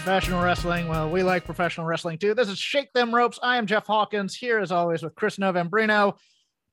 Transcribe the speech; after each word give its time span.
Professional 0.00 0.42
wrestling? 0.42 0.88
Well, 0.88 1.10
we 1.10 1.22
like 1.22 1.44
professional 1.44 1.84
wrestling 1.86 2.16
too. 2.16 2.32
This 2.32 2.48
is 2.48 2.58
Shake 2.58 2.90
Them 2.94 3.14
Ropes. 3.14 3.38
I 3.42 3.58
am 3.58 3.66
Jeff 3.66 3.86
Hawkins 3.86 4.34
here 4.34 4.58
as 4.58 4.72
always 4.72 5.02
with 5.02 5.14
Chris 5.14 5.36
Novembrino, 5.36 6.16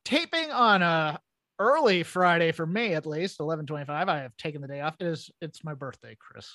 taping 0.06 0.50
on 0.50 0.82
a 0.82 1.20
early 1.60 2.04
Friday 2.04 2.54
for 2.54 2.66
me 2.66 2.94
at 2.94 3.06
least, 3.06 3.40
11:25. 3.40 3.90
I 4.08 4.20
have 4.20 4.38
taken 4.38 4.62
the 4.62 4.68
day 4.70 4.80
off. 4.80 4.96
It 5.02 5.08
is 5.08 5.30
it's 5.42 5.62
my 5.66 5.74
birthday, 5.74 6.16
Chris. 6.18 6.50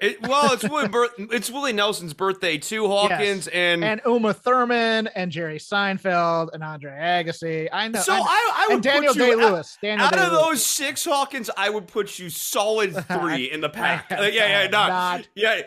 It, 0.00 0.20
well, 0.26 0.52
it's 0.52 0.68
Willie, 0.68 1.08
it's 1.34 1.50
Willie 1.50 1.72
Nelson's 1.72 2.12
birthday 2.12 2.58
too, 2.58 2.86
Hawkins, 2.86 3.46
and, 3.48 3.84
And 3.84 4.00
Uma 4.04 4.34
Thurman 4.34 5.06
and 5.14 5.30
Jerry 5.30 5.58
Seinfeld 5.58 6.50
and 6.52 6.64
Andre 6.64 6.90
Agassi. 6.90 7.68
I 7.72 7.88
know. 7.88 8.00
so 8.00 8.12
I, 8.12 8.18
I, 8.18 8.66
I 8.68 8.74
would 8.74 8.82
Daniel 8.82 9.14
Day 9.14 9.34
Lewis. 9.34 9.78
Daniel 9.80 10.06
out, 10.06 10.12
out 10.12 10.18
of 10.18 10.30
Day-Lewis. 10.32 10.46
those 10.46 10.66
six 10.66 11.04
Hawkins, 11.04 11.48
I 11.56 11.70
would 11.70 11.86
put 11.86 12.18
you 12.18 12.28
solid 12.28 12.92
three 13.08 13.50
in 13.50 13.60
the 13.60 13.70
pack. 13.70 14.10
Uh, 14.14 14.22
yeah, 14.22 14.62
yeah, 14.62 14.66
not, 14.68 14.88
not. 14.88 15.28
yeah. 15.34 15.62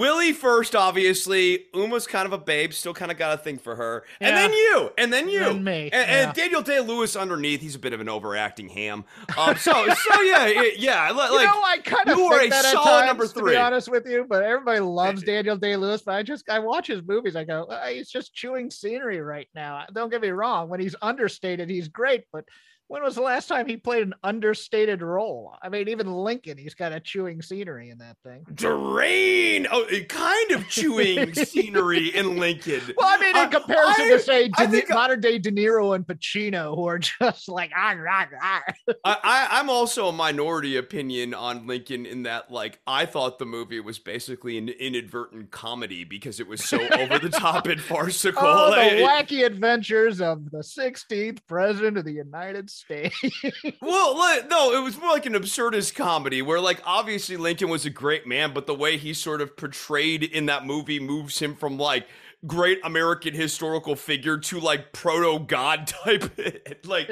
Willie 0.00 0.32
first, 0.32 0.74
obviously. 0.74 1.66
Uma's 1.74 2.06
kind 2.06 2.26
of 2.26 2.32
a 2.32 2.38
babe, 2.38 2.72
still 2.72 2.94
kind 2.94 3.12
of 3.12 3.18
got 3.18 3.34
a 3.34 3.36
thing 3.42 3.58
for 3.58 3.76
her, 3.76 4.04
and 4.20 4.36
then 4.36 4.52
you, 4.52 4.90
and 4.98 5.12
then 5.12 5.28
you, 5.28 5.44
And 5.44 5.64
me, 5.64 5.82
and, 5.82 5.92
yeah. 5.92 6.26
and 6.28 6.34
Daniel 6.34 6.62
Day 6.62 6.80
Lewis 6.80 7.14
underneath. 7.14 7.60
He's 7.60 7.74
a 7.74 7.78
bit 7.78 7.92
of 7.92 8.00
an 8.00 8.08
overacting 8.08 8.68
ham. 8.68 9.04
Um, 9.38 9.56
so, 9.56 9.72
so 9.72 10.20
yeah, 10.22 10.46
yeah, 10.48 10.62
yeah, 10.76 11.10
li- 11.12 11.40
You 11.40 11.46
know, 11.46 11.62
I 11.62 11.78
kind 11.84 12.08
of 12.08 12.18
you 12.18 12.24
are 12.24 12.40
a 12.40 12.48
that 12.48 12.64
solid 12.64 12.84
times, 12.84 13.06
number 13.06 13.26
to 13.26 13.32
three. 13.32 13.52
be 13.52 13.56
honest 13.56 13.88
with 13.90 14.06
you. 14.06 14.26
But 14.28 14.42
everybody 14.42 14.80
loves 14.80 15.22
Daniel 15.22 15.56
Day 15.56 15.76
Lewis. 15.76 16.02
But 16.02 16.14
I 16.14 16.22
just 16.22 16.48
I 16.48 16.58
watch 16.58 16.86
his 16.86 17.02
movies. 17.06 17.36
I 17.36 17.44
go, 17.44 17.64
"Uh, 17.64 17.86
he's 17.88 18.10
just 18.10 18.34
chewing 18.34 18.70
scenery 18.70 19.20
right 19.20 19.48
now. 19.54 19.84
Don't 19.92 20.10
get 20.10 20.22
me 20.22 20.30
wrong. 20.30 20.68
When 20.68 20.80
he's 20.80 20.96
understated, 21.02 21.68
he's 21.68 21.88
great. 21.88 22.24
But 22.32 22.44
when 22.90 23.04
was 23.04 23.14
the 23.14 23.22
last 23.22 23.46
time 23.46 23.68
he 23.68 23.76
played 23.76 24.02
an 24.02 24.14
understated 24.24 25.00
role? 25.00 25.54
I 25.62 25.68
mean, 25.68 25.88
even 25.88 26.12
Lincoln, 26.12 26.58
he's 26.58 26.74
got 26.74 26.90
a 26.90 26.98
chewing 26.98 27.40
scenery 27.40 27.90
in 27.90 27.98
that 27.98 28.16
thing. 28.24 28.44
Drain. 28.52 29.68
Oh, 29.70 29.86
kind 30.08 30.50
of 30.50 30.66
chewing 30.68 31.32
scenery 31.34 32.08
in 32.08 32.36
Lincoln. 32.40 32.80
Well, 32.96 33.06
I 33.08 33.20
mean, 33.20 33.36
in 33.36 33.48
comparison 33.48 34.06
I- 34.06 34.08
to 34.08 34.18
say 34.18 34.48
De- 34.48 34.66
think- 34.66 34.90
modern 34.90 35.20
day 35.20 35.38
De 35.38 35.52
Niro 35.52 35.94
and 35.94 36.04
Pacino, 36.04 36.74
who 36.74 36.88
are 36.88 36.98
just 37.20 37.48
like 37.48 37.70
ah, 37.76 37.94
ah, 38.10 38.26
ah. 38.42 38.62
I, 39.04 39.16
I, 39.22 39.48
I'm 39.60 39.70
also 39.70 40.08
a 40.08 40.12
minority 40.12 40.76
opinion 40.76 41.32
on 41.32 41.68
Lincoln 41.68 42.06
in 42.06 42.24
that, 42.24 42.50
like, 42.50 42.80
I 42.88 43.06
thought 43.06 43.38
the 43.38 43.46
movie 43.46 43.78
was 43.78 44.00
basically 44.00 44.58
an 44.58 44.68
inadvertent 44.68 45.52
comedy 45.52 46.02
because 46.02 46.40
it 46.40 46.48
was 46.48 46.64
so 46.64 46.80
over 46.88 47.20
the 47.20 47.28
top 47.30 47.68
and 47.68 47.80
farcical. 47.90 48.42
Oh, 48.44 48.70
Like, 48.70 48.90
the 49.28 49.36
wacky 49.36 49.46
adventures 49.46 50.20
of 50.20 50.50
the 50.50 50.58
16th 50.58 51.38
president 51.46 51.96
of 51.96 52.04
the 52.04 52.12
United 52.14 52.68
States. 52.68 52.79
well, 53.82 54.16
like, 54.18 54.48
no, 54.48 54.72
it 54.72 54.82
was 54.82 54.98
more 54.98 55.10
like 55.10 55.26
an 55.26 55.34
absurdist 55.34 55.94
comedy 55.94 56.42
where, 56.42 56.60
like, 56.60 56.80
obviously 56.84 57.36
Lincoln 57.36 57.68
was 57.68 57.86
a 57.86 57.90
great 57.90 58.26
man, 58.26 58.52
but 58.52 58.66
the 58.66 58.74
way 58.74 58.96
he's 58.96 59.18
sort 59.18 59.40
of 59.40 59.56
portrayed 59.56 60.22
in 60.22 60.46
that 60.46 60.66
movie 60.66 61.00
moves 61.00 61.38
him 61.38 61.54
from, 61.54 61.78
like, 61.78 62.06
great 62.46 62.78
American 62.84 63.34
historical 63.34 63.96
figure 63.96 64.38
to, 64.38 64.60
like, 64.60 64.92
proto 64.92 65.44
god 65.44 65.86
type, 66.04 66.30
like, 66.84 67.10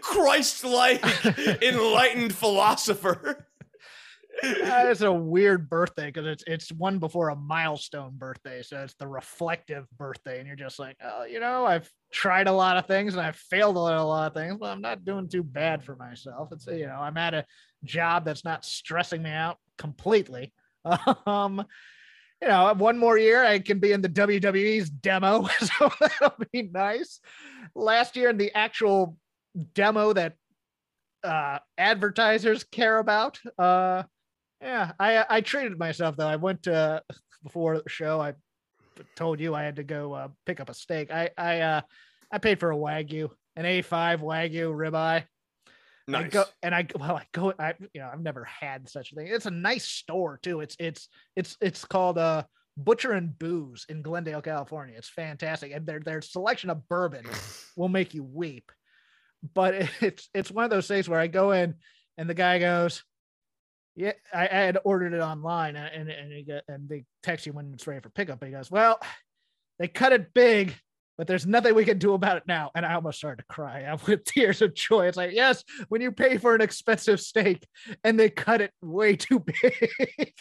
Christ 0.00 0.64
like 0.64 1.02
enlightened 1.62 2.34
philosopher. 2.34 3.47
Uh, 4.42 4.54
it's 4.88 5.00
a 5.00 5.12
weird 5.12 5.68
birthday 5.68 6.06
because 6.06 6.26
it's 6.26 6.44
it's 6.46 6.72
one 6.72 6.98
before 6.98 7.30
a 7.30 7.36
milestone 7.36 8.12
birthday, 8.16 8.62
so 8.62 8.82
it's 8.82 8.94
the 8.94 9.06
reflective 9.06 9.86
birthday, 9.96 10.38
and 10.38 10.46
you're 10.46 10.56
just 10.56 10.78
like, 10.78 10.96
oh, 11.02 11.24
you 11.24 11.40
know, 11.40 11.66
I've 11.66 11.90
tried 12.12 12.46
a 12.46 12.52
lot 12.52 12.76
of 12.76 12.86
things 12.86 13.14
and 13.14 13.20
I've 13.20 13.36
failed 13.36 13.76
a 13.76 13.80
lot 13.80 14.28
of 14.28 14.34
things, 14.34 14.56
but 14.58 14.70
I'm 14.70 14.80
not 14.80 15.04
doing 15.04 15.28
too 15.28 15.42
bad 15.42 15.84
for 15.84 15.96
myself. 15.96 16.50
It's 16.52 16.66
you 16.66 16.86
know, 16.86 16.98
I'm 17.00 17.16
at 17.16 17.34
a 17.34 17.44
job 17.84 18.24
that's 18.24 18.44
not 18.44 18.64
stressing 18.64 19.22
me 19.22 19.30
out 19.30 19.58
completely. 19.76 20.52
Um, 21.26 21.64
you 22.40 22.48
know, 22.48 22.72
one 22.74 22.98
more 22.98 23.18
year 23.18 23.44
I 23.44 23.58
can 23.58 23.78
be 23.80 23.92
in 23.92 24.00
the 24.00 24.08
WWE's 24.08 24.88
demo, 24.88 25.48
so 25.58 25.90
that'll 26.00 26.44
be 26.52 26.62
nice. 26.62 27.20
Last 27.74 28.16
year 28.16 28.30
in 28.30 28.38
the 28.38 28.54
actual 28.54 29.16
demo 29.74 30.12
that 30.12 30.34
uh 31.24 31.58
advertisers 31.76 32.62
care 32.64 32.98
about. 32.98 33.40
Uh 33.58 34.04
yeah, 34.60 34.92
I 34.98 35.24
I 35.28 35.40
treated 35.40 35.78
myself 35.78 36.16
though. 36.16 36.26
I 36.26 36.36
went 36.36 36.64
to 36.64 37.02
before 37.42 37.78
the 37.78 37.88
show. 37.88 38.20
I 38.20 38.34
told 39.16 39.40
you 39.40 39.54
I 39.54 39.62
had 39.62 39.76
to 39.76 39.84
go 39.84 40.12
uh, 40.12 40.28
pick 40.46 40.60
up 40.60 40.70
a 40.70 40.74
steak. 40.74 41.10
I 41.10 41.30
I 41.36 41.60
uh 41.60 41.80
I 42.32 42.38
paid 42.38 42.60
for 42.60 42.70
a 42.70 42.76
wagyu, 42.76 43.30
an 43.56 43.64
A5 43.64 44.20
wagyu 44.20 44.72
ribeye. 44.74 45.24
I 45.24 45.24
Nice. 46.10 46.32
go 46.32 46.44
and 46.62 46.74
I 46.74 46.86
well 46.98 47.16
I 47.16 47.26
go 47.32 47.52
I 47.58 47.74
you 47.92 48.00
know 48.00 48.08
I've 48.12 48.22
never 48.22 48.44
had 48.44 48.88
such 48.88 49.12
a 49.12 49.14
thing. 49.14 49.26
It's 49.28 49.46
a 49.46 49.50
nice 49.50 49.84
store 49.84 50.38
too. 50.42 50.60
It's 50.60 50.74
it's 50.78 51.08
it's 51.36 51.56
it's 51.60 51.84
called 51.84 52.16
uh 52.18 52.44
Butcher 52.78 53.12
and 53.12 53.38
Booze 53.38 53.84
in 53.88 54.02
Glendale, 54.02 54.40
California. 54.40 54.94
It's 54.96 55.08
fantastic, 55.08 55.72
and 55.72 55.84
their 55.86 56.00
their 56.00 56.22
selection 56.22 56.70
of 56.70 56.88
bourbon 56.88 57.26
will 57.76 57.88
make 57.88 58.14
you 58.14 58.24
weep. 58.24 58.72
But 59.54 59.74
it's 60.00 60.28
it's 60.32 60.50
one 60.50 60.64
of 60.64 60.70
those 60.70 60.88
things 60.88 61.08
where 61.08 61.20
I 61.20 61.26
go 61.26 61.50
in 61.52 61.74
and 62.16 62.28
the 62.28 62.34
guy 62.34 62.58
goes, 62.58 63.02
"Yeah, 63.98 64.12
I, 64.32 64.44
I 64.44 64.60
had 64.60 64.78
ordered 64.84 65.12
it 65.12 65.20
online, 65.20 65.76
uh, 65.76 65.90
and 65.92 66.08
and 66.08 66.32
he 66.32 66.44
got, 66.44 66.62
and 66.68 66.88
they 66.88 67.04
text 67.22 67.46
you 67.46 67.52
when 67.52 67.72
it's 67.74 67.86
ready 67.86 68.00
for 68.00 68.10
pickup." 68.10 68.40
And 68.40 68.48
he 68.48 68.56
goes, 68.56 68.70
"Well, 68.70 68.98
they 69.78 69.88
cut 69.88 70.12
it 70.12 70.32
big." 70.32 70.74
But 71.18 71.26
there's 71.26 71.46
nothing 71.46 71.74
we 71.74 71.84
can 71.84 71.98
do 71.98 72.14
about 72.14 72.36
it 72.36 72.44
now. 72.46 72.70
And 72.76 72.86
I 72.86 72.94
almost 72.94 73.18
started 73.18 73.42
to 73.42 73.52
cry 73.52 73.82
out 73.82 74.06
with 74.06 74.24
tears 74.24 74.62
of 74.62 74.72
joy. 74.72 75.08
It's 75.08 75.16
like, 75.16 75.32
yes, 75.32 75.64
when 75.88 76.00
you 76.00 76.12
pay 76.12 76.38
for 76.38 76.54
an 76.54 76.60
expensive 76.60 77.20
steak 77.20 77.66
and 78.04 78.18
they 78.18 78.30
cut 78.30 78.60
it 78.60 78.72
way 78.80 79.16
too 79.16 79.40
big. 79.62 80.32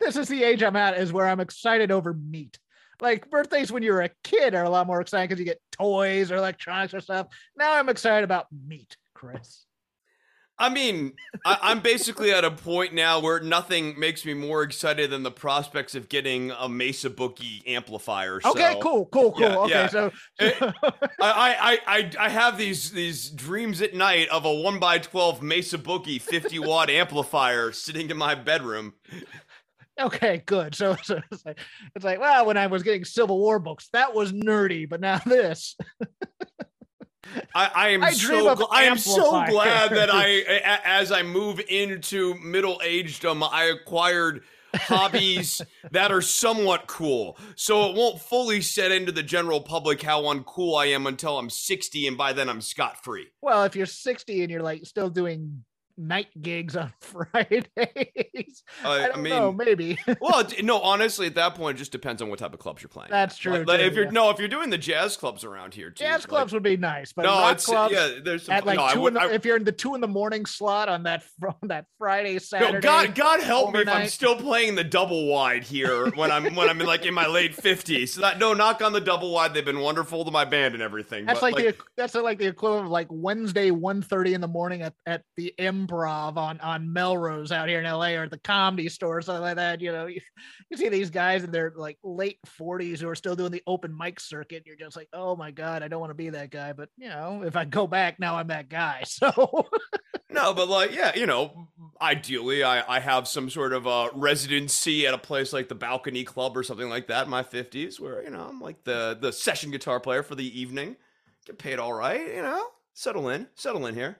this 0.00 0.16
is 0.16 0.26
the 0.26 0.42
age 0.42 0.62
I'm 0.62 0.74
at, 0.74 0.96
is 0.96 1.12
where 1.12 1.28
I'm 1.28 1.40
excited 1.40 1.90
over 1.90 2.14
meat. 2.14 2.58
Like 3.00 3.30
birthdays 3.30 3.70
when 3.70 3.82
you're 3.82 4.00
a 4.00 4.10
kid 4.24 4.54
are 4.54 4.64
a 4.64 4.70
lot 4.70 4.86
more 4.86 5.02
exciting 5.02 5.28
because 5.28 5.38
you 5.38 5.44
get 5.44 5.60
toys 5.70 6.32
or 6.32 6.36
electronics 6.36 6.94
or 6.94 7.00
stuff. 7.00 7.28
Now 7.56 7.74
I'm 7.74 7.90
excited 7.90 8.24
about 8.24 8.46
meat, 8.66 8.96
Chris. 9.14 9.66
I 10.60 10.68
mean, 10.68 11.12
I, 11.44 11.58
I'm 11.62 11.80
basically 11.80 12.32
at 12.32 12.44
a 12.44 12.50
point 12.50 12.92
now 12.92 13.20
where 13.20 13.38
nothing 13.40 13.98
makes 13.98 14.24
me 14.24 14.34
more 14.34 14.62
excited 14.62 15.10
than 15.10 15.22
the 15.22 15.30
prospects 15.30 15.94
of 15.94 16.08
getting 16.08 16.50
a 16.50 16.68
Mesa 16.68 17.10
Boogie 17.10 17.62
amplifier. 17.66 18.40
Okay, 18.44 18.76
cool, 18.82 19.06
cool, 19.06 19.32
cool. 19.32 19.40
yeah, 19.40 19.58
okay, 19.58 19.70
yeah. 19.70 19.88
so 19.88 20.12
I, 20.40 20.98
I, 21.20 21.78
I, 21.86 22.10
I 22.18 22.28
have 22.28 22.58
these 22.58 22.90
these 22.90 23.30
dreams 23.30 23.80
at 23.80 23.94
night 23.94 24.28
of 24.30 24.44
a 24.44 24.52
one 24.52 24.82
x 24.82 25.06
twelve 25.06 25.42
Mesa 25.42 25.78
Boogie 25.78 26.20
50 26.20 26.58
watt 26.58 26.90
amplifier 26.90 27.70
sitting 27.70 28.10
in 28.10 28.16
my 28.16 28.34
bedroom. 28.34 28.94
okay, 30.00 30.42
good. 30.44 30.74
So, 30.74 30.96
so 31.02 31.20
it's 31.30 31.46
like 31.46 31.60
it's 31.94 32.04
like, 32.04 32.18
well, 32.18 32.46
when 32.46 32.56
I 32.56 32.66
was 32.66 32.82
getting 32.82 33.04
Civil 33.04 33.38
War 33.38 33.60
books, 33.60 33.88
that 33.92 34.12
was 34.12 34.32
nerdy, 34.32 34.88
but 34.88 35.00
now 35.00 35.18
this. 35.18 35.76
I, 37.54 37.70
I 37.74 37.88
am 37.90 38.02
I 38.02 38.12
so 38.12 38.54
gl- 38.54 38.68
I 38.70 38.84
am 38.84 38.98
so 38.98 39.30
glad 39.30 39.90
that 39.90 40.12
I, 40.12 40.26
a- 40.48 40.86
as 40.86 41.12
I 41.12 41.22
move 41.22 41.60
into 41.68 42.34
middle 42.36 42.80
agedom, 42.84 43.46
I 43.50 43.64
acquired 43.64 44.42
hobbies 44.74 45.60
that 45.90 46.12
are 46.12 46.20
somewhat 46.22 46.86
cool. 46.86 47.36
So 47.56 47.86
it 47.90 47.96
won't 47.96 48.20
fully 48.20 48.60
set 48.60 48.92
into 48.92 49.12
the 49.12 49.22
general 49.22 49.60
public 49.60 50.02
how 50.02 50.22
uncool 50.22 50.78
I 50.80 50.86
am 50.86 51.06
until 51.06 51.38
I'm 51.38 51.50
60, 51.50 52.06
and 52.06 52.16
by 52.16 52.32
then 52.32 52.48
I'm 52.48 52.60
scot 52.60 53.02
free. 53.04 53.26
Well, 53.40 53.64
if 53.64 53.74
you're 53.74 53.86
60 53.86 54.42
and 54.42 54.50
you're 54.50 54.62
like 54.62 54.86
still 54.86 55.10
doing 55.10 55.64
night 55.98 56.28
gigs 56.40 56.76
on 56.76 56.92
Fridays, 57.00 57.64
Uh, 58.84 58.88
I 58.88 59.10
I 59.12 59.16
mean, 59.16 59.30
know, 59.30 59.52
maybe. 59.52 59.98
well, 60.20 60.44
no, 60.62 60.80
honestly, 60.80 61.26
at 61.26 61.34
that 61.34 61.54
point, 61.54 61.76
it 61.76 61.78
just 61.78 61.92
depends 61.92 62.22
on 62.22 62.28
what 62.30 62.38
type 62.38 62.54
of 62.54 62.60
clubs 62.60 62.82
you're 62.82 62.88
playing. 62.88 63.10
That's 63.10 63.36
true, 63.36 63.58
Like, 63.58 63.66
like, 63.66 63.80
too, 63.80 63.86
if 63.86 63.94
you're 63.94 64.10
no, 64.10 64.30
if 64.30 64.38
you're 64.38 64.48
doing 64.48 64.70
the 64.70 64.78
jazz 64.78 65.16
clubs 65.16 65.44
around 65.44 65.74
here, 65.74 65.90
too, 65.90 66.04
Jazz 66.04 66.22
like- 66.22 66.28
clubs 66.28 66.52
would 66.52 66.62
be 66.62 66.76
nice, 66.76 67.12
but 67.12 67.22
no, 67.22 67.30
rock 67.30 67.54
it's 67.54 67.66
clubs 67.66 67.92
yeah. 67.94 68.18
There's 68.22 68.44
some, 68.44 68.54
at 68.54 68.64
like 68.66 68.76
no, 68.78 68.88
two 68.92 69.00
would, 69.00 69.08
in 69.08 69.14
the, 69.14 69.20
I- 69.20 69.32
if 69.32 69.44
you're 69.44 69.56
in 69.56 69.64
the 69.64 69.72
two 69.72 69.94
in 69.94 70.00
the 70.00 70.08
morning 70.08 70.46
slot 70.46 70.88
on 70.88 71.02
that 71.02 71.22
from 71.40 71.54
that 71.62 71.86
Friday 71.98 72.38
Saturday. 72.38 72.72
No, 72.74 72.80
God, 72.80 73.14
God 73.14 73.40
help 73.40 73.72
me 73.74 73.80
if 73.80 73.88
I'm 73.88 74.06
still 74.08 74.36
playing 74.36 74.76
the 74.76 74.84
double 74.84 75.26
wide 75.26 75.64
here 75.64 76.10
when 76.10 76.30
I'm 76.30 76.54
when 76.54 76.68
I'm 76.68 76.80
in 76.80 76.86
like 76.86 77.04
in 77.06 77.14
my 77.14 77.26
late 77.26 77.54
fifties. 77.54 78.14
So 78.14 78.20
that 78.20 78.38
no, 78.38 78.54
knock 78.54 78.82
on 78.82 78.92
the 78.92 79.00
double 79.00 79.32
wide. 79.32 79.54
They've 79.54 79.64
been 79.64 79.80
wonderful 79.80 80.24
to 80.24 80.30
my 80.30 80.44
band 80.44 80.74
and 80.74 80.82
everything. 80.82 81.26
That's 81.26 81.40
but, 81.40 81.52
like, 81.54 81.64
the 81.64 81.84
that's 81.96 82.14
like 82.14 82.38
the 82.38 82.46
equivalent 82.46 82.86
of 82.86 82.92
like 82.92 83.08
Wednesday 83.10 83.70
1.30 83.70 84.34
in 84.34 84.40
the 84.40 84.48
morning 84.48 84.82
at, 84.82 84.94
at 85.06 85.22
the 85.36 85.54
M 85.58 85.86
improv 85.88 86.36
on 86.36 86.60
on 86.60 86.92
Melrose 86.92 87.52
out 87.52 87.68
here 87.68 87.80
in 87.80 87.84
LA 87.84 88.10
or 88.10 88.28
the 88.28 88.38
comedy 88.38 88.88
store 88.88 89.18
or 89.18 89.22
something 89.22 89.42
like 89.42 89.56
that. 89.56 89.80
You 89.80 89.92
know, 89.92 90.06
you, 90.06 90.20
you 90.70 90.76
see 90.76 90.88
these 90.88 91.10
guys 91.10 91.44
in 91.44 91.50
their 91.50 91.72
like 91.74 91.98
late 92.02 92.38
40s 92.58 93.00
who 93.00 93.08
are 93.08 93.14
still 93.14 93.36
doing 93.36 93.52
the 93.52 93.62
open 93.66 93.96
mic 93.96 94.20
circuit. 94.20 94.64
You're 94.66 94.76
just 94.76 94.96
like, 94.96 95.08
oh 95.12 95.36
my 95.36 95.50
God, 95.50 95.82
I 95.82 95.88
don't 95.88 96.00
want 96.00 96.10
to 96.10 96.14
be 96.14 96.30
that 96.30 96.50
guy. 96.50 96.72
But 96.72 96.88
you 96.96 97.08
know, 97.08 97.42
if 97.44 97.56
I 97.56 97.64
go 97.64 97.86
back 97.86 98.18
now, 98.20 98.36
I'm 98.36 98.48
that 98.48 98.68
guy. 98.68 99.04
So 99.18 99.66
no, 100.30 100.54
but 100.54 100.68
like, 100.68 100.94
yeah, 100.94 101.16
you 101.16 101.26
know, 101.26 101.68
ideally, 102.00 102.62
I, 102.62 102.96
I 102.96 103.00
have 103.00 103.26
some 103.26 103.50
sort 103.50 103.72
of 103.72 103.86
a 103.86 104.10
residency 104.14 105.06
at 105.06 105.14
a 105.14 105.18
place 105.18 105.52
like 105.52 105.68
the 105.68 105.74
Balcony 105.74 106.22
Club 106.22 106.56
or 106.56 106.62
something 106.62 106.88
like 106.88 107.08
that 107.08 107.24
in 107.24 107.30
my 107.30 107.42
fifties, 107.42 107.98
where 107.98 108.22
you 108.22 108.30
know 108.30 108.46
I'm 108.48 108.60
like 108.60 108.84
the 108.84 109.18
the 109.20 109.32
session 109.32 109.70
guitar 109.70 109.98
player 109.98 110.22
for 110.22 110.34
the 110.34 110.60
evening, 110.60 110.96
get 111.46 111.58
paid 111.58 111.78
all 111.78 111.92
right, 111.92 112.20
you 112.20 112.42
know, 112.42 112.64
settle 112.94 113.28
in, 113.30 113.48
settle 113.54 113.86
in 113.86 113.94
here. 113.94 114.18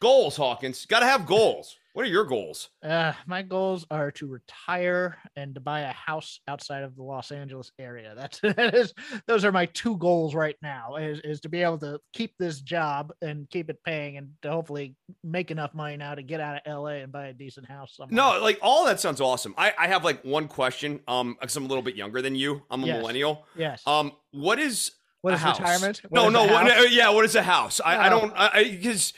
Goals, 0.00 0.36
Hawkins, 0.36 0.84
got 0.86 1.00
to 1.00 1.06
have 1.06 1.24
goals. 1.26 1.76
What 1.94 2.04
are 2.04 2.08
your 2.10 2.24
goals? 2.26 2.68
Uh, 2.82 3.14
my 3.26 3.40
goals 3.40 3.86
are 3.90 4.10
to 4.12 4.26
retire 4.26 5.16
and 5.34 5.54
to 5.54 5.60
buy 5.62 5.80
a 5.80 5.92
house 5.92 6.40
outside 6.46 6.82
of 6.82 6.94
the 6.94 7.02
Los 7.02 7.32
Angeles 7.32 7.72
area. 7.78 8.12
That's 8.14 8.38
that 8.42 8.74
is 8.74 8.92
those 9.26 9.46
are 9.46 9.52
my 9.52 9.64
two 9.64 9.96
goals 9.96 10.34
right 10.34 10.56
now. 10.60 10.96
Is 10.96 11.20
is 11.20 11.40
to 11.40 11.48
be 11.48 11.62
able 11.62 11.78
to 11.78 11.98
keep 12.12 12.34
this 12.38 12.60
job 12.60 13.14
and 13.22 13.48
keep 13.48 13.70
it 13.70 13.78
paying, 13.82 14.18
and 14.18 14.28
to 14.42 14.50
hopefully 14.50 14.94
make 15.24 15.50
enough 15.50 15.72
money 15.72 15.96
now 15.96 16.14
to 16.14 16.22
get 16.22 16.38
out 16.40 16.60
of 16.66 16.82
LA 16.82 16.96
and 16.96 17.10
buy 17.10 17.28
a 17.28 17.32
decent 17.32 17.66
house. 17.66 17.96
Somewhere. 17.96 18.14
No, 18.14 18.42
like 18.42 18.58
all 18.60 18.84
that 18.84 19.00
sounds 19.00 19.22
awesome. 19.22 19.54
I 19.56 19.72
I 19.78 19.86
have 19.86 20.04
like 20.04 20.22
one 20.22 20.48
question. 20.48 21.00
Um, 21.08 21.38
because 21.40 21.56
I'm 21.56 21.64
a 21.64 21.68
little 21.68 21.82
bit 21.82 21.96
younger 21.96 22.20
than 22.20 22.34
you. 22.34 22.60
I'm 22.70 22.84
a 22.84 22.86
Yes. 22.88 23.00
millennial. 23.00 23.46
Yes. 23.56 23.82
Um, 23.86 24.12
what 24.32 24.58
is 24.58 24.90
what 25.22 25.32
is 25.32 25.40
house? 25.40 25.58
retirement? 25.58 26.02
What 26.10 26.20
no, 26.20 26.26
is 26.26 26.32
no, 26.34 26.52
what, 26.52 26.92
yeah. 26.92 27.08
What 27.08 27.24
is 27.24 27.34
a 27.36 27.42
house? 27.42 27.80
I, 27.82 27.96
I 27.96 28.06
Oh. 28.08 28.20
don't. 28.20 28.32
I 28.36 28.64
because 28.64 29.14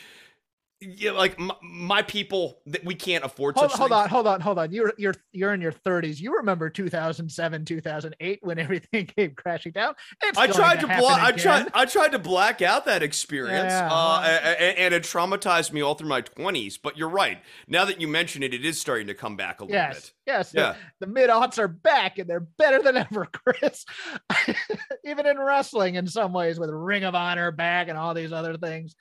yeah, 0.81 1.11
like 1.11 1.39
my, 1.39 1.55
my 1.63 2.03
people 2.03 2.61
that 2.67 2.85
we 2.85 2.95
can't 2.95 3.25
afford. 3.25 3.57
Hold, 3.57 3.73
hold 3.73 3.91
on, 3.93 4.09
hold 4.09 4.27
on, 4.27 4.41
hold 4.41 4.59
on. 4.59 4.71
You're 4.73 4.93
you're 4.97 5.15
you're 5.33 5.53
in 5.53 5.61
your 5.61 5.73
30s. 5.73 6.21
You 6.21 6.37
remember 6.37 6.71
2007, 6.71 7.65
2008 7.65 8.39
when 8.43 8.59
everything 8.59 9.07
came 9.07 9.35
crashing 9.35 9.73
down. 9.73 9.95
It's 10.23 10.39
I 10.39 10.47
tried 10.47 10.81
to, 10.81 10.87
happen 10.87 11.01
block. 11.05 11.21
I 11.21 11.33
tried. 11.33 11.67
I 11.75 11.85
tried 11.85 12.13
to 12.13 12.19
black 12.19 12.63
out 12.63 12.85
that 12.85 13.03
experience, 13.03 13.73
Yeah, 13.73 13.87
uh, 13.87 13.91
well- 13.91 14.23
a- 14.23 14.53
a- 14.53 14.79
and 14.79 14.95
it 14.95 15.03
traumatized 15.03 15.73
me 15.73 15.81
all 15.81 15.95
through 15.95 16.09
my 16.09 16.21
twenties. 16.21 16.79
But 16.79 16.97
you're 16.97 17.09
right. 17.09 17.39
Now 17.67 17.85
that 17.87 18.01
you 18.01 18.07
mention 18.09 18.43
it, 18.43 18.55
it 18.55 18.65
is 18.65 18.81
starting 18.81 19.09
to 19.09 19.15
come 19.15 19.37
back 19.37 19.61
a 19.61 19.65
little 19.65 19.75
Yes, 19.75 19.95
bit. 20.01 20.13
yes. 20.27 20.53
Yeah. 20.55 20.75
The, 21.01 21.07
the 21.07 21.13
mid 21.13 21.31
aughts 21.31 21.59
are 21.59 21.69
back 21.69 22.19
and 22.19 22.29
they're 22.31 22.41
better 22.41 22.83
than 22.83 22.97
ever, 23.11 23.27
Chris. 23.27 23.85
Even 25.05 25.27
in 25.27 25.39
wrestling, 25.39 25.97
in 25.97 26.07
some 26.07 26.33
ways, 26.33 26.59
with 26.61 26.71
Ring 26.71 27.05
of 27.05 27.15
Honor 27.15 27.51
back 27.51 27.89
and 27.89 27.99
all 27.99 28.15
these 28.15 28.33
other 28.33 28.57
things. 28.57 28.95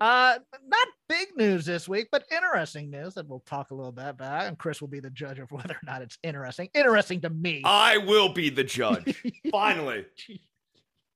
Uh, 0.00 0.38
not 0.66 0.88
big 1.08 1.28
news 1.36 1.64
this 1.64 1.88
week, 1.88 2.08
but 2.10 2.24
interesting 2.30 2.90
news 2.90 3.14
that 3.14 3.28
we'll 3.28 3.40
talk 3.40 3.70
a 3.70 3.74
little 3.74 3.92
bit 3.92 4.08
about. 4.08 4.46
And 4.46 4.58
Chris 4.58 4.80
will 4.80 4.88
be 4.88 5.00
the 5.00 5.10
judge 5.10 5.38
of 5.38 5.50
whether 5.52 5.74
or 5.74 5.80
not 5.84 6.02
it's 6.02 6.18
interesting. 6.22 6.68
Interesting 6.74 7.20
to 7.22 7.30
me. 7.30 7.62
I 7.64 7.98
will 7.98 8.32
be 8.32 8.50
the 8.50 8.64
judge. 8.64 9.22
Finally, 9.50 10.06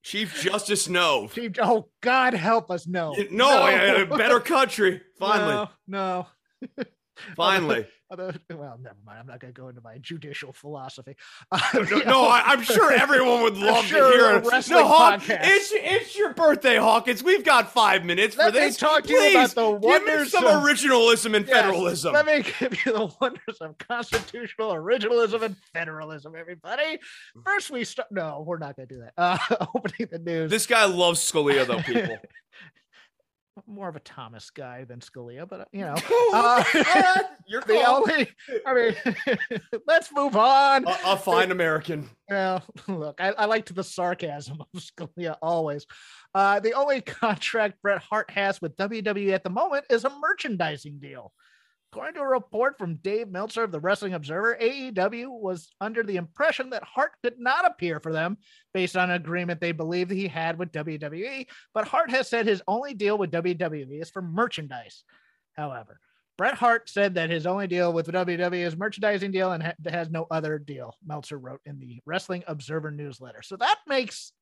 Chief 0.04 0.40
Justice 0.40 0.88
No. 0.88 1.26
Chief- 1.28 1.52
oh, 1.60 1.88
God 2.00 2.34
help 2.34 2.70
us. 2.70 2.86
No. 2.86 3.14
No, 3.30 3.66
a- 3.66 4.02
a 4.02 4.06
better 4.06 4.40
country. 4.40 5.02
Finally, 5.19 5.69
No. 5.88 6.26
no. 6.66 6.76
finally. 7.37 7.87
Although, 8.11 8.32
well, 8.50 8.79
never 8.82 8.97
mind. 9.05 9.19
I'm 9.20 9.26
not 9.26 9.38
going 9.38 9.53
to 9.53 9.61
go 9.61 9.69
into 9.69 9.82
my 9.82 9.99
judicial 9.99 10.53
philosophy. 10.55 11.15
No, 11.75 11.82
no, 11.82 11.99
no, 11.99 12.25
I, 12.25 12.43
I'm 12.47 12.62
sure 12.62 12.91
everyone 12.91 13.43
would 13.43 13.56
love 13.59 13.85
sure 13.85 14.11
to 14.12 14.17
hear 14.17 14.31
a 14.37 14.41
wrestling 14.41 14.79
No, 14.81 14.88
Hawk, 14.88 15.20
podcast. 15.20 15.41
it's 15.43 15.70
it's 15.75 16.17
your 16.17 16.32
birthday, 16.32 16.76
Hawkins. 16.76 17.23
We've 17.23 17.44
got 17.44 17.70
five 17.73 18.05
minutes 18.06 18.37
Let 18.38 18.47
for 18.55 18.61
this. 18.61 18.76
talk 18.79 19.03
to 19.05 19.12
you 19.12 19.19
Please, 19.19 19.53
about 19.53 19.81
the 19.82 19.88
give 19.88 20.05
me 20.06 20.25
some 20.29 20.47
of- 20.47 20.62
originalism 20.62 21.37
and 21.37 21.47
Yes, 21.47 21.55
federalism. 21.55 22.15
Let 22.15 22.26
me 22.26 22.43
give 22.59 22.87
you 22.87 22.93
the 22.93 23.15
wonders 23.20 23.59
of 23.61 23.76
constitutional 23.76 24.73
originalism 24.73 25.43
and 25.43 25.56
federalism, 25.75 26.35
everybody. 26.35 26.99
First, 27.44 27.70
we 27.70 27.85
start. 27.85 28.09
No, 28.11 28.43
we're 28.47 28.59
not 28.59 28.75
going 28.76 28.88
to 28.88 28.94
do 28.94 29.00
that. 29.03 29.12
Uh, 29.19 29.67
opening 29.75 30.09
the 30.11 30.19
news. 30.19 30.50
This 30.50 30.67
guy 30.67 30.87
loves 30.87 31.20
Scalia, 31.20 31.67
though, 31.67 31.82
people. 31.82 32.17
More 33.66 33.88
of 33.88 33.96
a 33.96 34.00
Thomas 34.00 34.50
guy 34.50 34.84
than 34.84 35.00
Scalia, 35.00 35.49
but 35.49 35.60
uh, 35.60 35.64
you 35.72 35.81
know, 35.81 35.94
Uh, 36.32 36.64
You're 37.46 37.60
the 37.66 37.75
cool. 37.75 37.84
only. 37.87 38.28
I 38.66 38.75
mean, 38.75 39.60
let's 39.87 40.12
move 40.12 40.37
on. 40.37 40.87
a, 40.87 40.96
a 41.06 41.16
fine 41.16 41.50
American. 41.50 42.08
Well, 42.28 42.62
look, 42.87 43.20
I, 43.20 43.31
I 43.31 43.44
liked 43.46 43.75
the 43.75 43.84
sarcasm 43.84 44.60
of 44.60 44.66
Scalia 44.81 45.37
always. 45.43 45.87
Uh, 46.34 46.60
the 46.60 46.72
only 46.75 47.00
contract 47.00 47.81
Bret 47.82 48.02
Hart 48.02 48.31
has 48.31 48.60
with 48.60 48.76
WWE 48.76 49.32
at 49.32 49.44
the 49.44 49.50
moment 49.50 49.87
is 49.90 50.05
a 50.05 50.10
merchandising 50.10 50.99
deal. 51.00 51.32
According 51.90 52.14
to 52.14 52.20
a 52.20 52.29
report 52.29 52.76
from 52.76 52.96
Dave 52.96 53.29
Meltzer 53.29 53.62
of 53.62 53.73
the 53.73 53.81
Wrestling 53.81 54.12
Observer, 54.12 54.58
AEW 54.61 55.40
was 55.40 55.70
under 55.81 56.02
the 56.02 56.17
impression 56.17 56.70
that 56.70 56.82
Hart 56.85 57.12
could 57.23 57.38
not 57.38 57.67
appear 57.67 57.99
for 57.99 58.12
them 58.12 58.37
based 58.75 58.94
on 58.94 59.08
an 59.08 59.17
agreement 59.17 59.61
they 59.61 59.73
believed 59.73 60.11
he 60.11 60.29
had 60.29 60.58
with 60.58 60.73
WWE. 60.73 61.46
But 61.73 61.88
Hart 61.88 62.11
has 62.11 62.29
said 62.29 62.46
his 62.46 62.62
only 62.69 62.93
deal 62.93 63.17
with 63.17 63.31
WWE 63.31 64.02
is 64.02 64.11
for 64.11 64.20
merchandise. 64.20 65.02
However, 65.55 65.99
Bret 66.37 66.55
Hart 66.55 66.90
said 66.90 67.14
that 67.14 67.31
his 67.31 67.46
only 67.46 67.67
deal 67.67 67.93
with 67.93 68.06
WWE 68.06 68.67
is 68.67 68.76
merchandising 68.76 69.32
deal 69.32 69.52
and 69.52 69.62
ha- 69.62 69.73
has 69.87 70.11
no 70.11 70.26
other 70.31 70.58
deal. 70.58 70.94
Meltzer 71.05 71.38
wrote 71.38 71.61
in 71.64 71.81
the 71.81 72.00
Wrestling 72.05 72.44
Observer 72.46 72.91
newsletter. 72.91 73.43
So 73.43 73.56
that 73.56 73.79
makes 73.88 74.32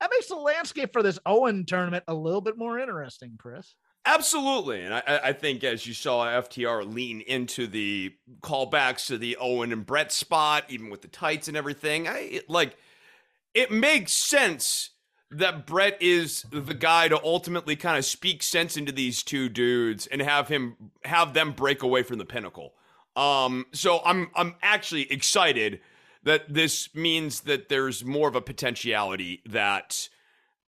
that 0.00 0.10
makes 0.10 0.28
the 0.28 0.36
landscape 0.36 0.92
for 0.92 1.02
this 1.02 1.18
Owen 1.24 1.64
tournament 1.64 2.04
a 2.08 2.14
little 2.14 2.40
bit 2.40 2.58
more 2.58 2.78
interesting, 2.78 3.36
Chris. 3.38 3.74
Absolutely. 4.06 4.82
And 4.82 4.94
I, 4.94 5.02
I 5.24 5.32
think 5.32 5.64
as 5.64 5.84
you 5.84 5.92
saw 5.92 6.26
FTR 6.26 6.90
lean 6.90 7.22
into 7.22 7.66
the 7.66 8.14
callbacks 8.40 9.08
to 9.08 9.18
the 9.18 9.36
Owen 9.40 9.72
and 9.72 9.84
Bret 9.84 10.12
spot, 10.12 10.64
even 10.68 10.90
with 10.90 11.02
the 11.02 11.08
tights 11.08 11.48
and 11.48 11.56
everything, 11.56 12.06
I 12.06 12.18
it, 12.18 12.48
like 12.48 12.76
it 13.52 13.72
makes 13.72 14.12
sense 14.12 14.90
that 15.32 15.66
Bret 15.66 16.00
is 16.00 16.44
the 16.52 16.72
guy 16.72 17.08
to 17.08 17.20
ultimately 17.24 17.74
kind 17.74 17.98
of 17.98 18.04
speak 18.04 18.44
sense 18.44 18.76
into 18.76 18.92
these 18.92 19.24
two 19.24 19.48
dudes 19.48 20.06
and 20.06 20.22
have 20.22 20.46
him 20.46 20.76
have 21.04 21.34
them 21.34 21.50
break 21.50 21.82
away 21.82 22.04
from 22.04 22.18
the 22.18 22.24
pinnacle. 22.24 22.74
Um, 23.16 23.66
so 23.72 24.00
I'm 24.04 24.30
I'm 24.36 24.54
actually 24.62 25.10
excited 25.10 25.80
that 26.22 26.52
this 26.52 26.94
means 26.94 27.40
that 27.40 27.68
there's 27.68 28.04
more 28.04 28.28
of 28.28 28.36
a 28.36 28.40
potentiality 28.40 29.42
that 29.46 30.08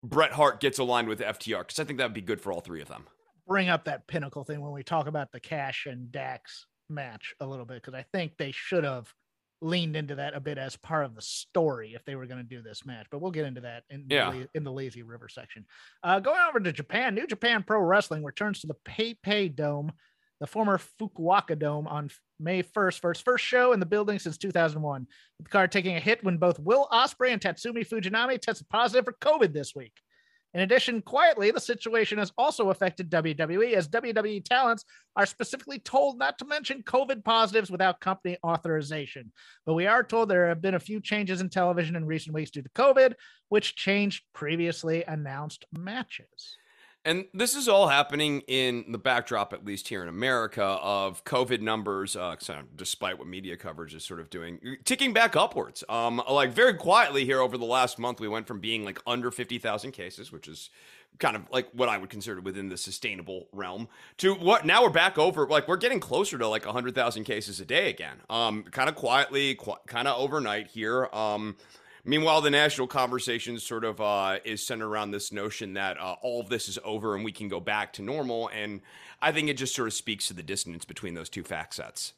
Bret 0.03 0.33
Hart 0.33 0.59
gets 0.59 0.81
aligned 0.81 1.09
with 1.09 1.21
FTR 1.21 1.61
because 1.61 1.79
I 1.79 1.85
think 1.85 1.99
that 1.99 2.07
would 2.07 2.15
be 2.15 2.21
good 2.21 2.41
for 2.41 2.53
all 2.53 2.61
three 2.61 2.83
of 2.83 2.89
them. 2.89 3.07
Bring 3.49 3.71
up 3.71 3.85
that 3.87 4.07
pinnacle 4.07 4.45
thing 4.45 4.61
when 4.61 4.73
we 4.73 4.83
talk 4.83 5.07
about 5.07 5.33
the 5.33 5.41
Cash 5.41 5.87
and 5.87 6.13
Dax 6.13 6.67
match 6.91 7.35
a 7.41 7.47
little 7.47 7.65
bit 7.65 7.77
because 7.83 7.95
I 7.95 8.03
think 8.13 8.37
they 8.37 8.53
should 8.53 8.85
have 8.85 9.13
leaned 9.61 9.97
into 9.97 10.15
that 10.17 10.35
a 10.35 10.41
bit 10.41 10.59
as 10.59 10.77
part 10.77 11.05
of 11.07 11.15
the 11.15 11.23
story 11.23 11.95
if 11.95 12.05
they 12.05 12.15
were 12.15 12.27
going 12.27 12.39
to 12.39 12.45
do 12.47 12.63
this 12.63 12.85
match. 12.87 13.07
But 13.11 13.21
we'll 13.21 13.31
get 13.33 13.47
into 13.47 13.63
that 13.63 13.85
in 13.91 14.05
Yeah. 14.09 14.31
the, 14.31 14.49
in 14.55 14.65
the 14.65 14.71
Lazy 14.71 15.03
River 15.03 15.29
section. 15.29 15.65
Uh, 16.03 16.21
going 16.21 16.39
over 16.49 16.61
to 16.61 16.73
Japan, 16.73 17.15
New 17.15 17.27
Japan 17.27 17.63
Pro 17.63 17.81
Wrestling 17.81 18.23
returns 18.23 18.61
to 18.61 18.67
the 18.69 18.77
PayPay 18.85 19.57
Dome, 19.57 19.93
the 20.41 20.47
former 20.47 20.79
Fukuoka 21.01 21.59
Dome, 21.59 21.89
on 21.89 22.11
May 22.39 22.63
1st 22.63 23.01
for 23.01 23.11
its 23.11 23.21
first 23.21 23.45
show 23.45 23.73
in 23.73 23.81
the 23.81 23.87
building 23.87 24.19
since 24.21 24.39
2001. 24.39 25.07
With 25.39 25.47
the 25.47 25.51
card 25.51 25.73
taking 25.73 25.97
a 25.97 26.01
hit 26.01 26.23
when 26.23 26.37
both 26.37 26.61
Will 26.61 26.87
Ospreay 26.93 27.31
and 27.33 27.41
Tatsumi 27.41 27.89
Fujinami 27.89 28.39
tested 28.41 28.69
positive 28.69 29.07
for 29.07 29.15
COVID 29.15 29.53
this 29.53 29.75
week. 29.75 29.95
In 30.55 30.61
addition, 30.61 31.03
quietly, 31.03 31.51
the 31.51 31.61
situation 31.61 32.19
has 32.19 32.33
also 32.39 32.71
affected 32.71 33.11
WWE 33.11 33.75
as 33.75 33.89
WWE 33.89 34.45
talents 34.45 34.85
are 35.15 35.27
specifically 35.27 35.79
told 35.79 36.19
not 36.19 36.39
to 36.39 36.47
mention 36.47 36.83
COVID 36.83 37.23
positives 37.23 37.71
without 37.71 38.01
company 38.01 38.39
authorization. 38.45 39.31
But 39.67 39.75
we 39.75 39.87
are 39.87 40.03
told 40.03 40.29
there 40.29 40.49
have 40.49 40.63
been 40.63 40.75
a 40.75 40.81
few 40.81 41.01
changes 41.01 41.43
in 41.43 41.51
television 41.51 41.97
in 41.97 42.07
recent 42.07 42.35
weeks 42.35 42.51
due 42.51 42.63
to 42.63 42.69
COVID, 42.71 43.15
which 43.51 43.77
changed 43.77 44.25
previously 44.33 45.05
announced 45.05 45.67
matches. 45.77 46.57
And 47.05 47.27
this 47.33 47.55
is 47.55 47.69
all 47.69 47.89
happening 47.89 48.43
in 48.49 48.85
the 48.91 48.99
backdrop, 48.99 49.53
at 49.53 49.65
least 49.65 49.89
here 49.89 50.03
in 50.03 50.09
America, 50.09 50.63
of 50.63 51.25
COVID 51.25 51.61
numbers, 51.61 52.17
uh, 52.17 52.37
despite 52.77 53.19
what 53.19 53.27
media 53.27 53.57
coverage 53.57 53.95
is 53.95 54.05
sort 54.05 54.21
of 54.21 54.29
doing, 54.31 54.61
ticking 54.85 55.13
back 55.13 55.37
upwards. 55.37 55.85
Um, 55.89 56.21
like 56.29 56.51
very 56.53 56.75
quietly 56.75 57.25
here 57.25 57.41
over 57.41 57.57
the 57.57 57.65
last 57.65 57.99
month, 57.99 58.21
we 58.21 58.29
went 58.29 58.47
from 58.47 58.61
being 58.61 58.85
like 58.85 59.01
under 59.07 59.31
50,000 59.31 59.93
cases, 59.93 60.33
which 60.33 60.49
is 60.49 60.71
kind 61.19 61.37
of 61.37 61.43
like 61.51 61.69
what 61.73 61.89
I 61.89 61.99
would 61.99 62.11
consider 62.11 62.41
within 62.41 62.69
the 62.69 62.77
sustainable 62.77 63.49
realm, 63.53 63.89
to 64.19 64.35
what 64.35 64.67
now 64.67 64.83
we're 64.83 64.91
back 64.91 65.19
over, 65.19 65.47
like 65.47 65.67
we're 65.67 65.77
getting 65.77 66.01
closer 66.01 66.37
to 66.37 66.47
like 66.47 66.65
100,000 66.65 67.25
cases 67.25 67.61
a 67.61 67.65
day 67.65 67.91
again. 67.91 68.19
Um, 68.29 68.65
kind 68.65 68.89
of 68.89 68.97
quietly, 68.97 69.55
qu- 69.55 69.77
kind 69.87 70.09
of 70.09 70.19
overnight 70.19 70.67
here. 70.67 71.09
Um, 71.13 71.57
Meanwhile, 72.09 72.41
the 72.41 72.49
national 72.49 72.87
conversation 72.87 73.59
sort 73.59 73.85
of 73.85 74.01
uh, 74.01 74.39
is 74.43 74.67
centered 74.67 74.87
around 74.87 75.11
this 75.11 75.31
notion 75.31 75.75
that 75.75 76.01
uh, 76.01 76.17
all 76.23 76.41
of 76.41 76.49
this 76.49 76.67
is 76.67 76.79
over 76.83 77.15
and 77.15 77.23
we 77.23 77.33
can 77.33 77.49
go 77.49 77.61
back 77.61 77.93
to 77.93 78.03
normal. 78.03 78.49
And 78.49 78.81
I 79.21 79.31
think 79.31 79.51
it 79.51 79.59
just 79.59 79.75
sort 79.75 79.89
of 79.89 79.93
speaks 79.93 80.27
to 80.29 80.33
the 80.33 80.43
dissonance 80.43 80.87
between 80.87 81.13
those 81.13 81.29
two 81.29 81.43
fact 81.43 81.75
sets. 81.75 82.15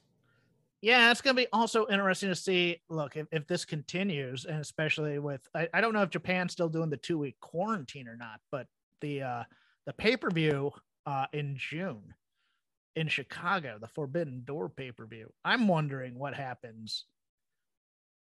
Yeah, 0.80 1.11
it's 1.11 1.20
going 1.20 1.35
to 1.35 1.42
be 1.42 1.49
also 1.52 1.88
interesting 1.88 2.28
to 2.28 2.37
see. 2.37 2.80
Look, 2.88 3.16
if, 3.16 3.26
if 3.32 3.49
this 3.49 3.64
continues, 3.64 4.44
and 4.44 4.61
especially 4.61 5.18
with, 5.18 5.40
I, 5.56 5.68
I 5.75 5.80
don't 5.80 5.92
know 5.92 6.02
if 6.02 6.11
Japan's 6.11 6.52
still 6.52 6.68
doing 6.68 6.88
the 6.88 6.97
two 6.97 7.18
week 7.18 7.40
quarantine 7.40 8.06
or 8.06 8.16
not, 8.16 8.38
but 8.52 8.68
the 9.00 9.23
uh, 9.23 9.44
the 9.87 9.92
pay 9.92 10.16
per 10.16 10.30
view 10.30 10.70
uh, 11.04 11.26
in 11.32 11.56
June 11.56 12.14
in 12.94 13.09
Chicago, 13.09 13.76
the 13.80 13.88
Forbidden 13.88 14.44
Door 14.44 14.68
pay 14.68 14.92
per 14.92 15.04
view. 15.04 15.32
I'm 15.44 15.66
wondering 15.66 16.16
what 16.16 16.35
happens 16.35 17.06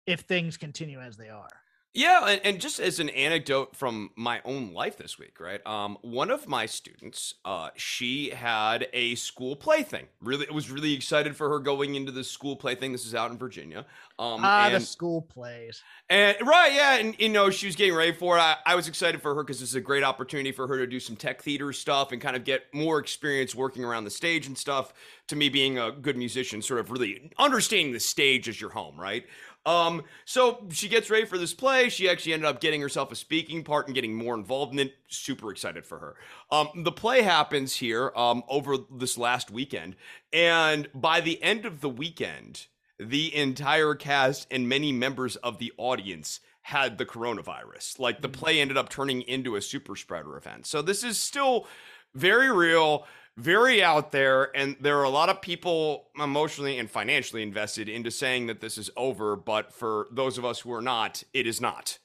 if 0.06 0.20
things 0.20 0.56
continue 0.56 1.00
as 1.00 1.16
they 1.16 1.28
are. 1.28 1.48
Yeah, 1.92 2.28
and, 2.28 2.40
and, 2.44 2.60
just 2.60 2.78
as 2.78 3.00
an 3.00 3.08
anecdote 3.08 3.74
from 3.74 4.10
my 4.14 4.40
own 4.44 4.72
life 4.72 4.96
this 4.96 5.18
week, 5.18 5.40
right? 5.40 5.64
Um, 5.66 5.98
one 6.02 6.30
of 6.30 6.46
my 6.46 6.66
students, 6.66 7.34
uh, 7.44 7.70
she 7.74 8.30
had 8.30 8.86
a 8.92 9.16
school 9.16 9.56
play 9.56 9.82
thing. 9.82 10.06
Really, 10.20 10.44
it 10.44 10.54
was 10.54 10.70
really 10.70 10.94
excited 10.94 11.34
for 11.34 11.48
her 11.48 11.58
going 11.58 11.96
into 11.96 12.12
the 12.12 12.22
school 12.22 12.54
play 12.54 12.76
thing. 12.76 12.92
This 12.92 13.04
is 13.04 13.12
out 13.12 13.32
in 13.32 13.38
Virginia. 13.38 13.86
Um, 14.20 14.40
ah, 14.44 14.66
and, 14.66 14.76
the 14.76 14.80
school 14.80 15.22
plays. 15.22 15.82
And 16.08 16.36
right, 16.46 16.72
yeah, 16.72 16.98
and 16.98 17.16
you 17.18 17.28
know 17.28 17.50
she 17.50 17.66
was 17.66 17.74
getting 17.74 17.94
ready 17.94 18.12
for 18.12 18.36
it. 18.36 18.40
I, 18.40 18.56
I 18.66 18.74
was 18.76 18.86
excited 18.86 19.20
for 19.20 19.34
her 19.34 19.42
because 19.42 19.58
this 19.58 19.70
is 19.70 19.74
a 19.74 19.80
great 19.80 20.04
opportunity 20.04 20.52
for 20.52 20.68
her 20.68 20.78
to 20.78 20.86
do 20.86 21.00
some 21.00 21.16
tech 21.16 21.42
theater 21.42 21.72
stuff 21.72 22.12
and 22.12 22.22
kind 22.22 22.36
of 22.36 22.44
get 22.44 22.72
more 22.72 23.00
experience 23.00 23.52
working 23.52 23.84
around 23.84 24.04
the 24.04 24.10
stage 24.10 24.46
and 24.46 24.56
stuff. 24.56 24.92
To 25.26 25.36
me, 25.36 25.48
being 25.48 25.78
a 25.78 25.90
good 25.90 26.16
musician, 26.16 26.62
sort 26.62 26.80
of 26.80 26.90
really 26.90 27.32
understanding 27.38 27.92
the 27.92 28.00
stage 28.00 28.48
as 28.48 28.60
your 28.60 28.70
home, 28.70 28.98
right? 29.00 29.24
Um, 29.66 30.04
so 30.24 30.66
she 30.70 30.88
gets 30.88 31.10
ready 31.10 31.26
for 31.26 31.36
this 31.38 31.52
play. 31.52 31.88
She 31.88 32.08
actually 32.08 32.32
ended 32.32 32.48
up 32.48 32.60
getting 32.60 32.80
herself 32.80 33.12
a 33.12 33.16
speaking 33.16 33.62
part 33.62 33.86
and 33.86 33.94
getting 33.94 34.14
more 34.14 34.34
involved 34.34 34.72
in 34.72 34.78
it. 34.78 34.94
Super 35.08 35.50
excited 35.50 35.84
for 35.84 35.98
her. 35.98 36.16
Um, 36.50 36.68
the 36.76 36.92
play 36.92 37.22
happens 37.22 37.76
here 37.76 38.12
um, 38.16 38.42
over 38.48 38.76
this 38.90 39.18
last 39.18 39.50
weekend, 39.50 39.96
and 40.32 40.88
by 40.94 41.20
the 41.20 41.42
end 41.42 41.66
of 41.66 41.80
the 41.80 41.90
weekend, 41.90 42.66
the 42.98 43.34
entire 43.34 43.94
cast 43.94 44.46
and 44.50 44.68
many 44.68 44.92
members 44.92 45.36
of 45.36 45.58
the 45.58 45.72
audience 45.76 46.40
had 46.62 46.98
the 46.98 47.06
coronavirus. 47.06 47.98
Like 47.98 48.20
the 48.20 48.28
mm. 48.28 48.34
play 48.34 48.60
ended 48.60 48.76
up 48.76 48.88
turning 48.88 49.22
into 49.22 49.56
a 49.56 49.62
super 49.62 49.96
spreader 49.96 50.36
event. 50.36 50.66
So 50.66 50.82
this 50.82 51.02
is 51.02 51.18
still 51.18 51.66
very 52.14 52.52
real 52.52 53.06
very 53.40 53.82
out 53.82 54.12
there 54.12 54.54
and 54.56 54.76
there 54.80 54.98
are 54.98 55.04
a 55.04 55.10
lot 55.10 55.28
of 55.28 55.40
people 55.40 56.08
emotionally 56.22 56.78
and 56.78 56.90
financially 56.90 57.42
invested 57.42 57.88
into 57.88 58.10
saying 58.10 58.46
that 58.46 58.60
this 58.60 58.76
is 58.76 58.90
over 58.96 59.34
but 59.36 59.72
for 59.72 60.06
those 60.12 60.36
of 60.38 60.44
us 60.44 60.60
who 60.60 60.72
are 60.72 60.82
not 60.82 61.22
it 61.32 61.46
is 61.46 61.60
not. 61.60 61.98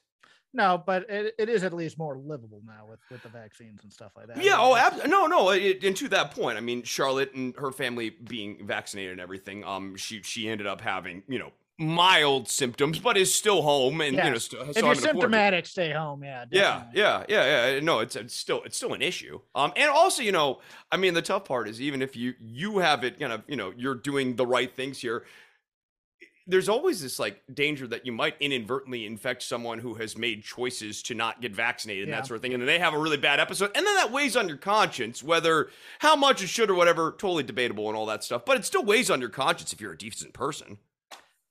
No 0.53 0.81
but 0.83 1.09
it, 1.09 1.35
it 1.37 1.49
is 1.49 1.63
at 1.65 1.73
least 1.73 1.97
more 1.97 2.17
livable 2.17 2.61
now 2.65 2.85
with 2.89 2.99
with 3.11 3.21
the 3.23 3.29
vaccines 3.29 3.81
and 3.83 3.91
stuff 3.91 4.13
like 4.15 4.27
that. 4.27 4.41
Yeah 4.41 4.55
oh 4.57 4.75
ab- 4.75 5.07
no 5.07 5.27
no 5.27 5.49
it, 5.49 5.83
and 5.83 5.97
to 5.97 6.07
that 6.09 6.31
point 6.31 6.57
i 6.57 6.61
mean 6.61 6.83
charlotte 6.83 7.33
and 7.33 7.53
her 7.57 7.71
family 7.71 8.09
being 8.09 8.65
vaccinated 8.65 9.11
and 9.11 9.21
everything 9.21 9.63
um 9.65 9.95
she 9.97 10.21
she 10.21 10.47
ended 10.47 10.67
up 10.67 10.79
having 10.79 11.23
you 11.27 11.39
know 11.39 11.51
mild 11.77 12.47
symptoms, 12.47 12.99
but 12.99 13.17
is 13.17 13.33
still 13.33 13.61
home 13.61 13.99
and 14.01 14.15
yes. 14.15 14.51
you 14.51 14.59
know. 14.59 14.65
If 14.69 14.77
you're 14.77 14.95
symptomatic, 14.95 15.65
stay 15.65 15.91
home. 15.91 16.23
Yeah. 16.23 16.45
Definitely. 16.45 16.59
Yeah. 16.95 17.23
Yeah. 17.27 17.43
Yeah. 17.45 17.71
Yeah. 17.71 17.79
No, 17.81 17.99
it's, 17.99 18.15
it's 18.15 18.35
still 18.35 18.61
it's 18.63 18.77
still 18.77 18.93
an 18.93 19.01
issue. 19.01 19.39
Um, 19.53 19.73
and 19.75 19.89
also, 19.89 20.21
you 20.21 20.31
know, 20.31 20.61
I 20.91 20.97
mean, 20.97 21.13
the 21.13 21.21
tough 21.21 21.45
part 21.45 21.67
is 21.67 21.81
even 21.81 22.01
if 22.01 22.15
you 22.15 22.33
you 22.39 22.77
have 22.77 23.03
it, 23.03 23.19
kind 23.19 23.33
of, 23.33 23.43
you 23.47 23.57
know, 23.57 23.73
you're 23.75 23.95
doing 23.95 24.35
the 24.35 24.45
right 24.45 24.73
things 24.73 24.99
here. 24.99 25.25
There's 26.47 26.69
always 26.69 27.01
this 27.01 27.17
like 27.17 27.41
danger 27.51 27.87
that 27.87 28.05
you 28.05 28.11
might 28.11 28.35
inadvertently 28.39 29.07
infect 29.07 29.41
someone 29.41 29.79
who 29.79 29.95
has 29.95 30.15
made 30.15 30.43
choices 30.43 31.01
to 31.03 31.15
not 31.15 31.41
get 31.41 31.55
vaccinated 31.55 32.03
and 32.03 32.11
yeah. 32.11 32.17
that 32.17 32.27
sort 32.27 32.35
of 32.35 32.43
thing, 32.43 32.53
and 32.53 32.61
then 32.61 32.67
they 32.67 32.77
have 32.77 32.93
a 32.93 32.99
really 32.99 33.17
bad 33.17 33.39
episode, 33.39 33.71
and 33.73 33.85
then 33.85 33.95
that 33.95 34.11
weighs 34.11 34.37
on 34.37 34.47
your 34.47 34.57
conscience. 34.57 35.23
Whether 35.23 35.69
how 35.99 36.15
much 36.15 36.43
it 36.43 36.47
should 36.47 36.69
or 36.69 36.75
whatever, 36.75 37.15
totally 37.17 37.41
debatable 37.41 37.87
and 37.87 37.97
all 37.97 38.05
that 38.05 38.23
stuff, 38.23 38.45
but 38.45 38.57
it 38.57 38.63
still 38.63 38.85
weighs 38.85 39.09
on 39.09 39.19
your 39.19 39.29
conscience 39.29 39.73
if 39.73 39.81
you're 39.81 39.93
a 39.93 39.97
decent 39.97 40.33
person. 40.33 40.77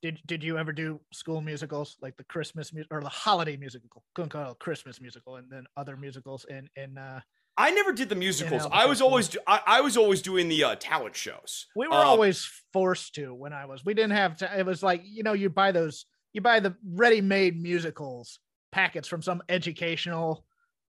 Did 0.05 0.21
did 0.27 0.45
you 0.45 0.59
ever 0.59 0.71
do 0.71 1.01
school 1.15 1.41
musicals 1.41 1.97
like 2.03 2.15
the 2.19 2.25
Christmas 2.25 2.75
mu- 2.75 2.85
or 2.91 3.01
the 3.01 3.09
holiday 3.09 3.57
musical? 3.57 4.05
Couldn't 4.15 4.29
call 4.29 4.53
it 4.53 4.59
Christmas 4.59 5.01
musical, 5.01 5.37
and 5.37 5.51
then 5.51 5.65
other 5.79 5.97
musicals 5.97 6.45
in 6.45 6.69
in. 6.77 6.99
Uh, 6.99 7.21
I 7.57 7.71
never 7.71 7.91
did 7.91 8.11
the 8.11 8.15
musicals. 8.15 8.67
I 8.71 8.85
was 8.85 9.01
always 9.01 9.35
I, 9.47 9.61
I, 9.67 9.81
was 9.81 9.97
always 9.97 10.21
doing 10.21 10.51
the 10.51 10.63
uh, 10.63 10.77
talent 10.79 11.17
shows. 11.17 11.69
We 11.75 11.89
were 11.89 11.95
um, 11.95 12.07
always 12.07 12.47
forced 12.75 13.15
to 13.15 13.33
when 13.33 13.55
I 13.55 13.65
was. 13.65 13.83
We 13.83 13.95
didn't 13.95 14.13
have 14.13 14.37
to. 14.39 14.59
It 14.59 14.67
was 14.67 14.83
like 14.83 15.01
you 15.07 15.23
know 15.23 15.33
you 15.33 15.49
buy 15.49 15.73
those 15.73 16.05
you 16.35 16.43
buy 16.43 16.61
the 16.61 16.77
ready-made 16.87 17.59
musicals 17.59 18.41
packets 18.73 19.09
from 19.09 19.23
some 19.23 19.43
educational 19.49 20.45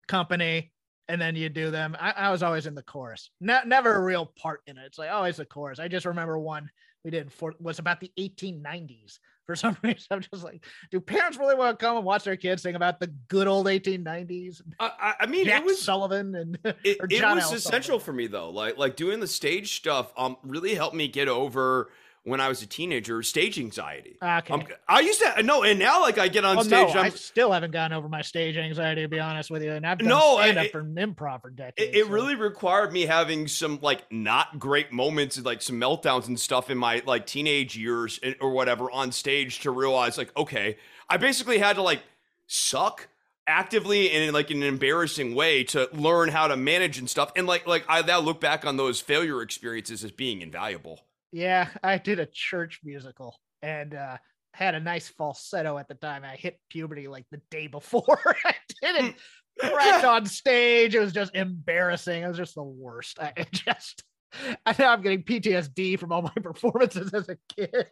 company 0.07 0.71
and 1.11 1.21
then 1.21 1.35
you 1.35 1.49
do 1.49 1.71
them. 1.71 1.97
I, 1.99 2.13
I 2.13 2.31
was 2.31 2.43
always 2.43 2.67
in 2.67 2.75
the 2.75 2.83
chorus, 2.83 3.31
ne- 3.41 3.65
never 3.67 3.95
a 3.95 4.01
real 4.01 4.27
part 4.27 4.63
in 4.67 4.79
it. 4.79 4.85
It's 4.87 4.99
like 4.99 5.11
always 5.11 5.37
the 5.37 5.45
chorus. 5.45 5.81
I 5.81 5.89
just 5.89 6.07
remember 6.07 6.39
one 6.39 6.71
we 7.05 7.11
did 7.11 7.33
for 7.33 7.55
was 7.59 7.79
about 7.79 8.01
the 8.01 8.13
1890s. 8.19 9.19
For 9.47 9.57
some 9.57 9.77
reason, 9.83 10.07
I'm 10.13 10.21
just 10.21 10.45
like, 10.45 10.65
do 10.93 11.01
parents 11.01 11.37
really 11.37 11.57
want 11.57 11.77
to 11.77 11.85
come 11.85 11.97
and 11.97 12.07
watch 12.07 12.23
their 12.23 12.37
kids 12.37 12.63
sing 12.63 12.77
about 12.77 13.01
the 13.01 13.09
good 13.27 13.49
old 13.49 13.67
1890s? 13.67 14.63
I, 14.79 15.15
I 15.21 15.27
mean, 15.27 15.47
Jack 15.47 15.63
it 15.63 15.67
was 15.67 15.83
Sullivan 15.83 16.35
and 16.37 16.59
it, 16.65 16.99
it 17.11 17.23
was 17.25 17.53
essential 17.53 17.99
Sullivan. 17.99 18.05
for 18.05 18.13
me 18.13 18.27
though. 18.29 18.51
Like 18.51 18.79
like 18.79 18.95
doing 18.95 19.19
the 19.19 19.27
stage 19.27 19.77
stuff 19.77 20.13
um 20.17 20.37
really 20.45 20.75
helped 20.75 20.95
me 20.95 21.09
get 21.09 21.27
over 21.27 21.91
when 22.25 22.41
I 22.41 22.49
was 22.49 22.63
a 22.63 22.67
teenager, 22.67 23.23
stage 23.23 23.59
anxiety. 23.59 24.17
Okay. 24.23 24.53
Um, 24.53 24.65
I 24.87 25.01
used 25.01 25.21
to 25.21 25.43
no, 25.43 25.63
and 25.63 25.79
now 25.79 26.01
like 26.01 26.19
I 26.19 26.29
get 26.29 26.45
on 26.45 26.59
oh, 26.59 26.63
stage. 26.63 26.95
No, 26.95 27.01
i 27.01 27.09
still 27.09 27.53
haven't 27.53 27.71
gotten 27.71 27.97
over 27.97 28.09
my 28.09 28.23
stage 28.23 28.57
anxiety 28.57 29.03
to 29.03 29.09
be 29.09 29.19
honest 29.19 29.51
with 29.51 29.63
you. 29.63 29.73
And 29.73 29.87
I've 29.87 29.99
done 29.99 30.09
no, 30.09 30.37
stand 30.37 30.59
up 30.59 30.71
for 30.71 30.83
improv 30.83 31.43
for 31.43 31.51
decades. 31.51 31.75
It, 31.79 31.97
it 31.97 32.07
so. 32.07 32.13
really 32.13 32.35
required 32.35 32.93
me 32.93 33.03
having 33.07 33.49
some 33.49 33.79
like 33.81 34.11
not 34.13 34.59
great 34.59 34.93
moments 34.93 35.37
and 35.37 35.47
like 35.47 35.63
some 35.63 35.81
meltdowns 35.81 36.29
and 36.29 36.39
stuff 36.39 36.71
in 36.71 36.77
my 36.77 37.03
like 37.07 37.27
teenage 37.27 37.77
years 37.77 38.21
or 38.41 38.51
whatever 38.51 38.91
on 38.91 39.13
stage 39.13 39.61
to 39.61 39.71
realize 39.71 40.19
like 40.19 40.37
okay, 40.37 40.77
I 41.09 41.17
basically 41.17 41.59
had 41.59 41.77
to 41.77 41.83
like 41.83 42.03
suck 42.47 43.09
actively 43.47 44.11
and 44.13 44.23
in 44.23 44.35
like 44.35 44.51
in 44.51 44.59
an 44.59 44.69
embarrassing 44.69 45.35
way 45.35 45.65
to 45.65 45.89
learn 45.93 46.29
how 46.29 46.47
to 46.47 46.57
manage 46.57 46.99
and 46.99 47.11
stuff 47.11 47.33
and 47.35 47.49
like 47.49 47.67
like 47.67 47.85
i 47.89 48.01
now 48.03 48.21
look 48.21 48.41
back 48.41 48.65
on 48.65 48.77
those 48.77 49.01
failure 49.01 49.43
experiences 49.43 50.05
as 50.05 50.13
being 50.13 50.41
invaluable 50.41 51.01
yeah, 51.33 51.69
I 51.83 51.99
did 51.99 52.19
a 52.19 52.27
church 52.27 52.81
musical 52.85 53.37
and 53.63 53.95
uh, 53.95 54.17
had 54.53 54.75
a 54.75 54.81
nice 54.81 55.09
falsetto 55.09 55.79
at 55.79 55.89
the 55.89 55.95
time. 55.95 56.25
I 56.25 56.37
hit 56.37 56.59
puberty 56.69 57.09
like 57.09 57.27
the 57.31 57.41
day 57.51 57.67
before 57.67 58.19
I 58.45 58.55
did 58.83 59.05
it. 59.05 59.15
Cracked 59.59 60.05
on 60.07 60.27
stage. 60.27 60.95
It 60.95 61.01
was 61.01 61.13
just 61.13 61.35
embarrassing. 61.35 62.23
It 62.23 62.29
was 62.29 62.37
just 62.37 62.55
the 62.55 62.63
worst. 62.63 63.19
I 63.21 63.33
just, 63.53 64.03
I 64.67 64.75
know 64.79 64.89
I'm 64.89 65.03
getting 65.03 65.23
PTSD 65.23 65.99
from 65.99 66.13
all 66.13 66.23
my 66.23 66.35
performances 66.43 67.13
as 67.15 67.29
a 67.29 67.37
kid. 67.57 67.87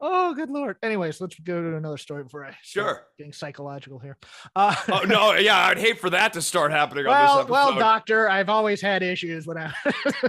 Oh, 0.00 0.32
good 0.34 0.50
lord. 0.50 0.76
Anyways, 0.82 1.20
let's 1.20 1.38
go 1.40 1.60
to 1.60 1.76
another 1.76 1.96
story 1.96 2.22
before 2.22 2.46
I 2.46 2.56
sure 2.62 3.02
getting 3.16 3.32
psychological 3.32 3.98
here. 3.98 4.16
Uh, 4.54 4.74
oh 4.92 5.02
no, 5.02 5.34
yeah, 5.34 5.58
I'd 5.66 5.78
hate 5.78 5.98
for 5.98 6.10
that 6.10 6.32
to 6.34 6.42
start 6.42 6.70
happening 6.70 7.06
well, 7.06 7.46
Well, 7.48 7.74
doctor, 7.74 8.28
I've 8.30 8.48
always 8.48 8.80
had 8.80 9.02
issues 9.02 9.46
when 9.46 9.58
I. 9.58 9.72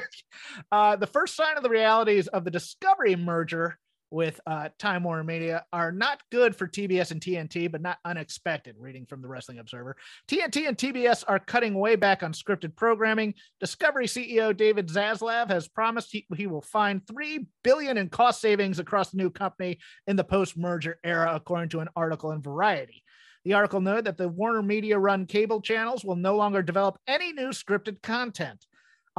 uh, 0.71 0.95
the 0.95 1.07
first 1.07 1.35
sign 1.35 1.55
of 1.57 1.63
the 1.63 1.69
realities 1.69 2.27
of 2.27 2.43
the 2.43 2.51
Discovery 2.51 3.15
merger 3.15 3.77
with 4.11 4.39
uh, 4.47 4.69
Time 4.77 5.03
Warner 5.03 5.23
Media 5.23 5.65
are 5.71 5.91
not 5.91 6.21
good 6.31 6.55
for 6.55 6.67
TBS 6.67 7.11
and 7.11 7.21
TNT, 7.21 7.71
but 7.71 7.81
not 7.81 7.97
unexpected. 8.05 8.75
Reading 8.79 9.05
from 9.05 9.21
the 9.21 9.27
Wrestling 9.27 9.59
Observer, 9.59 9.95
TNT 10.27 10.67
and 10.67 10.77
TBS 10.77 11.23
are 11.27 11.39
cutting 11.39 11.73
way 11.73 11.95
back 11.95 12.23
on 12.23 12.33
scripted 12.33 12.75
programming. 12.75 13.33
Discovery 13.59 14.07
CEO 14.07 14.55
David 14.55 14.87
Zaslav 14.87 15.49
has 15.49 15.67
promised 15.67 16.09
he, 16.11 16.25
he 16.35 16.47
will 16.47 16.61
find 16.61 17.05
three 17.05 17.47
billion 17.63 17.97
in 17.97 18.09
cost 18.09 18.41
savings 18.41 18.79
across 18.79 19.11
the 19.11 19.17
new 19.17 19.29
company 19.29 19.79
in 20.07 20.15
the 20.15 20.23
post-merger 20.23 20.99
era, 21.03 21.31
according 21.33 21.69
to 21.69 21.79
an 21.79 21.89
article 21.95 22.31
in 22.31 22.41
Variety. 22.41 23.03
The 23.45 23.53
article 23.53 23.79
noted 23.79 24.05
that 24.05 24.17
the 24.17 24.27
Warner 24.27 24.61
Media 24.61 24.99
run 24.99 25.25
cable 25.25 25.61
channels 25.61 26.03
will 26.03 26.17
no 26.17 26.35
longer 26.35 26.61
develop 26.61 26.99
any 27.07 27.31
new 27.31 27.49
scripted 27.49 28.01
content. 28.01 28.65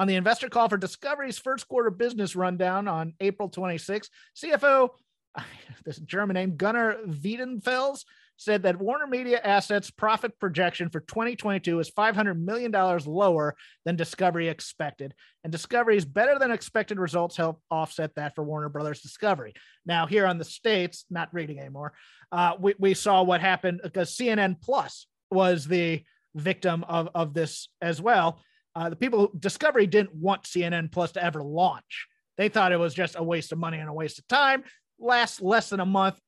On 0.00 0.06
the 0.06 0.16
investor 0.16 0.48
call 0.48 0.66
for 0.66 0.78
Discovery's 0.78 1.38
first 1.38 1.68
quarter 1.68 1.90
business 1.90 2.34
rundown 2.34 2.88
on 2.88 3.12
April 3.20 3.50
26, 3.50 4.08
CFO, 4.34 4.88
this 5.84 5.98
German 5.98 6.32
name, 6.34 6.56
Gunnar 6.56 6.96
Wiedenfels, 7.06 8.06
said 8.38 8.62
that 8.62 8.78
Warner 8.78 9.06
Media 9.06 9.38
Assets 9.44 9.90
profit 9.90 10.40
projection 10.40 10.88
for 10.88 11.00
2022 11.00 11.80
is 11.80 11.90
$500 11.90 12.40
million 12.40 12.72
lower 12.72 13.54
than 13.84 13.96
Discovery 13.96 14.48
expected. 14.48 15.12
And 15.44 15.52
Discovery's 15.52 16.06
better 16.06 16.38
than 16.38 16.50
expected 16.50 16.98
results 16.98 17.36
help 17.36 17.60
offset 17.70 18.14
that 18.14 18.34
for 18.34 18.42
Warner 18.42 18.70
Brothers 18.70 19.02
Discovery. 19.02 19.52
Now, 19.84 20.06
here 20.06 20.24
on 20.24 20.38
the 20.38 20.46
States, 20.46 21.04
not 21.10 21.28
reading 21.34 21.58
anymore, 21.58 21.92
uh, 22.32 22.54
we, 22.58 22.74
we 22.78 22.94
saw 22.94 23.22
what 23.22 23.42
happened 23.42 23.80
because 23.82 24.16
CNN 24.16 24.62
Plus 24.62 25.06
was 25.30 25.66
the 25.66 26.02
victim 26.34 26.84
of, 26.84 27.10
of 27.14 27.34
this 27.34 27.68
as 27.82 28.00
well. 28.00 28.40
Uh, 28.74 28.88
the 28.88 28.96
people 28.96 29.20
who 29.20 29.38
Discovery 29.38 29.86
didn't 29.86 30.14
want 30.14 30.44
CNN 30.44 30.92
Plus 30.92 31.12
to 31.12 31.24
ever 31.24 31.42
launch. 31.42 32.06
They 32.36 32.48
thought 32.48 32.72
it 32.72 32.78
was 32.78 32.94
just 32.94 33.16
a 33.18 33.22
waste 33.22 33.52
of 33.52 33.58
money 33.58 33.78
and 33.78 33.88
a 33.88 33.92
waste 33.92 34.18
of 34.18 34.28
time. 34.28 34.64
Last 34.98 35.42
less 35.42 35.70
than 35.70 35.80
a 35.80 35.86
month, 35.86 36.18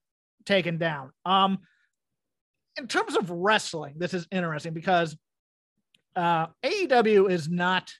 taken 0.44 0.78
down. 0.78 1.10
Um, 1.24 1.58
in 2.78 2.88
terms 2.88 3.16
of 3.16 3.30
wrestling, 3.30 3.94
this 3.96 4.14
is 4.14 4.26
interesting 4.30 4.72
because 4.72 5.16
uh, 6.16 6.46
AEW 6.64 7.30
is 7.30 7.48
not 7.48 7.92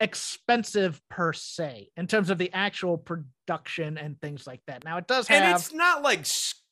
expensive 0.00 1.00
per 1.08 1.32
se 1.32 1.88
in 1.96 2.06
terms 2.06 2.30
of 2.30 2.38
the 2.38 2.52
actual 2.52 2.98
production 2.98 3.96
and 3.98 4.20
things 4.20 4.46
like 4.46 4.60
that. 4.66 4.84
Now 4.84 4.98
it 4.98 5.06
does 5.06 5.28
have, 5.28 5.42
and 5.42 5.54
it's 5.54 5.72
not 5.72 6.02
like 6.02 6.26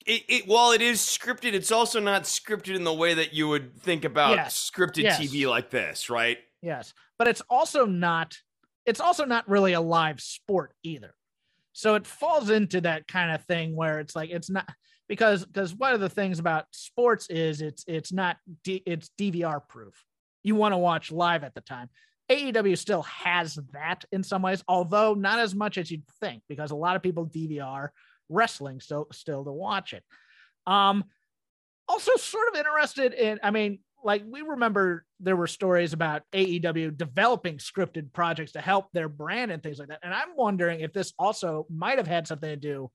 it, 0.07 0.23
it, 0.29 0.47
while 0.47 0.73
it 0.73 0.83
is 0.83 1.01
scripted, 1.01 1.53
it's 1.53 1.71
also 1.73 2.01
not 2.01 2.25
scripted 2.25 2.75
in 2.75 2.85
the 2.85 2.93
way 2.93 3.15
that 3.15 3.33
you 3.33 3.49
would 3.49 3.81
think 3.81 4.05
about 4.05 4.37
yes. 4.37 4.71
scripted 4.71 5.05
yes. 5.05 5.21
TV 5.21 5.49
like 5.49 5.71
this, 5.71 6.11
right? 6.11 6.39
Yes. 6.63 6.95
But 7.19 7.29
it's 7.29 7.43
also 7.51 7.85
not 7.85 8.37
it's 8.87 9.01
also 9.01 9.25
not 9.25 9.49
really 9.49 9.75
a 9.75 9.81
live 9.81 10.21
sport 10.21 10.73
either. 10.83 11.15
So 11.73 11.95
it 11.95 12.07
falls 12.07 12.51
into 12.51 12.81
that 12.83 13.07
kind 13.07 13.33
of 13.33 13.45
thing 13.45 13.77
where 13.77 14.01
it's 14.01 14.17
like 14.17 14.31
it's 14.31 14.51
not 14.51 14.69
because 15.09 15.45
because 15.45 15.75
one 15.75 15.95
of 15.95 16.01
the 16.01 16.09
things 16.09 16.39
about 16.39 16.67
sports 16.71 17.29
is 17.29 17.61
it's 17.61 17.85
it's 17.87 18.13
not 18.13 18.37
D, 18.65 18.83
it's 18.87 19.11
DVR 19.19 19.61
proof. 19.67 20.05
You 20.43 20.55
want 20.55 20.73
to 20.73 20.79
watch 20.79 21.13
live 21.13 21.45
at 21.45 21.55
the 21.55 21.61
time. 21.61 21.89
AEW 22.31 22.79
still 22.79 23.03
has 23.03 23.59
that 23.73 24.05
in 24.13 24.23
some 24.23 24.43
ways, 24.43 24.63
although 24.69 25.15
not 25.15 25.39
as 25.39 25.55
much 25.55 25.77
as 25.77 25.91
you'd 25.91 26.07
think, 26.21 26.43
because 26.49 26.71
a 26.71 26.77
lot 26.77 26.97
of 26.97 27.03
people 27.03 27.27
DVR 27.27 27.89
wrestling 28.29 28.81
still 28.81 29.09
still 29.13 29.45
to 29.45 29.53
watch 29.53 29.93
it. 29.93 30.05
Um, 30.67 31.05
also 31.89 32.15
sort 32.17 32.49
of 32.49 32.57
interested 32.57 33.13
in, 33.13 33.41
I 33.43 33.51
mean, 33.51 33.81
like 34.05 34.23
we 34.29 34.43
remember 34.43 35.05
there 35.21 35.37
were 35.37 35.47
stories 35.47 35.93
about 35.93 36.23
AEW 36.33 36.97
developing 36.97 37.59
scripted 37.59 38.13
projects 38.13 38.53
to 38.53 38.61
help 38.61 38.93
their 38.93 39.09
brand 39.09 39.51
and 39.51 39.63
things 39.63 39.79
like 39.79 39.89
that. 39.89 40.01
And 40.03 40.13
I'm 40.13 40.37
wondering 40.37 40.81
if 40.81 40.93
this 40.93 41.13
also 41.19 41.67
might 41.71 41.99
have 41.99 42.07
had 42.07 42.27
something 42.27 42.51
to 42.51 42.57
do 42.57 42.91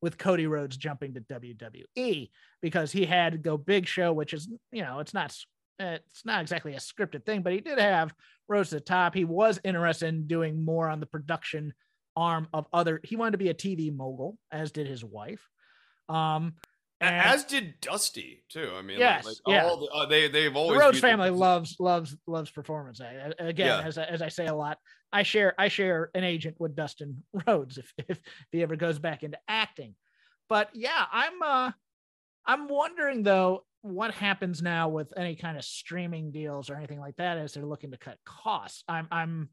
with 0.00 0.18
Cody 0.18 0.46
Rhodes 0.46 0.76
jumping 0.76 1.14
to 1.14 1.20
WWE 1.20 2.30
because 2.60 2.92
he 2.92 3.06
had 3.06 3.42
go 3.42 3.56
big 3.56 3.86
show, 3.86 4.12
which 4.12 4.32
is, 4.32 4.48
you 4.70 4.82
know, 4.82 5.00
it's 5.00 5.14
not 5.14 5.34
it's 5.78 6.24
not 6.24 6.40
exactly 6.40 6.74
a 6.74 6.78
scripted 6.78 7.24
thing, 7.24 7.42
but 7.42 7.52
he 7.52 7.60
did 7.60 7.78
have 7.78 8.14
Rhodes 8.48 8.68
to 8.70 8.76
the 8.76 8.80
top. 8.80 9.14
He 9.14 9.24
was 9.24 9.60
interested 9.64 10.08
in 10.08 10.26
doing 10.26 10.64
more 10.64 10.88
on 10.88 11.00
the 11.00 11.06
production 11.06 11.72
arm 12.16 12.48
of 12.52 12.66
other. 12.72 13.00
He 13.02 13.16
wanted 13.16 13.32
to 13.32 13.38
be 13.38 13.48
a 13.48 13.54
TV 13.54 13.94
mogul, 13.94 14.38
as 14.52 14.70
did 14.70 14.86
his 14.86 15.04
wife. 15.04 15.48
Um, 16.08 16.54
As 17.04 17.44
did 17.44 17.80
Dusty 17.80 18.44
too. 18.48 18.70
I 18.74 18.82
mean, 18.82 18.98
yes, 18.98 19.24
like, 19.24 19.36
yeah. 19.46 19.64
The, 19.64 19.88
uh, 19.92 20.06
they 20.06 20.28
they've 20.28 20.54
always 20.54 20.78
the 20.78 20.84
Rhodes 20.84 21.00
family 21.00 21.30
loves 21.30 21.76
loves 21.78 22.16
loves 22.26 22.50
performance. 22.50 23.00
Again, 23.00 23.66
yeah. 23.66 23.82
as 23.82 23.98
as 23.98 24.22
I 24.22 24.28
say 24.28 24.46
a 24.46 24.54
lot, 24.54 24.78
I 25.12 25.22
share 25.22 25.54
I 25.58 25.68
share 25.68 26.10
an 26.14 26.24
agent 26.24 26.56
with 26.58 26.74
Dustin 26.74 27.22
Rhodes 27.46 27.78
if 27.78 27.92
if, 27.98 28.10
if 28.10 28.20
he 28.52 28.62
ever 28.62 28.76
goes 28.76 28.98
back 28.98 29.22
into 29.22 29.38
acting. 29.48 29.94
But 30.48 30.70
yeah, 30.74 31.04
I'm 31.12 31.42
uh 31.42 31.72
I'm 32.46 32.68
wondering 32.68 33.22
though 33.22 33.64
what 33.82 34.14
happens 34.14 34.62
now 34.62 34.88
with 34.88 35.12
any 35.16 35.36
kind 35.36 35.58
of 35.58 35.64
streaming 35.64 36.32
deals 36.32 36.70
or 36.70 36.76
anything 36.76 37.00
like 37.00 37.16
that 37.16 37.36
as 37.36 37.52
they're 37.52 37.66
looking 37.66 37.90
to 37.90 37.98
cut 37.98 38.18
costs. 38.24 38.82
I'm 38.88 39.06
I'm 39.10 39.50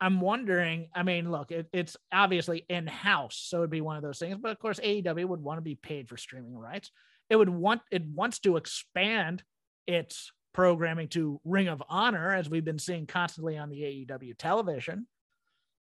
I'm 0.00 0.20
wondering. 0.20 0.88
I 0.94 1.02
mean, 1.02 1.30
look, 1.30 1.50
it, 1.50 1.68
it's 1.72 1.96
obviously 2.12 2.64
in 2.68 2.86
house, 2.86 3.36
so 3.36 3.58
it'd 3.58 3.70
be 3.70 3.80
one 3.80 3.96
of 3.96 4.02
those 4.02 4.18
things. 4.18 4.38
But 4.40 4.52
of 4.52 4.58
course, 4.58 4.80
AEW 4.80 5.26
would 5.26 5.42
want 5.42 5.58
to 5.58 5.62
be 5.62 5.74
paid 5.74 6.08
for 6.08 6.16
streaming 6.16 6.56
rights. 6.56 6.90
It 7.30 7.36
would 7.36 7.48
want 7.48 7.82
it 7.90 8.04
wants 8.06 8.38
to 8.40 8.56
expand 8.56 9.42
its 9.86 10.32
programming 10.52 11.08
to 11.08 11.40
Ring 11.44 11.68
of 11.68 11.82
Honor, 11.88 12.32
as 12.32 12.48
we've 12.48 12.64
been 12.64 12.78
seeing 12.78 13.06
constantly 13.06 13.58
on 13.58 13.70
the 13.70 13.80
AEW 13.80 14.34
television. 14.38 15.06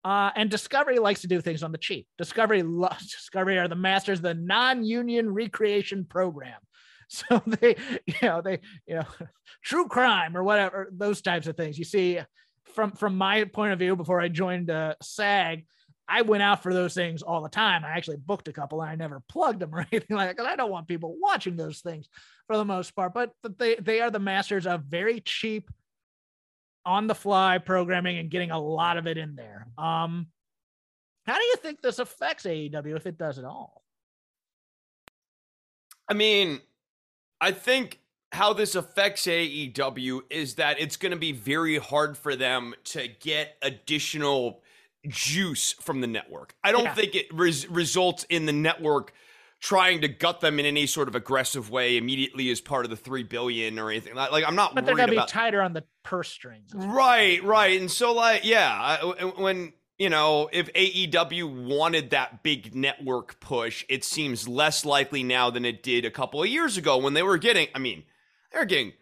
Uh, 0.05 0.31
and 0.35 0.51
Discovery 0.51 0.99
likes 0.99 1.21
to 1.21 1.27
do 1.27 1.41
things 1.41 1.63
on 1.63 1.73
the 1.73 1.79
cheap. 1.79 2.07
Discovery, 2.17 2.63
Discovery 3.01 3.59
are 3.59 3.69
the 3.69 3.75
masters 3.75 4.21
of 4.21 4.23
the 4.23 4.35
non-union 4.35 5.33
recreation 5.33 6.05
program. 6.05 6.59
So 7.13 7.43
they, 7.45 7.75
you 8.07 8.15
know, 8.23 8.41
they, 8.41 8.61
you 8.87 8.95
know, 8.95 9.05
true 9.65 9.89
crime 9.89 10.37
or 10.37 10.45
whatever, 10.45 10.89
those 10.93 11.21
types 11.21 11.49
of 11.49 11.57
things. 11.57 11.77
You 11.77 11.85
see, 11.85 12.21
from 12.75 12.93
from 12.93 13.17
my 13.17 13.45
point 13.45 13.73
of 13.73 13.79
view, 13.79 13.97
before 13.97 14.21
I 14.21 14.29
joined 14.29 14.71
uh, 14.71 14.95
SAG, 15.03 15.67
I 16.09 16.23
went 16.23 16.43
out 16.43 16.63
for 16.63 16.75
those 16.75 16.95
things 16.95 17.23
all 17.23 17.43
the 17.43 17.49
time. 17.49 17.85
I 17.85 17.91
actually 17.91 18.17
booked 18.19 18.49
a 18.49 18.53
couple 18.53 18.83
and 18.83 18.91
I 18.91 18.95
never 18.95 19.23
plugged 19.29 19.61
them 19.61 19.75
or 19.75 19.81
anything 19.93 20.17
like 20.17 20.29
that 20.29 20.37
because 20.37 20.51
I 20.51 20.57
don't 20.57 20.71
want 20.71 20.89
people 20.89 21.17
watching 21.21 21.57
those 21.57 21.81
things 21.81 22.09
for 22.47 22.57
the 22.57 22.65
most 22.65 22.97
part. 22.97 23.15
But 23.15 23.33
they 23.59 23.77
they 23.77 24.01
are 24.01 24.11
the 24.11 24.19
masters 24.19 24.67
of 24.67 24.85
very 24.85 25.21
cheap, 25.21 25.71
on 26.85 27.07
the 27.07 27.15
fly 27.15 27.59
programming 27.59 28.19
and 28.19 28.31
getting 28.31 28.51
a 28.51 28.59
lot 28.59 28.97
of 28.97 29.07
it 29.07 29.19
in 29.19 29.35
there. 29.37 29.67
Um, 29.77 30.27
how 31.27 31.37
do 31.37 31.45
you 31.45 31.57
think 31.57 31.81
this 31.81 31.99
affects 31.99 32.45
AEW 32.45 32.97
if 32.97 33.07
it 33.07 33.19
does 33.19 33.39
at 33.39 33.45
all? 33.45 33.83
I 36.09 36.15
mean, 36.15 36.61
I 37.41 37.53
think 37.53 38.01
how 38.33 38.53
this 38.53 38.75
affects 38.75 39.27
AEW 39.27 40.21
is 40.31 40.55
that 40.55 40.81
it's 40.81 40.97
going 40.97 41.13
to 41.13 41.19
be 41.19 41.33
very 41.33 41.79
hard 41.79 42.17
for 42.17 42.37
them 42.37 42.75
to 42.85 43.09
get 43.09 43.57
additional 43.61 44.63
juice 45.09 45.73
from 45.73 46.01
the 46.01 46.07
network. 46.07 46.55
I 46.63 46.73
don't 46.73 46.85
yeah. 46.85 46.95
think 46.95 47.15
it 47.15 47.27
res- 47.33 47.69
results 47.69 48.25
in 48.29 48.47
the 48.47 48.53
network 48.53 49.13
trying 49.61 50.01
to 50.01 50.09
gut 50.09 50.41
them 50.41 50.59
in 50.59 50.65
any 50.65 50.87
sort 50.87 51.09
of 51.09 51.15
aggressive 51.15 51.71
way 51.71 51.97
immediately 51.97 52.51
as 52.51 52.61
part 52.61 52.85
of 52.85 52.91
the 52.91 52.97
three 52.97 53.23
billion 53.23 53.79
or 53.79 53.91
anything 53.91 54.15
like. 54.15 54.45
I'm 54.47 54.55
not. 54.55 54.75
But 54.75 54.87
they're 54.87 54.97
gonna 54.97 55.13
be 55.13 55.27
tighter 55.27 55.61
on 55.61 55.73
the 55.73 55.85
purse 56.03 56.31
strings. 56.31 56.71
Right, 56.75 57.43
right, 57.45 57.79
and 57.79 57.91
so 57.91 58.15
like 58.15 58.45
yeah, 58.45 59.05
when 59.37 59.73
you 59.99 60.09
know, 60.09 60.49
if 60.51 60.73
AEW 60.73 61.67
wanted 61.67 62.11
that 62.11 62.43
big 62.43 62.75
network 62.75 63.39
push, 63.39 63.85
it 63.87 64.03
seems 64.03 64.49
less 64.49 64.87
likely 64.87 65.23
now 65.23 65.51
than 65.51 65.67
it 65.67 65.83
did 65.83 66.07
a 66.07 66.11
couple 66.11 66.43
of 66.43 66.49
years 66.49 66.79
ago 66.79 66.97
when 66.97 67.13
they 67.13 67.23
were 67.23 67.37
getting, 67.37 67.69
I 67.75 67.81
mean, 67.81 68.05
they're 68.53 68.65
getting 68.65 68.93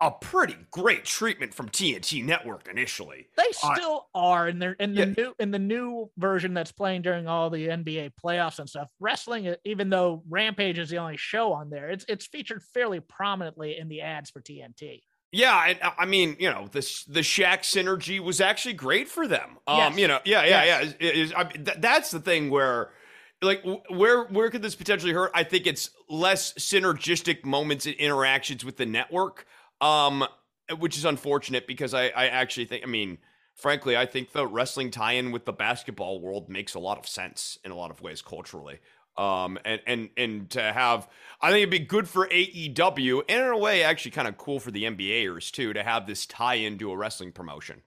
a 0.00 0.10
pretty 0.10 0.56
great 0.70 1.04
treatment 1.04 1.52
from 1.52 1.68
TNT 1.68 2.24
Network 2.24 2.68
initially. 2.68 3.26
They 3.36 3.50
uh, 3.62 3.74
still 3.74 4.06
uh, 4.14 4.18
are, 4.18 4.46
and 4.46 4.62
they're 4.62 4.72
in 4.72 4.94
the 4.94 5.08
yeah. 5.08 5.14
new 5.16 5.34
in 5.38 5.50
the 5.50 5.58
new 5.58 6.10
version 6.16 6.54
that's 6.54 6.70
playing 6.70 7.02
during 7.02 7.26
all 7.26 7.50
the 7.50 7.66
NBA 7.66 8.12
playoffs 8.22 8.60
and 8.60 8.68
stuff. 8.68 8.88
Wrestling, 9.00 9.54
even 9.64 9.90
though 9.90 10.22
Rampage 10.28 10.78
is 10.78 10.88
the 10.88 10.98
only 10.98 11.16
show 11.16 11.52
on 11.52 11.70
there, 11.70 11.90
it's 11.90 12.04
it's 12.08 12.26
featured 12.26 12.62
fairly 12.62 13.00
prominently 13.00 13.76
in 13.76 13.88
the 13.88 14.02
ads 14.02 14.30
for 14.30 14.40
TNT. 14.40 15.02
Yeah, 15.30 15.52
I, 15.52 15.78
I 15.98 16.06
mean, 16.06 16.36
you 16.38 16.50
know, 16.50 16.68
the 16.70 16.80
the 17.08 17.20
Shaq 17.20 17.60
synergy 17.60 18.18
was 18.18 18.40
actually 18.40 18.74
great 18.74 19.08
for 19.08 19.26
them. 19.26 19.58
Um, 19.66 19.78
yes. 19.78 19.98
you 19.98 20.08
know, 20.08 20.20
yeah, 20.24 20.44
yeah, 20.44 20.64
yes. 20.64 20.94
yeah. 21.00 21.08
It, 21.08 21.16
it, 21.16 21.36
I 21.36 21.44
th- 21.44 21.76
that's 21.80 22.10
the 22.10 22.20
thing 22.20 22.50
where, 22.50 22.90
like, 23.42 23.62
where 23.88 24.24
where 24.24 24.50
could 24.50 24.62
this 24.62 24.74
potentially 24.74 25.12
hurt? 25.12 25.30
I 25.34 25.44
think 25.44 25.66
it's 25.66 25.90
less 26.08 26.52
synergistic 26.54 27.44
moments 27.44 27.86
and 27.86 27.94
interactions 27.96 28.64
with 28.64 28.76
the 28.76 28.86
network, 28.86 29.46
um, 29.80 30.24
which 30.78 30.96
is 30.96 31.04
unfortunate 31.04 31.66
because 31.66 31.94
I 31.94 32.06
I 32.08 32.26
actually 32.26 32.66
think, 32.66 32.84
I 32.84 32.86
mean, 32.86 33.18
frankly, 33.54 33.96
I 33.96 34.06
think 34.06 34.32
the 34.32 34.46
wrestling 34.46 34.90
tie-in 34.90 35.30
with 35.30 35.44
the 35.44 35.52
basketball 35.52 36.20
world 36.20 36.48
makes 36.48 36.74
a 36.74 36.78
lot 36.78 36.98
of 36.98 37.06
sense 37.06 37.58
in 37.64 37.70
a 37.70 37.76
lot 37.76 37.90
of 37.90 38.00
ways 38.00 38.22
culturally. 38.22 38.78
Um, 39.16 39.58
and 39.64 39.80
and 39.86 40.10
and 40.16 40.50
to 40.50 40.62
have, 40.62 41.08
I 41.40 41.50
think 41.50 41.62
it'd 41.62 41.70
be 41.70 41.80
good 41.80 42.08
for 42.08 42.28
AEW, 42.28 43.22
and 43.28 43.40
in 43.40 43.48
a 43.48 43.58
way, 43.58 43.82
actually 43.82 44.12
kind 44.12 44.28
of 44.28 44.38
cool 44.38 44.60
for 44.60 44.70
the 44.70 44.84
NBAers 44.84 45.50
too, 45.50 45.72
to 45.72 45.82
have 45.82 46.06
this 46.06 46.24
tie 46.24 46.54
into 46.54 46.92
a 46.92 46.96
wrestling 46.96 47.32
promotion. 47.32 47.82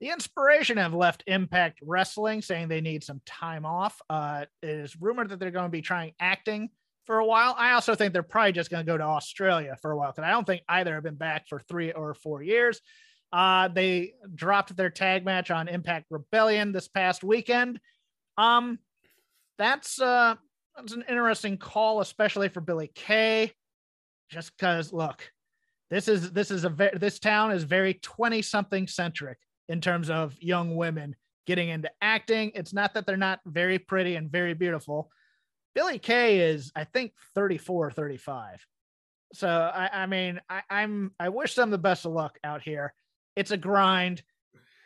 The 0.00 0.10
inspiration 0.10 0.76
have 0.76 0.94
left 0.94 1.24
Impact 1.26 1.80
Wrestling, 1.82 2.40
saying 2.40 2.68
they 2.68 2.80
need 2.80 3.02
some 3.02 3.20
time 3.26 3.66
off. 3.66 4.00
Uh, 4.08 4.44
it 4.62 4.68
is 4.68 5.00
rumored 5.00 5.30
that 5.30 5.40
they're 5.40 5.50
going 5.50 5.66
to 5.66 5.70
be 5.70 5.82
trying 5.82 6.12
acting 6.20 6.70
for 7.04 7.18
a 7.18 7.26
while. 7.26 7.54
I 7.58 7.72
also 7.72 7.94
think 7.94 8.12
they're 8.12 8.22
probably 8.22 8.52
just 8.52 8.70
going 8.70 8.84
to 8.84 8.90
go 8.90 8.96
to 8.96 9.04
Australia 9.04 9.76
for 9.82 9.90
a 9.90 9.96
while 9.96 10.12
because 10.12 10.24
I 10.24 10.30
don't 10.30 10.46
think 10.46 10.62
either 10.68 10.94
have 10.94 11.02
been 11.02 11.16
back 11.16 11.48
for 11.48 11.58
three 11.58 11.90
or 11.90 12.14
four 12.14 12.42
years. 12.42 12.80
Uh, 13.32 13.68
they 13.68 14.12
dropped 14.34 14.76
their 14.76 14.90
tag 14.90 15.24
match 15.24 15.50
on 15.50 15.68
Impact 15.68 16.06
Rebellion 16.10 16.70
this 16.70 16.86
past 16.86 17.24
weekend. 17.24 17.80
Um, 18.36 18.78
that's 19.58 20.00
uh 20.00 20.36
that's 20.76 20.92
an 20.92 21.04
interesting 21.08 21.58
call, 21.58 22.00
especially 22.00 22.48
for 22.48 22.60
Billie 22.60 22.92
Kay. 22.94 23.52
Just 24.30 24.56
because, 24.56 24.92
look, 24.92 25.28
this 25.90 26.06
is 26.06 26.30
this 26.30 26.50
is 26.52 26.64
a 26.64 26.68
ve- 26.68 26.90
this 26.94 27.18
town 27.18 27.50
is 27.50 27.64
very 27.64 27.94
20 27.94 28.42
something 28.42 28.86
centric 28.86 29.38
in 29.68 29.80
terms 29.80 30.10
of 30.10 30.34
young 30.40 30.76
women 30.76 31.16
getting 31.46 31.68
into 31.68 31.90
acting. 32.02 32.52
It's 32.54 32.72
not 32.72 32.94
that 32.94 33.06
they're 33.06 33.16
not 33.16 33.40
very 33.46 33.78
pretty 33.78 34.16
and 34.16 34.30
very 34.30 34.54
beautiful. 34.54 35.10
Billie 35.74 35.98
Kay 35.98 36.40
is, 36.40 36.72
I 36.74 36.84
think, 36.84 37.12
34 37.34 37.90
35. 37.90 38.66
So 39.32 39.48
I, 39.48 40.02
I 40.02 40.06
mean, 40.06 40.40
I, 40.48 40.62
I'm 40.70 41.12
I 41.20 41.28
wish 41.28 41.54
them 41.54 41.70
the 41.70 41.78
best 41.78 42.06
of 42.06 42.12
luck 42.12 42.38
out 42.42 42.62
here. 42.62 42.94
It's 43.36 43.50
a 43.50 43.56
grind. 43.56 44.22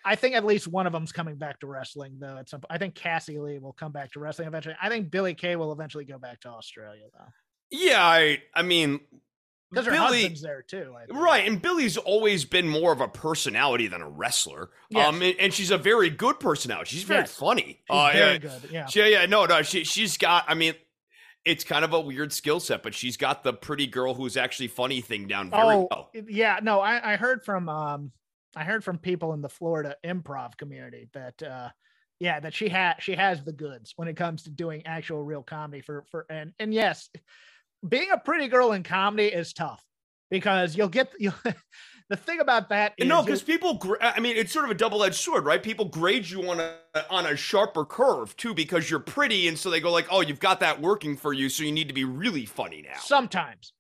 I 0.05 0.17
think 0.17 0.35
at 0.35 0.45
least 0.45 0.67
one 0.67 0.87
of 0.87 0.93
them's 0.93 1.13
coming 1.13 1.37
back 1.37 1.61
to 1.61 1.67
wrestling 1.67 2.19
though. 2.19 2.37
At 2.37 2.49
some, 2.49 2.61
I 2.69 2.79
think 2.79 2.95
Cassie 2.95 3.39
Lee 3.39 3.59
will 3.59 3.73
come 3.73 3.93
back 3.93 4.13
to 4.13 4.21
wrestling 4.21 4.49
eventually. 4.49 4.75
I 4.83 4.89
think 4.89 5.11
Billie 5.11 5.35
Kay 5.35 5.57
will 5.57 5.73
eventually 5.73 6.05
go 6.05 6.19
back 6.19 6.41
to 6.41 6.49
Australia 6.49 7.05
though. 7.13 7.33
Yeah, 7.71 8.05
I, 8.05 8.43
I 8.55 8.63
mean, 8.63 9.01
because 9.73 9.87
her 9.87 9.93
Billie, 9.93 10.19
husband's 10.19 10.43
there 10.43 10.63
too, 10.63 10.95
right? 11.11 11.47
And 11.47 11.61
Billie's 11.61 11.97
always 11.97 12.45
been 12.45 12.69
more 12.69 12.93
of 12.93 13.01
a 13.01 13.09
personality 13.09 13.87
than 13.87 14.03
a 14.03 14.09
wrestler. 14.09 14.71
Yes. 14.91 15.09
Um, 15.09 15.23
and, 15.23 15.35
and 15.39 15.55
she's 15.55 15.71
a 15.71 15.79
very 15.79 16.11
good 16.11 16.39
personality. 16.39 16.91
She's 16.91 17.05
very 17.05 17.23
yes. 17.23 17.35
funny. 17.35 17.63
She's 17.63 17.79
uh, 17.89 18.11
very 18.13 18.33
yeah, 18.33 18.39
good. 18.39 18.61
Yeah, 18.71 18.87
yeah, 18.95 19.07
yeah. 19.07 19.27
No, 19.27 19.47
no, 19.47 19.63
she 19.63 19.85
she's 19.85 20.19
got. 20.19 20.45
I 20.47 20.55
mean, 20.55 20.75
it's 21.45 21.65
kind 21.65 21.85
of 21.85 21.93
a 21.93 22.01
weird 22.01 22.33
skill 22.33 22.61
set, 22.61 22.83
but 22.83 22.95
she's 22.95 23.17
got 23.17 23.43
the 23.43 23.53
pretty 23.53 23.87
girl 23.87 24.15
who's 24.15 24.37
actually 24.37 24.69
funny 24.69 25.01
thing 25.01 25.27
down 25.27 25.51
very 25.51 25.63
oh, 25.63 25.89
well. 25.91 26.11
Yeah, 26.29 26.61
no, 26.63 26.81
I, 26.81 27.15
I 27.15 27.17
heard 27.17 27.45
from 27.45 27.69
um 27.69 28.13
I 28.55 28.65
heard 28.65 28.85
from 28.85 28.99
people 28.99 29.33
in 29.33 29.41
the 29.41 29.49
Florida 29.49 29.97
improv 30.05 30.57
community 30.57 31.09
that 31.15 31.43
uh 31.43 31.71
yeah, 32.21 32.39
that 32.39 32.55
she 32.55 32.69
had 32.69 32.97
she 33.01 33.17
has 33.17 33.43
the 33.43 33.53
goods 33.53 33.95
when 33.97 34.07
it 34.07 34.17
comes 34.17 34.45
to 34.45 34.51
doing 34.51 34.87
actual 34.87 35.25
real 35.25 35.43
comedy 35.43 35.81
for 35.81 36.05
for 36.11 36.27
and 36.31 36.53
and 36.61 36.73
yes, 36.73 37.11
being 37.89 38.11
a 38.11 38.19
pretty 38.19 38.49
girl 38.49 38.73
in 38.73 38.83
comedy 38.83 39.27
is 39.29 39.53
tough 39.53 39.83
because 40.31 40.77
you'll 40.77 40.89
get 40.89 41.11
you 41.19 41.33
the 42.09 42.17
thing 42.17 42.41
about 42.41 42.69
that 42.71 42.93
is 42.99 43.07
no, 43.09 43.23
because 43.23 43.43
people. 43.43 43.81
I 44.01 44.21
mean, 44.21 44.37
it's 44.37 44.53
sort 44.53 44.65
of 44.65 44.71
a 44.71 44.75
double-edged 44.75 45.15
sword, 45.15 45.45
right? 45.45 45.63
People 45.63 45.87
grade 45.87 46.29
you 46.29 46.49
on 46.51 46.61
a 46.61 46.77
on 47.11 47.27
a 47.27 47.37
sharper 47.37 47.85
curve 47.85 48.37
too 48.37 48.55
because 48.55 48.91
you're 48.91 49.01
pretty, 49.01 49.49
and 49.49 49.59
so 49.59 49.71
they 49.71 49.81
go 49.81 49.91
like, 49.91 50.07
"Oh, 50.11 50.21
you've 50.21 50.41
got 50.41 50.61
that 50.61 50.81
working 50.81 51.17
for 51.17 51.33
you, 51.33 51.49
so 51.49 51.63
you 51.65 51.73
need 51.73 51.89
to 51.89 51.95
be 51.95 52.05
really 52.05 52.47
funny 52.47 52.83
now." 52.83 52.99
sometimes 53.01 53.73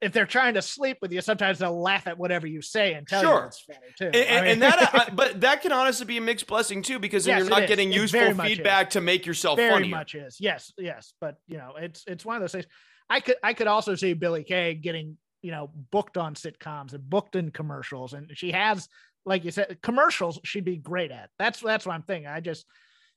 if 0.00 0.12
they're 0.12 0.26
trying 0.26 0.54
to 0.54 0.62
sleep 0.62 0.96
with 1.02 1.10
you, 1.12 1.20
sometimes 1.20 1.58
they'll 1.58 1.80
laugh 1.82 2.06
at 2.06 2.16
whatever 2.16 2.46
you 2.46 2.62
say 2.62 2.94
and 2.94 3.04
tell 3.08 3.20
you 3.20 3.46
it's 3.46 3.60
funny 3.62 3.78
too. 3.98 4.06
And, 4.16 4.38
I 4.38 4.40
mean- 4.42 4.52
and 4.52 4.62
that, 4.62 4.94
I, 5.08 5.10
but 5.12 5.40
that 5.40 5.60
can 5.60 5.72
honestly 5.72 6.06
be 6.06 6.18
a 6.18 6.20
mixed 6.20 6.46
blessing 6.46 6.82
too, 6.82 7.00
because 7.00 7.24
then 7.24 7.38
Yes, 7.38 7.48
you're 7.48 7.58
not 7.58 7.66
getting 7.66 7.92
It 7.92 7.96
useful 7.96 8.32
much 8.34 8.50
is. 8.50 8.56
feedback 8.58 8.90
to 8.90 9.00
make 9.00 9.26
yourself 9.26 9.58
funny. 9.58 9.68
very 9.68 9.74
funnier. 9.80 9.96
much 9.96 10.14
is 10.14 10.36
yes 10.40 10.72
yes 10.78 11.14
but 11.20 11.38
you 11.48 11.56
know 11.58 11.72
it's 11.76 12.04
it's 12.06 12.24
one 12.24 12.36
of 12.36 12.42
those 12.42 12.52
things 12.52 12.66
i 13.10 13.20
could 13.20 13.36
i 13.42 13.54
could 13.54 13.66
also 13.66 13.94
see 13.94 14.12
billie 14.12 14.44
kay 14.44 14.74
getting 14.74 15.16
you 15.42 15.50
know 15.50 15.70
booked 15.90 16.16
on 16.16 16.34
sitcoms 16.34 16.92
and 16.92 17.08
booked 17.08 17.36
in 17.36 17.50
commercials. 17.50 18.12
And 18.12 18.30
she 18.34 18.52
has 18.52 18.88
like 19.24 19.44
you 19.44 19.50
said 19.50 19.78
commercials 19.82 20.38
she'd 20.44 20.64
be 20.64 20.76
great 20.76 21.10
at. 21.10 21.30
That's 21.38 21.60
that's 21.60 21.86
what 21.86 21.94
i'm 21.94 22.02
thinking. 22.02 22.28
I 22.28 22.40
just 22.40 22.66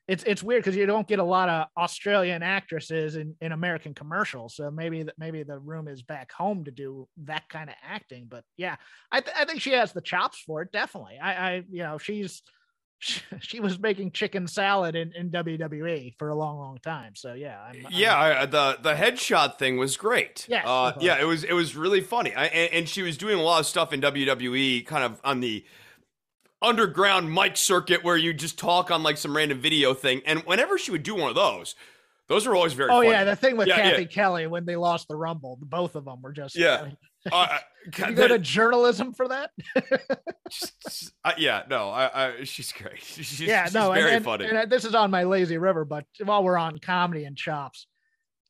it's 0.08 0.23
it's 0.23 0.43
weird 0.43 0.63
because 0.63 0.75
you 0.75 0.86
don't 0.86 1.08
get 1.08 1.19
a 1.19 1.23
lot 1.23 1.47
of 1.47 1.67
australian 1.77 2.43
actresses 2.43 3.15
in 3.15 3.36
in 3.41 3.51
american 3.51 3.93
commercials. 3.93 4.56
So 4.56 4.69
maybe 4.69 5.06
maybe 5.17 5.43
the 5.43 5.60
room 5.60 5.88
is 5.88 6.01
back 6.01 6.32
home 6.32 6.63
to 6.65 6.71
do 6.71 7.08
that 7.23 7.47
kind 7.49 7.69
of 7.69 7.75
acting. 7.84 8.27
But 8.30 8.43
yeah 8.58 8.75
i, 9.12 9.21
th- 9.21 9.36
I 9.38 9.45
think 9.45 9.62
she 9.62 9.71
has 9.71 9.93
the 9.93 10.01
chops 10.01 10.39
for 10.45 10.62
it 10.62 10.71
definitely. 10.71 11.17
I 11.21 11.34
i 11.34 11.63
you 11.69 11.84
know 11.84 11.97
she's 11.97 12.43
she 13.40 13.60
was 13.60 13.80
making 13.80 14.12
chicken 14.12 14.48
salad 14.48 14.96
in, 14.96 15.12
in 15.14 15.32
WWE 15.32 16.14
for 16.20 16.30
a 16.30 16.36
long, 16.36 16.58
long 16.60 16.78
time. 16.84 17.16
So 17.16 17.34
yeah, 17.34 17.60
I'm, 17.60 17.76
I'm- 17.86 17.86
Yeah, 17.92 18.18
I, 18.18 18.46
the 18.46 18.78
the 18.82 18.94
headshot 18.94 19.58
thing 19.58 19.78
was 19.78 19.98
great. 19.98 20.46
Yes, 20.48 20.66
uh, 20.68 20.94
yeah, 21.00 21.20
it 21.20 21.26
was 21.26 21.44
it 21.44 21.54
was 21.54 21.76
really 21.76 22.02
funny. 22.02 22.34
I, 22.36 22.46
and, 22.46 22.74
and 22.74 22.90
she 22.90 23.02
was 23.02 23.18
doing 23.18 23.40
a 23.40 23.42
lot 23.42 23.60
of 23.60 23.66
stuff 23.66 23.92
in 23.92 24.02
WWE, 24.02 24.86
kind 24.86 25.04
of 25.04 25.20
on 25.24 25.40
the 25.40 25.66
underground 26.62 27.34
mic 27.34 27.58
circuit 27.58 28.04
where 28.04 28.18
you 28.18 28.34
just 28.34 28.60
talk 28.60 28.92
on 28.92 29.02
like 29.04 29.18
some 29.18 29.36
random 29.36 29.60
video 29.60 29.94
thing. 29.94 30.22
And 30.26 30.42
whenever 30.42 30.78
she 30.78 30.92
would 30.92 31.04
do 31.04 31.16
one 31.16 31.30
of 31.30 31.36
those, 31.36 31.76
those 32.28 32.46
are 32.46 32.56
always 32.56 32.74
very. 32.74 32.90
Oh 32.92 32.98
funny. 32.98 33.10
yeah, 33.10 33.24
the 33.24 33.36
thing 33.36 33.58
with 33.58 33.68
Yeah, 33.68 33.78
yeah. 33.78 33.92
Cathy 33.92 34.06
Kelley 34.06 34.48
when 34.48 34.66
they 34.66 34.76
lost 34.76 35.08
the 35.08 35.16
Rumble, 35.16 35.58
both 35.62 35.96
of 35.96 36.06
them 36.06 36.22
were 36.22 36.34
just 36.34 36.56
Yeah. 36.56 36.90
Uh, 37.31 37.60
Did 37.86 37.97
you 37.97 38.05
that- 38.05 38.15
go 38.15 38.27
to 38.29 38.39
journalism 38.39 39.13
for 39.13 39.27
that? 39.27 39.51
just- 40.49 41.13
uh, 41.23 41.34
yeah, 41.38 41.63
no, 41.69 41.89
I, 41.89 42.25
I, 42.27 42.43
she's 42.43 42.71
great. 42.71 42.99
She's, 43.03 43.39
yeah, 43.41 43.65
she's 43.65 43.73
no, 43.73 43.91
very 43.91 44.13
and, 44.13 44.25
funny. 44.25 44.45
And, 44.45 44.57
uh, 44.57 44.65
this 44.65 44.86
is 44.86 44.95
on 44.95 45.12
my 45.12 45.23
lazy 45.23 45.57
river, 45.57 45.86
but 45.86 46.05
while 46.23 46.43
we're 46.43 46.57
on 46.57 46.79
comedy 46.79 47.25
and 47.25 47.38
chops, 47.38 47.88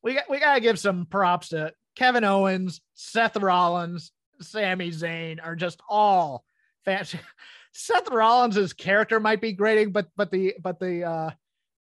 we 0.03 0.15
got 0.15 0.29
we 0.29 0.39
gotta 0.39 0.62
give 0.62 0.79
some 0.79 1.05
props 1.05 1.49
to 1.49 1.73
Kevin 1.95 2.23
Owens, 2.23 2.81
Seth 2.93 3.38
Rollins, 3.38 4.12
Sami 4.41 4.91
Zayn 4.91 5.39
are 5.43 5.55
just 5.55 5.81
all 5.89 6.43
fancy. 6.86 7.19
Seth 7.73 8.10
Rollins' 8.10 8.73
character 8.73 9.19
might 9.19 9.41
be 9.41 9.53
grating, 9.53 9.91
but 9.91 10.07
but 10.15 10.31
the 10.31 10.55
but 10.62 10.79
the 10.79 11.03
uh 11.03 11.29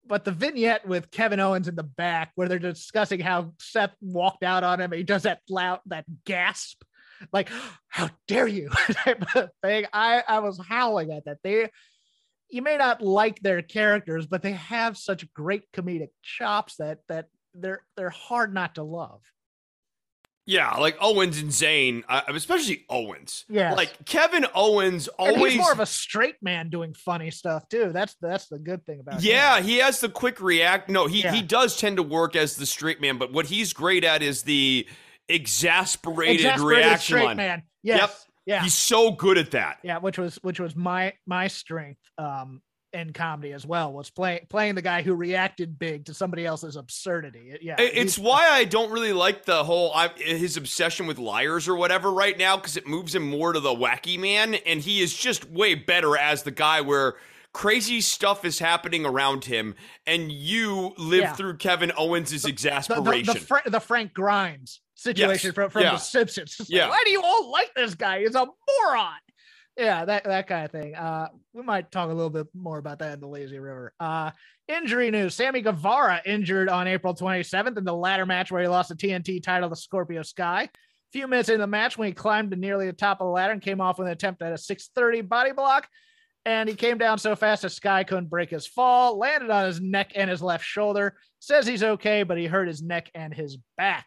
but 0.06 0.26
the 0.26 0.32
vignette 0.32 0.88
with 0.88 1.12
Kevin 1.12 1.39
Owens 1.39 1.68
in 1.68 1.76
the 1.76 1.84
back 1.84 2.32
where 2.36 2.48
they're 2.48 2.60
discussing 2.60 3.20
how 3.20 3.54
Seth 3.60 3.96
walked 4.02 4.44
out 4.44 4.63
on 4.63 4.82
him, 4.82 4.92
he 4.92 5.04
does 5.04 5.24
that 5.24 5.39
loud 5.50 5.80
that 5.88 6.06
gasp, 6.26 6.84
like 7.32 7.50
"How 7.88 8.10
dare 8.28 8.48
you!" 8.48 8.70
type 8.92 9.24
of 9.36 9.50
thing. 9.62 9.86
I 9.94 10.24
I 10.28 10.39
was 10.39 10.60
howling 10.68 11.12
at 11.12 11.26
that. 11.26 11.38
They 11.44 11.70
you 12.50 12.62
may 12.62 12.78
not 12.78 13.02
like 13.02 13.39
their 13.39 13.62
characters, 13.62 14.28
but 14.28 14.42
they 14.42 14.54
have 14.54 14.98
such 14.98 15.32
great 15.34 15.72
comedic 15.72 16.10
chops 16.22 16.76
that 16.78 17.00
that 17.08 17.28
they're 17.54 17.82
they're 17.96 18.10
hard 18.10 18.54
not 18.54 18.76
to 18.76 18.84
love. 18.84 19.22
Yeah, 20.45 20.75
like 20.75 20.97
Owens 20.99 21.39
and 21.39 21.49
Zayn, 21.51 22.03
uh, 22.10 22.21
especially 22.29 22.86
Owens. 22.89 23.45
Yeah, 23.49 23.73
Like 23.73 24.06
Kevin 24.06 24.45
Owens 24.53 25.08
And 25.19 25.36
always 25.38 25.53
he's 25.53 25.62
more 25.62 25.71
of 25.71 25.79
a 25.79 25.86
straight 25.86 26.36
man 26.41 26.69
doing 26.69 26.93
funny 26.93 27.32
stuff 27.32 27.67
too. 27.69 27.91
That's 27.93 28.15
that's 28.21 28.47
the 28.47 28.60
good 28.60 28.86
thing 28.86 28.99
about 28.99 29.15
him. 29.15 29.21
Yeah, 29.23 29.62
he 29.62 29.77
has 29.77 29.99
the 30.01 30.10
quick 30.10 30.41
react. 30.41 30.89
No, 30.89 31.08
he 31.08 31.21
Yeah. 31.21 31.32
he 31.34 31.41
does 31.41 31.77
tend 31.77 31.97
to 31.97 32.03
work 32.03 32.36
as 32.36 32.56
the 32.58 32.65
straight 32.65 32.99
man, 33.01 33.17
but 33.17 33.32
what 33.32 33.45
he's 33.45 33.71
great 33.73 34.03
at 34.03 34.21
is 34.21 34.43
the 34.43 34.86
exasperated, 35.29 36.36
Exasperated 36.45 36.86
reaction 36.86 36.99
straight 37.17 37.25
line. 37.25 37.38
man. 37.38 37.63
Yes. 37.82 37.99
Yep. 37.99 38.15
Yeah. 38.45 38.63
He's 38.63 38.73
so 38.73 39.12
good 39.12 39.38
at 39.38 39.51
that. 39.51 39.77
yeah 39.84 39.99
which 39.99 40.17
was 40.17 40.38
which 40.41 40.60
was 40.60 40.75
my 40.75 41.13
my 41.25 41.47
strength 41.47 42.01
um 42.17 42.62
in 42.93 43.12
comedy 43.12 43.51
as 43.53 43.65
well 43.65 43.91
was 43.91 44.10
playing 44.10 44.41
playing 44.49 44.75
the 44.75 44.82
guy 44.82 45.01
who 45.01 45.15
reacted 45.15 45.79
big 45.79 46.06
to 46.06 46.13
somebody 46.13 46.45
else's 46.45 46.75
absurdity 46.75 47.58
yeah 47.62 47.75
It's 47.79 48.19
why 48.19 48.47
I 48.49 48.65
don't 48.65 48.91
really 48.91 49.13
like 49.13 49.45
the 49.45 49.63
whole 49.63 49.91
I, 49.93 50.10
his 50.15 50.58
obsession 50.58 51.08
with 51.08 51.17
liars 51.17 51.67
or 51.67 51.75
whatever 51.75 52.12
right 52.12 52.38
now 52.38 52.56
because 52.56 52.77
it 52.77 52.86
moves 52.88 53.15
him 53.15 53.27
more 53.27 53.51
to 53.53 53.60
the 53.60 53.73
wacky 53.73 54.19
man, 54.19 54.53
and 54.56 54.79
he 54.82 55.01
is 55.01 55.13
just 55.15 55.49
way 55.49 55.73
better 55.75 56.15
as 56.17 56.43
the 56.43 56.51
guy 56.51 56.82
where 56.82 57.15
crazy 57.51 58.01
stuff 58.01 58.45
is 58.45 58.60
happening 58.60 59.06
around 59.06 59.45
him, 59.45 59.75
and 60.06 60.32
you 60.32 60.93
live 60.97 61.21
Yeah. 61.21 61.34
through 61.34 61.58
Kevin 61.58 61.91
Owens' 61.97 62.32
the, 62.32 62.38
the, 62.39 62.49
exasperation. 62.49 63.34
the, 63.34 63.39
Fra- 63.39 63.62
the 63.69 63.79
Frank 63.79 64.13
Grimes 64.13 64.82
situation 64.95 65.49
Yes. 65.49 65.56
from, 65.56 65.69
from 65.69 65.82
Yeah. 65.84 65.91
The 65.91 65.97
Simpsons. 65.97 66.58
Like, 66.60 66.69
Yeah. 66.69 66.89
Why 66.89 67.01
do 67.06 67.12
you 67.12 67.21
all 67.23 67.51
like 67.51 67.73
this 67.75 67.95
guy? 67.95 68.19
He's 68.21 68.36
a 68.36 68.45
moron. 68.45 69.13
Yeah, 69.77 70.05
that, 70.05 70.23
that 70.25 70.47
kind 70.47 70.65
of 70.65 70.71
thing. 70.71 70.95
Uh, 70.95 71.29
we 71.53 71.63
might 71.63 71.91
talk 71.91 72.09
a 72.09 72.13
little 72.13 72.29
bit 72.29 72.47
more 72.53 72.77
about 72.77 72.99
that 72.99 73.13
in 73.13 73.19
the 73.19 73.27
Lazy 73.27 73.57
River. 73.57 73.93
Uh, 73.99 74.31
injury 74.67 75.09
news: 75.09 75.33
Sammy 75.33 75.62
Guevara 75.62 76.21
injured 76.25 76.69
on 76.69 76.88
April 76.88 77.15
27th 77.15 77.77
in 77.77 77.83
the 77.83 77.93
ladder 77.93 78.25
match 78.25 78.51
where 78.51 78.62
he 78.62 78.67
lost 78.67 78.89
the 78.89 78.95
TNT 78.95 79.41
title 79.41 79.69
to 79.69 79.75
Scorpio 79.75 80.21
Sky. 80.21 80.63
A 80.63 80.69
few 81.12 81.27
minutes 81.27 81.49
into 81.49 81.59
the 81.59 81.67
match, 81.67 81.97
when 81.97 82.07
he 82.07 82.13
climbed 82.13 82.51
to 82.51 82.57
nearly 82.57 82.86
the 82.86 82.93
top 82.93 83.19
of 83.19 83.25
the 83.25 83.31
ladder 83.31 83.53
and 83.53 83.62
came 83.62 83.81
off 83.81 83.97
with 83.97 84.07
an 84.07 84.13
attempt 84.13 84.41
at 84.43 84.53
a 84.53 84.57
630 84.57 85.21
body 85.21 85.51
block, 85.53 85.88
and 86.45 86.69
he 86.69 86.75
came 86.75 86.99
down 86.99 87.17
so 87.17 87.36
fast 87.36 87.63
that 87.63 87.71
Sky 87.71 88.03
couldn't 88.03 88.29
break 88.29 88.51
his 88.51 88.67
fall, 88.67 89.17
landed 89.17 89.49
on 89.49 89.65
his 89.65 89.81
neck 89.81 90.12
and 90.15 90.29
his 90.29 90.41
left 90.41 90.65
shoulder. 90.65 91.15
Says 91.39 91.65
he's 91.65 91.83
okay, 91.83 92.21
but 92.21 92.38
he 92.38 92.45
hurt 92.45 92.67
his 92.67 92.83
neck 92.83 93.09
and 93.15 93.33
his 93.33 93.57
back. 93.75 94.05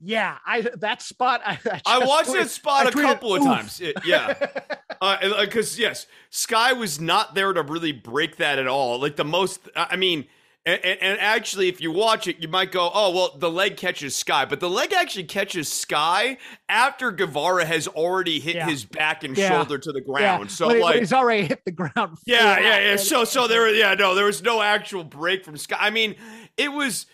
Yeah, 0.00 0.36
I 0.46 0.60
that 0.76 1.02
spot. 1.02 1.40
I, 1.44 1.58
I, 1.70 1.80
I 1.86 1.98
watched 2.06 2.30
tweeted- 2.30 2.34
that 2.42 2.50
spot 2.50 2.86
I 2.86 2.88
a 2.88 2.92
tweeted, 2.92 3.02
couple 3.02 3.34
of 3.34 3.42
"Oof." 3.42 3.46
times. 3.48 3.80
It- 3.80 3.96
yeah. 4.04 4.34
Uh, 5.00 5.42
because 5.44 5.78
yes, 5.78 6.08
Sky 6.30 6.72
was 6.72 7.00
not 7.00 7.36
there 7.36 7.52
to 7.52 7.62
really 7.62 7.92
break 7.92 8.34
that 8.38 8.58
at 8.58 8.66
all. 8.66 8.98
Like 9.00 9.14
the 9.14 9.24
most, 9.24 9.60
I 9.76 9.94
mean, 9.94 10.24
and, 10.66 10.80
and, 10.84 11.20
actually, 11.20 11.68
if 11.68 11.80
you 11.80 11.92
watch 11.92 12.26
it, 12.26 12.40
you 12.42 12.48
might 12.48 12.72
go, 12.72 12.90
"Oh, 12.92 13.12
well, 13.14 13.36
the 13.38 13.48
leg 13.48 13.76
catches 13.76 14.16
Sky," 14.16 14.44
but 14.44 14.58
the 14.58 14.68
leg 14.68 14.92
actually 14.92 15.22
catches 15.24 15.70
Sky 15.70 16.36
after 16.68 17.12
Guevara 17.12 17.64
has 17.64 17.86
already 17.86 18.40
hit 18.40 18.56
Yeah. 18.56 18.66
his 18.68 18.84
back 18.84 19.22
and 19.22 19.38
Yeah. 19.38 19.50
shoulder 19.50 19.78
to 19.78 19.92
the 19.92 20.00
ground. 20.00 20.46
Yeah, 20.50 20.54
so 20.56 20.66
when 20.66 20.80
like. 20.80 20.96
he's 20.98 21.12
already 21.12 21.46
hit 21.46 21.64
the 21.64 21.70
ground. 21.70 22.18
Yeah, 22.26 22.58
yeah, 22.58 22.78
yeah. 22.80 22.96
So, 22.96 23.22
so 23.22 23.46
there, 23.46 23.72
yeah, 23.72 23.94
no, 23.94 24.16
there 24.16 24.24
was 24.26 24.42
no 24.42 24.60
actual 24.60 25.04
break 25.04 25.44
from 25.44 25.56
Sky. 25.56 25.76
I 25.78 25.90
mean, 25.90 26.16
it 26.56 26.72
was, 26.72 27.06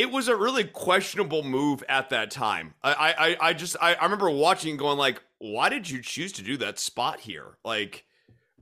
it 0.00 0.10
was 0.10 0.28
a 0.28 0.34
really 0.36 0.64
questionable 0.64 1.42
move 1.42 1.84
at 1.88 2.08
that 2.08 2.30
time. 2.30 2.72
I, 2.82 3.36
I, 3.40 3.48
I- 3.48 3.52
just, 3.52 3.76
I, 3.80 3.94
I 3.94 4.04
remember 4.04 4.30
watching, 4.30 4.70
and 4.70 4.78
going 4.78 4.96
like, 4.96 5.20
why 5.38 5.68
did 5.68 5.90
you 5.90 6.00
choose 6.00 6.32
to 6.32 6.42
do 6.42 6.56
that 6.56 6.78
spot 6.78 7.20
here? 7.20 7.58
Like, 7.64 8.04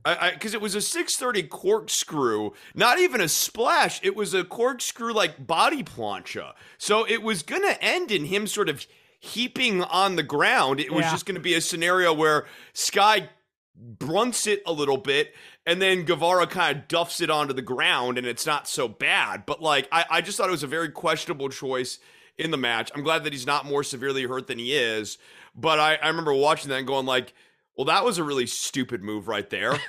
I, 0.05 0.31
because 0.31 0.53
it 0.53 0.61
was 0.61 0.75
a 0.75 0.81
630 0.81 1.47
corkscrew, 1.49 2.51
not 2.73 2.99
even 2.99 3.21
a 3.21 3.27
splash. 3.27 3.99
It 4.03 4.15
was 4.15 4.33
a 4.33 4.43
corkscrew 4.43 5.13
like 5.13 5.45
body 5.45 5.83
plancha. 5.83 6.53
So 6.77 7.05
it 7.07 7.21
was 7.21 7.43
gonna 7.43 7.77
end 7.81 8.09
in 8.11 8.25
him 8.25 8.47
sort 8.47 8.69
of 8.69 8.85
heaping 9.19 9.83
on 9.83 10.15
the 10.15 10.23
ground. 10.23 10.79
It 10.79 10.91
was 10.91 11.03
Yeah. 11.03 11.11
just 11.11 11.25
gonna 11.25 11.41
be 11.41 11.53
a 11.53 11.61
scenario 11.61 12.13
where 12.13 12.47
Sky 12.73 13.29
brunts 13.75 14.47
it 14.47 14.61
a 14.65 14.71
little 14.73 14.97
bit 14.97 15.33
and 15.69 15.79
then 15.79 16.01
Guevara 16.01 16.47
kind 16.47 16.75
of 16.75 16.87
duffs 16.87 17.21
it 17.21 17.29
onto 17.29 17.53
the 17.53 17.61
ground 17.61 18.17
and 18.17 18.25
it's 18.25 18.47
not 18.47 18.67
so 18.67 18.87
bad. 18.87 19.45
But 19.45 19.61
like 19.61 19.87
I, 19.91 20.03
I 20.09 20.21
just 20.21 20.35
thought 20.35 20.47
it 20.47 20.51
was 20.51 20.63
a 20.63 20.67
very 20.67 20.89
questionable 20.89 21.47
choice 21.47 21.99
in 22.39 22.49
the 22.49 22.57
match. 22.57 22.91
I'm 22.95 23.03
glad 23.03 23.23
that 23.23 23.33
he's 23.33 23.45
not 23.45 23.67
more 23.67 23.83
severely 23.83 24.23
hurt 24.23 24.47
than 24.47 24.57
he 24.57 24.73
is. 24.73 25.19
But 25.53 25.79
I, 25.79 25.95
I 25.97 26.07
remember 26.07 26.33
watching 26.33 26.69
that 26.69 26.79
and 26.79 26.87
going 26.87 27.05
like, 27.05 27.35
well, 27.77 27.85
that 27.85 28.03
was 28.03 28.17
a 28.17 28.23
really 28.23 28.47
stupid 28.47 29.03
move 29.03 29.27
right 29.27 29.47
there. 29.51 29.73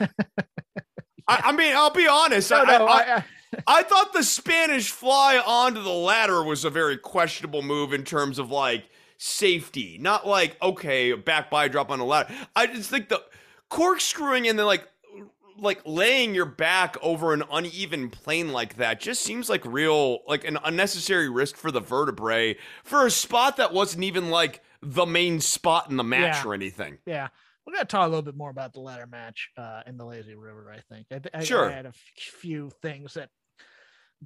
I, 1.26 1.40
I 1.44 1.52
mean, 1.52 1.74
I'll 1.74 1.88
be 1.94 2.06
honest. 2.06 2.50
No, 2.50 2.58
I, 2.58 2.78
no, 2.78 2.84
I, 2.84 2.92
I, 2.92 3.16
I, 3.16 3.24
I 3.66 3.82
thought 3.82 4.12
the 4.12 4.22
Spanish 4.22 4.90
fly 4.90 5.38
onto 5.38 5.82
the 5.82 5.88
ladder 5.88 6.44
was 6.44 6.66
a 6.66 6.70
very 6.70 6.98
questionable 6.98 7.62
move 7.62 7.94
in 7.94 8.04
terms 8.04 8.38
of 8.38 8.50
like 8.50 8.84
safety. 9.16 9.96
Not 9.98 10.26
like, 10.26 10.60
okay, 10.60 11.14
back 11.14 11.48
by 11.48 11.68
drop 11.68 11.90
on 11.90 12.00
the 12.00 12.04
ladder. 12.04 12.34
I 12.54 12.66
just 12.66 12.90
think 12.90 13.08
the 13.08 13.22
corkscrewing 13.70 14.46
and 14.46 14.58
then 14.58 14.66
like 14.66 14.86
like 15.58 15.80
laying 15.84 16.34
your 16.34 16.46
back 16.46 16.96
over 17.02 17.32
an 17.32 17.42
uneven 17.50 18.10
plane 18.10 18.50
like 18.52 18.76
that 18.76 19.00
just 19.00 19.22
seems 19.22 19.48
like 19.48 19.64
real 19.64 20.20
like 20.26 20.44
an 20.44 20.58
unnecessary 20.64 21.28
risk 21.28 21.56
for 21.56 21.70
the 21.70 21.80
vertebrae 21.80 22.56
for 22.84 23.06
a 23.06 23.10
spot 23.10 23.56
that 23.58 23.72
wasn't 23.72 24.04
even 24.04 24.30
like 24.30 24.62
the 24.82 25.06
main 25.06 25.40
spot 25.40 25.90
in 25.90 25.96
the 25.96 26.04
match 26.04 26.42
Yeah. 26.44 26.50
or 26.50 26.54
anything. 26.54 26.98
yeah, 27.06 27.28
we're 27.66 27.74
gonna 27.74 27.84
talk 27.84 28.06
a 28.06 28.08
little 28.08 28.22
bit 28.22 28.36
more 28.36 28.50
about 28.50 28.72
the 28.72 28.80
ladder 28.80 29.06
match 29.06 29.50
uh, 29.56 29.82
in 29.86 29.96
the 29.96 30.04
Lazy 30.04 30.34
River. 30.34 30.72
I 30.74 30.80
think. 30.92 31.06
I, 31.12 31.38
I, 31.38 31.44
Sure. 31.44 31.68
I 31.70 31.72
had 31.72 31.84
a 31.86 31.90
f- 31.90 31.94
few 32.16 32.70
things 32.82 33.14
that 33.14 33.28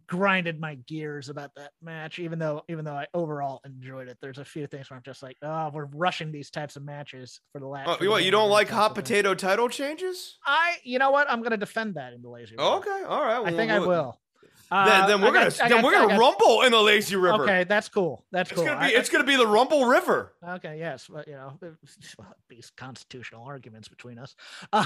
grinded 0.07 0.61
my 0.61 0.75
gears 0.87 1.29
about 1.29 1.51
that 1.57 1.71
match. 1.83 2.19
Even 2.19 2.39
though 2.39 2.63
even 2.69 2.85
though 2.85 2.95
I 2.95 3.07
overall 3.15 3.61
enjoyed 3.65 4.09
it, 4.09 4.19
there's 4.21 4.39
a 4.39 4.45
few 4.45 4.67
things 4.67 4.91
where 4.91 4.97
I'm 4.97 5.03
just 5.03 5.23
like, 5.23 5.37
oh, 5.43 5.71
we're 5.73 5.87
rushing 5.87 6.33
these 6.33 6.51
types 6.51 6.77
of 6.77 6.85
matches 6.85 7.41
for 7.53 7.61
the 7.61 7.67
last. 7.67 7.89
Oh, 7.89 8.03
you 8.03 8.11
what? 8.11 8.25
You 8.25 8.31
don't 8.31 8.51
like 8.51 8.69
hot 8.69 8.95
potato 8.95 9.35
title 9.35 9.69
changes? 9.69 10.39
I, 10.45 10.77
you 10.83 10.99
know 10.99 11.11
what? 11.11 11.31
I'm 11.31 11.43
gonna 11.43 11.57
defend 11.57 11.95
that 11.95 12.13
in 12.13 12.23
the 12.23 12.29
lazy. 12.29 12.57
River. 12.57 12.69
Okay, 12.71 13.03
all 13.07 13.23
right. 13.23 13.37
I 13.37 13.41
well, 13.41 13.57
think 13.57 13.71
I 13.71 13.79
will. 13.81 14.19
Then, 14.75 15.03
Uh, 15.03 15.07
then 15.07 15.21
we're 15.21 15.29
I 15.29 15.33
gonna 15.33 15.51
then 15.51 15.69
got- 15.69 15.85
we're 15.85 15.93
gonna 15.93 16.09
got- 16.09 16.19
rumble 16.19 16.63
in 16.63 16.73
the 16.73 16.81
lazy 16.81 17.15
river. 17.15 17.45
Okay, 17.45 17.63
that's 17.63 17.89
cool. 17.89 18.25
That's 18.33 18.51
It's 18.51 18.57
cool. 18.57 18.67
gonna 18.67 18.81
be 18.89 18.95
I- 18.95 18.99
it's 18.99 19.09
gonna 19.09 19.23
be 19.23 19.37
the 19.37 19.47
Rumble 19.47 19.85
River. 19.87 20.35
Okay, 20.43 20.79
yes, 20.81 21.07
but 21.09 21.29
you 21.29 21.35
know, 21.35 21.57
these 22.49 22.73
constitutional 22.77 23.45
arguments 23.45 23.89
between 23.89 24.19
us. 24.19 24.35
Um, 24.73 24.85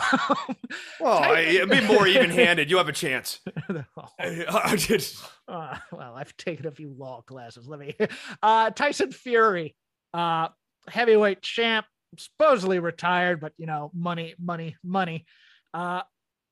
Well, 1.00 1.18
I, 1.22 1.64
be 1.64 1.80
more 1.86 2.06
even-handed. 2.06 2.70
You 2.70 2.76
have 2.76 2.88
a 2.88 2.92
chance. 2.92 3.40
I 4.18 4.76
did- 4.76 5.06
Uh, 5.46 5.78
well, 5.92 6.14
I've 6.14 6.36
taken 6.36 6.66
a 6.66 6.70
few 6.70 6.90
law 6.96 7.22
classes. 7.22 7.66
Let 7.66 7.80
me. 7.80 7.94
Uh, 8.42 8.68
Tyson 8.70 9.10
Fury, 9.12 9.74
uh, 10.12 10.48
heavyweight 10.88 11.40
champ, 11.40 11.86
supposedly 12.18 12.78
retired, 12.78 13.40
but 13.40 13.52
you 13.56 13.66
know, 13.66 13.90
money, 13.94 14.34
money, 14.38 14.76
money. 14.84 15.24
Uh, 15.72 16.02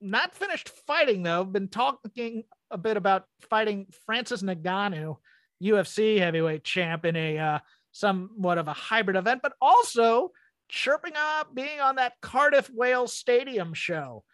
not 0.00 0.34
finished 0.34 0.68
fighting 0.86 1.22
though. 1.22 1.44
Been 1.44 1.68
talking 1.68 2.44
a 2.70 2.78
bit 2.78 2.96
about 2.96 3.24
fighting 3.48 3.86
Francis 4.06 4.42
Ngannou, 4.42 5.16
UFC 5.62 6.18
heavyweight 6.18 6.64
champ, 6.64 7.04
in 7.04 7.16
a 7.16 7.38
uh, 7.38 7.58
somewhat 7.92 8.58
of 8.58 8.68
a 8.68 8.72
hybrid 8.72 9.16
event, 9.16 9.40
but 9.42 9.54
also 9.60 10.30
chirping 10.68 11.14
up 11.16 11.54
being 11.54 11.80
on 11.80 11.96
that 11.96 12.14
Cardiff 12.20 12.70
Wales 12.70 13.12
Stadium 13.12 13.74
show. 13.74 14.24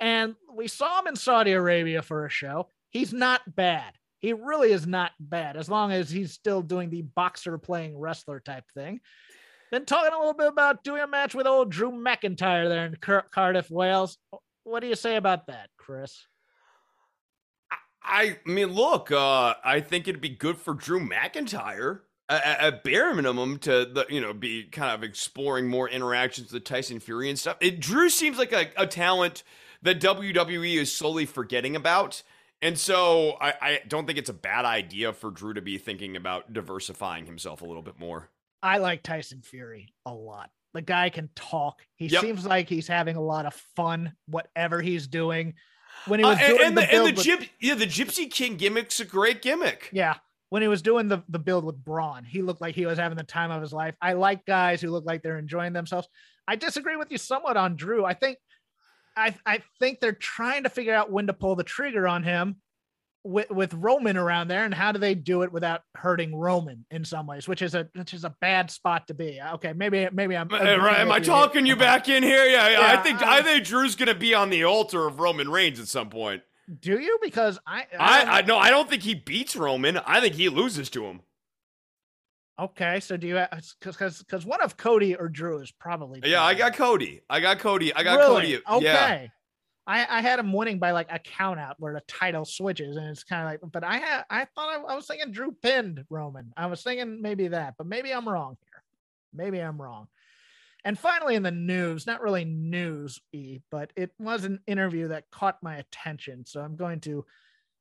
And 0.00 0.34
we 0.52 0.68
saw 0.68 1.00
him 1.00 1.06
in 1.06 1.16
Saudi 1.16 1.52
Arabia 1.52 2.02
for 2.02 2.26
a 2.26 2.30
show. 2.30 2.68
He's 2.90 3.12
not 3.12 3.42
bad. 3.54 3.92
He 4.18 4.32
really 4.32 4.72
is 4.72 4.86
not 4.86 5.12
bad 5.20 5.56
as 5.56 5.68
long 5.68 5.92
as 5.92 6.10
he's 6.10 6.32
still 6.32 6.62
doing 6.62 6.90
the 6.90 7.02
boxer 7.02 7.58
playing 7.58 7.98
wrestler 7.98 8.40
type 8.40 8.64
thing. 8.74 9.00
Been 9.70 9.84
talking 9.84 10.12
a 10.12 10.18
little 10.18 10.34
bit 10.34 10.48
about 10.48 10.84
doing 10.84 11.02
a 11.02 11.06
match 11.06 11.34
with 11.34 11.46
old 11.46 11.70
Drew 11.70 11.90
McIntyre 11.90 12.68
there 12.68 12.86
in 12.86 12.96
Car- 12.96 13.26
Cardiff, 13.30 13.70
Wales. 13.70 14.16
What 14.64 14.80
do 14.80 14.86
you 14.86 14.94
say 14.94 15.16
about 15.16 15.48
that, 15.48 15.70
Chris? 15.76 16.26
I 18.06 18.38
mean, 18.44 18.68
look, 18.68 19.10
uh, 19.10 19.54
I 19.64 19.80
think 19.80 20.06
it'd 20.08 20.20
be 20.20 20.28
good 20.28 20.58
for 20.58 20.74
Drew 20.74 21.00
McIntyre 21.00 22.00
at, 22.28 22.44
at 22.44 22.84
bare 22.84 23.14
minimum 23.14 23.58
to 23.60 23.84
the, 23.84 24.06
you 24.08 24.20
know 24.20 24.32
be 24.32 24.64
kind 24.64 24.92
of 24.94 25.02
exploring 25.02 25.68
more 25.68 25.88
interactions 25.88 26.52
with 26.52 26.64
Tyson 26.64 27.00
Fury 27.00 27.28
and 27.28 27.38
stuff. 27.38 27.56
It, 27.60 27.80
Drew 27.80 28.08
seems 28.08 28.38
like 28.38 28.52
a, 28.52 28.66
a 28.76 28.86
talent 28.86 29.42
that 29.82 30.00
WWE 30.00 30.76
is 30.76 30.94
slowly 30.94 31.26
forgetting 31.26 31.76
about. 31.76 32.22
And 32.62 32.78
so 32.78 33.36
I, 33.40 33.54
I 33.60 33.80
don't 33.86 34.06
think 34.06 34.18
it's 34.18 34.30
a 34.30 34.34
bad 34.34 34.64
idea 34.64 35.12
for 35.12 35.30
Drew 35.30 35.52
to 35.54 35.60
be 35.60 35.76
thinking 35.76 36.16
about 36.16 36.52
diversifying 36.52 37.26
himself 37.26 37.60
a 37.60 37.66
little 37.66 37.82
bit 37.82 37.98
more. 37.98 38.30
I 38.62 38.78
like 38.78 39.02
Tyson 39.02 39.42
Fury 39.42 39.92
a 40.06 40.12
lot. 40.12 40.50
The 40.72 40.80
guy 40.82 41.10
can 41.10 41.28
talk. 41.36 41.82
He 41.96 42.06
Yep. 42.06 42.20
seems 42.22 42.46
like 42.46 42.68
he's 42.68 42.88
having 42.88 43.16
a 43.16 43.20
lot 43.22 43.46
of 43.46 43.54
fun, 43.76 44.14
whatever 44.26 44.80
he's 44.80 45.06
doing. 45.06 45.54
When 46.06 46.20
he 46.20 46.24
Uh, 46.24 46.30
was 46.30 46.38
and, 46.40 46.48
doing 46.48 46.62
and 46.66 46.76
the, 46.76 46.80
the, 46.82 46.94
and 46.94 47.06
the 47.06 47.12
with- 47.12 47.26
gyp, 47.26 47.48
yeah, 47.60 47.74
the 47.74 47.86
Gypsy 47.86 48.30
King 48.30 48.56
gimmick's 48.56 49.00
a 49.00 49.04
great 49.04 49.42
gimmick. 49.42 49.88
Yeah. 49.92 50.16
When 50.50 50.62
he 50.62 50.68
was 50.68 50.80
doing 50.80 51.08
the, 51.08 51.22
the 51.28 51.40
build 51.40 51.64
with 51.64 51.82
Braun, 51.82 52.22
he 52.24 52.40
looked 52.40 52.60
like 52.60 52.76
he 52.76 52.86
was 52.86 52.98
having 52.98 53.18
the 53.18 53.24
time 53.24 53.50
of 53.50 53.60
his 53.60 53.72
life. 53.72 53.96
I 54.00 54.12
like 54.12 54.46
guys 54.46 54.80
who 54.80 54.90
look 54.90 55.04
like 55.04 55.22
they're 55.22 55.38
enjoying 55.38 55.72
themselves. 55.72 56.06
I 56.46 56.54
disagree 56.54 56.94
with 56.94 57.10
you 57.10 57.18
somewhat 57.18 57.56
on 57.56 57.74
Drew. 57.74 58.04
I 58.04 58.14
think 58.14 58.38
I 59.16 59.34
I 59.44 59.62
think 59.80 59.98
they're 59.98 60.12
trying 60.12 60.62
to 60.62 60.68
figure 60.68 60.94
out 60.94 61.10
when 61.10 61.26
to 61.26 61.32
pull 61.32 61.56
the 61.56 61.64
trigger 61.64 62.06
on 62.06 62.22
him 62.22 62.56
with 63.26 63.50
with 63.50 63.74
Roman 63.74 64.16
around 64.16 64.48
there 64.48 64.64
and 64.64 64.72
how 64.72 64.92
do 64.92 64.98
they 64.98 65.14
do 65.14 65.42
it 65.42 65.52
without 65.52 65.82
hurting 65.94 66.34
Roman 66.34 66.84
in 66.90 67.04
some 67.04 67.26
ways, 67.26 67.46
which 67.48 67.60
is 67.62 67.74
a 67.74 67.88
which 67.94 68.14
is 68.14 68.24
a 68.24 68.30
bad 68.40 68.70
spot 68.70 69.08
to 69.08 69.14
be. 69.14 69.40
Okay, 69.54 69.72
maybe 69.72 70.08
maybe 70.12 70.36
I'm 70.36 70.52
Uh, 70.52 70.56
agreeing 70.56 70.80
right, 70.80 70.98
am 71.00 71.10
I 71.12 71.20
talking 71.20 71.66
you 71.66 71.76
back 71.76 72.08
in 72.08 72.22
here? 72.22 72.44
Yeah, 72.46 72.68
yeah, 72.70 72.92
I 72.92 72.96
think 73.02 73.22
I- 73.22 73.38
I 73.38 73.42
think 73.42 73.64
Drew's 73.64 73.96
gonna 73.96 74.14
be 74.14 74.34
on 74.34 74.50
the 74.50 74.64
altar 74.64 75.06
of 75.06 75.18
Roman 75.20 75.50
Reigns 75.50 75.80
at 75.80 75.88
some 75.88 76.08
point. 76.10 76.42
Do 76.80 76.98
you? 76.98 77.18
Because 77.22 77.58
I 77.66 77.86
I, 77.98 78.22
I 78.24 78.40
um, 78.40 78.46
no, 78.46 78.56
I 78.58 78.70
don't 78.70 78.88
think 78.88 79.02
he 79.02 79.14
beats 79.14 79.54
Roman. 79.56 79.98
I 79.98 80.20
think 80.20 80.34
he 80.34 80.48
loses 80.48 80.88
to 80.90 81.04
him. 81.06 81.20
okay. 82.58 83.00
So 83.00 83.16
do 83.16 83.26
you? 83.26 83.38
Uh, 83.38 83.46
because 83.50 83.96
because 83.96 84.18
because 84.18 84.46
one 84.46 84.60
of 84.60 84.76
Cody 84.76 85.14
or 85.14 85.28
Drew 85.28 85.60
is 85.60 85.70
probably 85.72 86.20
Yeah, 86.24 86.42
I 86.42 86.54
got 86.54 86.74
Cody. 86.74 87.20
I 87.28 87.40
got 87.40 87.58
Cody. 87.58 87.94
I 87.94 88.02
got 88.02 88.18
Really? 88.18 88.34
Cody. 88.58 88.62
Okay. 88.68 88.84
Yeah. 88.84 89.26
I, 89.86 90.18
I 90.18 90.20
had 90.20 90.38
him 90.38 90.52
winning 90.52 90.78
by 90.78 90.90
like 90.90 91.06
a 91.10 91.18
count 91.18 91.60
out 91.60 91.76
where 91.78 91.94
the 91.94 92.00
title 92.08 92.44
switches, 92.44 92.96
and 92.96 93.08
it's 93.08 93.24
kind 93.24 93.42
of 93.42 93.48
like, 93.62 93.72
but 93.72 93.84
I 93.84 93.98
had 93.98 94.24
I 94.28 94.46
thought 94.46 94.80
I, 94.80 94.92
I 94.92 94.96
was 94.96 95.06
thinking 95.06 95.32
Drew 95.32 95.52
pinned 95.52 96.04
Roman. 96.10 96.52
I 96.56 96.66
was 96.66 96.82
thinking 96.82 97.22
maybe 97.22 97.48
that, 97.48 97.74
but 97.78 97.86
maybe 97.86 98.12
I'm 98.12 98.28
wrong 98.28 98.56
here. 98.60 98.82
Maybe 99.32 99.60
I'm 99.60 99.80
wrong. 99.80 100.08
And 100.84 100.98
finally, 100.98 101.34
in 101.34 101.42
the 101.42 101.50
news, 101.50 102.06
not 102.06 102.20
really 102.20 102.44
news, 102.44 103.20
E, 103.32 103.60
but 103.70 103.92
it 103.96 104.12
was 104.18 104.44
an 104.44 104.60
interview 104.66 105.08
that 105.08 105.30
caught 105.30 105.58
my 105.62 105.76
attention. 105.76 106.44
So 106.46 106.60
I'm 106.60 106.76
going 106.76 107.00
to 107.00 107.24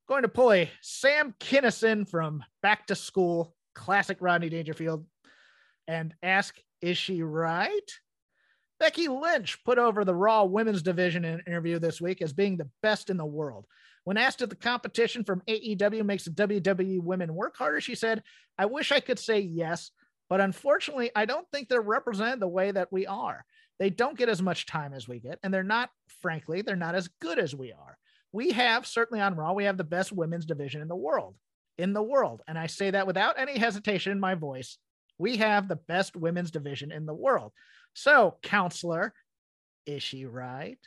going 0.08 0.24
to 0.24 0.28
pull 0.28 0.52
a 0.54 0.70
Sam 0.82 1.34
Kinison 1.40 2.10
from 2.10 2.44
Back 2.62 2.88
to 2.88 2.96
School, 2.96 3.56
classic 3.74 4.18
Rodney 4.22 4.50
Dangerfield, 4.50 5.06
and 5.88 6.14
ask, 6.24 6.56
is 6.82 6.98
she 6.98 7.22
right? 7.22 7.92
Becky 8.80 9.08
Lynch 9.08 9.64
put 9.64 9.78
over 9.78 10.04
the 10.04 10.16
Raw 10.16 10.44
women's 10.44 10.82
division 10.82 11.24
in 11.24 11.36
an 11.36 11.44
interview 11.48 11.80
this 11.80 12.02
week 12.02 12.22
as 12.22 12.34
being 12.34 12.58
the 12.58 12.70
best 12.82 13.10
in 13.10 13.18
the 13.18 13.26
world. 13.26 13.66
When 14.04 14.18
asked 14.18 14.42
if 14.42 14.50
the 14.50 14.56
competition 14.56 15.24
from 15.24 15.42
AEW 15.48 16.06
makes 16.06 16.26
the 16.26 16.32
WWE 16.32 17.02
women 17.02 17.34
work 17.34 17.58
harder, 17.58 17.82
she 17.82 17.96
said, 17.96 18.22
I 18.58 18.66
wish 18.66 18.92
I 18.92 19.00
could 19.00 19.18
say 19.18 19.40
yes, 19.40 19.92
but 20.30 20.42
unfortunately, 20.42 21.10
I 21.16 21.26
don't 21.26 21.48
think 21.52 21.70
they're 21.70 21.82
represented 21.82 22.40
the 22.40 22.48
way 22.48 22.72
that 22.72 22.92
we 22.92 23.08
are. 23.08 23.46
They 23.80 23.90
don't 23.90 24.18
get 24.18 24.30
as 24.30 24.42
much 24.42 24.68
time 24.68 24.94
as 24.94 25.08
we 25.08 25.20
get, 25.20 25.40
and 25.44 25.54
they're 25.54 25.64
not, 25.64 25.90
frankly, 26.22 26.62
they're 26.62 26.76
not 26.76 26.96
as 26.96 27.10
good 27.20 27.40
as 27.40 27.56
we 27.56 27.72
are. 27.72 27.98
We 28.32 28.52
have, 28.52 28.86
certainly 28.86 29.22
on 29.22 29.36
Raw, 29.36 29.54
we 29.54 29.64
have 29.64 29.78
the 29.78 29.84
best 29.84 30.12
women's 30.12 30.46
division 30.46 30.82
in 30.82 30.88
the 30.88 30.96
world. 30.96 31.36
In 31.78 31.94
the 31.94 32.04
world. 32.04 32.42
And 32.48 32.58
I 32.58 32.68
say 32.68 32.92
that 32.92 33.08
without 33.08 33.40
any 33.40 33.58
hesitation 33.58 34.12
in 34.12 34.20
my 34.20 34.36
voice. 34.36 34.78
We 35.18 35.38
have 35.38 35.68
the 35.68 35.78
best 35.78 36.16
women's 36.16 36.52
division 36.52 36.92
in 36.92 37.06
the 37.06 37.14
world. 37.14 37.54
So, 37.96 38.36
counselor, 38.44 39.14
is 39.86 40.04
she 40.04 40.26
right? 40.26 40.78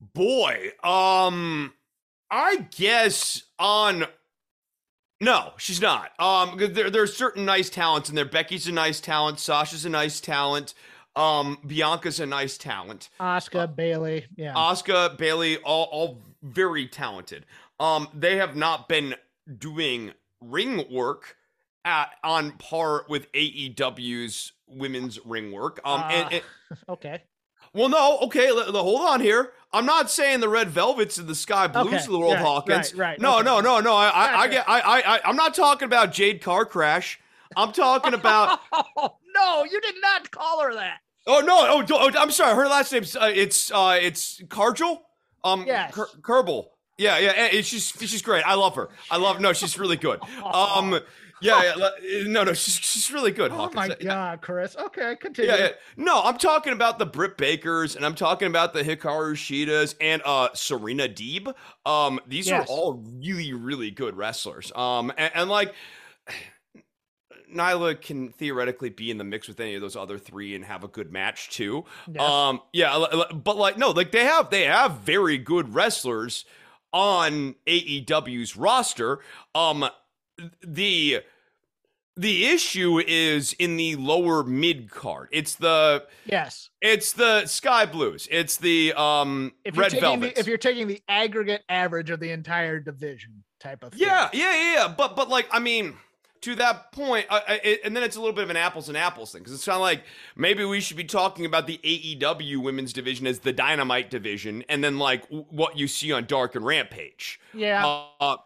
Boy, 0.00 0.70
um, 0.82 1.72
I 2.30 2.66
guess 2.76 3.42
on. 3.58 4.06
No, 5.20 5.52
she's 5.56 5.80
not. 5.80 6.10
Um 6.18 6.58
there 6.58 6.90
there's 6.90 7.16
certain 7.16 7.46
nice 7.46 7.70
talents 7.70 8.10
in 8.10 8.14
there. 8.14 8.26
Becky's 8.26 8.66
a 8.66 8.72
nice 8.72 9.00
talent. 9.00 9.38
Sasha's 9.38 9.86
a 9.86 9.88
nice 9.88 10.20
talent. 10.20 10.74
Um, 11.14 11.58
Bianca's 11.66 12.20
a 12.20 12.26
nice 12.26 12.58
talent. 12.58 13.08
Oscar 13.18 13.66
Bailey, 13.66 14.26
yeah. 14.36 14.54
Oscar 14.54 15.10
Bailey, 15.16 15.56
all 15.58 15.84
all 15.90 16.18
very 16.42 16.86
talented. 16.86 17.46
Um, 17.80 18.08
they 18.12 18.36
have 18.36 18.56
not 18.56 18.88
been 18.88 19.14
doing 19.58 20.12
ring 20.42 20.84
work 20.90 21.36
at 21.86 22.10
on 22.22 22.52
par 22.52 23.06
with 23.08 23.32
AEW's 23.32 24.52
women's 24.68 25.18
ring 25.24 25.52
work. 25.52 25.80
Um, 25.84 26.00
Uh, 26.00 26.28
and- 26.32 26.42
okay. 26.88 27.22
well, 27.72 27.88
no, 27.88 28.18
okay, 28.20 28.48
l- 28.48 28.60
l- 28.60 28.72
hold 28.82 29.02
on 29.08 29.20
here. 29.20 29.52
I'm 29.72 29.84
not 29.86 30.10
saying 30.10 30.40
the 30.40 30.48
Red 30.48 30.68
Velvets 30.70 31.18
and 31.18 31.28
the 31.28 31.34
Sky 31.34 31.66
Blues 31.66 31.86
Okay, 31.86 31.96
of 31.96 32.06
the 32.06 32.18
world, 32.18 32.34
right, 32.34 32.42
Hawkins. 32.42 32.94
right, 32.94 33.08
right, 33.10 33.20
No, 33.20 33.36
okay. 33.36 33.44
no, 33.44 33.60
no, 33.60 33.80
no. 33.80 33.94
I, 33.94 34.08
I, 34.08 34.40
I 34.42 34.48
get. 34.54 34.68
I, 34.68 34.80
I, 34.80 35.16
I, 35.16 35.20
I'm 35.24 35.36
not 35.36 35.54
talking 35.54 35.86
about 35.86 36.12
Jade 36.12 36.40
Car 36.42 36.64
Crash. 36.64 37.20
I'm 37.56 37.72
talking 37.72 38.14
about. 38.20 38.60
Oh, 38.96 39.16
no, 39.34 39.64
you 39.64 39.80
did 39.80 39.96
not 40.00 40.30
call 40.30 40.62
her 40.62 40.74
that. 40.74 40.98
oh 41.26 41.40
no! 41.40 41.56
Oh, 41.68 41.84
oh, 41.90 42.10
I'm 42.18 42.30
sorry. 42.30 42.54
Her 42.56 42.66
last 42.68 42.92
name's 42.92 43.14
uh, 43.16 43.30
it's 43.34 43.70
uh, 43.70 43.98
it's 44.00 44.40
Cargill. 44.48 45.02
Um, 45.44 45.64
Yes. 45.66 45.92
Ker- 45.94 46.08
Kerbal. 46.22 46.68
Yeah, 46.98 47.18
yeah. 47.18 47.30
and 47.32 47.64
She's 47.64 47.88
she's 47.90 48.22
great. 48.22 48.44
I 48.46 48.54
love 48.54 48.74
her. 48.76 48.88
I 49.10 49.18
love. 49.18 49.40
No, 49.40 49.52
she's 49.52 49.78
really 49.78 49.96
good. 49.98 50.20
Um, 50.42 50.98
yeah, 51.46 51.74
yeah. 52.02 52.22
No, 52.26 52.44
no, 52.44 52.52
she's 52.52 52.74
she's 52.74 53.10
really 53.10 53.30
good. 53.30 53.50
Oh 53.52 53.54
Hawkins. 53.56 53.74
my 53.76 53.88
Uh, 53.88 53.96
God, 54.02 54.40
Chris. 54.42 54.76
Okay, 54.76 55.16
continue. 55.16 55.50
Yeah, 55.50 55.56
yeah. 55.58 55.68
No, 55.96 56.22
I'm 56.22 56.38
talking 56.38 56.72
about 56.72 56.98
the 56.98 57.06
Britt 57.06 57.36
Bakers 57.36 57.96
and 57.96 58.04
I'm 58.04 58.14
talking 58.14 58.48
about 58.48 58.72
the 58.74 58.82
Hikaru 58.82 59.32
Shidas 59.34 59.94
and 60.00 60.22
uh 60.24 60.48
Serena 60.54 61.08
Deeb. 61.08 61.52
Um, 61.84 62.20
these 62.26 62.48
Yes. 62.48 62.68
are 62.68 62.72
all 62.72 63.02
really, 63.20 63.52
really 63.52 63.90
good 63.90 64.16
wrestlers. 64.16 64.72
Um, 64.74 65.12
and, 65.16 65.30
and 65.34 65.50
like 65.50 65.74
Nyla 67.54 68.00
can 68.00 68.32
theoretically 68.32 68.90
be 68.90 69.10
in 69.10 69.18
the 69.18 69.24
mix 69.24 69.46
with 69.48 69.60
any 69.60 69.74
of 69.76 69.80
those 69.80 69.94
other 69.96 70.18
three 70.18 70.54
and 70.54 70.64
have 70.64 70.82
a 70.84 70.88
good 70.88 71.12
match 71.12 71.50
too. 71.50 71.84
Yes. 72.12 72.20
Um, 72.22 72.60
yeah, 72.72 73.06
but 73.32 73.56
like 73.56 73.78
no, 73.78 73.90
like 73.90 74.10
they 74.10 74.24
have 74.24 74.50
they 74.50 74.64
have 74.64 74.98
very 74.98 75.38
good 75.38 75.72
wrestlers 75.74 76.44
on 76.92 77.54
AEW's 77.66 78.56
roster. 78.56 79.20
Um, 79.54 79.88
the 80.66 81.20
The 82.18 82.46
issue 82.46 82.98
is 83.06 83.52
in 83.58 83.76
the 83.76 83.96
lower 83.96 84.42
mid 84.42 84.90
card. 84.90 85.28
It's 85.32 85.54
the 85.54 86.06
yes. 86.24 86.70
It's 86.80 87.12
the 87.12 87.46
Sky 87.46 87.84
Blues. 87.84 88.26
It's 88.30 88.56
the 88.56 88.94
um 88.94 89.52
if 89.64 89.74
you're 89.74 89.82
Red 89.82 89.90
taking 89.90 90.20
Velvet. 90.20 90.38
If 90.38 90.46
you're 90.46 90.56
taking 90.56 90.86
the 90.86 91.02
aggregate 91.08 91.62
average 91.68 92.10
of 92.10 92.20
the 92.20 92.30
entire 92.30 92.80
division 92.80 93.44
type 93.60 93.84
of 93.84 93.94
yeah, 93.94 94.28
thing. 94.28 94.40
yeah, 94.40 94.52
yeah, 94.54 94.74
yeah. 94.74 94.94
But 94.96 95.14
but 95.14 95.28
like 95.28 95.46
I 95.50 95.58
mean, 95.58 95.94
to 96.42 96.54
that 96.54 96.92
point, 96.92 97.26
I, 97.28 97.60
it, 97.64 97.80
and 97.84 97.96
then 97.96 98.02
it's 98.02 98.16
a 98.16 98.20
little 98.20 98.34
bit 98.34 98.44
of 98.44 98.50
an 98.50 98.56
apples 98.56 98.88
and 98.88 98.96
apples 98.96 99.32
thing 99.32 99.40
because 99.42 99.52
it's 99.52 99.64
kind 99.64 99.76
of 99.76 99.82
like 99.82 100.04
maybe 100.36 100.64
we 100.64 100.80
should 100.80 100.96
be 100.96 101.04
talking 101.04 101.44
about 101.44 101.66
the 101.66 101.78
AEW 101.82 102.62
women's 102.62 102.92
division 102.92 103.26
as 103.26 103.40
the 103.40 103.52
Dynamite 103.52 104.10
division, 104.10 104.64
and 104.68 104.82
then 104.82 104.98
like 104.98 105.22
w- 105.24 105.44
what 105.50 105.76
you 105.76 105.88
see 105.88 106.12
on 106.12 106.24
Dark 106.24 106.54
and 106.54 106.64
Rampage. 106.64 107.40
Yeah. 107.52 108.04
Uh, 108.20 108.36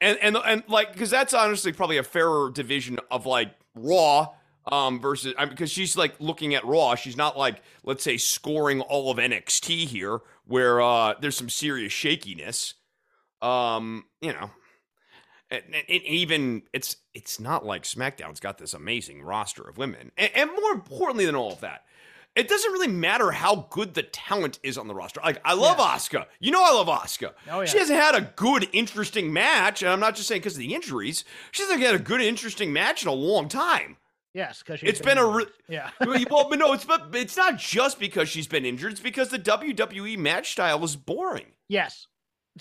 and 0.00 0.18
and 0.22 0.36
and 0.36 0.62
like 0.68 0.92
because 0.92 1.10
that's 1.10 1.34
honestly 1.34 1.72
probably 1.72 1.98
a 1.98 2.02
fairer 2.02 2.50
division 2.50 2.98
of 3.10 3.26
like 3.26 3.54
Raw 3.74 4.28
um 4.70 5.00
versus 5.00 5.34
because 5.48 5.70
she's 5.70 5.96
like 5.96 6.14
looking 6.20 6.54
at 6.54 6.64
Raw. 6.64 6.94
She's 6.94 7.16
not 7.16 7.38
like 7.38 7.62
let's 7.84 8.02
say 8.04 8.16
scoring 8.16 8.80
all 8.82 9.10
of 9.10 9.18
NXT 9.18 9.86
here, 9.86 10.20
where 10.46 10.80
uh 10.80 11.14
there's 11.20 11.36
some 11.36 11.48
serious 11.48 11.92
shakiness. 11.92 12.74
Um, 13.40 14.04
you 14.20 14.32
know, 14.32 14.50
and, 15.50 15.62
and- 15.66 15.74
and 15.88 16.02
even 16.02 16.62
it's 16.72 16.96
it's 17.14 17.38
not 17.40 17.64
like 17.64 17.84
SmackDown's 17.84 18.40
got 18.40 18.58
this 18.58 18.74
amazing 18.74 19.22
roster 19.22 19.62
of 19.62 19.78
women, 19.78 20.12
and, 20.16 20.30
and 20.34 20.50
more 20.50 20.72
importantly 20.72 21.24
than 21.24 21.34
all 21.36 21.52
of 21.52 21.60
that. 21.60 21.84
It 22.38 22.48
doesn't 22.48 22.72
really 22.72 22.86
matter 22.88 23.30
how 23.32 23.66
good 23.70 23.94
the 23.94 24.02
talent 24.04 24.58
is 24.62 24.78
on 24.78 24.86
the 24.88 24.94
roster. 24.94 25.20
Like 25.24 25.40
I 25.44 25.54
love 25.54 25.78
Asuka, 25.78 26.26
you 26.40 26.50
know 26.50 26.64
I 26.64 26.72
love 26.72 26.86
Asuka. 26.86 27.32
Oh, 27.50 27.60
yeah. 27.60 27.66
She 27.66 27.78
hasn't 27.78 27.98
had 27.98 28.14
a 28.14 28.32
good, 28.36 28.68
interesting 28.72 29.32
match, 29.32 29.82
and 29.82 29.90
I'm 29.90 30.00
not 30.00 30.14
just 30.14 30.28
saying 30.28 30.40
because 30.40 30.54
of 30.54 30.60
the 30.60 30.74
injuries. 30.74 31.24
She 31.50 31.62
hasn't 31.62 31.80
had 31.80 31.94
a 31.94 31.98
good, 31.98 32.20
interesting 32.20 32.72
match 32.72 33.02
in 33.02 33.08
a 33.08 33.12
long 33.12 33.48
time. 33.48 33.96
yes, 34.34 34.62
because 34.62 34.82
It's 34.82 35.00
been 35.00 35.18
a 35.18 35.26
re- 35.26 35.46
yeah. 35.68 35.90
well, 36.30 36.48
but 36.48 36.58
no, 36.58 36.72
it's 36.74 36.84
but 36.84 37.08
it's 37.12 37.36
not 37.36 37.58
just 37.58 37.98
because 37.98 38.28
she's 38.28 38.46
been 38.46 38.64
injured. 38.64 38.92
It's 38.92 39.00
because 39.00 39.30
the 39.30 39.38
WWE 39.38 40.16
match 40.18 40.52
style 40.52 40.82
is 40.84 40.94
boring. 40.96 41.46
yes, 41.68 42.06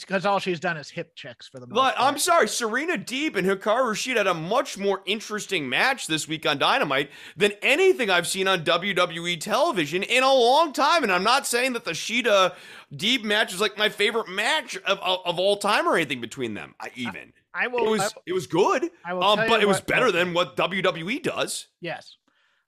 because 0.04 0.26
all 0.26 0.40
she's 0.40 0.60
done 0.60 0.78
is 0.78 0.90
hip 0.90 1.16
checks 1.16 1.48
for 1.48 1.60
the 1.60 1.68
most 1.68 1.76
But 1.76 1.96
part. 1.96 2.14
I'm 2.14 2.20
sorry, 2.20 2.48
Serena 2.48 2.98
Deeb 2.98 3.36
and 3.36 3.48
Hikaru 3.48 3.92
Shida 3.94 4.18
had 4.18 4.28
a 4.28 4.34
much 4.34 4.78
more 4.78 5.02
interesting 5.06 5.70
match 5.70 6.08
this 6.08 6.28
week 6.28 6.46
on 6.46 6.58
Dynamite 6.58 7.10
than 7.36 7.54
anything 7.62 8.10
I've 8.10 8.28
seen 8.28 8.48
on 8.48 8.64
WWE 8.64 9.40
television 9.40 10.04
in 10.04 10.24
a 10.24 10.34
long 10.34 10.74
time. 10.74 11.04
And 11.04 11.12
I'm 11.12 11.24
not 11.24 11.48
saying 11.48 11.74
that 11.74 11.86
the 11.86 11.92
Shida 11.92 12.56
Deeb 12.94 13.24
match 13.24 13.54
is 13.54 13.62
like 13.62 13.78
my 13.78 13.90
favorite 13.90 14.30
match 14.30 14.76
of, 14.78 15.00
of, 15.00 15.20
of 15.26 15.40
all 15.40 15.58
time 15.58 15.88
or 15.88 15.96
anything 15.96 16.22
between 16.22 16.54
them. 16.54 16.76
I, 16.80 16.92
even 16.96 17.34
I 17.54 17.66
it 17.66 17.72
will. 17.72 17.90
was 17.92 18.02
I, 18.02 18.10
it 18.28 18.34
was 18.34 18.48
good, 18.48 18.90
I 19.06 19.14
will 19.14 19.24
um, 19.24 19.40
but 19.48 19.62
it 19.62 19.68
was 19.68 19.78
what- 19.78 19.88
better 19.88 20.12
than 20.12 20.34
what 20.34 20.56
WWE 20.58 21.22
does. 21.24 21.68
yes, 21.82 22.18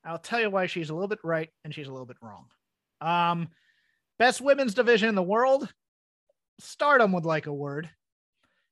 I'll 0.05 0.17
tell 0.17 0.39
you 0.39 0.49
why 0.49 0.65
she's 0.65 0.89
a 0.89 0.93
little 0.93 1.09
bit 1.09 1.19
right 1.23 1.49
and 1.63 1.73
she's 1.75 1.87
a 1.87 1.91
little 1.91 2.05
bit 2.05 2.17
wrong. 2.21 2.45
Um, 3.01 3.49
best 4.17 4.41
women's 4.41 4.73
division 4.73 5.09
in 5.09 5.15
the 5.15 5.21
world. 5.23 5.71
Stardom 6.59 7.11
would 7.13 7.25
like 7.25 7.47
a 7.47 7.53
word. 7.53 7.89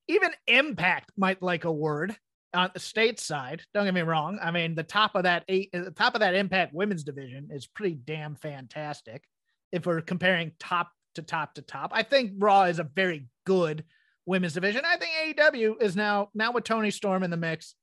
Even 0.08 0.32
Impact 0.48 1.12
might 1.18 1.42
like 1.42 1.66
a 1.66 1.72
word 1.72 2.16
on 2.54 2.72
the 2.74 2.80
stateside. 2.80 3.62
Don't 3.74 3.86
get 3.86 3.94
me 3.94 4.02
wrong. 4.02 4.40
I 4.42 4.52
mean, 4.52 4.76
the 4.76 4.84
top 4.84 5.16
of 5.16 5.24
that 5.24 5.44
eight, 5.48 5.72
the 5.72 5.92
top 5.92 6.16
of 6.16 6.22
that 6.22 6.36
Impact 6.36 6.74
women's 6.74 7.04
division 7.04 7.50
is 7.52 7.68
pretty 7.68 7.96
damn 7.96 8.36
fantastic. 8.36 9.24
If 9.72 9.86
we're 9.86 10.02
comparing 10.02 10.54
top 10.60 10.92
to 11.16 11.22
top 11.22 11.56
to 11.56 11.62
top, 11.62 11.92
I 11.94 12.04
think 12.04 12.34
Raw 12.38 12.64
is 12.64 12.80
a 12.80 12.84
very 12.84 13.28
good 13.46 13.84
women's 14.26 14.54
division. 14.54 14.84
I 14.86 14.98
think 14.98 15.38
AEW 15.38 15.82
is 15.82 15.96
now 15.96 16.30
now 16.34 16.52
with 16.52 16.64
Toni 16.64 16.92
Storm 16.92 17.24
in 17.24 17.32
the 17.32 17.38
mix, 17.38 17.76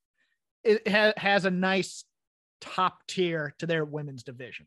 it 0.62 0.88
ha- 0.88 1.12
has 1.16 1.44
a 1.44 1.50
nice 1.50 2.04
top 2.60 3.06
tier 3.06 3.54
to 3.58 3.66
their 3.66 3.84
women's 3.84 4.22
division. 4.22 4.66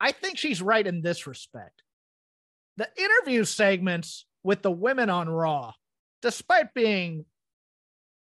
I 0.00 0.12
think 0.12 0.38
she's 0.38 0.62
right 0.62 0.86
in 0.86 1.02
this 1.02 1.26
respect. 1.26 1.82
The 2.78 2.88
interview 2.96 3.44
segments 3.44 4.24
with 4.44 4.62
the 4.62 4.70
women 4.70 5.10
on 5.10 5.28
Raw, 5.28 5.72
despite 6.22 6.74
being 6.74 7.24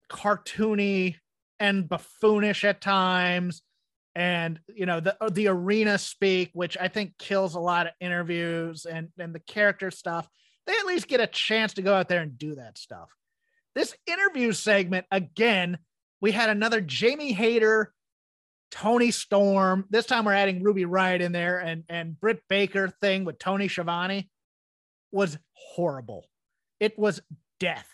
cartoony 0.10 1.18
and 1.60 1.88
buffoonish 1.88 2.64
at 2.64 2.82
times, 2.82 3.62
and 4.16 4.60
you 4.68 4.88
know 4.88 5.00
the 5.00 5.16
the 5.32 5.48
arena 5.48 6.00
speak, 6.00 6.50
which 6.54 6.76
I 6.82 6.88
think 6.88 7.20
kills 7.20 7.54
a 7.54 7.60
lot 7.60 7.86
of 7.86 7.94
interviews 8.00 8.86
and 8.86 9.10
and 9.20 9.36
the 9.36 9.40
character 9.40 9.92
stuff, 9.92 10.28
they 10.66 10.74
at 10.74 10.88
least 10.88 11.08
get 11.08 11.22
a 11.22 11.28
chance 11.28 11.76
to 11.76 11.84
go 11.84 11.94
out 11.94 12.10
there 12.10 12.24
and 12.24 12.36
do 12.36 12.56
that 12.56 12.80
stuff. 12.80 13.10
This 13.76 13.96
interview 14.08 14.54
segment 14.54 15.06
again, 15.12 15.78
we 16.20 16.32
had 16.32 16.50
another 16.50 16.82
Jamie 16.82 17.34
Hayter 17.34 17.94
Toni 18.72 19.12
Storm. 19.12 19.86
This 19.90 20.06
time 20.06 20.26
we're 20.26 20.34
adding 20.34 20.64
Ruby 20.64 20.86
Riot 20.86 21.22
in 21.22 21.32
there 21.32 21.60
and 21.60 21.84
and 21.90 22.20
Britt 22.20 22.42
Baker 22.48 22.90
thing 22.90 23.26
with 23.26 23.38
Tony 23.38 23.68
Schiavone 23.68 24.30
was 25.12 25.38
horrible. 25.54 26.28
It 26.80 26.98
was 26.98 27.22
death. 27.60 27.88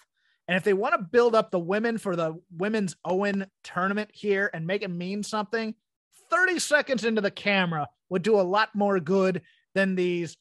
And 0.48 0.56
if 0.56 0.63
they 0.63 0.74
want 0.74 0.94
to 0.94 1.02
build 1.04 1.36
up 1.36 1.52
the 1.52 1.60
women 1.60 1.98
for 1.98 2.16
the 2.16 2.40
women's 2.56 2.96
Owen 3.04 3.48
tournament 3.63 4.12
here 4.13 4.50
and 4.54 4.66
make 4.66 4.82
it 4.82 4.90
mean 4.90 5.24
something, 5.24 5.76
30 6.30 6.60
seconds 6.60 7.04
into 7.04 7.22
the 7.22 7.32
camera 7.32 7.88
would 8.10 8.22
do 8.22 8.40
a 8.40 8.42
lot 8.42 8.70
more 8.74 9.00
good 9.00 9.42
than 9.76 9.96
these 9.96 10.38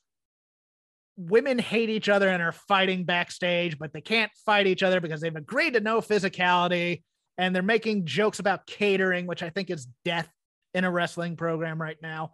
women 1.16 1.59
hate 1.59 1.90
each 1.90 2.09
other 2.09 2.29
and 2.29 2.42
are 2.42 2.53
fighting 2.53 3.05
backstage, 3.05 3.79
but 3.79 3.92
they 3.92 4.01
can't 4.01 4.31
fight 4.44 4.66
each 4.66 4.83
other 4.83 5.01
because 5.01 5.20
they've 5.20 5.35
agreed 5.35 5.75
to 5.75 5.81
no 5.81 6.01
physicality 6.01 7.03
and 7.38 7.55
they're 7.55 7.62
making 7.62 8.07
jokes 8.07 8.38
about 8.38 8.66
catering, 8.66 9.27
which 9.27 9.42
I 9.42 9.51
think 9.51 9.70
is 9.70 9.87
death 10.05 10.29
in 10.75 10.85
a 10.85 10.90
wrestling 10.90 11.37
program 11.37 11.81
right 11.81 11.96
now. 12.03 12.33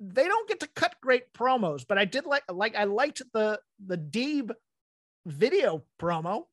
They 0.00 0.24
don't 0.24 0.48
get 0.48 0.60
to 0.60 0.68
cut 0.68 0.94
great 1.00 1.32
promos, 1.32 1.84
but 1.88 1.98
I 1.98 2.04
did 2.04 2.26
like 2.26 2.44
like 2.50 2.76
I 2.76 2.84
liked 2.84 3.22
the 3.32 3.60
the 3.86 3.96
Deeb 3.96 4.50
video 5.24 5.82
promo. 6.00 6.44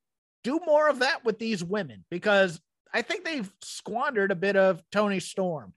Do 0.43 0.59
more 0.65 0.89
of 0.89 0.99
that 0.99 1.23
with 1.23 1.39
these 1.39 1.63
women 1.63 2.05
because 2.09 2.59
I 2.93 3.01
think 3.01 3.25
they've 3.25 3.51
squandered 3.61 4.31
a 4.31 4.35
bit 4.35 4.55
of 4.55 4.81
Toni 4.91 5.19
Storm 5.19 5.73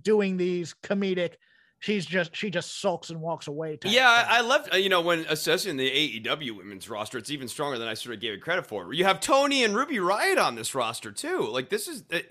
doing 0.00 0.36
these 0.36 0.74
comedic. 0.82 1.34
She's 1.80 2.04
just 2.06 2.36
she 2.36 2.50
just 2.50 2.80
sulks 2.80 3.10
and 3.10 3.20
walks 3.20 3.48
away. 3.48 3.78
Yeah. 3.84 4.08
I, 4.08 4.38
I 4.38 4.40
left. 4.42 4.72
uh, 4.72 4.76
You 4.76 4.90
know, 4.90 5.00
when 5.00 5.24
assessing 5.28 5.76
the 5.78 5.90
AEW 5.90 6.56
women's 6.56 6.88
roster, 6.88 7.18
it's 7.18 7.30
even 7.30 7.48
stronger 7.48 7.78
than 7.78 7.88
I 7.88 7.94
sort 7.94 8.14
of 8.14 8.20
gave 8.20 8.34
it 8.34 8.42
credit 8.42 8.66
for. 8.66 8.92
You 8.92 9.04
have 9.04 9.18
Toni 9.18 9.64
and 9.64 9.74
Ruby 9.74 9.98
Riot 9.98 10.38
on 10.38 10.54
this 10.54 10.74
roster 10.74 11.10
too. 11.10 11.48
Like 11.50 11.70
this 11.70 11.88
is. 11.88 12.04
It, 12.10 12.30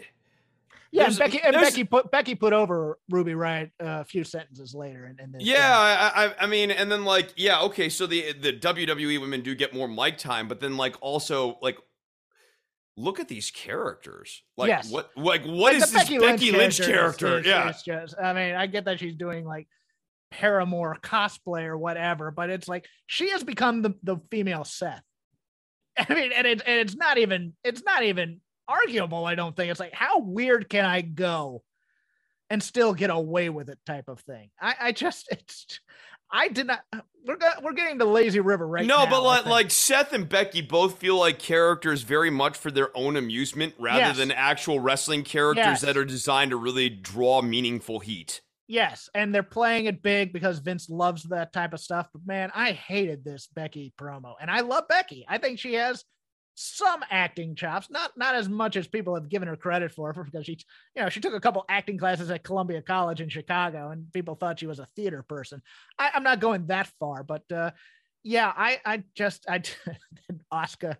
Yeah, 0.92 1.06
and 1.08 1.18
Becky 1.18 1.40
and 1.44 1.54
Becky 1.54 1.84
put 1.84 2.10
Becky 2.12 2.36
put 2.36 2.54
over 2.54 2.98
Ruby 3.10 3.34
Riot 3.36 3.72
uh, 3.82 4.02
a 4.02 4.04
few 4.04 4.24
sentences 4.24 4.74
later, 4.76 5.06
and, 5.06 5.20
and 5.20 5.34
then 5.34 5.42
Yeah, 5.42 5.58
I, 5.62 6.26
I, 6.26 6.36
I 6.42 6.48
mean, 6.48 6.72
and 6.72 6.92
then 6.92 7.04
like, 7.06 7.34
yeah, 7.36 7.62
okay, 7.62 7.90
so 7.90 8.06
the 8.08 8.34
the 8.34 8.54
WWE 8.54 9.20
women 9.22 9.42
do 9.42 9.54
get 9.56 9.74
more 9.74 9.88
mic 9.88 10.18
time, 10.18 10.48
but 10.48 10.60
then 10.60 10.78
like 10.78 10.96
also 11.02 11.58
like, 11.62 11.78
look 13.00 13.20
at 13.20 13.28
these 13.30 13.50
characters. 13.50 14.44
Like, 14.58 14.68
Yes. 14.68 14.92
what, 14.92 15.10
like, 15.16 15.44
what 15.46 15.74
Like, 15.74 15.76
is 15.78 15.92
this 15.92 16.10
Becky 16.10 16.52
Lynch, 16.52 16.80
is- 16.80 16.86
character? 16.86 17.40
is- 17.40 17.46
yeah, 17.46 17.70
is 17.70 17.82
just, 17.82 18.16
I 18.22 18.34
mean, 18.34 18.56
I 18.56 18.68
get 18.68 18.86
that 18.86 19.00
she's 19.00 19.16
doing 19.16 19.46
like 19.46 19.68
Paramore 20.32 20.98
cosplay 21.02 21.64
or 21.66 21.78
whatever, 21.78 22.30
but 22.32 22.50
it's 22.50 22.68
like 22.68 22.86
she 23.08 23.30
has 23.32 23.44
become 23.44 23.82
the 23.82 23.94
the 24.04 24.18
female 24.30 24.64
Seth. 24.64 25.02
I 25.98 26.14
mean, 26.14 26.32
and 26.34 26.46
it's 26.46 26.62
and 26.62 26.80
it's 26.80 26.96
not 26.96 27.18
even 27.18 27.54
it's 27.64 27.84
not 27.84 28.04
even 28.04 28.42
arguable. 28.68 29.26
I 29.26 29.36
don't 29.36 29.56
think 29.56 29.72
it's 29.72 29.80
like 29.80 29.94
how 29.94 30.20
weird 30.20 30.70
can 30.70 30.86
I 30.86 31.02
go 31.02 31.64
and 32.52 32.62
still 32.62 32.94
get 32.94 33.10
away 33.10 33.50
with 33.50 33.70
it 33.70 33.80
type 33.86 34.08
of 34.08 34.20
thing. 34.22 34.52
I 34.62 34.76
I 34.80 34.92
just 34.92 35.28
it's 35.32 35.80
I 36.32 36.48
did 36.50 36.68
not. 36.68 36.82
We're 37.26 37.38
we're 37.62 37.74
getting 37.74 38.00
to 38.00 38.06
Lazy 38.06 38.39
River 38.39 38.68
right 38.68 38.86
no, 38.86 39.00
now. 39.00 39.04
No, 39.06 39.10
but 39.12 39.24
like, 39.24 39.46
like 39.46 39.72
Seth 39.72 40.13
and 40.13 40.28
Becky 40.28 40.62
both 40.62 40.98
feel 40.98 41.18
like 41.18 41.38
characters 41.38 42.02
very 42.04 42.30
much 42.30 42.58
for 42.58 42.72
their 42.72 42.96
own 42.98 43.15
amusement 43.18 43.74
rather 43.78 44.00
Yes. 44.00 44.18
than 44.18 44.32
actual 44.32 44.80
wrestling 44.80 45.24
characters 45.24 45.65
Yes. 45.65 45.82
that 45.82 45.98
are 45.98 46.06
designed 46.06 46.52
to 46.52 46.58
really 46.58 46.89
draw 46.89 47.42
meaningful 47.42 48.00
heat. 48.00 48.42
Yes, 48.68 49.10
and 49.15 49.34
they're 49.34 49.42
playing 49.44 49.86
it 49.86 50.02
big 50.04 50.32
because 50.32 50.60
Vince 50.60 50.89
loves 50.89 51.24
that 51.24 51.52
type 51.52 51.74
of 51.74 51.80
stuff. 51.80 52.08
But 52.13 52.26
man, 52.26 52.52
I 52.54 52.72
hated 52.72 53.24
this 53.24 53.48
Becky 53.48 53.94
promo, 54.00 54.36
and 54.39 54.50
I 54.50 54.62
love 54.62 54.88
Becky. 54.88 55.26
I 55.28 55.39
think 55.39 55.60
she 55.60 55.74
has 55.74 56.06
some 56.62 57.04
acting 57.10 57.56
chops, 57.56 57.89
not 57.89 58.12
not 58.17 58.36
as 58.36 58.50
much 58.50 58.76
as 58.76 58.88
people 58.88 59.15
have 59.15 59.30
given 59.30 59.48
her 59.48 59.56
credit 59.56 59.91
for, 59.91 60.13
because 60.13 60.45
she, 60.45 60.60
you 60.95 61.02
know, 61.02 61.10
she 61.10 61.19
took 61.19 61.34
a 61.34 61.39
couple 61.39 61.63
acting 61.69 61.98
classes 61.98 62.30
at 62.30 62.43
Columbia 62.43 62.82
College 62.82 63.22
in 63.22 63.30
Chicago, 63.30 63.91
and 63.91 64.12
people 64.13 64.36
thought 64.36 64.60
she 64.60 64.67
was 64.67 64.80
a 64.80 64.86
theater 64.95 65.24
person. 65.24 65.62
I, 65.98 66.12
I'm 66.13 66.24
not 66.24 66.39
going 66.39 66.67
that 66.67 66.91
far, 67.00 67.24
but 67.24 67.50
uh, 67.52 67.72
yeah, 68.24 68.51
I 68.55 68.80
I 68.86 69.03
just 69.16 69.45
I 69.49 69.62
Asuka. 70.53 70.97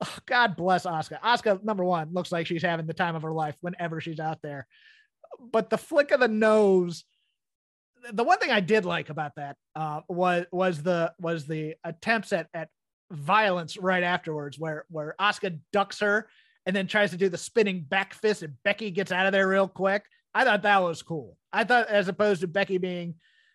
Oh, 0.00 0.18
God 0.26 0.56
bless 0.56 0.86
Asuka. 0.86 1.20
Asuka, 1.20 1.62
number 1.64 1.84
one, 1.84 2.12
looks 2.12 2.30
like 2.30 2.46
she's 2.46 2.62
having 2.62 2.86
the 2.86 2.94
time 2.94 3.16
of 3.16 3.22
her 3.22 3.32
life 3.32 3.56
whenever 3.60 4.00
she's 4.00 4.20
out 4.20 4.40
there 4.42 4.66
but 5.52 5.70
the 5.70 5.78
flick 5.78 6.10
of 6.10 6.20
the 6.20 6.28
nose 6.28 7.04
the 8.12 8.24
one 8.24 8.38
thing 8.38 8.50
i 8.50 8.60
did 8.60 8.84
like 8.84 9.10
about 9.10 9.32
that 9.36 9.56
uh, 9.74 10.00
was 10.08 10.46
was 10.52 10.82
the 10.82 11.12
was 11.18 11.46
the 11.46 11.74
attempts 11.84 12.32
at 12.32 12.48
at 12.54 12.68
violence 13.10 13.76
right 13.76 14.02
afterwards 14.02 14.58
where 14.58 14.84
where 14.88 15.14
Asuka 15.20 15.58
ducks 15.72 16.00
her 16.00 16.28
and 16.66 16.76
then 16.76 16.86
tries 16.86 17.10
to 17.12 17.16
do 17.16 17.28
the 17.28 17.38
spinning 17.38 17.80
back 17.80 18.14
fist, 18.14 18.42
and 18.42 18.54
Becky 18.62 18.90
gets 18.90 19.10
out 19.10 19.26
of 19.26 19.32
there 19.32 19.48
real 19.48 19.68
quick. 19.68 20.04
I 20.34 20.44
thought 20.44 20.62
that 20.62 20.82
was 20.82 21.02
cool. 21.02 21.36
I 21.52 21.64
thought, 21.64 21.88
as 21.88 22.08
opposed 22.08 22.42
to 22.42 22.46
Becky 22.46 22.76
being, 22.76 23.14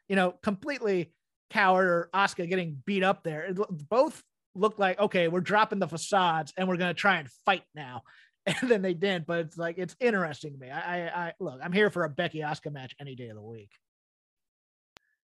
you 0.10 0.16
know, 0.16 0.32
completely 0.42 1.14
coward 1.52 1.86
or 1.86 2.10
Asuka 2.14 2.50
getting 2.50 2.82
beat 2.86 3.04
up 3.04 3.24
there, 3.24 3.44
it, 3.44 3.58
both 3.90 4.22
looked 4.56 4.80
like 4.80 5.00
okay, 5.00 5.28
we're 5.28 5.42
dropping 5.42 5.80
the 5.80 5.88
facades 5.88 6.54
and 6.58 6.68
we're 6.68 6.78
gonna 6.78 6.94
try 6.94 7.18
and 7.18 7.30
fight 7.46 7.64
now. 7.76 8.04
And 8.46 8.70
then 8.70 8.82
they 8.82 8.94
didn't, 8.94 9.26
but 9.26 9.40
it's 9.40 9.58
like 9.58 9.78
it's 9.78 9.96
interesting 10.02 10.52
to 10.52 10.60
me. 10.60 10.70
I, 10.70 11.06
I, 11.06 11.28
I 11.28 11.34
look, 11.40 11.62
I'm 11.64 11.72
here 11.72 11.90
for 11.90 12.04
a 12.04 12.10
Becky 12.10 12.40
Asuka 12.40 12.74
match 12.74 12.94
any 13.00 13.16
day 13.16 13.30
of 13.30 13.38
the 13.38 13.42
week. 13.42 13.70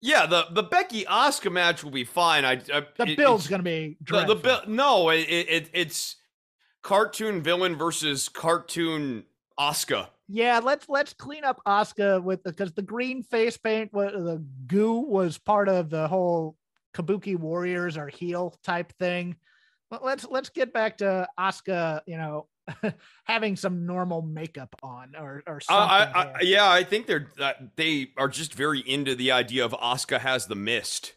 Yeah, 0.04 0.26
the 0.26 0.48
the 0.52 0.64
Becky 0.64 1.06
Asuka 1.06 1.50
match 1.50 1.82
will 1.82 1.92
be 1.92 2.04
fine. 2.04 2.44
I, 2.44 2.60
I 2.74 2.86
the 2.98 3.12
it, 3.12 3.18
build's 3.18 3.48
gonna 3.48 3.64
be 3.64 3.96
the, 4.06 4.26
the 4.26 4.36
bill. 4.36 4.60
No, 4.68 5.10
it, 5.10 5.22
it 5.30 5.70
it's 5.72 6.18
cartoon 6.82 7.42
villain 7.42 7.78
versus 7.78 8.28
cartoon 8.28 9.24
Asuka. 9.58 10.10
Yeah, 10.28 10.60
let's 10.62 10.90
let's 10.90 11.14
clean 11.14 11.46
up 11.46 11.62
Asuka 11.66 12.22
with 12.22 12.44
because 12.44 12.74
the, 12.74 12.82
green 12.82 13.24
face 13.24 13.56
paint, 13.56 13.94
the 13.94 14.44
goo 14.68 15.00
was 15.00 15.38
part 15.38 15.70
of 15.70 15.90
the 15.90 16.06
whole 16.10 16.58
Kabuki 16.94 17.38
Warriors 17.38 17.96
or 17.96 18.10
heel 18.10 18.60
type 18.62 18.92
thing. 19.00 19.38
But 19.90 20.04
let's 20.04 20.26
let's 20.30 20.50
get 20.50 20.74
back 20.74 20.98
to 20.98 21.30
Asuka. 21.40 22.02
You 22.08 22.18
know, 22.18 22.48
having 23.26 23.56
some 23.56 23.86
normal 23.86 24.22
makeup 24.22 24.76
on 24.82 25.14
or 25.18 25.44
or 25.46 25.60
something. 25.60 25.84
Uh, 25.84 26.12
I, 26.16 26.22
I, 26.36 26.42
yeah, 26.42 26.70
I 26.70 26.84
think 26.84 27.08
they're 27.08 27.32
uh, 27.40 27.54
they 27.76 28.12
are 28.18 28.30
just 28.30 28.54
very 28.54 28.80
into 28.80 29.16
the 29.16 29.32
idea 29.32 29.66
of 29.66 29.72
Asuka 29.74 30.20
has 30.20 30.48
the 30.48 30.56
mist. 30.56 31.14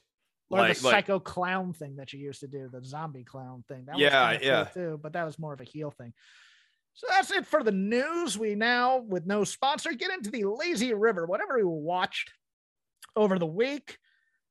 Or 0.49 0.59
like, 0.59 0.75
the 0.75 0.81
psycho 0.81 1.15
like, 1.15 1.25
clown 1.25 1.73
thing 1.73 1.97
that 1.97 2.13
you 2.13 2.21
used 2.21 2.41
to 2.41 2.47
do, 2.47 2.69
the 2.73 2.85
zombie 2.85 3.25
clown 3.25 3.65
thing. 3.67 3.85
That 3.87 3.99
yeah, 3.99 4.33
was 4.33 4.43
yeah, 4.43 4.65
cool 4.65 4.83
too. 4.83 5.01
But 5.03 5.15
that 5.15 5.25
was 5.25 5.39
more 5.39 5.53
of 5.53 5.61
a 5.61 5.65
heel 5.65 5.91
thing. 5.91 6.13
So 6.95 7.07
that's 7.11 7.31
it 7.31 7.47
for 7.47 7.63
the 7.63 7.73
news. 7.73 8.39
We 8.39 8.55
now, 8.55 8.99
with 8.99 9.27
no 9.27 9.45
sponsor, 9.45 9.93
get 9.93 10.13
into 10.13 10.31
the 10.31 10.45
lazy 10.45 10.95
river. 10.95 11.27
Whatever 11.27 11.57
we 11.59 11.65
watched 11.65 12.33
over 13.15 13.39
the 13.39 13.47
week, 13.47 13.99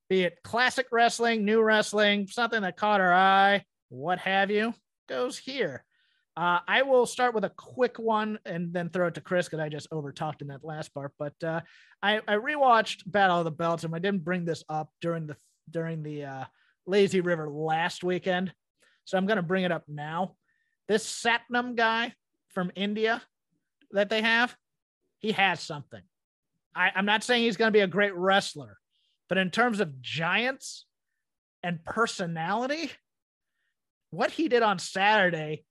be 0.10 0.24
it 0.24 0.38
classic 0.44 0.88
wrestling, 0.92 1.46
new 1.46 1.62
wrestling, 1.62 2.28
something 2.28 2.62
that 2.62 2.78
caught 2.78 3.02
our 3.02 3.14
eye, 3.14 3.66
what 3.90 4.20
have 4.20 4.52
you, 4.52 4.74
goes 5.08 5.38
here. 5.38 5.84
Uh, 6.38 6.60
I 6.68 6.82
will 6.82 7.06
start 7.06 7.34
with 7.34 7.46
a 7.46 7.52
quick 7.52 7.98
one 7.98 8.40
and 8.46 8.74
then 8.74 8.90
throw 8.90 9.08
it 9.08 9.14
to 9.14 9.22
Chris 9.22 9.48
because 9.48 9.60
I 9.60 9.70
just 9.70 9.88
over 9.92 10.12
talked 10.12 10.42
in 10.42 10.50
that 10.50 10.66
last 10.66 10.94
part. 10.94 11.14
But 11.18 11.42
uh, 11.42 11.62
I, 12.04 12.18
I 12.28 12.36
rewatched 12.36 13.04
Battle 13.10 13.40
of 13.40 13.46
the 13.46 13.52
Belts 13.52 13.86
and 13.86 13.96
I 13.96 14.00
didn't 14.00 14.26
bring 14.26 14.44
this 14.44 14.64
up 14.68 14.90
during 15.02 15.28
the 15.28 15.38
during 15.70 16.04
the 16.04 16.26
uh, 16.26 16.44
Lazy 16.86 17.22
River 17.22 17.50
last 17.50 18.04
weekend, 18.04 18.54
so 19.06 19.18
I'm 19.18 19.26
going 19.26 19.38
to 19.38 19.44
bring 19.44 19.64
it 19.64 19.72
up 19.72 19.84
now. 19.88 20.36
This 20.88 21.06
Satnam 21.06 21.76
guy 21.76 22.14
from 22.50 22.72
India 22.76 23.22
that 23.92 24.10
they 24.10 24.22
have, 24.22 24.56
he 25.20 25.32
has 25.32 25.60
something. 25.60 26.02
I, 26.76 26.92
I'm 26.96 27.06
not 27.06 27.24
saying 27.24 27.44
he's 27.44 27.58
going 27.58 27.70
to 27.70 27.78
be 27.78 27.82
a 27.82 27.88
great 27.88 28.14
wrestler, 28.14 28.78
but 29.30 29.38
in 29.38 29.50
terms 29.50 29.80
of 29.80 30.02
giants 30.02 30.86
and 31.64 31.84
personality, 31.84 32.92
what 34.12 34.30
he 34.30 34.50
did 34.50 34.62
on 34.62 34.78
Saturday 34.78 35.64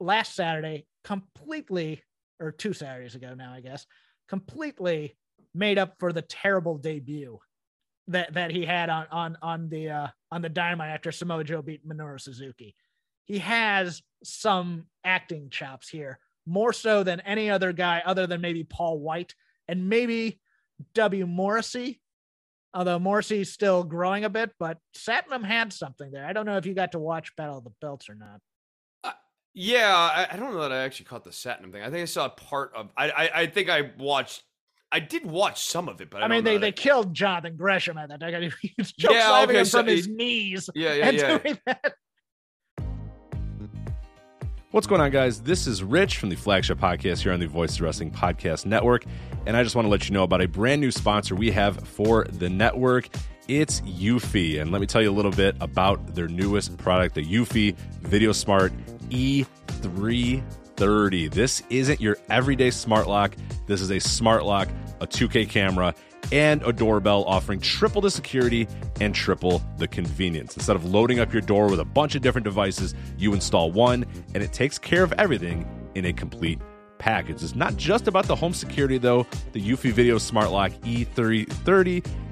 last 0.00 0.34
Saturday 0.34 0.86
completely, 1.04 2.02
or 2.40 2.52
two 2.52 2.72
Saturdays 2.72 3.14
ago 3.14 3.34
now, 3.34 3.52
I 3.52 3.60
guess, 3.60 3.86
completely 4.28 5.16
made 5.54 5.78
up 5.78 5.94
for 5.98 6.12
the 6.12 6.22
terrible 6.22 6.76
debut 6.78 7.38
that 8.08 8.34
that 8.34 8.50
he 8.50 8.64
had 8.64 8.88
on 8.90 9.06
on 9.10 9.36
on 9.42 9.68
the 9.68 9.90
uh, 9.90 10.06
on 10.30 10.42
the 10.42 10.48
Dynamite 10.48 10.90
after 10.90 11.12
Samoa 11.12 11.44
Joe 11.44 11.62
beat 11.62 11.86
Minoru 11.86 12.20
Suzuki. 12.20 12.74
He 13.24 13.38
has 13.38 14.02
some 14.22 14.84
acting 15.04 15.50
chops 15.50 15.88
here, 15.88 16.18
more 16.46 16.72
so 16.72 17.02
than 17.02 17.20
any 17.20 17.50
other 17.50 17.72
guy, 17.72 18.02
other 18.04 18.26
than 18.26 18.40
maybe 18.40 18.62
Paul 18.62 19.00
White 19.00 19.34
and 19.66 19.88
maybe 19.88 20.40
W 20.94 21.26
Morrissey. 21.26 22.00
Although 22.74 22.98
Morrissey's 22.98 23.50
still 23.52 23.82
growing 23.84 24.24
a 24.24 24.30
bit, 24.30 24.52
but 24.58 24.78
Satnam 24.94 25.44
had 25.44 25.72
something 25.72 26.10
there. 26.10 26.26
I 26.26 26.34
don't 26.34 26.44
know 26.44 26.58
if 26.58 26.66
you 26.66 26.74
got 26.74 26.92
to 26.92 26.98
watch 26.98 27.34
Battle 27.34 27.58
of 27.58 27.64
the 27.64 27.72
Belts 27.80 28.10
or 28.10 28.14
not. 28.14 28.40
Yeah, 29.58 29.96
I, 29.96 30.28
I, 30.30 30.36
don't 30.36 30.52
know 30.52 30.60
that 30.60 30.72
I 30.72 30.84
actually 30.84 31.06
caught 31.06 31.24
the 31.24 31.30
Satnam 31.30 31.72
thing. 31.72 31.82
I 31.82 31.88
think 31.88 32.02
I 32.02 32.04
saw 32.04 32.28
part 32.28 32.72
of. 32.74 32.90
I, 32.94 33.08
I, 33.08 33.30
I 33.34 33.46
think 33.46 33.70
I 33.70 33.90
watched. 33.98 34.42
I 34.92 35.00
did 35.00 35.24
watch 35.24 35.64
some 35.64 35.88
of 35.88 35.98
it, 36.02 36.10
but 36.10 36.20
I, 36.20 36.26
I 36.26 36.28
mean, 36.28 36.44
they, 36.44 36.58
they 36.58 36.72
killed 36.72 37.14
Jonathan 37.14 37.56
Gresham 37.56 37.96
at 37.96 38.10
that. 38.10 38.22
I 38.22 38.50
he 38.60 38.74
was 38.76 38.92
choke 38.92 39.12
yeah, 39.12 39.44
okay, 39.44 39.60
him 39.60 39.64
so 39.64 39.78
from 39.78 39.86
his 39.86 40.08
knees. 40.08 40.68
Yeah, 40.74 40.92
yeah, 40.92 41.10
yeah. 41.10 41.38
Doing 41.38 41.58
that. 41.66 41.94
What's 44.72 44.86
going 44.86 45.00
on, 45.00 45.10
guys? 45.10 45.40
This 45.40 45.66
is 45.66 45.82
Rich 45.82 46.18
from 46.18 46.28
the 46.28 46.36
flagship 46.36 46.78
podcast 46.78 47.22
here 47.22 47.32
on 47.32 47.40
the 47.40 47.46
Voice 47.46 47.76
of 47.76 47.80
Wrestling 47.80 48.10
Podcast 48.10 48.66
Network. 48.66 49.06
And 49.46 49.56
I 49.56 49.62
just 49.62 49.74
want 49.74 49.86
to 49.86 49.90
let 49.90 50.06
you 50.06 50.12
know 50.12 50.24
about 50.24 50.42
a 50.42 50.48
brand 50.48 50.82
new 50.82 50.90
sponsor 50.90 51.34
we 51.34 51.50
have 51.52 51.78
for 51.88 52.24
the 52.24 52.50
network. 52.50 53.08
It's 53.48 53.80
Eufy. 53.82 54.60
And 54.60 54.70
let 54.70 54.82
me 54.82 54.86
tell 54.86 55.00
you 55.00 55.10
a 55.10 55.14
little 55.14 55.30
bit 55.30 55.56
about 55.60 56.14
their 56.14 56.28
newest 56.28 56.76
product, 56.76 57.14
the 57.14 57.24
Eufy 57.24 57.74
Video 58.02 58.32
Smart 58.32 58.70
E330. 59.10 61.32
This 61.32 61.62
isn't 61.70 62.00
your 62.00 62.18
everyday 62.30 62.70
smart 62.70 63.06
lock. 63.06 63.34
This 63.66 63.80
is 63.80 63.90
a 63.90 63.98
smart 63.98 64.44
lock, 64.44 64.68
a 65.00 65.06
2K 65.06 65.48
camera, 65.48 65.94
and 66.32 66.62
a 66.62 66.72
doorbell 66.72 67.24
offering 67.24 67.60
triple 67.60 68.00
the 68.00 68.10
security 68.10 68.66
and 69.00 69.14
triple 69.14 69.62
the 69.78 69.88
convenience. 69.88 70.56
Instead 70.56 70.76
of 70.76 70.84
loading 70.84 71.20
up 71.20 71.32
your 71.32 71.42
door 71.42 71.68
with 71.68 71.80
a 71.80 71.84
bunch 71.84 72.14
of 72.14 72.22
different 72.22 72.44
devices, 72.44 72.94
you 73.16 73.32
install 73.32 73.70
one 73.70 74.04
and 74.34 74.42
it 74.42 74.52
takes 74.52 74.78
care 74.78 75.02
of 75.02 75.12
everything 75.14 75.66
in 75.94 76.06
a 76.06 76.12
complete 76.12 76.60
package. 76.98 77.42
It's 77.42 77.54
not 77.54 77.76
just 77.76 78.08
about 78.08 78.26
the 78.26 78.34
home 78.34 78.54
security 78.54 78.98
though. 78.98 79.26
The 79.52 79.60
Eufy 79.60 79.92
Video 79.92 80.18
Smart 80.18 80.50
Lock 80.50 80.72
E330 80.82 82.06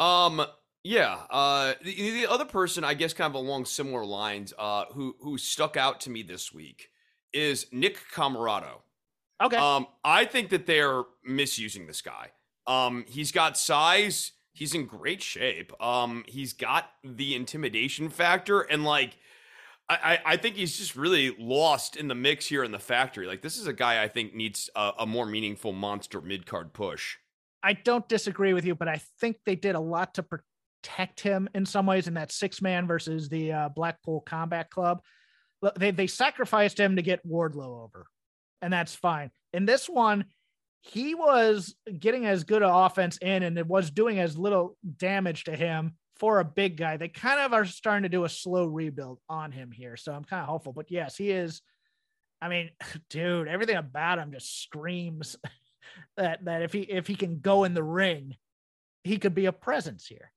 Um, 0.00 0.42
yeah. 0.82 1.18
Uh, 1.30 1.74
the, 1.84 1.94
the 1.94 2.26
other 2.26 2.46
person, 2.46 2.82
I 2.82 2.94
guess, 2.94 3.12
kind 3.12 3.30
of 3.30 3.34
along 3.34 3.66
similar 3.66 4.04
lines, 4.04 4.52
uh, 4.58 4.86
who 4.92 5.14
who 5.20 5.38
stuck 5.38 5.76
out 5.76 6.00
to 6.00 6.10
me 6.10 6.22
this 6.22 6.52
week 6.52 6.88
is 7.32 7.66
Nick 7.70 7.98
Comoroto. 8.12 8.80
Okay. 9.42 9.56
Um, 9.56 9.86
I 10.04 10.24
think 10.24 10.50
that 10.50 10.66
they're 10.66 11.04
misusing 11.24 11.86
this 11.86 12.02
guy. 12.02 12.30
Um, 12.66 13.04
he's 13.08 13.30
got 13.32 13.56
size. 13.56 14.32
He's 14.52 14.74
in 14.74 14.86
great 14.86 15.22
shape. 15.22 15.72
Um, 15.82 16.24
he's 16.26 16.52
got 16.52 16.90
the 17.04 17.34
intimidation 17.34 18.10
factor, 18.10 18.60
and 18.60 18.84
like, 18.84 19.16
I, 19.88 20.18
I 20.24 20.36
think 20.36 20.56
he's 20.56 20.76
just 20.76 20.94
really 20.96 21.34
lost 21.38 21.96
in 21.96 22.08
the 22.08 22.14
mix 22.14 22.46
here 22.46 22.62
in 22.62 22.70
the 22.70 22.78
factory. 22.78 23.26
Like, 23.26 23.42
this 23.42 23.56
is 23.56 23.66
a 23.66 23.72
guy 23.72 24.02
I 24.02 24.08
think 24.08 24.34
needs 24.34 24.68
a, 24.76 24.92
a 25.00 25.06
more 25.06 25.24
meaningful 25.26 25.72
monster 25.72 26.20
mid 26.20 26.46
card 26.46 26.72
push. 26.72 27.16
I 27.62 27.74
don't 27.74 28.08
disagree 28.08 28.52
with 28.52 28.64
you, 28.64 28.74
but 28.74 28.88
I 28.88 29.00
think 29.20 29.36
they 29.44 29.54
did 29.54 29.74
a 29.74 29.80
lot 29.80 30.14
to 30.14 30.22
protect 30.22 31.20
him 31.20 31.48
in 31.54 31.66
some 31.66 31.86
ways 31.86 32.08
in 32.08 32.14
that 32.14 32.32
six 32.32 32.62
man 32.62 32.86
versus 32.86 33.28
the 33.28 33.52
uh, 33.52 33.68
Blackpool 33.68 34.20
Combat 34.20 34.70
Club. 34.70 35.02
They 35.76 35.90
they 35.90 36.06
sacrificed 36.06 36.80
him 36.80 36.96
to 36.96 37.02
get 37.02 37.26
Wardlow 37.26 37.84
over, 37.84 38.06
and 38.62 38.72
that's 38.72 38.94
fine. 38.94 39.30
In 39.52 39.66
this 39.66 39.88
one, 39.88 40.24
he 40.80 41.14
was 41.14 41.74
getting 41.98 42.24
as 42.24 42.44
good 42.44 42.62
an 42.62 42.70
offense 42.70 43.18
in, 43.18 43.42
and 43.42 43.58
it 43.58 43.66
was 43.66 43.90
doing 43.90 44.18
as 44.18 44.38
little 44.38 44.76
damage 44.98 45.44
to 45.44 45.54
him 45.54 45.96
for 46.18 46.40
a 46.40 46.44
big 46.44 46.76
guy. 46.78 46.96
They 46.96 47.08
kind 47.08 47.40
of 47.40 47.52
are 47.52 47.66
starting 47.66 48.04
to 48.04 48.08
do 48.08 48.24
a 48.24 48.28
slow 48.28 48.66
rebuild 48.66 49.18
on 49.28 49.52
him 49.52 49.70
here, 49.70 49.96
so 49.96 50.12
I'm 50.12 50.24
kind 50.24 50.42
of 50.42 50.48
hopeful. 50.48 50.72
But 50.72 50.90
yes, 50.90 51.16
he 51.16 51.30
is. 51.30 51.60
I 52.40 52.48
mean, 52.48 52.70
dude, 53.10 53.48
everything 53.48 53.76
about 53.76 54.18
him 54.18 54.32
just 54.32 54.62
screams 54.62 55.36
that 56.20 56.44
that 56.44 56.62
if 56.62 56.72
he 56.72 56.80
if 56.82 57.06
he 57.06 57.14
can 57.16 57.40
go 57.40 57.64
in 57.64 57.74
the 57.74 57.82
ring, 57.82 58.36
he 59.04 59.16
could 59.18 59.34
be 59.34 59.46
a 59.46 59.52
presence 59.52 60.06
here. 60.06 60.32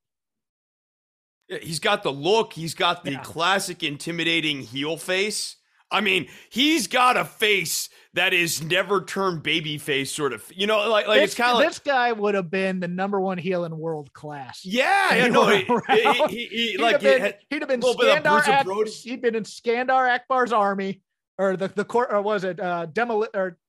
He's 1.62 1.80
got 1.80 2.04
the 2.04 2.12
look. 2.12 2.54
He's 2.54 2.74
got 2.74 3.04
the 3.04 3.12
Yeah. 3.14 3.22
classic 3.22 3.84
intimidating 3.84 4.62
heel 4.62 4.98
face. 4.98 5.58
I 5.92 6.02
mean, 6.02 6.28
he's 6.50 6.88
got 6.88 7.18
a 7.18 7.26
face 7.26 7.88
that 8.16 8.34
is 8.34 8.64
never 8.64 9.04
turned 9.04 9.44
baby 9.44 9.78
face 9.78 10.12
sort 10.12 10.34
of. 10.34 10.44
You 10.56 10.66
know, 10.66 10.90
like 10.90 11.06
like 11.08 11.20
this, 11.20 11.32
it's 11.32 11.36
kind 11.38 11.52
of 11.52 11.58
like 11.58 11.68
this 11.68 11.80
guy 11.80 12.12
would 12.12 12.34
have 12.34 12.50
been 12.50 12.80
the 12.80 12.88
number 12.88 13.20
one 13.22 13.38
heel 13.38 13.64
in 13.66 13.78
world 13.78 14.12
class. 14.14 14.66
yeah, 14.66 15.14
yeah, 15.14 15.28
no, 15.28 15.50
he, 15.50 15.66
he, 15.90 16.02
he, 16.14 16.28
he, 16.48 16.48
he'd 16.72 16.80
like 16.80 16.94
have 16.94 17.02
been, 17.02 17.22
had- 17.22 17.38
he'd 17.50 17.62
have 17.62 17.70
been 17.70 17.82
little 17.82 17.96
bit 17.98 18.18
of 18.18 18.24
Skandar 18.24 18.48
Ak- 18.88 18.88
he'd 19.04 19.22
been 19.22 19.36
in 19.36 19.44
Skandar 19.44 20.10
Akbar's 20.18 20.52
army 20.54 21.02
or 21.38 21.56
the 21.58 21.68
the 21.68 21.86
court 21.86 22.10
or 22.12 22.22
was 22.24 22.44
it 22.44 22.60
uh 22.60 22.88
demoli- 22.92 23.28
or 23.36 23.60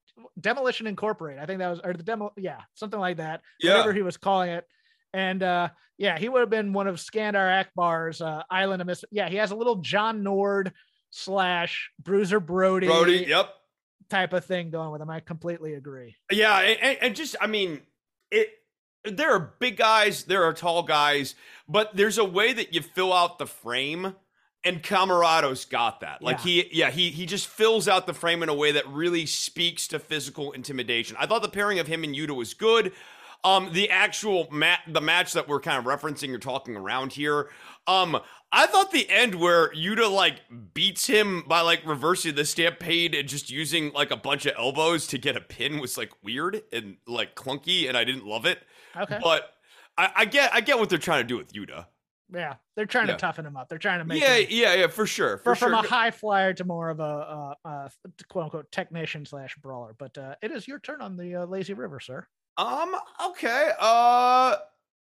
demolition 0.41 0.87
incorporated 0.87 1.43
i 1.43 1.47
think 1.47 1.59
that 1.59 1.69
was 1.69 1.81
or 1.85 1.93
the 1.93 2.03
demo 2.03 2.33
yeah 2.37 2.61
something 2.75 3.01
like 3.01 3.17
that 3.19 3.41
Yeah. 3.61 3.73
whatever 3.73 3.93
he 3.93 4.03
was 4.03 4.17
calling 4.17 4.51
it 4.51 4.67
and 5.13 5.43
uh 5.43 5.69
yeah 5.99 6.19
he 6.19 6.29
would 6.29 6.41
have 6.41 6.51
been 6.51 6.73
one 6.73 6.87
of 6.87 6.97
skandar 6.97 7.65
akbar's 7.65 8.21
uh 8.21 8.43
island 8.51 8.81
of 8.83 8.87
Mis- 8.87 9.05
yeah 9.11 9.29
he 9.29 9.37
has 9.37 9.51
a 9.51 9.57
little 9.57 9.77
john 9.77 10.23
nord 10.23 10.73
slash 11.11 11.91
bruiser 12.03 12.41
brody, 12.41 12.87
Brody. 12.89 13.25
Yep. 13.29 13.49
type 14.11 14.33
of 14.33 14.45
thing 14.45 14.71
going 14.71 14.91
with 14.91 15.01
him 15.01 15.11
i 15.11 15.21
completely 15.21 15.75
agree 15.75 16.17
Yeah, 16.31 16.59
and- 16.61 16.99
and 17.01 17.17
just 17.17 17.37
I 17.41 17.47
mean, 17.47 17.83
it. 18.31 18.51
There 19.07 19.31
are 19.35 19.55
big 19.61 19.77
guys, 19.77 20.25
there 20.25 20.45
are 20.45 20.55
tall 20.55 20.83
guys, 20.83 21.35
but 21.69 21.95
there's 21.95 22.17
a 22.17 22.25
way 22.25 22.55
that 22.55 22.73
you 22.73 22.81
fill 22.81 23.13
out 23.13 23.39
the 23.39 23.47
frame, 23.47 24.17
and 24.65 24.83
Comoroto's 24.83 25.65
got 25.65 26.01
that. 26.01 26.23
Like 26.23 26.39
Yeah. 26.39 26.43
he, 26.45 26.69
yeah, 26.73 26.91
he 26.91 27.11
he 27.11 27.27
just 27.27 27.47
fills 27.47 27.87
out 27.89 28.07
the 28.07 28.15
frame 28.15 28.43
in 28.43 28.49
a 28.49 28.55
way 28.55 28.73
that 28.73 28.87
really 28.89 29.27
speaks 29.27 29.87
to 29.89 29.99
physical 29.99 30.53
intimidation. 30.53 31.17
I 31.21 31.27
thought 31.27 31.43
the 31.43 31.49
pairing 31.49 31.79
of 31.79 31.87
him 31.87 32.05
and 32.05 32.15
Yuta 32.15 32.35
was 32.35 32.55
good. 32.55 32.93
Um, 33.45 33.75
the 33.75 33.91
actual 33.91 34.49
mat, 34.51 34.81
the 34.89 35.03
match 35.03 35.35
that 35.35 35.47
we're 35.49 35.61
kind 35.61 35.79
of 35.79 35.85
referencing 35.85 36.35
or 36.35 36.39
talking 36.39 36.77
around 36.77 37.13
here. 37.13 37.51
Um, 37.87 38.19
I 38.51 38.67
thought 38.67 38.91
the 38.91 39.07
end 39.11 39.35
where 39.35 39.71
Yuta 39.75 40.11
like 40.11 40.37
beats 40.73 41.07
him 41.09 41.43
by 41.47 41.61
like 41.61 41.83
reversing 41.85 42.37
the 42.37 42.47
stampede 42.47 43.15
and 43.15 43.29
just 43.29 43.51
using 43.51 43.93
like 43.93 44.11
a 44.11 44.17
bunch 44.17 44.47
of 44.47 44.55
elbows 44.57 45.07
to 45.09 45.19
get 45.19 45.37
a 45.37 45.43
pin 45.43 45.79
was 45.79 45.99
like 45.99 46.11
weird 46.23 46.63
and 46.73 46.97
like 47.07 47.35
clunky, 47.35 47.87
and 47.87 47.99
I 47.99 48.05
didn't 48.05 48.25
love 48.27 48.47
it. 48.47 48.61
okay 48.97 49.19
But 49.23 49.53
I, 49.99 50.11
I 50.17 50.25
get 50.25 50.55
I 50.55 50.63
get 50.63 50.79
what 50.79 50.89
they're 50.89 50.99
trying 50.99 51.21
to 51.23 51.29
do 51.29 51.37
with 51.37 51.53
Yuta. 51.53 51.87
Yeah 52.35 52.55
they're 52.77 52.87
trying 52.87 53.07
Yeah. 53.09 53.15
to 53.15 53.19
toughen 53.21 53.47
him 53.47 53.57
up 53.57 53.69
they're 53.69 53.79
trying 53.79 54.01
to 54.01 54.05
make 54.05 54.21
Yeah, 54.21 54.37
him 54.37 54.47
yeah, 54.51 54.75
yeah, 54.75 54.87
for 54.89 55.07
sure, 55.07 55.39
for 55.39 55.55
from 55.55 55.71
sure. 55.73 55.85
a 55.85 55.89
high 55.89 56.11
flyer 56.11 56.53
to 56.55 56.65
more 56.65 56.91
of 56.91 57.01
a, 57.01 57.57
a, 57.65 57.69
a 57.69 57.91
quote 58.29 58.45
unquote 58.45 58.71
technician 58.73 59.25
slash 59.25 59.55
brawler. 59.57 59.95
But 59.99 60.17
uh, 60.19 60.35
it 60.43 60.51
is 60.51 60.67
your 60.69 60.79
turn 60.81 61.01
on 61.01 61.17
the 61.17 61.37
uh, 61.37 61.45
lazy 61.47 61.73
river, 61.75 62.01
sir. 62.01 62.27
Um, 62.57 62.95
okay. 63.31 63.71
Uh 63.79 64.57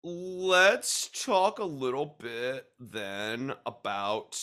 let's 0.04 1.10
talk 1.26 1.60
a 1.60 1.64
little 1.64 2.18
bit 2.20 2.66
then 2.80 3.54
about 3.68 4.36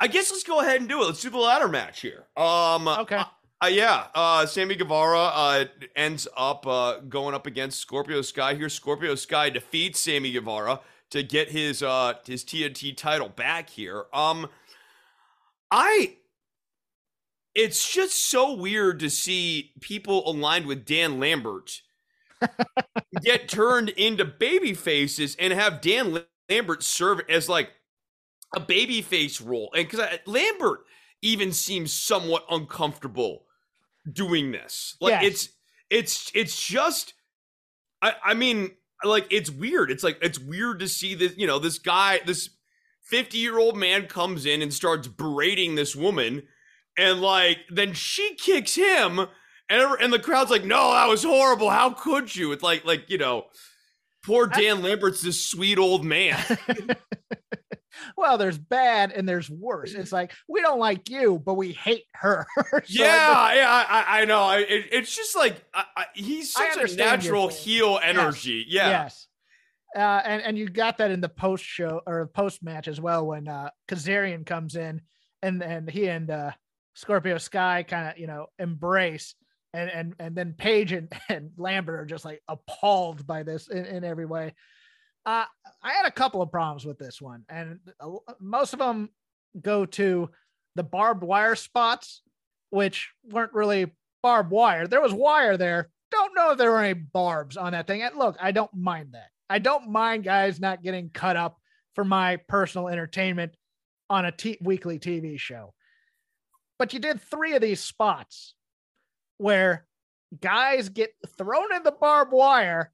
I 0.00 0.06
guess 0.06 0.30
let's 0.30 0.42
go 0.44 0.60
ahead 0.60 0.80
and 0.80 0.88
do 0.88 1.02
it. 1.02 1.06
Let's 1.06 1.20
do 1.22 1.30
the 1.30 1.38
ladder 1.38 1.68
match 1.68 2.00
here. 2.00 2.26
Um 2.36 2.88
Okay. 2.88 3.16
uh, 3.16 3.24
uh, 3.62 3.66
yeah, 3.66 4.06
uh 4.14 4.46
Sammy 4.46 4.74
Guevara 4.74 5.18
uh 5.18 5.64
ends 5.94 6.26
up 6.36 6.66
uh 6.66 7.00
going 7.00 7.34
up 7.34 7.46
against 7.46 7.78
Scorpio 7.80 8.22
Sky 8.22 8.54
here. 8.54 8.68
Scorpio 8.70 9.14
Sky 9.14 9.50
defeats 9.50 10.00
Sammy 10.00 10.32
Guevara 10.32 10.80
to 11.10 11.22
get 11.22 11.50
his 11.50 11.82
uh 11.82 12.14
his 12.26 12.44
TNT 12.44 12.96
title 12.96 13.28
back 13.28 13.70
here. 13.70 14.06
Um 14.12 14.48
I 15.70 16.16
it's 17.54 17.92
just 17.92 18.30
so 18.30 18.54
weird 18.54 19.00
to 19.00 19.10
see 19.10 19.72
people 19.80 20.28
aligned 20.30 20.66
with 20.66 20.84
Dan 20.84 21.18
Lambert 21.20 21.82
get 23.22 23.48
turned 23.48 23.90
into 23.90 24.24
baby 24.24 24.74
faces 24.74 25.36
and 25.38 25.52
have 25.52 25.80
Dan 25.80 26.24
Lambert 26.50 26.82
serve 26.82 27.20
as 27.28 27.48
like 27.48 27.70
a 28.54 28.60
baby 28.60 29.02
face 29.02 29.40
role. 29.40 29.70
And 29.76 29.88
because 29.88 30.06
Lambert 30.26 30.80
even 31.22 31.52
seems 31.52 31.92
somewhat 31.92 32.44
uncomfortable 32.50 33.44
doing 34.12 34.52
this. 34.52 34.96
Like 35.00 35.22
Yes. 35.22 35.24
it's 35.24 35.48
it's 35.90 36.32
it's 36.34 36.66
just 36.66 37.14
I 38.02 38.14
I 38.24 38.34
mean 38.34 38.72
like 39.04 39.26
it's 39.30 39.50
weird. 39.50 39.90
It's 39.90 40.02
like 40.02 40.18
it's 40.22 40.38
weird 40.38 40.80
to 40.80 40.88
see 40.88 41.14
this, 41.14 41.34
you 41.36 41.46
know, 41.46 41.58
this 41.58 41.78
guy, 41.78 42.20
this 42.24 42.50
50 43.02 43.38
year 43.38 43.58
old 43.58 43.76
man 43.76 44.06
comes 44.06 44.46
in 44.46 44.62
and 44.62 44.72
starts 44.72 45.08
berating 45.08 45.74
this 45.74 45.96
woman 45.96 46.42
and 46.96 47.20
like 47.20 47.58
then 47.68 47.92
she 47.92 48.34
kicks 48.34 48.74
him 48.74 49.20
and 49.68 49.96
and 50.00 50.12
the 50.12 50.18
crowd's 50.18 50.50
like 50.50 50.64
no 50.64 50.92
that 50.92 51.08
was 51.08 51.24
horrible. 51.24 51.70
How 51.70 51.90
could 51.90 52.34
you? 52.34 52.52
It's 52.52 52.62
like 52.62 52.84
like 52.84 53.08
you 53.08 53.18
know 53.18 53.46
poor 54.24 54.46
dan 54.46 54.82
lambert's 54.82 55.22
this 55.22 55.44
sweet 55.44 55.78
old 55.78 56.04
man 56.04 56.38
well, 58.16 58.38
there's 58.38 58.58
bad 58.58 59.12
and 59.12 59.28
there's 59.28 59.50
worse. 59.50 59.94
It's 59.94 60.12
like 60.12 60.32
we 60.48 60.60
don't 60.60 60.78
like 60.78 61.08
you, 61.10 61.40
but 61.44 61.54
we 61.54 61.72
hate 61.72 62.04
her. 62.14 62.46
So 62.56 62.66
I 62.68 62.82
yeah 62.88 63.54
yeah 63.54 63.86
i, 63.88 64.22
I- 64.22 64.24
know 64.24 64.40
I, 64.42 64.58
it, 64.58 64.86
it's 64.92 65.14
just 65.14 65.36
like 65.36 65.62
I, 65.74 66.06
he's 66.14 66.52
such 66.52 66.76
a 66.92 66.96
natural 66.96 67.48
heel 67.48 67.98
energy 68.02 68.64
yeah 68.68 68.88
Yes. 68.88 69.26
Uh, 69.96 70.22
and 70.24 70.42
and 70.42 70.58
you 70.58 70.68
got 70.68 70.98
that 70.98 71.10
in 71.10 71.20
the 71.20 71.28
post 71.28 71.64
show 71.64 72.00
or 72.06 72.26
post 72.28 72.62
match 72.62 72.86
as 72.86 73.00
well 73.00 73.26
when 73.26 73.48
uh 73.48 73.70
Kazarian 73.88 74.46
comes 74.46 74.76
in 74.76 75.00
and 75.42 75.62
and 75.62 75.90
he 75.90 76.06
and 76.06 76.30
uh 76.30 76.52
Scorpio 76.94 77.38
Sky 77.38 77.84
kind 77.86 78.08
of 78.08 78.18
you 78.18 78.26
know 78.28 78.46
embrace 78.58 79.34
and 79.72 79.90
and 79.90 80.14
and 80.18 80.34
then 80.36 80.54
Page 80.56 80.92
and, 80.92 81.12
and 81.28 81.50
Lambert 81.56 82.00
are 82.00 82.06
just 82.06 82.24
like 82.24 82.40
appalled 82.48 83.26
by 83.26 83.42
this 83.42 83.68
in, 83.68 83.84
in 83.84 84.04
every 84.04 84.26
way. 84.26 84.54
Uh 85.26 85.44
I 85.82 85.92
had 85.92 86.06
a 86.06 86.10
couple 86.10 86.42
of 86.42 86.50
problems 86.50 86.84
with 86.84 86.98
this 86.98 87.20
one 87.20 87.44
and 87.48 87.78
most 88.40 88.72
of 88.72 88.78
them 88.78 89.10
go 89.60 89.84
to 89.84 90.30
the 90.76 90.82
barbed 90.82 91.22
wire 91.22 91.56
spots 91.56 92.22
which 92.70 93.10
weren't 93.24 93.52
really 93.52 93.92
barbed 94.22 94.50
wire. 94.50 94.86
There 94.86 95.00
was 95.00 95.12
wire 95.12 95.56
there. 95.56 95.90
Don't 96.10 96.34
know 96.34 96.52
if 96.52 96.58
there 96.58 96.70
were 96.70 96.82
any 96.82 96.94
barbs 96.94 97.56
on 97.56 97.72
that 97.72 97.86
thing. 97.86 98.02
And 98.02 98.16
look, 98.16 98.36
I 98.40 98.52
don't 98.52 98.72
mind 98.74 99.12
that. 99.12 99.28
I 99.48 99.58
don't 99.58 99.90
mind 99.90 100.24
guys 100.24 100.60
not 100.60 100.82
getting 100.82 101.10
cut 101.10 101.36
up 101.36 101.58
for 101.94 102.04
my 102.04 102.36
personal 102.48 102.88
entertainment 102.88 103.52
on 104.08 104.24
a 104.24 104.32
t- 104.32 104.58
weekly 104.60 104.98
TV 104.98 105.38
show. 105.38 105.74
But 106.78 106.92
you 106.92 107.00
did 107.00 107.20
three 107.20 107.54
of 107.54 107.60
these 107.60 107.80
spots 107.80 108.54
where 109.38 109.86
guys 110.40 110.88
get 110.88 111.10
thrown 111.36 111.74
in 111.74 111.82
the 111.82 111.92
barbed 111.92 112.32
wire 112.32 112.92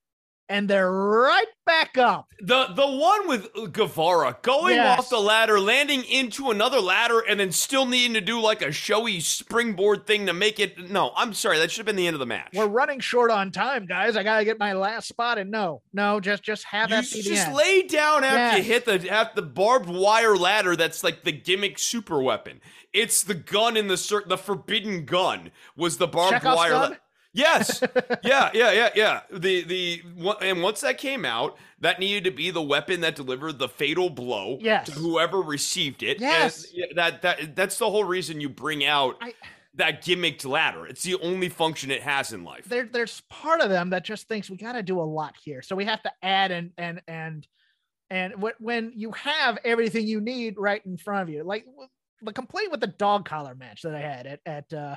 and 0.48 0.68
they're 0.68 0.90
right 0.92 1.46
back 1.64 1.98
up. 1.98 2.28
The 2.40 2.66
the 2.66 2.86
one 2.86 3.26
with 3.28 3.72
Guevara 3.72 4.38
going 4.42 4.76
Yes. 4.76 4.98
off 4.98 5.08
the 5.10 5.18
ladder, 5.20 5.58
landing 5.58 6.04
into 6.04 6.50
another 6.50 6.80
ladder, 6.80 7.20
and 7.20 7.40
then 7.40 7.50
still 7.52 7.86
needing 7.86 8.14
to 8.14 8.20
do 8.20 8.40
like 8.40 8.62
a 8.62 8.70
showy 8.70 9.20
springboard 9.20 10.06
thing 10.06 10.26
to 10.26 10.32
make 10.32 10.60
it. 10.60 10.90
No, 10.90 11.12
I'm 11.16 11.32
sorry, 11.34 11.58
that 11.58 11.70
should 11.70 11.78
have 11.78 11.86
been 11.86 11.96
the 11.96 12.06
end 12.06 12.14
of 12.14 12.20
the 12.20 12.26
match. 12.26 12.50
We're 12.54 12.66
running 12.68 13.00
short 13.00 13.30
on 13.30 13.50
time, 13.50 13.86
guys. 13.86 14.16
I 14.16 14.22
gotta 14.22 14.44
get 14.44 14.58
my 14.58 14.72
last 14.72 15.08
spot. 15.08 15.38
And 15.38 15.50
no, 15.50 15.82
no, 15.92 16.20
just 16.20 16.42
just 16.42 16.64
have 16.64 16.90
that 16.90 17.04
just 17.04 17.26
end. 17.28 17.54
lay 17.54 17.82
down 17.82 18.22
after 18.24 18.58
you 18.58 18.64
hit 18.64 18.84
the 18.84 19.10
at 19.10 19.34
the 19.34 19.42
barbed 19.42 19.88
wire 19.88 20.36
ladder. 20.36 20.76
That's 20.76 21.02
like 21.02 21.24
the 21.24 21.32
gimmick 21.32 21.78
super 21.78 22.20
weapon. 22.22 22.60
It's 22.92 23.22
the 23.22 23.34
gun 23.34 23.76
in 23.76 23.88
the 23.88 24.22
the 24.26 24.38
forbidden 24.38 25.04
gun 25.04 25.50
was 25.76 25.98
the 25.98 26.06
barbed 26.06 26.34
Chekhov's 26.34 26.56
wire. 26.56 26.70
gun? 26.70 26.96
Yes, 27.36 27.82
yeah, 28.24 28.50
yeah, 28.54 28.72
yeah, 28.72 28.88
yeah. 28.94 29.20
The 29.30 29.62
the 29.62 30.02
and 30.40 30.62
once 30.62 30.80
that 30.80 30.98
came 30.98 31.24
out, 31.24 31.56
that 31.80 32.00
needed 32.00 32.24
to 32.24 32.30
be 32.30 32.50
the 32.50 32.62
weapon 32.62 33.00
that 33.02 33.14
delivered 33.14 33.58
the 33.58 33.68
fatal 33.68 34.08
blow 34.10 34.58
Yes. 34.60 34.86
to 34.86 34.92
whoever 34.92 35.40
received 35.42 36.02
it. 36.02 36.18
Yes. 36.18 36.66
yeah, 36.72 36.86
that 36.96 37.22
that 37.22 37.54
that's 37.54 37.78
the 37.78 37.90
whole 37.90 38.04
reason 38.04 38.40
you 38.40 38.48
bring 38.48 38.84
out 38.84 39.16
I- 39.20 39.34
that 39.74 40.02
gimmicked 40.02 40.46
ladder. 40.46 40.86
It's 40.86 41.02
the 41.02 41.16
only 41.16 41.50
function 41.50 41.90
it 41.90 42.00
has 42.02 42.32
in 42.32 42.42
life. 42.44 42.64
there 42.64 42.86
there's 42.90 43.20
part 43.28 43.60
of 43.60 43.68
them 43.68 43.90
that 43.90 44.04
just 44.04 44.26
thinks 44.28 44.48
we 44.48 44.56
got 44.56 44.72
to 44.72 44.82
do 44.82 44.98
a 44.98 45.02
lot 45.04 45.34
here 45.44 45.60
so 45.60 45.76
we 45.76 45.84
have 45.84 46.02
to 46.02 46.10
add 46.22 46.50
and 46.50 46.70
and 46.78 47.02
and 47.06 47.46
and 48.08 48.32
when 48.60 48.92
you 48.96 49.10
have 49.12 49.58
everything 49.64 50.06
you 50.06 50.20
need 50.22 50.54
right 50.56 50.80
in 50.86 50.96
front 50.96 51.22
of 51.22 51.28
you 51.28 51.44
like 51.44 51.66
the 52.22 52.32
complaint 52.32 52.70
with 52.70 52.80
the 52.80 52.86
dog 52.86 53.28
collar 53.28 53.54
match 53.54 53.82
that 53.82 53.94
i 53.94 54.00
had 54.00 54.26
at 54.26 54.40
at 54.46 54.72
uh 54.72 54.96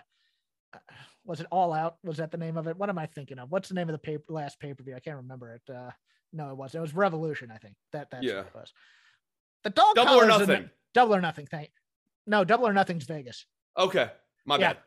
was 1.29 1.39
it 1.39 1.47
all 1.51 1.71
out 1.71 1.97
was 2.03 2.17
that 2.17 2.31
the 2.31 2.37
name 2.37 2.57
of 2.57 2.67
it 2.67 2.75
what 2.75 2.89
am 2.89 2.97
i 2.97 3.05
thinking 3.05 3.37
of 3.39 3.49
what's 3.51 3.69
the 3.69 3.75
name 3.75 3.87
of 3.87 3.93
the 3.93 3.99
paper 3.99 4.23
last 4.29 4.59
pay-per-view 4.59 4.95
i 4.95 4.99
can't 4.99 5.15
remember 5.17 5.53
it 5.53 5.73
uh 5.73 5.91
no 6.33 6.49
it 6.49 6.57
wasn't 6.57 6.79
it 6.79 6.81
was 6.81 6.93
revolution 6.95 7.51
i 7.53 7.57
think 7.57 7.75
that 7.93 8.09
that's 8.09 8.25
Yeah. 8.25 8.37
what 8.37 8.47
it 8.47 8.55
was 8.55 8.73
the 9.63 9.69
dog 9.69 9.95
collar. 9.95 10.07
Double 10.07 10.21
or 10.21 10.25
nothing. 10.25 10.69
double 10.93 11.15
or 11.15 11.21
nothing 11.21 11.45
thank 11.45 11.69
no 12.25 12.43
double 12.43 12.67
or 12.67 12.73
nothing's 12.73 13.05
vegas 13.05 13.45
Okay, 13.77 14.09
my 14.45 14.57
Yeah. 14.57 14.73
bad. 14.73 14.77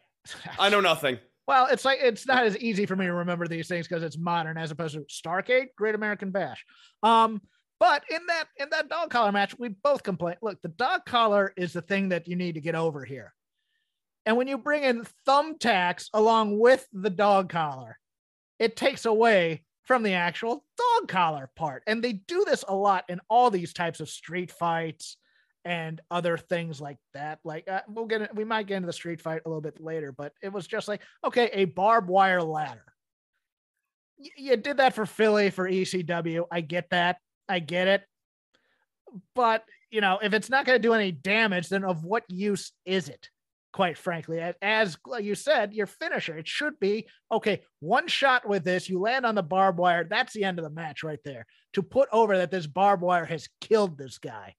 I 0.59 0.69
know 0.69 0.81
nothing. 0.81 1.19
Well, 1.49 1.67
it's 1.73 1.85
like 1.85 1.99
it's 2.01 2.25
not 2.27 2.45
as 2.45 2.57
easy 2.59 2.87
for 2.87 2.95
me 2.95 3.07
to 3.07 3.13
remember 3.15 3.49
these 3.49 3.67
things 3.67 3.89
because 3.89 4.05
it's 4.05 4.17
modern 4.17 4.57
as 4.57 4.71
opposed 4.71 4.95
to 4.95 5.01
Starcade, 5.11 5.69
Great 5.77 5.97
American 5.97 6.31
Bash. 6.31 6.65
Um, 7.03 7.41
but 7.81 8.05
in 8.11 8.21
that 8.29 8.45
in 8.59 8.69
that 8.71 8.89
dog 8.89 9.11
collar 9.11 9.33
match, 9.33 9.59
we 9.59 9.69
both 9.71 10.05
complain. 10.05 10.37
Look, 10.41 10.63
the 10.63 10.69
dog 10.69 11.05
collar 11.05 11.53
is 11.57 11.73
the 11.73 11.83
thing 11.83 12.11
that 12.11 12.29
you 12.29 12.37
need 12.37 12.55
to 12.55 12.61
get 12.61 12.77
over 12.77 13.05
here. 13.05 13.35
And 14.25 14.37
when 14.37 14.49
you 14.49 14.59
bring 14.59 14.85
in 14.85 15.07
thumbtacks 15.27 16.09
along 16.15 16.59
with 16.59 16.87
the 16.93 17.11
dog 17.11 17.49
collar, 17.49 17.99
it 18.59 18.77
takes 18.77 19.05
away 19.05 19.65
from 19.85 20.03
the 20.03 20.15
actual 20.15 20.65
dog 20.79 21.09
collar 21.09 21.51
part. 21.57 21.83
And 21.87 22.03
they 22.03 22.13
do 22.13 22.45
this 22.45 22.65
a 22.67 22.75
lot 22.75 23.05
in 23.09 23.21
all 23.29 23.51
these 23.51 23.73
types 23.73 24.01
of 24.01 24.09
street 24.09 24.53
fights 24.53 25.17
and 25.65 26.01
other 26.11 26.37
things 26.37 26.81
like 26.81 26.99
that. 27.15 27.41
Like 27.45 27.69
uh, 27.69 27.83
we'll 27.89 28.07
get 28.07 28.35
we 28.35 28.45
might 28.45 28.67
get 28.67 28.77
into 28.77 28.87
the 28.87 28.93
street 28.93 29.21
fight 29.21 29.43
a 29.45 29.49
little 29.49 29.61
bit 29.61 29.81
later, 29.81 30.13
but 30.13 30.33
it 30.43 30.53
was 30.53 30.67
just 30.67 30.89
like 30.89 31.03
okay, 31.25 31.51
a 31.53 31.65
barbed 31.67 32.09
wire 32.09 32.43
ladder. 32.43 32.85
Y- 34.19 34.31
you 34.37 34.57
did 34.57 34.79
that 34.79 34.95
for 34.95 35.07
Philly 35.07 35.51
for 35.51 35.69
ECW. 35.69 36.47
I 36.51 36.61
get 36.61 36.91
that. 36.91 37.19
I 37.49 37.59
get 37.59 37.89
it. 37.89 38.03
But 39.35 39.65
you 39.91 40.01
know, 40.01 40.19
if 40.23 40.33
it's 40.33 40.51
not 40.51 40.65
going 40.65 40.79
to 40.81 40.83
do 40.83 40.95
any 40.95 41.13
damage, 41.13 41.69
then 41.69 41.85
of 41.85 42.05
what 42.05 42.25
use 42.29 42.73
is 42.85 43.09
it? 43.09 43.29
Quite 43.73 43.97
frankly, 43.97 44.39
as 44.61 44.99
you 45.21 45.35
said, 45.35 45.73
your 45.73 45.87
finisher. 45.87 46.37
It 46.37 46.47
should 46.47 46.79
be 46.79 47.07
okay. 47.31 47.63
One 47.81 48.07
shot 48.07 48.47
with 48.47 48.65
this, 48.65 48.89
you 48.89 49.01
land 49.01 49.25
on 49.25 49.35
the 49.35 49.43
barbed 49.43 49.79
wire. 49.79 50.05
That's 50.05 50.35
the 50.35 50.45
end 50.45 50.59
of 50.59 50.65
the 50.65 50.71
match 50.71 51.03
right 51.03 51.21
there. 51.25 51.47
To 51.73 51.83
put 51.83 52.11
over 52.13 52.37
that 52.37 52.51
this 52.51 52.67
barbed 52.67 53.03
wire 53.03 53.25
has 53.25 53.49
killed 53.63 53.97
this 53.97 54.19
guy 54.19 54.57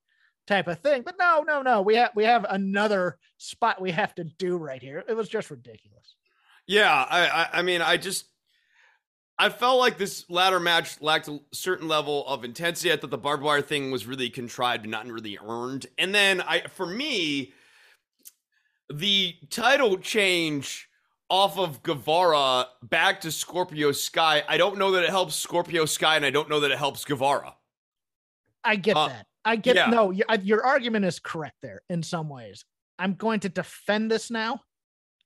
type 0.47 0.67
of 0.67 0.79
thing. 0.79 1.03
But 1.03 1.15
no, 1.19 1.43
no, 1.47 1.61
no. 1.61 1.83
We 1.83 1.95
have 1.95 2.09
we 2.15 2.23
have 2.23 2.45
another 2.49 3.19
spot 3.37 3.79
we 3.79 3.91
have 3.91 4.15
to 4.15 4.23
do 4.23 4.57
right 4.57 4.81
here. 4.81 5.03
It 5.07 5.15
was 5.15 5.29
just 5.29 5.51
ridiculous. 5.51 6.15
Yeah, 6.65 6.91
I, 6.91 7.27
I, 7.27 7.49
I 7.59 7.61
mean, 7.61 7.81
I 7.81 7.97
just, 7.97 8.25
I 9.37 9.49
felt 9.49 9.79
like 9.79 9.97
this 9.97 10.25
ladder 10.29 10.59
match 10.59 11.01
lacked 11.01 11.27
a 11.27 11.39
certain 11.51 11.87
level 11.87 12.25
of 12.25 12.43
intensity. 12.43 12.91
I 12.91 12.97
thought 12.97 13.09
the 13.09 13.17
barbed 13.17 13.43
wire 13.43 13.61
thing 13.61 13.91
was 13.91 14.07
really 14.07 14.29
contrived 14.29 14.85
and 14.85 14.91
not 14.91 15.05
really 15.05 15.37
earned. 15.45 15.87
And 15.97 16.15
then 16.15 16.41
I, 16.41 16.67
for 16.67 16.85
me, 16.85 17.53
the 18.91 19.35
title 19.49 19.97
change 19.97 20.89
off 21.29 21.57
of 21.57 21.81
Guevara 21.83 22.67
back 22.83 23.21
to 23.21 23.31
Scorpio 23.31 23.91
Sky. 23.91 24.43
I 24.47 24.57
don't 24.57 24.77
know 24.77 24.91
that 24.91 25.03
it 25.03 25.09
helps 25.09 25.35
Scorpio 25.35 25.85
Sky, 25.85 26.15
and 26.15 26.25
I 26.25 26.29
don't 26.29 26.49
know 26.49 26.59
that 26.59 26.71
it 26.71 26.77
helps 26.77 27.05
Guevara. 27.05 27.55
I 28.63 28.75
get 28.75 28.95
Uh, 28.95 29.07
that. 29.09 29.27
I 29.45 29.55
get 29.57 29.75
yeah. 29.75 29.87
no. 29.87 30.05
y- 30.07 30.21
uh, 30.29 30.37
Your 30.41 30.65
argument 30.65 31.05
is 31.05 31.19
correct 31.19 31.57
there 31.61 31.81
in 31.89 32.01
some 32.03 32.29
ways. 32.29 32.65
I'm 32.99 33.13
going 33.15 33.39
to 33.41 33.49
defend 33.49 34.09
this 34.11 34.29
now 34.31 34.61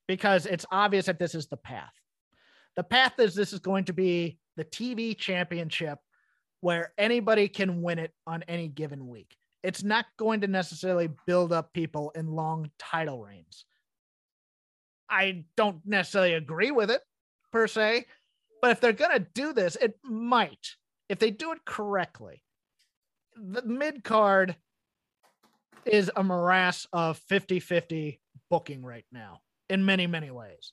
because 0.06 0.46
it's 0.46 0.64
obvious 0.72 1.06
that 1.06 1.18
this 1.18 1.34
is 1.34 1.46
the 1.46 1.56
path. 1.56 1.92
The 2.76 2.82
path 2.84 3.18
is 3.18 3.34
this 3.34 3.52
is 3.52 3.60
going 3.60 3.84
to 3.84 3.92
be 3.92 4.38
the 4.56 4.64
TV 4.64 5.16
championship 5.16 5.98
where 6.60 6.92
anybody 6.98 7.48
can 7.48 7.82
win 7.82 7.98
it 7.98 8.12
on 8.26 8.42
any 8.48 8.66
given 8.68 9.06
week. 9.08 9.36
It's 9.62 9.82
not 9.82 10.06
going 10.16 10.42
to 10.42 10.46
necessarily 10.46 11.08
build 11.26 11.52
up 11.52 11.72
people 11.72 12.10
in 12.14 12.32
long 12.32 12.70
title 12.78 13.22
reigns. 13.22 13.64
I 15.10 15.44
don't 15.56 15.80
necessarily 15.84 16.34
agree 16.34 16.70
with 16.70 16.90
it 16.90 17.00
per 17.52 17.66
se, 17.66 18.06
but 18.60 18.70
if 18.70 18.80
they're 18.80 18.92
going 18.92 19.18
to 19.18 19.26
do 19.34 19.52
this, 19.52 19.76
it 19.76 19.98
might. 20.04 20.76
If 21.08 21.18
they 21.18 21.30
do 21.30 21.52
it 21.52 21.64
correctly, 21.64 22.42
the 23.36 23.62
mid 23.62 24.04
card 24.04 24.56
is 25.86 26.10
a 26.14 26.22
morass 26.22 26.86
of 26.92 27.18
50 27.18 27.60
50 27.60 28.20
booking 28.50 28.82
right 28.82 29.06
now 29.10 29.40
in 29.70 29.84
many, 29.84 30.06
many 30.06 30.30
ways. 30.30 30.72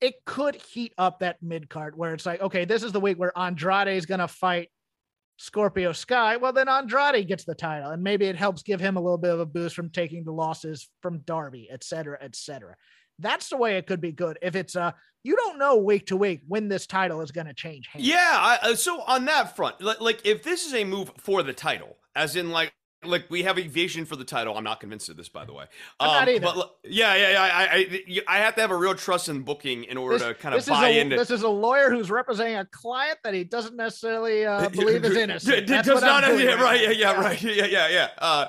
It 0.00 0.24
could 0.24 0.56
heat 0.56 0.92
up 0.98 1.20
that 1.20 1.42
mid 1.42 1.68
card 1.68 1.96
where 1.96 2.14
it's 2.14 2.26
like, 2.26 2.40
okay, 2.40 2.64
this 2.64 2.82
is 2.82 2.92
the 2.92 3.00
week 3.00 3.18
where 3.18 3.36
Andrade 3.38 3.88
is 3.88 4.06
going 4.06 4.20
to 4.20 4.28
fight 4.28 4.70
Scorpio 5.36 5.92
Sky. 5.92 6.36
Well, 6.36 6.52
then 6.52 6.68
Andrade 6.68 7.28
gets 7.28 7.44
the 7.44 7.54
title, 7.54 7.90
and 7.90 8.02
maybe 8.02 8.26
it 8.26 8.36
helps 8.36 8.62
give 8.62 8.80
him 8.80 8.96
a 8.96 9.00
little 9.00 9.18
bit 9.18 9.32
of 9.32 9.40
a 9.40 9.46
boost 9.46 9.76
from 9.76 9.90
taking 9.90 10.24
the 10.24 10.32
losses 10.32 10.88
from 11.02 11.18
Darby, 11.20 11.68
et 11.70 11.84
cetera, 11.84 12.18
et 12.20 12.34
cetera. 12.34 12.74
That's 13.18 13.48
the 13.48 13.56
way 13.56 13.76
it 13.76 13.86
could 13.86 14.00
be 14.00 14.12
good. 14.12 14.38
If 14.42 14.56
it's 14.56 14.76
uh 14.76 14.92
you 15.22 15.34
don't 15.36 15.58
know 15.58 15.76
week 15.76 16.06
to 16.06 16.16
week 16.16 16.42
when 16.46 16.68
this 16.68 16.86
title 16.86 17.20
is 17.20 17.32
going 17.32 17.48
to 17.48 17.54
change 17.54 17.88
hands. 17.88 18.06
Yeah, 18.06 18.16
I, 18.20 18.58
uh, 18.62 18.74
so 18.76 19.00
on 19.02 19.24
that 19.24 19.56
front, 19.56 19.80
like 19.80 20.24
if 20.24 20.44
this 20.44 20.64
is 20.64 20.72
a 20.72 20.84
move 20.84 21.10
for 21.18 21.42
the 21.42 21.52
title, 21.52 21.96
as 22.14 22.36
in 22.36 22.50
like 22.50 22.72
like 23.06 23.30
we 23.30 23.42
have 23.42 23.58
a 23.58 23.66
vision 23.66 24.04
for 24.04 24.16
the 24.16 24.24
title. 24.24 24.56
I'm 24.56 24.64
not 24.64 24.80
convinced 24.80 25.08
of 25.08 25.16
this, 25.16 25.28
by 25.28 25.44
the 25.44 25.52
way. 25.52 25.64
Um, 25.98 26.10
I'm 26.10 26.12
not 26.12 26.28
either. 26.28 26.46
But 26.54 26.76
yeah, 26.84 27.14
yeah, 27.14 27.30
yeah. 27.30 27.42
I, 27.42 27.62
I, 27.74 28.36
I 28.36 28.38
have 28.38 28.54
to 28.56 28.60
have 28.60 28.70
a 28.70 28.76
real 28.76 28.94
trust 28.94 29.28
in 29.28 29.42
booking 29.42 29.84
in 29.84 29.96
order 29.96 30.18
to 30.18 30.34
kind 30.34 30.54
of 30.54 30.64
buy 30.66 30.90
a, 30.90 31.00
into. 31.00 31.16
This 31.16 31.30
is 31.30 31.42
a 31.42 31.48
lawyer 31.48 31.90
who's 31.90 32.10
representing 32.10 32.56
a 32.56 32.64
client 32.66 33.18
that 33.24 33.34
he 33.34 33.44
doesn't 33.44 33.76
necessarily 33.76 34.46
uh, 34.46 34.68
believe 34.70 35.04
is 35.04 35.16
innocent. 35.16 35.66
That's 35.76 35.88
does 35.88 36.02
not, 36.02 36.22
yeah, 36.38 36.62
right 36.62 36.76
right, 36.76 36.82
yeah, 36.82 36.90
yeah, 36.90 37.20
right, 37.20 37.42
yeah, 37.56 37.66
yeah, 37.66 37.88
yeah. 37.88 38.08
Uh, 38.18 38.46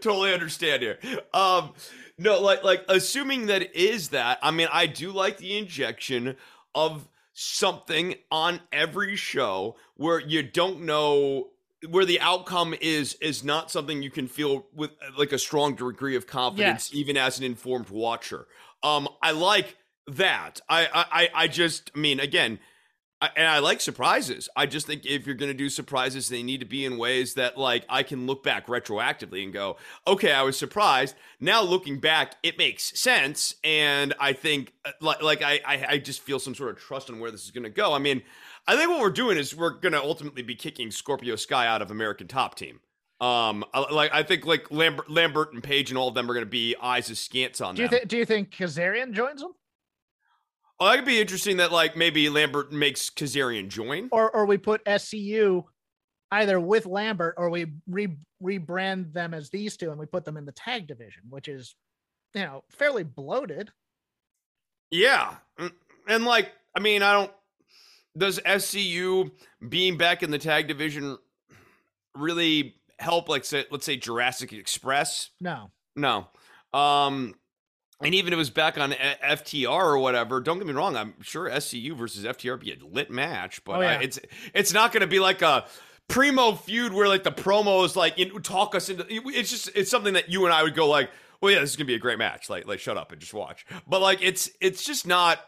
totally 0.00 0.32
understand 0.32 0.82
here. 0.82 0.98
Um, 1.32 1.72
no, 2.18 2.40
like, 2.40 2.64
like 2.64 2.84
assuming 2.88 3.46
that 3.46 3.62
it 3.62 3.74
is 3.74 4.08
that. 4.10 4.38
I 4.42 4.50
mean, 4.50 4.68
I 4.72 4.86
do 4.86 5.12
like 5.12 5.38
the 5.38 5.56
injection 5.56 6.36
of 6.74 7.08
something 7.32 8.16
on 8.30 8.60
every 8.72 9.16
show 9.16 9.76
where 9.94 10.18
you 10.18 10.42
don't 10.42 10.82
know 10.82 11.50
where 11.88 12.04
the 12.04 12.20
outcome 12.20 12.74
is 12.80 13.14
is 13.20 13.44
not 13.44 13.70
something 13.70 14.02
you 14.02 14.10
can 14.10 14.26
feel 14.26 14.66
with 14.74 14.90
like 15.16 15.32
a 15.32 15.38
strong 15.38 15.74
degree 15.76 16.16
of 16.16 16.26
confidence 16.26 16.92
even 16.92 17.16
as 17.16 17.38
an 17.38 17.44
informed 17.44 17.88
watcher 17.88 18.46
um 18.82 19.08
i 19.22 19.30
like 19.30 19.76
that 20.06 20.60
i 20.68 20.86
i 21.12 21.28
I- 21.44 21.48
just 21.48 21.90
i 21.94 21.98
mean 21.98 22.18
again 22.20 22.58
I, 23.20 23.30
and 23.34 23.48
I 23.48 23.58
like 23.58 23.80
surprises. 23.80 24.48
I 24.54 24.66
just 24.66 24.86
think 24.86 25.04
if 25.04 25.26
you're 25.26 25.34
going 25.34 25.50
to 25.50 25.56
do 25.58 25.68
surprises, 25.68 26.28
they 26.28 26.44
need 26.44 26.60
to 26.60 26.66
be 26.66 26.84
in 26.84 26.98
ways 26.98 27.34
that, 27.34 27.58
like, 27.58 27.84
I 27.88 28.04
can 28.04 28.26
look 28.26 28.44
back 28.44 28.68
retroactively 28.68 29.42
and 29.42 29.52
go, 29.52 29.76
okay, 30.06 30.30
I 30.30 30.42
was 30.42 30.56
surprised. 30.56 31.16
Now 31.40 31.62
looking 31.62 31.98
back, 31.98 32.36
it 32.44 32.58
makes 32.58 32.96
sense, 33.00 33.56
and 33.64 34.14
I 34.20 34.34
think, 34.34 34.72
uh, 34.84 34.92
like, 35.00 35.20
like 35.20 35.42
I, 35.42 35.60
I, 35.66 35.86
I 35.88 35.98
just 35.98 36.20
feel 36.20 36.38
some 36.38 36.54
sort 36.54 36.70
of 36.70 36.78
trust 36.78 37.10
on 37.10 37.18
where 37.18 37.32
this 37.32 37.42
is 37.44 37.50
going 37.50 37.64
to 37.64 37.70
go. 37.70 37.92
I 37.92 37.98
mean, 37.98 38.22
I 38.68 38.76
think 38.76 38.90
what 38.90 39.00
we're 39.00 39.10
doing 39.10 39.38
is 39.38 39.56
we're 39.56 39.70
going 39.70 39.94
to 39.94 40.00
ultimately 40.00 40.42
be 40.42 40.54
kicking 40.54 40.90
Scorpio 40.90 41.34
Sky 41.36 41.66
out 41.66 41.80
of 41.82 41.90
American 41.90 42.28
Top 42.28 42.54
Team. 42.54 42.80
Um, 43.20 43.64
I- 43.74 43.92
like 43.92 44.12
I 44.14 44.22
think 44.22 44.46
like 44.46 44.70
Lambert, 44.70 45.10
Lambert 45.10 45.52
and 45.54 45.62
Page 45.62 45.90
and 45.90 45.98
all 45.98 46.06
of 46.08 46.14
them 46.14 46.30
are 46.30 46.34
going 46.34 46.44
to 46.46 46.50
be 46.50 46.76
eyes 46.80 47.10
askance 47.10 47.60
on 47.60 47.74
Do 47.74 47.82
you 47.82 47.88
them. 47.88 47.98
think? 47.98 48.08
Do 48.08 48.16
you 48.18 48.24
think 48.24 48.50
Kazarian 48.50 49.12
joins 49.12 49.40
them? 49.40 49.52
oh, 50.78 50.86
that 50.88 50.96
could 50.96 51.04
be 51.06 51.20
interesting. 51.20 51.56
That 51.56 51.72
like 51.72 51.96
maybe 51.96 52.28
Lambert 52.28 52.70
makes 52.70 53.10
Kazarian 53.10 53.68
join. 53.68 54.08
or 54.12 54.30
or 54.30 54.46
we 54.46 54.56
put 54.58 54.84
SCU 54.84 55.64
either 56.30 56.60
with 56.60 56.84
Lambert, 56.86 57.34
or 57.38 57.48
we 57.50 57.72
re- 57.88 58.18
rebrand 58.42 59.14
them 59.14 59.32
as 59.34 59.48
these 59.50 59.76
two, 59.78 59.90
and 59.90 59.98
we 59.98 60.04
put 60.06 60.24
them 60.26 60.36
in 60.36 60.44
the 60.44 60.52
tag 60.52 60.86
division, 60.86 61.22
which 61.30 61.48
is, 61.48 61.74
you 62.34 62.42
know, 62.42 62.62
fairly 62.70 63.02
bloated. 63.02 63.70
Yeah. 64.90 65.36
Mm, 65.58 65.72
And 66.06 66.24
like, 66.26 66.52
I 66.76 66.80
mean, 66.80 67.02
I 67.02 67.12
don't 67.14 67.32
does 68.18 68.40
SCU 68.40 69.30
being 69.68 69.96
back 69.96 70.22
in 70.22 70.30
the 70.30 70.38
tag 70.38 70.68
division 70.68 71.16
really 72.14 72.74
help? 72.98 73.28
Like, 73.28 73.44
say, 73.44 73.64
let's 73.70 73.86
say 73.86 73.96
Jurassic 73.96 74.52
Express. 74.52 75.30
No, 75.40 75.70
No. 75.96 76.26
Um, 76.74 77.34
and 78.00 78.14
even 78.14 78.32
if 78.32 78.36
it 78.36 78.38
was 78.38 78.50
back 78.50 78.78
on 78.78 78.92
FTR 78.92 79.68
or 79.68 79.98
whatever, 79.98 80.40
don't 80.40 80.58
get 80.58 80.66
me 80.66 80.72
wrong. 80.72 80.96
I'm 80.96 81.14
sure 81.22 81.50
SCU 81.50 81.96
versus 81.96 82.24
FTR 82.24 82.52
would 82.52 82.60
be 82.60 82.72
a 82.72 82.76
lit 82.84 83.10
match, 83.10 83.64
but 83.64 83.78
Oh, 83.78 83.80
yeah. 83.80 83.98
I, 83.98 84.02
it's 84.02 84.20
it's 84.54 84.72
not 84.72 84.92
going 84.92 85.00
to 85.00 85.08
be 85.08 85.18
like 85.18 85.42
a 85.42 85.66
primo 86.08 86.52
feud 86.52 86.92
where 86.92 87.08
like 87.08 87.24
the 87.24 87.32
promos 87.32 87.96
like 87.96 88.16
in, 88.18 88.40
talk 88.42 88.74
us 88.76 88.88
into. 88.88 89.04
It's 89.08 89.50
just 89.50 89.70
it's 89.74 89.90
something 89.90 90.14
that 90.14 90.28
you 90.28 90.44
and 90.44 90.54
I 90.54 90.62
would 90.62 90.76
go 90.76 90.88
like, 90.88 91.10
well, 91.40 91.50
yeah, 91.52 91.58
this 91.58 91.70
is 91.70 91.76
gonna 91.76 91.86
be 91.86 91.94
a 91.94 91.98
great 91.98 92.18
match. 92.18 92.48
Like 92.48 92.68
like 92.68 92.78
shut 92.78 92.96
up 92.96 93.10
and 93.10 93.20
just 93.20 93.34
watch. 93.34 93.66
But 93.88 94.00
like 94.00 94.22
it's 94.22 94.48
it's 94.60 94.84
just 94.84 95.06
not. 95.06 95.40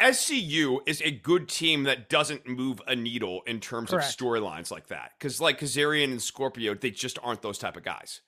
SCU 0.00 0.78
is 0.86 1.02
a 1.02 1.10
good 1.10 1.48
team 1.48 1.84
that 1.84 2.08
doesn't 2.08 2.46
move 2.46 2.80
a 2.86 2.96
needle 2.96 3.42
in 3.46 3.60
terms 3.60 3.90
Correct. 3.90 4.08
of 4.08 4.16
storylines 4.16 4.70
like 4.70 4.86
that. 4.88 5.12
Because 5.18 5.40
like 5.40 5.60
Kazarian 5.60 6.04
and 6.12 6.22
Scorpio, 6.22 6.74
they 6.74 6.90
just 6.90 7.18
aren't 7.22 7.42
those 7.42 7.58
type 7.58 7.76
of 7.76 7.82
guys. 7.84 8.22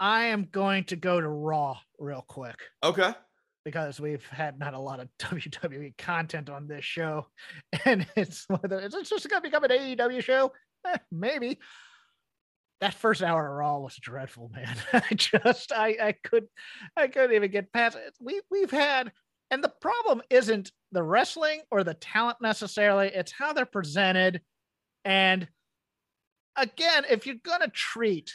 I 0.00 0.24
am 0.24 0.48
going 0.50 0.84
to 0.84 0.96
go 0.96 1.20
to 1.20 1.28
Raw 1.28 1.78
real 1.98 2.24
quick 2.26 2.56
Okay. 2.82 3.14
because 3.64 3.98
we've 4.00 4.26
had 4.26 4.58
not 4.58 4.74
a 4.74 4.78
lot 4.78 5.00
of 5.00 5.08
WWE 5.20 5.96
content 5.96 6.50
on 6.50 6.66
this 6.66 6.84
show, 6.84 7.26
and 7.84 8.06
it's 8.16 8.46
whether 8.48 8.78
it's 8.80 9.08
just 9.08 9.28
going 9.30 9.42
to 9.42 9.48
become 9.48 9.64
an 9.64 9.70
AEW 9.70 10.22
show, 10.22 10.52
Eh, 10.86 10.98
maybe. 11.10 11.58
That 12.82 12.92
first 12.94 13.22
hour 13.22 13.48
of 13.48 13.54
Raw 13.56 13.78
was 13.78 13.96
dreadful, 13.96 14.50
man. 14.54 14.76
I 14.92 15.14
just 15.14 15.72
I 15.72 15.96
I 16.00 16.14
could 16.22 16.46
I 16.96 17.08
couldn't 17.08 17.34
even 17.34 17.50
get 17.50 17.72
past 17.72 17.96
it. 17.96 18.14
We 18.20 18.40
we've 18.50 18.70
had, 18.70 19.12
and 19.50 19.62
the 19.62 19.72
problem 19.80 20.22
isn't 20.30 20.72
the 20.92 21.02
wrestling 21.02 21.62
or 21.70 21.84
the 21.84 21.94
talent 21.94 22.38
necessarily; 22.40 23.08
it's 23.08 23.32
how 23.32 23.52
they're 23.52 23.66
presented. 23.66 24.40
And 25.04 25.46
again, 26.56 27.04
if 27.08 27.26
you're 27.26 27.36
gonna 27.44 27.68
treat 27.68 28.32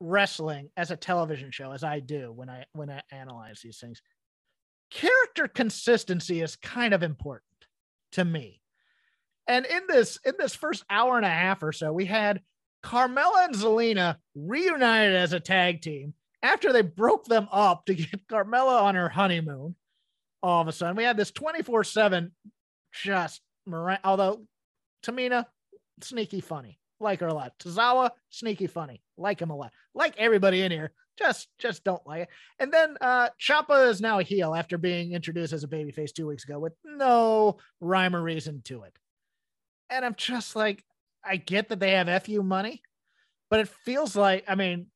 wrestling 0.00 0.70
as 0.76 0.90
a 0.90 0.96
television 0.96 1.50
show 1.50 1.72
as 1.72 1.84
I 1.84 2.00
do 2.00 2.32
when 2.32 2.48
I 2.48 2.64
when 2.72 2.90
I 2.90 3.02
analyze 3.12 3.60
these 3.62 3.78
things. 3.78 4.00
Character 4.90 5.46
consistency 5.46 6.40
is 6.40 6.56
kind 6.56 6.94
of 6.94 7.02
important 7.02 7.44
to 8.12 8.24
me. 8.24 8.60
And 9.46 9.66
in 9.66 9.82
this 9.88 10.18
in 10.24 10.34
this 10.38 10.54
first 10.54 10.84
hour 10.90 11.16
and 11.16 11.26
a 11.26 11.30
half 11.30 11.62
or 11.62 11.72
so, 11.72 11.92
we 11.92 12.06
had 12.06 12.40
Carmella 12.82 13.44
and 13.44 13.54
Zelina 13.54 14.16
reunited 14.34 15.14
as 15.14 15.32
a 15.32 15.40
tag 15.40 15.82
team 15.82 16.14
after 16.42 16.72
they 16.72 16.82
broke 16.82 17.26
them 17.26 17.46
up 17.52 17.84
to 17.86 17.94
get 17.94 18.26
Carmella 18.28 18.82
on 18.82 18.94
her 18.94 19.10
honeymoon. 19.10 19.76
All 20.42 20.62
of 20.62 20.68
a 20.68 20.72
sudden, 20.72 20.96
we 20.96 21.04
had 21.04 21.16
this 21.16 21.30
24/7 21.30 22.32
just 22.92 23.40
mora- 23.66 24.00
although 24.04 24.46
Tamina 25.02 25.46
sneaky 26.02 26.40
funny. 26.40 26.78
Like 26.98 27.20
her 27.20 27.28
a 27.28 27.34
lot. 27.34 27.58
Tozawa, 27.58 28.10
sneaky 28.28 28.66
funny. 28.66 29.02
Like 29.16 29.40
him 29.40 29.50
a 29.50 29.56
lot. 29.56 29.72
Like 29.94 30.16
everybody 30.18 30.62
in 30.62 30.70
here. 30.70 30.92
Just 31.18 31.48
just 31.58 31.84
don't 31.84 32.06
like 32.06 32.22
it. 32.22 32.28
And 32.58 32.72
then 32.72 32.96
uh 33.00 33.28
Ciampa 33.40 33.88
is 33.88 34.00
now 34.00 34.18
a 34.18 34.22
heel 34.22 34.54
after 34.54 34.78
being 34.78 35.12
introduced 35.12 35.52
as 35.52 35.64
a 35.64 35.68
babyface 35.68 36.12
two 36.12 36.26
weeks 36.26 36.44
ago 36.44 36.58
with 36.58 36.72
no 36.84 37.58
rhyme 37.80 38.16
or 38.16 38.22
reason 38.22 38.62
to 38.64 38.84
it. 38.84 38.92
And 39.90 40.04
I'm 40.04 40.14
just 40.14 40.56
like, 40.56 40.84
I 41.24 41.36
get 41.36 41.68
that 41.68 41.80
they 41.80 41.92
have 41.92 42.22
FU 42.22 42.42
money, 42.42 42.82
but 43.50 43.60
it 43.60 43.68
feels 43.68 44.16
like, 44.16 44.44
I 44.48 44.54
mean, 44.54 44.86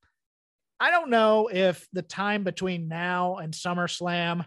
I 0.81 0.91
don't 0.91 1.11
know 1.11 1.49
if 1.53 1.87
the 1.93 2.03
time 2.03 2.45
between 2.45 2.89
now 2.89 3.37
and 3.37 3.53
SummerSlam 3.53 4.45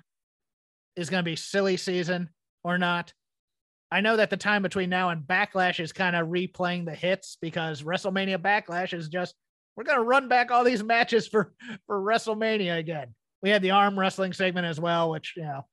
is 0.98 1.10
going 1.10 1.24
to 1.24 1.30
be 1.30 1.36
silly 1.36 1.78
season 1.78 2.30
or 2.64 2.78
not. 2.78 3.14
I 3.91 4.02
know 4.02 4.18
that 4.18 4.30
the 4.30 4.38
time 4.38 4.64
between 4.64 4.89
now 4.89 5.10
and 5.10 5.22
Backlash 5.22 5.80
is 5.80 5.93
kind 5.93 6.16
of 6.16 6.28
replaying 6.28 6.86
the 6.86 6.95
hits 6.95 7.38
because 7.39 7.84
WrestleMania 7.84 8.38
Backlash 8.39 8.93
is 8.93 9.08
just 9.08 9.34
we're 9.78 9.86
going 9.86 10.00
to 10.00 10.04
run 10.04 10.28
back 10.28 10.52
all 10.52 10.64
these 10.66 10.84
matches 10.84 11.28
for 11.28 11.54
for 11.86 12.02
WrestleMania 12.02 12.78
again. 12.78 13.14
We 13.41 13.50
had 13.50 13.62
the 13.62 13.72
arm 13.72 13.98
wrestling 13.98 14.34
segment 14.34 14.66
as 14.68 14.80
well, 14.80 15.12
which 15.12 15.36
you 15.38 15.43
know, 15.43 15.66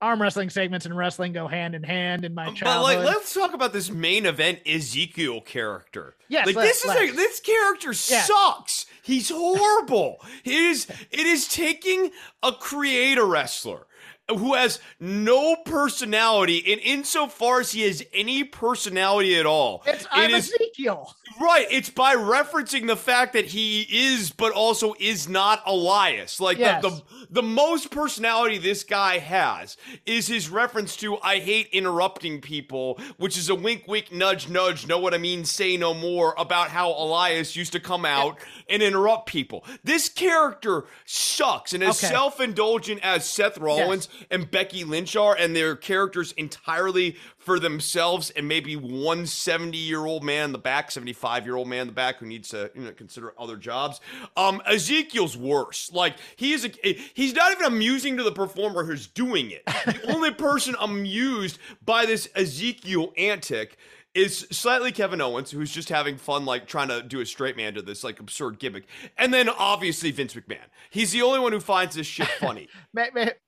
arm 0.00 0.22
wrestling 0.22 0.50
segments 0.50 0.86
and 0.86 0.96
wrestling 0.96 1.32
go 1.32 1.48
hand 1.48 1.74
in 1.74 1.82
hand 1.82 2.24
in 2.24 2.34
my 2.34 2.44
But 2.46 2.54
childhood. 2.56 2.98
like, 2.98 3.06
let's 3.16 3.34
talk 3.34 3.54
about 3.54 3.72
this 3.72 3.90
main 3.90 4.26
event 4.26 4.60
Ezekiel 4.66 5.40
character. 5.40 6.14
Yes, 6.28 6.46
like 6.46 6.54
this 6.54 6.84
is 6.84 6.90
a, 6.92 7.10
this 7.12 7.40
character 7.40 7.88
Yeah. 7.88 8.22
sucks. 8.22 8.86
He's 9.02 9.30
horrible. 9.30 10.18
it 10.44 10.52
is 10.52 10.86
it 11.10 11.26
is 11.26 11.48
taking 11.48 12.12
a 12.44 12.52
creator 12.52 13.24
wrestler 13.26 13.86
who 14.28 14.54
has 14.54 14.80
no 14.98 15.54
personality, 15.66 16.72
and 16.72 16.80
insofar 16.80 17.60
as 17.60 17.72
he 17.72 17.82
has 17.82 18.02
any 18.14 18.42
personality 18.42 19.36
at 19.36 19.44
all, 19.44 19.82
it's 19.86 20.04
it 20.04 20.08
I'm 20.12 20.30
is 20.30 20.50
Ezekiel. 20.52 21.14
Right. 21.40 21.66
It's 21.70 21.90
by 21.90 22.14
referencing 22.14 22.86
the 22.86 22.96
fact 22.96 23.34
that 23.34 23.46
he 23.46 23.82
is, 23.82 24.30
but 24.30 24.52
also 24.52 24.94
is 24.98 25.28
not 25.28 25.62
Elias. 25.66 26.40
Like 26.40 26.58
Yes. 26.58 26.82
the, 26.82 26.90
the 26.90 27.02
the 27.30 27.42
most 27.42 27.90
personality 27.90 28.58
this 28.58 28.84
guy 28.84 29.18
has 29.18 29.76
is 30.06 30.26
his 30.28 30.48
reference 30.48 30.96
to 30.98 31.18
I 31.20 31.40
hate 31.40 31.68
interrupting 31.72 32.40
people, 32.40 32.98
which 33.18 33.36
is 33.36 33.50
a 33.50 33.54
wink 33.54 33.84
wink 33.88 34.10
nudge 34.12 34.48
nudge, 34.48 34.86
know 34.86 34.98
what 34.98 35.12
I 35.12 35.18
mean, 35.18 35.44
say 35.44 35.76
no 35.76 35.92
more 35.92 36.34
about 36.38 36.68
how 36.70 36.90
Elias 36.92 37.56
used 37.56 37.72
to 37.72 37.80
come 37.80 38.04
out 38.06 38.38
and 38.70 38.82
interrupt 38.82 39.26
people. 39.26 39.64
This 39.82 40.08
character 40.08 40.84
sucks 41.04 41.74
and 41.74 41.82
as 41.82 42.02
Okay. 42.02 42.12
self-indulgent 42.12 43.00
as 43.02 43.28
Seth 43.28 43.58
Rollins 43.58 44.08
and 44.30 44.50
Becky 44.50 44.84
Lynch 44.84 45.16
are, 45.16 45.36
and 45.36 45.54
their 45.54 45.76
characters 45.76 46.32
entirely 46.32 47.16
for 47.38 47.58
themselves, 47.58 48.30
and 48.30 48.48
maybe 48.48 48.76
one 48.76 49.26
70 49.26 49.76
year 49.76 50.04
old 50.04 50.24
man 50.24 50.46
in 50.46 50.52
the 50.52 50.58
back, 50.58 50.90
75 50.90 51.44
year 51.44 51.56
old 51.56 51.68
man 51.68 51.82
in 51.82 51.86
the 51.88 51.92
back 51.92 52.16
who 52.16 52.26
needs 52.26 52.48
to 52.50 52.70
you 52.74 52.82
know, 52.82 52.92
consider 52.92 53.34
other 53.38 53.56
jobs. 53.56 54.00
Um, 54.36 54.62
Ezekiel's 54.66 55.36
worse. 55.36 55.90
Like 55.92 56.16
he 56.36 56.52
is, 56.52 56.64
a, 56.64 56.98
he's 57.14 57.34
not 57.34 57.52
even 57.52 57.66
amusing 57.66 58.16
to 58.16 58.22
the 58.22 58.32
performer 58.32 58.84
who's 58.84 59.06
doing 59.06 59.50
it. 59.50 59.64
The 59.66 60.00
only 60.14 60.32
person 60.32 60.74
amused 60.80 61.58
by 61.84 62.06
this 62.06 62.28
Ezekiel 62.34 63.12
antic 63.16 63.76
is 64.14 64.46
slightly 64.50 64.92
Kevin 64.92 65.20
Owens, 65.20 65.50
who's 65.50 65.72
just 65.72 65.88
having 65.88 66.16
fun, 66.16 66.44
like 66.44 66.66
trying 66.66 66.88
to 66.88 67.02
do 67.02 67.20
a 67.20 67.26
straight 67.26 67.56
man 67.56 67.74
to 67.74 67.82
this 67.82 68.04
like 68.04 68.20
absurd 68.20 68.58
gimmick, 68.58 68.86
and 69.18 69.34
then 69.34 69.48
obviously 69.48 70.10
Vince 70.12 70.34
McMahon. 70.34 70.58
He's 70.90 71.10
the 71.12 71.22
only 71.22 71.40
one 71.40 71.52
who 71.52 71.60
finds 71.60 71.96
this 71.96 72.06
shit 72.06 72.28
funny. 72.40 72.68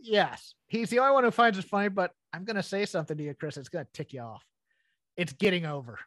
Yes, 0.00 0.54
he's 0.66 0.90
the 0.90 0.98
only 0.98 1.12
one 1.12 1.24
who 1.24 1.30
finds 1.30 1.56
it 1.58 1.64
funny. 1.64 1.88
But 1.88 2.12
I'm 2.32 2.44
gonna 2.44 2.62
say 2.62 2.84
something 2.84 3.16
to 3.16 3.22
you, 3.22 3.34
Chris. 3.34 3.56
It's 3.56 3.68
gonna 3.68 3.86
tick 3.92 4.12
you 4.12 4.20
off. 4.20 4.44
It's 5.16 5.32
getting 5.32 5.66
over. 5.66 5.98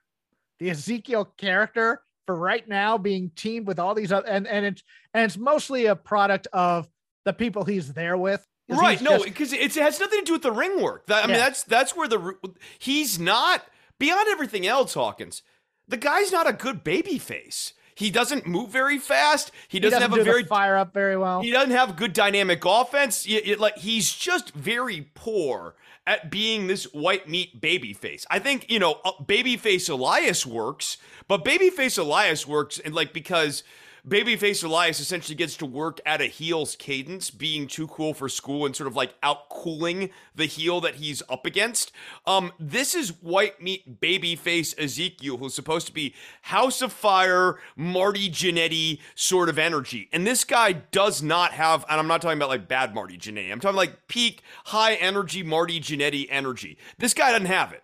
The 0.60 0.72
Ezekiel 0.72 1.26
character 1.38 2.02
for 2.26 2.36
right 2.36 2.68
now 2.68 2.98
being 2.98 3.32
teamed 3.36 3.66
with 3.66 3.80
all 3.80 3.96
these 3.96 4.12
other, 4.12 4.28
and 4.28 4.46
and 4.46 4.66
it's 4.66 4.84
and 5.14 5.24
it's 5.24 5.38
mostly 5.38 5.86
a 5.86 5.96
product 5.96 6.48
of 6.52 6.90
the 7.24 7.34
people 7.34 7.64
he's 7.64 7.94
there 7.94 8.18
with. 8.18 8.46
right 8.68 9.02
no 9.02 9.24
because 9.24 9.54
it 9.54 9.74
has 9.76 10.00
nothing 10.00 10.20
to 10.20 10.26
do 10.26 10.34
with 10.34 10.44
the 10.44 10.52
ring 10.52 10.80
work 10.80 11.08
that, 11.08 11.24
i 11.24 11.28
mean 11.28 11.38
that's 11.38 11.64
that's 11.64 11.96
where 11.96 12.08
the 12.08 12.36
he's 12.78 13.18
not 13.18 13.64
beyond 14.00 14.28
everything 14.30 14.66
else 14.66 14.94
hawkins 14.96 15.44
the 15.88 15.98
guy's 15.98 16.32
not 16.32 16.48
a 16.48 16.54
good 16.54 16.84
baby 16.84 17.18
face. 17.18 17.74
He 17.96 18.12
doesn't 18.12 18.46
move 18.48 18.70
very 18.70 18.98
fast. 19.00 19.52
He 19.68 19.78
he 19.78 19.80
doesn't, 19.82 20.02
have 20.02 20.14
do 20.14 20.22
a 20.22 20.24
very 20.24 20.44
fire 20.44 20.78
up 20.78 20.94
very 20.94 21.18
well. 21.18 21.42
he 21.42 21.52
doesn't 21.52 21.72
have 21.72 21.98
good 21.98 22.14
dynamic 22.14 22.64
offense. 22.64 23.28
Y- 23.28 23.42
y- 23.46 23.56
like 23.60 23.78
he's 23.78 24.14
just 24.14 24.54
very 24.54 25.10
poor 25.16 25.76
at 26.08 26.32
being 26.32 26.68
this 26.68 26.86
white 26.94 27.28
meat 27.28 27.60
baby 27.60 27.92
face. 27.92 28.26
I 28.30 28.40
think 28.40 28.70
you 28.72 28.80
know 28.80 29.00
uh, 29.04 29.14
babyface 29.24 29.90
elias 29.90 30.46
works 30.46 30.98
but 31.28 31.44
babyface 31.44 31.98
elias 31.98 32.48
works 32.48 32.80
and 32.80 32.94
like 32.96 33.14
because 33.14 33.64
Babyface 34.08 34.64
Elias 34.64 35.00
essentially 35.00 35.36
gets 35.36 35.58
to 35.58 35.66
work 35.66 36.00
at 36.06 36.22
a 36.22 36.26
heel's 36.26 36.76
cadence, 36.76 37.30
being 37.30 37.68
too 37.68 37.88
cool 37.88 38.14
for 38.14 38.30
school 38.30 38.66
and 38.66 38.76
sort 38.76 38.88
of 38.88 38.96
like 38.96 39.14
out 39.24 39.50
cooling 39.50 40.10
the 40.36 40.46
heel 40.46 40.82
that 40.82 40.96
he's 40.96 41.22
up 41.30 41.46
against. 41.46 41.92
Um, 42.26 42.52
this 42.60 42.96
is 42.96 43.10
white 43.22 43.62
meat 43.62 44.00
babyface 44.02 44.78
Ezekiel, 44.78 45.38
who's 45.38 45.54
supposed 45.54 45.88
to 45.88 45.94
be 45.94 46.16
House 46.44 46.82
of 46.82 46.94
Fire, 46.94 47.60
Marty 47.76 48.30
Jannetty 48.30 49.00
sort 49.16 49.50
of 49.50 49.60
energy. 49.60 50.10
And 50.12 50.26
this 50.26 50.44
guy 50.44 50.74
does 50.74 51.22
not 51.22 51.52
have, 51.52 51.86
and 51.90 52.00
I'm 52.00 52.08
not 52.08 52.22
talking 52.22 52.38
about 52.38 52.50
like 52.50 52.68
bad 52.68 52.94
Marty 52.96 53.18
Jannetty, 53.18 53.52
I'm 53.52 53.60
talking 53.60 53.78
like 53.78 54.08
peak 54.08 54.42
high 54.66 54.96
energy 54.96 55.44
Marty 55.44 55.80
Jannetty 55.80 56.28
energy. 56.30 56.78
This 56.98 57.14
guy 57.14 57.32
doesn't 57.32 57.48
have 57.48 57.74
it. 57.74 57.84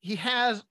he 0.00 0.16
has 0.16 0.64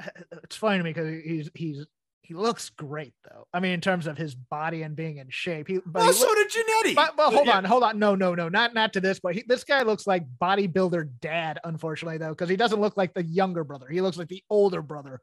it's 0.43 0.55
funny 0.55 0.77
to 0.77 0.83
me 0.83 0.91
because 0.91 1.23
he's 1.23 1.49
he's 1.53 1.85
he 2.31 2.37
looks 2.37 2.69
great 2.69 3.13
though. 3.29 3.45
I 3.53 3.59
mean, 3.59 3.73
in 3.73 3.81
terms 3.81 4.07
of 4.07 4.17
his 4.17 4.35
body 4.35 4.83
and 4.83 4.95
being 4.95 5.17
in 5.17 5.27
shape. 5.29 5.67
He 5.67 5.79
but, 5.85 5.93
Well, 6.01 6.05
he 6.07 6.13
so 6.13 6.33
did 6.33 6.49
Jannetty. 6.49 6.95
but, 6.95 7.17
but 7.17 7.31
hold 7.33 7.47
Yeah. 7.47 7.57
on, 7.57 7.65
hold 7.65 7.83
on. 7.83 7.99
No, 7.99 8.15
no, 8.15 8.33
no, 8.35 8.47
not 8.47 8.73
not 8.73 8.93
to 8.93 9.01
this, 9.01 9.19
but 9.19 9.35
he, 9.35 9.43
this 9.45 9.63
guy 9.65 9.81
looks 9.83 10.07
like 10.07 10.23
bodybuilder 10.41 11.09
dad, 11.19 11.59
unfortunately, 11.63 12.17
though, 12.19 12.29
because 12.29 12.47
he 12.49 12.55
doesn't 12.55 12.79
look 12.79 12.95
like 12.95 13.13
the 13.13 13.23
younger 13.25 13.63
brother. 13.65 13.87
He 13.89 13.99
looks 14.01 14.17
like 14.17 14.29
the 14.29 14.43
older 14.49 14.81
brother 14.81 15.19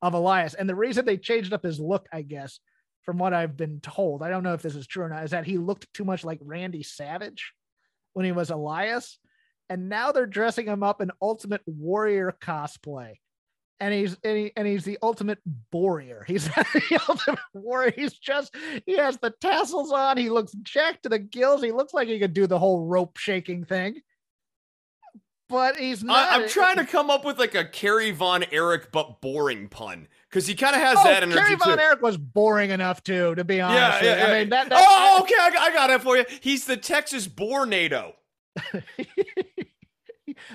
of 0.00 0.14
Elias. 0.14 0.54
And 0.54 0.68
the 0.68 0.74
reason 0.76 1.04
they 1.04 1.16
changed 1.16 1.52
up 1.52 1.64
his 1.64 1.80
look, 1.80 2.06
I 2.12 2.22
guess, 2.22 2.60
from 3.02 3.18
what 3.18 3.34
I've 3.34 3.56
been 3.56 3.80
told, 3.80 4.22
I 4.22 4.28
don't 4.30 4.44
know 4.44 4.54
if 4.54 4.62
this 4.62 4.76
is 4.76 4.86
true 4.86 5.04
or 5.04 5.08
not, 5.08 5.24
is 5.24 5.32
that 5.32 5.46
he 5.46 5.58
looked 5.58 5.92
too 5.94 6.04
much 6.04 6.24
like 6.24 6.38
Randy 6.42 6.82
Savage 6.84 7.52
when 8.12 8.24
he 8.24 8.32
was 8.32 8.50
Elias. 8.50 9.18
and 9.68 9.88
now 9.88 10.12
they're 10.12 10.26
dressing 10.26 10.66
him 10.66 10.82
up 10.82 11.00
in 11.00 11.10
Ultimate 11.20 11.62
Warrior 11.66 12.34
cosplay. 12.40 13.14
And 13.82 13.92
he's 13.92 14.16
and, 14.22 14.36
he, 14.36 14.52
and 14.56 14.66
he's 14.66 14.84
the 14.84 14.96
ultimate 15.02 15.40
warrior. 15.72 16.24
He's 16.28 16.44
the 16.44 17.00
ultimate 17.08 17.40
warrior. 17.52 17.92
He's 17.96 18.12
just 18.12 18.54
he 18.86 18.96
has 18.96 19.18
the 19.18 19.34
tassels 19.40 19.90
on. 19.90 20.16
He 20.16 20.30
looks 20.30 20.52
jacked 20.62 21.02
to 21.02 21.08
the 21.08 21.18
gills. 21.18 21.64
He 21.64 21.72
looks 21.72 21.92
like 21.92 22.06
he 22.06 22.20
could 22.20 22.32
do 22.32 22.46
the 22.46 22.60
whole 22.60 22.86
rope 22.86 23.16
shaking 23.16 23.64
thing 23.64 24.00
but 25.52 25.76
he's 25.76 26.02
not. 26.02 26.32
I, 26.32 26.36
am 26.36 26.48
trying 26.48 26.76
to 26.76 26.86
come 26.86 27.10
up 27.10 27.26
with 27.26 27.38
like 27.38 27.54
a 27.54 27.64
Kerry 27.64 28.10
Von 28.10 28.42
Erich 28.50 28.90
but 28.90 29.20
boring 29.20 29.68
pun 29.68 30.08
because 30.28 30.46
he 30.46 30.54
kind 30.54 30.74
of 30.74 30.80
has 30.80 30.96
oh, 30.98 31.04
that 31.04 31.22
energy. 31.22 31.38
Kerry 31.38 31.56
Von 31.56 31.76
too. 31.76 31.84
Erich 31.84 32.00
was 32.00 32.16
boring 32.16 32.70
enough 32.70 33.04
too, 33.04 33.34
to 33.34 33.44
be 33.44 33.60
honest. 33.60 34.02
Yeah, 34.02 34.16
yeah, 34.16 34.16
yeah. 34.16 34.32
I 34.32 34.38
mean, 34.38 34.48
that, 34.48 34.70
that 34.70 34.84
oh, 34.88 35.18
okay, 35.20 35.34
I, 35.38 35.66
I 35.66 35.72
got 35.74 35.90
it 35.90 36.00
for 36.00 36.16
you. 36.16 36.24
He's 36.40 36.64
the 36.64 36.78
Texas 36.78 37.28
Bornado. 37.28 38.14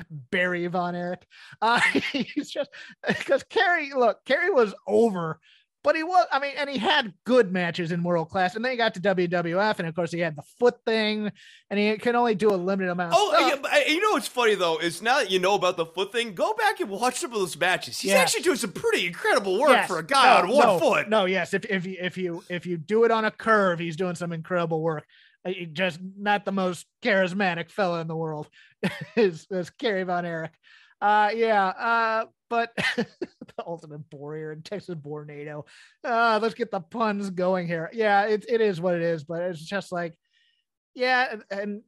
Barry 0.10 0.68
Von 0.68 0.96
Erich. 0.96 1.26
Uh, 1.62 1.80
he's 2.12 2.50
just 2.50 2.70
because 3.08 3.44
Kerry, 3.44 3.92
look, 3.94 4.24
Kerry 4.26 4.50
was 4.50 4.74
over 4.88 5.40
but 5.88 5.96
he 5.96 6.04
was, 6.04 6.28
I 6.34 6.40
mean, 6.40 6.52
and 6.58 6.70
he 6.70 6.78
had 6.78 7.14
good 7.24 7.54
matches 7.54 7.94
in 7.94 8.04
world 8.04 8.30
class. 8.30 8.58
And 8.58 8.66
then 8.66 8.72
he 8.72 8.78
got 8.78 8.94
to 8.96 9.00
WWF, 9.00 9.80
and 9.80 9.88
of 9.88 9.96
course, 9.96 10.12
he 10.12 10.20
had 10.20 10.36
the 10.36 10.42
foot 10.60 10.76
thing, 10.86 11.32
and 11.70 11.80
he 11.80 11.96
can 11.98 12.14
only 12.14 12.36
do 12.36 12.50
a 12.50 12.58
limited 12.58 12.92
amount 12.92 13.14
oh, 13.16 13.34
yeah, 13.40 13.70
uh, 13.70 13.78
you 13.88 14.02
know 14.02 14.12
what's 14.12 14.28
funny 14.28 14.56
though 14.56 14.80
is 14.80 15.02
now 15.02 15.20
that 15.20 15.32
you 15.32 15.40
know 15.40 15.56
about 15.56 15.78
the 15.78 15.86
foot 15.86 16.12
thing, 16.12 16.34
go 16.34 16.54
back 16.56 16.82
and 16.82 16.90
watch 16.90 17.20
some 17.20 17.32
of 17.32 17.40
those 17.40 17.58
matches. 17.58 18.00
He's 18.00 18.12
actually 18.12 18.42
doing 18.42 18.58
some 18.58 18.74
pretty 18.74 19.08
incredible 19.08 19.58
work 19.58 19.70
yes. 19.70 19.88
for 19.88 20.00
a 20.00 20.06
guy 20.06 20.42
no, 20.42 20.44
on 20.44 20.56
one 20.58 20.68
no, 20.68 20.80
foot. 20.80 21.10
No, 21.10 21.24
yes, 21.24 21.54
if 21.54 21.64
if 21.64 21.86
you 21.86 21.98
if 22.02 22.18
you 22.18 22.44
if 22.50 22.66
you 22.66 22.76
do 22.78 23.06
it 23.06 23.12
on 23.12 23.24
a 23.24 23.32
curve, 23.32 23.80
he's 23.80 23.96
doing 23.96 24.16
some 24.16 24.34
incredible 24.34 24.82
work. 24.82 25.06
Uh, 25.46 25.52
just 25.72 26.00
not 26.18 26.46
the 26.46 26.52
most 26.52 26.86
charismatic 27.04 27.72
fella 27.72 28.02
in 28.02 28.08
the 28.08 28.16
world 28.16 28.48
is, 29.16 29.48
is 29.50 29.70
Kerry 29.70 30.04
Von 30.04 30.26
Erich. 30.26 30.52
Uh, 31.00 31.30
yeah, 31.36 31.68
uh, 31.68 32.26
but 32.50 32.72
the 32.96 33.06
ultimate 33.66 34.02
warrior 34.12 34.52
and 34.52 34.66
Texas 34.66 34.96
Bornado. 34.96 35.66
Uh, 36.04 36.40
let's 36.42 36.56
get 36.56 36.72
the 36.72 36.80
puns 36.80 37.30
going 37.30 37.68
here. 37.68 37.90
Yeah, 37.94 38.26
it, 38.26 38.46
it 38.50 38.62
is 38.62 38.82
what 38.82 38.96
it 38.96 39.02
is, 39.02 39.24
but 39.24 39.42
it's 39.44 39.62
just 39.62 39.92
like, 39.92 40.16
yeah, 40.96 41.36
and 41.52 41.82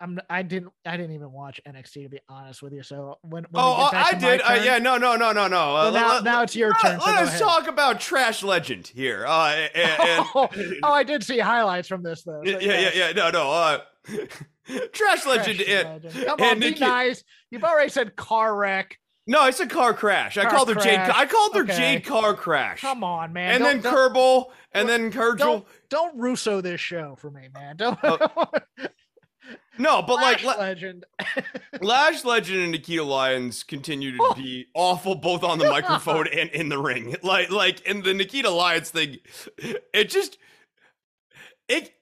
I'm 0.00 0.18
I 0.28 0.42
didn't 0.42 0.72
I 0.84 0.96
didn't 0.96 1.14
even 1.14 1.32
watch 1.32 1.60
NXT 1.66 2.02
to 2.04 2.08
be 2.08 2.20
honest 2.28 2.62
with 2.62 2.72
you. 2.72 2.82
So 2.82 3.18
when, 3.22 3.44
when 3.50 3.64
oh 3.64 3.90
I 3.92 4.14
did 4.14 4.40
uh, 4.42 4.60
yeah 4.62 4.78
no 4.78 4.96
no 4.98 5.16
no 5.16 5.32
no 5.32 5.48
no. 5.48 5.76
Uh, 5.76 5.90
now, 5.90 6.14
let, 6.14 6.24
now 6.24 6.42
it's 6.42 6.54
your 6.54 6.74
turn. 6.74 6.98
Let, 6.98 7.24
us 7.24 7.38
talk 7.38 7.66
about 7.66 8.00
Trash 8.00 8.42
Legend 8.42 8.86
here. 8.86 9.24
Uh, 9.26 9.66
and, 9.74 9.90
and, 10.00 10.26
oh, 10.34 10.48
oh, 10.82 10.92
I 10.92 11.02
did 11.02 11.24
see 11.24 11.38
highlights 11.38 11.88
from 11.88 12.02
this 12.02 12.22
though. 12.22 12.42
So, 12.44 12.50
yeah, 12.50 12.58
yeah, 12.60 12.80
yeah 12.80 12.90
yeah 12.94 13.12
no 13.12 13.30
no. 13.30 13.50
Uh, 13.50 13.78
Trash 14.92 15.26
Legend. 15.26 15.60
Trash 15.60 15.68
and, 15.68 16.04
legend. 16.04 16.26
Come 16.26 16.40
on, 16.40 16.60
be 16.60 16.66
Nikki, 16.70 16.80
nice. 16.80 17.24
You've 17.50 17.64
already 17.64 17.90
said 17.90 18.16
car 18.16 18.54
wreck. 18.54 18.98
No, 19.28 19.46
it's 19.46 19.58
a 19.58 19.66
car 19.66 19.92
crash. 19.92 20.36
Car 20.36 20.46
I 20.46 20.50
called 20.50 20.68
her 20.68 20.76
Jade. 20.76 21.00
I 21.00 21.26
called 21.26 21.54
her 21.54 21.62
okay. 21.62 21.76
Jade 21.76 22.04
car 22.04 22.34
crash. 22.34 22.80
Come 22.80 23.02
on, 23.02 23.32
man. 23.32 23.56
And 23.56 23.64
don't, 23.64 23.82
then 23.82 23.92
Kerbal, 23.92 24.46
and 24.72 24.88
then 24.88 25.10
Kergel. 25.10 25.38
Don't, 25.38 25.66
don't 25.88 26.16
Russo 26.16 26.60
this 26.60 26.80
show 26.80 27.16
for 27.18 27.30
me, 27.30 27.48
man. 27.52 27.76
Don't. 27.76 27.98
Uh, 28.06 28.46
no, 29.78 30.02
but 30.02 30.16
Lash 30.16 30.44
like 30.44 30.58
Legend, 30.58 31.06
Lash 31.80 32.24
Legend 32.24 32.60
and 32.60 32.72
Nikita 32.72 33.02
Lyons 33.02 33.62
continue 33.62 34.12
to 34.12 34.18
oh. 34.20 34.34
be 34.34 34.66
awful 34.74 35.14
both 35.14 35.42
on 35.42 35.58
the 35.58 35.64
microphone 35.70 36.26
and 36.28 36.50
in 36.50 36.68
the 36.68 36.78
ring. 36.78 37.16
Like, 37.22 37.50
like 37.50 37.80
in 37.82 38.02
the 38.02 38.14
Nikita 38.14 38.50
Lyons 38.50 38.90
thing, 38.90 39.18
it 39.92 40.08
just 40.10 40.38
it 41.68 41.92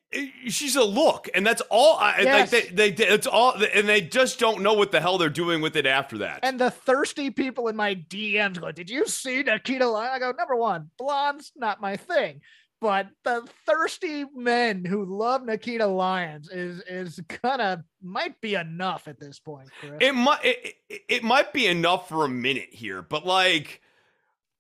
she's 0.48 0.76
a 0.76 0.84
look, 0.84 1.28
and 1.34 1.46
that's 1.46 1.62
all. 1.70 1.98
I, 1.98 2.20
yes. 2.20 2.52
Like 2.52 2.68
they, 2.70 2.90
they, 2.90 3.06
it's 3.06 3.26
all, 3.26 3.52
and 3.52 3.88
they 3.88 4.00
just 4.00 4.38
don't 4.38 4.62
know 4.62 4.74
what 4.74 4.92
the 4.92 5.00
hell 5.00 5.18
they're 5.18 5.28
doing 5.28 5.60
with 5.60 5.76
it 5.76 5.86
after 5.86 6.18
that. 6.18 6.40
And 6.42 6.58
the 6.58 6.70
thirsty 6.70 7.30
people 7.30 7.68
in 7.68 7.76
my 7.76 7.94
DMs 7.94 8.60
go, 8.60 8.70
"Did 8.72 8.90
you 8.90 9.06
see 9.06 9.42
Nikita 9.42 9.86
Lyons?" 9.86 10.12
I 10.14 10.18
go, 10.18 10.32
"Number 10.32 10.56
one, 10.56 10.90
blonde's 10.98 11.52
not 11.56 11.80
my 11.80 11.96
thing." 11.96 12.40
But 12.84 13.08
the 13.24 13.48
thirsty 13.64 14.26
men 14.36 14.84
who 14.84 15.06
love 15.06 15.42
Nikita 15.42 15.86
Lyons 15.86 16.50
is 16.50 16.82
is 16.86 17.18
kind 17.42 17.62
of 17.62 17.80
might 18.02 18.38
be 18.42 18.56
enough 18.56 19.08
at 19.08 19.18
this 19.18 19.38
point. 19.38 19.70
Chris. 19.80 19.92
It 20.02 20.12
might 20.14 20.40
it, 20.44 20.74
it 21.08 21.24
might 21.24 21.54
be 21.54 21.66
enough 21.66 22.10
for 22.10 22.26
a 22.26 22.28
minute 22.28 22.68
here, 22.72 23.00
but 23.00 23.24
like 23.24 23.80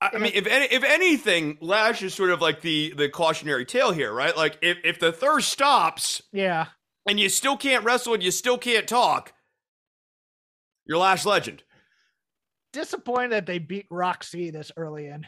I 0.00 0.16
mean, 0.16 0.32
if 0.34 0.46
any, 0.46 0.64
if 0.72 0.82
anything, 0.84 1.58
Lash 1.60 2.02
is 2.02 2.14
sort 2.14 2.30
of 2.30 2.40
like 2.40 2.62
the 2.62 2.94
the 2.96 3.10
cautionary 3.10 3.66
tale 3.66 3.92
here, 3.92 4.10
right? 4.10 4.34
Like 4.34 4.56
if 4.62 4.78
if 4.84 4.98
the 4.98 5.12
thirst 5.12 5.50
stops, 5.50 6.22
yeah, 6.32 6.68
and 7.06 7.20
you 7.20 7.28
still 7.28 7.58
can't 7.58 7.84
wrestle 7.84 8.14
and 8.14 8.22
you 8.22 8.30
still 8.30 8.56
can't 8.56 8.88
talk, 8.88 9.34
you're 10.86 10.96
Lash 10.96 11.26
Legend. 11.26 11.62
Disappointed 12.72 13.32
that 13.32 13.44
they 13.44 13.58
beat 13.58 13.84
Roxy 13.90 14.48
this 14.48 14.72
early 14.78 15.08
in. 15.08 15.26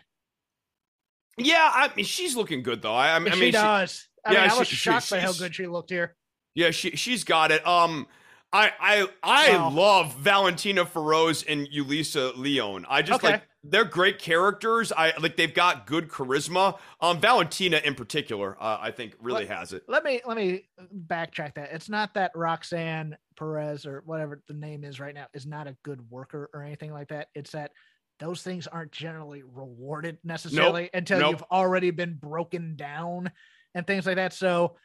Yeah, 1.37 1.70
I 1.72 1.91
mean 1.95 2.05
she's 2.05 2.37
looking 2.37 2.62
good 2.62 2.82
though. 2.82 2.95
I, 2.95 3.14
I 3.14 3.18
mean, 3.18 3.34
she 3.34 3.51
does. 3.51 4.09
I 4.24 4.32
yeah, 4.32 4.43
mean, 4.43 4.51
I 4.51 4.59
was 4.59 4.68
she, 4.68 4.76
shocked 4.76 5.07
she, 5.07 5.14
by 5.16 5.20
how 5.20 5.32
good 5.32 5.55
she 5.55 5.66
looked 5.66 5.91
here. 5.91 6.16
Yeah, 6.55 6.70
she 6.70 6.91
she's 6.97 7.24
got 7.24 7.53
it. 7.53 7.66
Um, 7.66 8.07
I 8.53 8.72
I 8.80 9.09
I 9.22 9.57
wow. 9.57 9.70
love 9.70 10.14
Valentina 10.16 10.87
Feroz 10.87 11.43
and 11.43 11.68
Yulisa 11.68 12.37
Leon. 12.37 12.87
I 12.89 13.03
just 13.03 13.22
okay. 13.22 13.34
like 13.34 13.43
they're 13.62 13.84
great 13.84 14.18
characters. 14.18 14.93
I 14.93 15.12
like 15.20 15.37
they've 15.37 15.53
got 15.53 15.87
good 15.87 16.09
charisma. 16.09 16.78
Um, 17.01 17.20
Valentina 17.20 17.80
in 17.84 17.95
particular, 17.95 18.57
uh, 18.61 18.78
I 18.80 18.91
think 18.91 19.14
really 19.20 19.47
let, 19.47 19.59
has 19.59 19.72
it. 19.72 19.82
Let 19.89 20.05
me 20.05 20.22
let 20.24 20.37
me 20.37 20.68
backtrack 21.07 21.55
that. 21.55 21.70
It's 21.72 21.89
not 21.89 22.14
that 22.14 22.32
Roxanne 22.34 23.16
Perez 23.37 23.84
or 23.84 24.03
whatever 24.07 24.43
the 24.49 24.55
name 24.55 24.84
is 24.84 25.01
right 25.01 25.14
now 25.14 25.26
is 25.34 25.47
not 25.47 25.66
a 25.66 25.76
good 25.82 26.01
worker 26.11 26.49
or 26.55 26.62
anything 26.62 26.93
like 26.93 27.09
that. 27.09 27.28
It's 27.34 27.51
that 27.51 27.72
those 28.19 28.43
things 28.43 28.67
aren't 28.67 28.93
generally 28.93 29.43
rewarded 29.43 30.19
necessarily 30.25 30.83
nope. 30.83 30.91
until 30.95 31.21
nope. 31.21 31.31
you've 31.33 31.45
already 31.51 31.91
been 31.91 32.14
broken 32.14 32.77
down 32.77 33.31
and 33.75 33.87
things 33.87 34.07
like 34.07 34.17
that. 34.17 34.33
So 34.33 34.77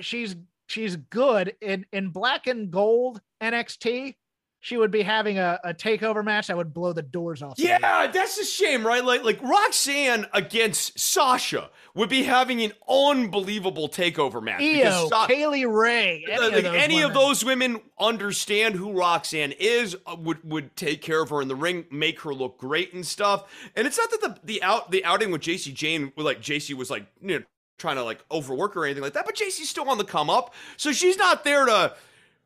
she's 0.00 0.36
she's 0.68 0.96
good 0.96 1.54
in 1.60 1.86
in 1.92 2.10
black 2.10 2.46
and 2.46 2.70
gold 2.70 3.20
NXT 3.42 4.16
she 4.62 4.76
would 4.76 4.92
be 4.92 5.02
having 5.02 5.40
a, 5.40 5.58
a 5.64 5.74
takeover 5.74 6.24
match 6.24 6.46
that 6.46 6.56
would 6.56 6.72
blow 6.72 6.92
the 6.92 7.02
doors 7.02 7.42
off. 7.42 7.54
Yeah, 7.58 8.06
that's 8.06 8.38
a 8.38 8.44
shame, 8.44 8.86
right? 8.86 9.04
Like 9.04 9.24
like 9.24 9.42
Roxanne 9.42 10.26
against 10.32 10.98
Sasha 10.98 11.68
would 11.94 12.08
be 12.08 12.22
having 12.22 12.62
an 12.62 12.72
unbelievable 12.88 13.88
takeover 13.88 14.40
match. 14.40 14.62
Io, 14.62 15.08
Sa- 15.08 15.26
Kay 15.26 15.48
Lee 15.48 15.64
Ray, 15.64 16.24
any, 16.30 16.48
like, 16.48 16.64
of, 16.64 16.74
any 16.76 17.02
of 17.02 17.12
those 17.12 17.44
women 17.44 17.80
understand 17.98 18.76
who 18.76 18.92
Roxanne 18.92 19.52
is, 19.58 19.96
uh, 20.06 20.14
would 20.16 20.48
would 20.48 20.76
take 20.76 21.02
care 21.02 21.20
of 21.20 21.30
her 21.30 21.42
in 21.42 21.48
the 21.48 21.56
ring, 21.56 21.84
make 21.90 22.20
her 22.20 22.32
look 22.32 22.56
great 22.56 22.94
and 22.94 23.04
stuff. 23.04 23.52
And 23.74 23.84
it's 23.84 23.98
not 23.98 24.12
that 24.12 24.20
the 24.20 24.38
the 24.44 24.62
out 24.62 24.92
the 24.92 25.04
outing 25.04 25.32
with 25.32 25.40
Jacy 25.40 25.72
Jayne, 25.72 26.12
like 26.16 26.40
Jacy 26.40 26.72
was 26.72 26.88
like 26.88 27.04
you 27.20 27.40
know 27.40 27.44
trying 27.78 27.96
to 27.96 28.04
like 28.04 28.24
overwork 28.30 28.76
or 28.76 28.84
anything 28.84 29.02
like 29.02 29.14
that, 29.14 29.26
but 29.26 29.34
Jacy's 29.34 29.68
still 29.68 29.90
on 29.90 29.98
the 29.98 30.04
come 30.04 30.30
up, 30.30 30.54
so 30.76 30.92
she's 30.92 31.16
not 31.16 31.42
there 31.42 31.66
to 31.66 31.96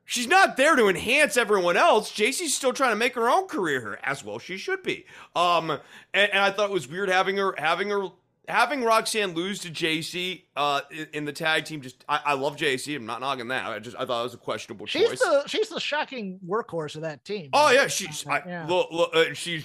She's 0.09 0.29
not 0.29 0.57
there 0.57 0.77
to 0.77 0.87
enhance 0.87 1.37
everyone 1.37 1.77
else. 1.77 2.13
Jacy's 2.13 2.57
still 2.57 2.73
trying 2.73 2.93
to 2.93 2.97
make 2.97 3.17
her 3.17 3.29
own 3.29 3.49
career 3.49 3.81
here, 3.81 3.99
as 4.05 4.25
well 4.25 4.39
she 4.39 4.57
should 4.57 4.85
be. 4.85 5.05
Um, 5.35 5.71
and, 6.15 6.31
and 6.33 6.39
I 6.39 6.53
thought 6.53 6.71
it 6.71 6.73
was 6.73 6.89
weird 6.89 7.09
having 7.09 7.37
her 7.37 7.55
having 7.59 7.89
her 7.91 8.09
having 8.47 8.85
Roxanne 8.85 9.35
lose 9.35 9.59
to 9.61 9.71
Jacy 9.71 10.47
uh, 10.55 10.83
in 11.13 11.25
the 11.25 11.33
tag 11.33 11.65
team. 11.65 11.81
Just 11.81 12.05
I, 12.09 12.21
I 12.25 12.35
love 12.35 12.57
Jacy. 12.57 12.95
I'm 12.95 13.05
not 13.05 13.21
knocking 13.21 13.49
that. 13.49 13.67
I 13.67 13.81
just 13.81 13.97
I 13.99 14.05
thought 14.05 14.21
it 14.21 14.25
was 14.25 14.35
a 14.35 14.39
questionable 14.39 14.87
she's 14.87 15.09
choice. 15.09 15.19
The, 15.19 15.43
she's 15.49 15.69
the 15.69 15.81
shocking 15.81 16.39
workhorse 16.47 16.95
of 16.95 17.03
that 17.03 17.25
team. 17.25 17.51
Oh 17.53 17.73
yeah, 17.73 17.89
she's 17.89 18.25
I, 18.29 18.43
yeah. 18.47 18.67
Look, 18.67 18.93
look, 18.93 19.15
uh, 19.15 19.35
she's. 19.35 19.65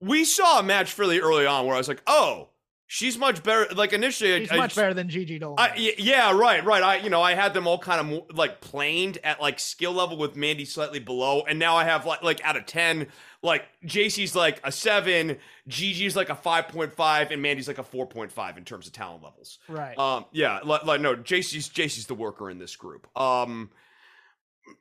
We 0.00 0.24
saw 0.24 0.60
a 0.60 0.62
match 0.62 0.92
fairly 0.92 1.18
early 1.18 1.44
on 1.44 1.66
where 1.66 1.74
I 1.74 1.78
was 1.78 1.88
like, 1.88 2.02
oh 2.06 2.50
She's 2.90 3.18
much 3.18 3.42
better. 3.42 3.66
Like 3.74 3.92
initially, 3.92 4.40
she's 4.40 4.50
I, 4.50 4.56
much 4.56 4.74
better 4.74 4.94
than 4.94 5.10
Gigi 5.10 5.38
Dolan. 5.38 5.56
I, 5.58 5.94
yeah, 5.98 6.32
right, 6.32 6.64
right. 6.64 6.82
I, 6.82 6.96
you 6.96 7.10
know, 7.10 7.20
I 7.20 7.34
had 7.34 7.52
them 7.52 7.66
all 7.66 7.78
kind 7.78 8.00
of 8.00 8.34
like 8.34 8.62
planed 8.62 9.18
at 9.22 9.42
like 9.42 9.60
skill 9.60 9.92
level 9.92 10.16
with 10.16 10.36
Mandy 10.36 10.64
slightly 10.64 10.98
below, 10.98 11.42
and 11.46 11.58
now 11.58 11.76
I 11.76 11.84
have 11.84 12.06
like 12.06 12.22
like 12.22 12.42
out 12.42 12.56
of 12.56 12.64
ten, 12.64 13.08
like 13.42 13.66
Jacy's 13.84 14.34
like 14.34 14.62
a 14.64 14.72
seven, 14.72 15.36
Gigi's 15.68 16.16
like 16.16 16.30
a 16.30 16.34
five 16.34 16.68
point 16.68 16.94
five, 16.94 17.30
and 17.30 17.42
Mandy's 17.42 17.68
like 17.68 17.76
a 17.76 17.82
four 17.82 18.06
point 18.06 18.32
five 18.32 18.56
in 18.56 18.64
terms 18.64 18.86
of 18.86 18.94
talent 18.94 19.22
levels. 19.22 19.58
Right. 19.68 19.96
Um. 19.98 20.24
Yeah. 20.32 20.60
Like, 20.64 20.84
like 20.84 21.02
no, 21.02 21.14
Jacy's 21.14 21.68
Jacy's 21.68 22.06
the 22.06 22.14
worker 22.14 22.48
in 22.48 22.58
this 22.58 22.74
group. 22.74 23.06
Um. 23.20 23.68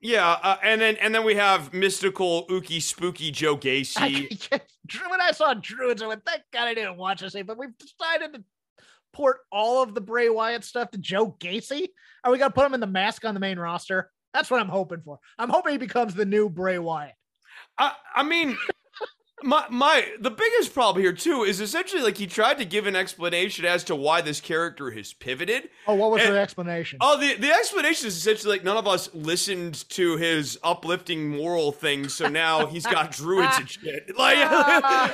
Yeah, 0.02 0.38
uh, 0.44 0.58
and 0.64 0.80
then 0.80 0.96
and 0.98 1.14
then 1.14 1.24
we 1.24 1.36
have 1.36 1.74
mystical, 1.74 2.46
ooky, 2.48 2.82
spooky 2.82 3.32
Joe 3.32 3.58
Gacy. 3.58 4.52
I, 4.52 5.10
when 5.10 5.22
I 5.22 5.32
saw 5.32 5.54
Druids, 5.54 6.02
I 6.02 6.08
went, 6.08 6.26
"Thank 6.26 6.44
God 6.54 6.68
I 6.68 6.74
didn't 6.74 6.98
watch 6.98 7.22
this." 7.22 7.34
Thing." 7.34 7.46
But 7.46 7.58
we've 7.58 7.78
decided 7.78 8.34
to 8.34 8.44
port 9.14 9.40
all 9.52 9.82
of 9.82 9.96
the 9.96 10.02
Bray 10.02 10.30
Wyatt 10.30 10.64
stuff 10.64 10.92
to 10.92 10.98
Joe 10.98 11.36
Gacy. 11.40 11.90
Are 12.24 12.32
we 12.32 12.38
gonna 12.38 12.52
put 12.52 12.66
him 12.66 12.74
in 12.74 12.80
the 12.80 12.88
mask 12.88 13.26
on 13.26 13.34
the 13.34 13.40
main 13.40 13.58
roster? 13.60 14.12
That's 14.34 14.52
what 14.52 14.60
I'm 14.60 14.70
hoping 14.70 15.02
for. 15.02 15.20
I'm 15.40 15.50
hoping 15.50 15.72
he 15.72 15.78
becomes 15.78 16.14
the 16.14 16.26
new 16.26 16.50
Bray 16.50 16.78
Wyatt. 16.80 17.16
I, 17.78 17.94
I 18.16 18.24
mean, 18.24 18.58
my 19.44 19.66
my 19.70 20.04
the 20.20 20.32
biggest 20.32 20.74
problem 20.74 21.04
here 21.04 21.14
too 21.14 21.44
is 21.44 21.62
essentially 21.62 22.02
like 22.02 22.18
he 22.18 22.26
tried 22.26 22.58
to 22.58 22.66
give 22.66 22.88
an 22.88 22.96
explanation 22.96 23.66
as 23.66 23.84
to 23.84 23.96
why 23.96 24.20
this 24.22 24.42
character 24.42 24.90
has 24.92 25.14
pivoted. 25.14 25.70
Oh, 25.88 25.94
what 25.94 26.10
was 26.10 26.24
And- 26.24 26.34
the 26.34 26.40
explanation? 26.40 26.98
Oh, 27.02 27.18
the 27.20 27.36
the 27.36 27.52
explanation 27.52 28.08
is 28.08 28.18
essentially 28.18 28.54
like 28.58 28.64
none 28.64 28.78
of 28.78 28.88
us 28.88 29.14
listened 29.14 29.88
to 29.92 30.18
his 30.18 30.58
uplifting 30.64 31.30
moral 31.30 31.72
things, 31.72 32.16
so 32.16 32.28
now 32.28 32.66
he's 32.66 32.88
got 32.88 33.12
druids 33.12 33.58
and 33.60 33.70
shit. 33.70 34.06
Like, 34.18 34.38
I 34.40 35.12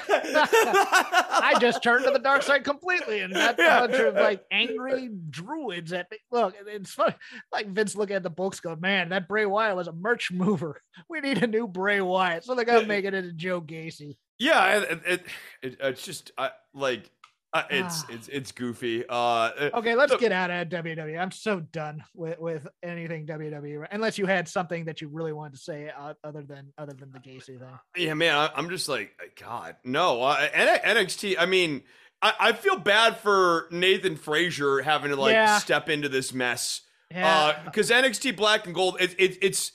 just 1.59 1.83
turned 1.83 2.05
to 2.05 2.11
the 2.11 2.19
dark 2.19 2.43
side 2.43 2.63
completely 2.63 3.19
and 3.19 3.33
got 3.33 3.55
Yeah. 3.57 3.83
a 3.83 3.87
bunch 3.87 3.99
of 4.01 4.15
like 4.15 4.43
angry 4.51 5.09
druids 5.29 5.91
at 5.93 6.09
me. 6.11 6.17
Look, 6.31 6.55
it's 6.67 6.91
funny. 6.93 7.15
Like 7.51 7.67
Vince 7.67 7.95
looking 7.95 8.15
at 8.15 8.23
the 8.23 8.29
books, 8.29 8.59
go, 8.59 8.75
man, 8.75 9.09
that 9.09 9.27
Bray 9.27 9.45
Wyatt 9.45 9.75
was 9.75 9.87
a 9.87 9.93
merch 9.93 10.31
mover. 10.31 10.81
We 11.09 11.21
need 11.21 11.41
a 11.43 11.47
new 11.47 11.67
Bray 11.67 12.01
Wyatt. 12.01 12.43
So 12.43 12.53
they 12.55 12.65
got 12.65 12.81
to 12.81 12.85
make 12.87 13.05
it 13.05 13.13
into 13.15 13.33
Joe 13.33 13.61
Gacy. 13.61 14.17
Yeah, 14.43 14.79
it, 14.79 15.01
it, 15.05 15.25
it, 15.61 15.77
it's 15.81 16.03
just 16.03 16.31
uh, 16.37 16.49
like 16.73 17.09
uh, 17.53 17.63
it's 17.69 18.03
Ah. 18.03 18.07
it's 18.09 18.27
it's 18.29 18.51
goofy. 18.51 19.05
Uh, 19.07 19.13
uh, 19.13 19.69
Okay, 19.75 19.95
let's 19.95 20.11
So- 20.11 20.17
get 20.17 20.31
out 20.31 20.49
of 20.49 20.69
WWE. 20.69 21.19
I'm 21.21 21.31
so 21.31 21.59
done 21.59 22.03
with, 22.15 22.39
with 22.39 22.67
anything 22.81 23.27
WWE, 23.27 23.85
unless 23.91 24.17
you 24.17 24.25
had 24.25 24.47
something 24.47 24.85
that 24.85 25.01
you 25.01 25.07
really 25.07 25.33
wanted 25.33 25.53
to 25.53 25.59
say 25.59 25.91
uh, 25.95 26.13
other 26.23 26.41
than 26.41 26.73
other 26.77 26.93
than 26.93 27.11
the 27.11 27.19
Gacy 27.19 27.59
thing. 27.59 27.79
Yeah, 27.95 28.15
man, 28.15 28.35
I, 28.35 28.49
I'm 28.55 28.69
just 28.69 28.89
like, 28.89 29.11
God, 29.39 29.75
no. 29.83 30.21
Uh, 30.23 30.47
NXT. 30.49 31.35
I 31.37 31.45
mean, 31.45 31.83
I, 32.23 32.33
I 32.39 32.53
feel 32.53 32.77
bad 32.79 33.17
for 33.17 33.67
Nathan 33.71 34.15
Frazer 34.15 34.81
having 34.81 35.11
to 35.11 35.15
like 35.15 35.33
Yeah. 35.33 35.59
step 35.59 35.89
into 35.89 36.09
this 36.09 36.33
mess 36.33 36.81
Yeah, 37.11 37.59
because 37.65 37.91
NXT 37.91 38.35
Black 38.35 38.65
and 38.65 38.73
Gold, 38.73 38.97
it, 38.99 39.13
it, 39.19 39.37
it's 39.43 39.71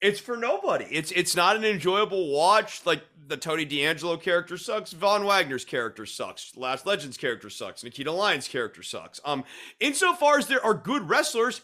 it's 0.00 0.20
for 0.20 0.36
nobody. 0.36 0.86
It's 0.90 1.12
it's 1.12 1.36
not 1.36 1.56
an 1.56 1.64
enjoyable 1.64 2.30
watch. 2.30 2.84
Like 2.86 3.02
the 3.26 3.36
Tony 3.36 3.64
D'Angelo 3.64 4.16
character 4.16 4.56
sucks. 4.56 4.92
Von 4.92 5.24
Wagner's 5.24 5.64
character 5.64 6.06
sucks. 6.06 6.56
Lash 6.56 6.84
Legends 6.84 7.16
character 7.16 7.50
sucks. 7.50 7.84
Nikita 7.84 8.10
Lyons 8.10 8.48
character 8.48 8.82
sucks. 8.82 9.20
Um, 9.24 9.44
insofar 9.78 10.38
as 10.38 10.46
there 10.46 10.64
are 10.64 10.74
good 10.74 11.08
wrestlers 11.08 11.62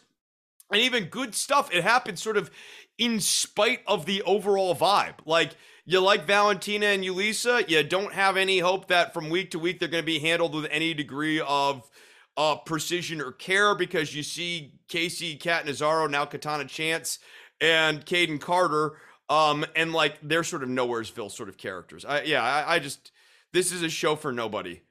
and 0.70 0.80
even 0.80 1.05
good 1.05 1.34
stuff, 1.34 1.74
it 1.74 1.82
happens 1.82 2.22
sort 2.22 2.37
of 2.37 2.51
in 2.99 3.20
spite 3.20 3.80
of 3.87 4.07
the 4.07 4.22
overall 4.22 4.74
vibe. 4.74 5.16
Like 5.24 5.53
you 5.84 6.01
like 6.01 6.26
Valentina 6.26 6.87
and 6.87 7.05
Yulisa, 7.05 7.68
you 7.68 7.82
don't 7.82 8.12
have 8.12 8.37
any 8.37 8.59
hope 8.59 8.89
that 8.89 9.14
from 9.14 9.30
week 9.30 9.51
to 9.53 9.59
week 9.59 9.78
they're 9.78 9.89
going 9.89 10.03
to 10.03 10.07
be 10.07 10.18
handled 10.18 10.55
with 10.55 10.66
any 10.70 10.95
degree 10.95 11.41
of 11.41 11.89
uh, 12.37 12.57
precision 12.57 13.20
or 13.20 13.32
care 13.32 13.74
because 13.74 14.14
you 14.14 14.22
see 14.22 14.74
Kacy 14.89 15.41
Catanzaro, 15.41 16.07
now 16.07 16.24
Katana 16.24 16.66
Chance, 16.66 17.18
and 17.61 18.04
Kayden 18.04 18.40
Carter, 18.40 18.96
um, 19.28 19.64
and 19.74 19.92
like 19.92 20.18
they're 20.22 20.44
sort 20.44 20.62
of 20.62 20.68
nowheresville 20.68 21.30
sort 21.30 21.48
of 21.48 21.57
characters. 21.57 22.04
I, 22.04 22.22
yeah, 22.22 22.42
I, 22.42 22.74
I 22.74 22.78
just 22.78 23.12
this 23.52 23.72
is 23.72 23.82
a 23.82 23.88
show 23.88 24.16
for 24.16 24.32
nobody. 24.32 24.82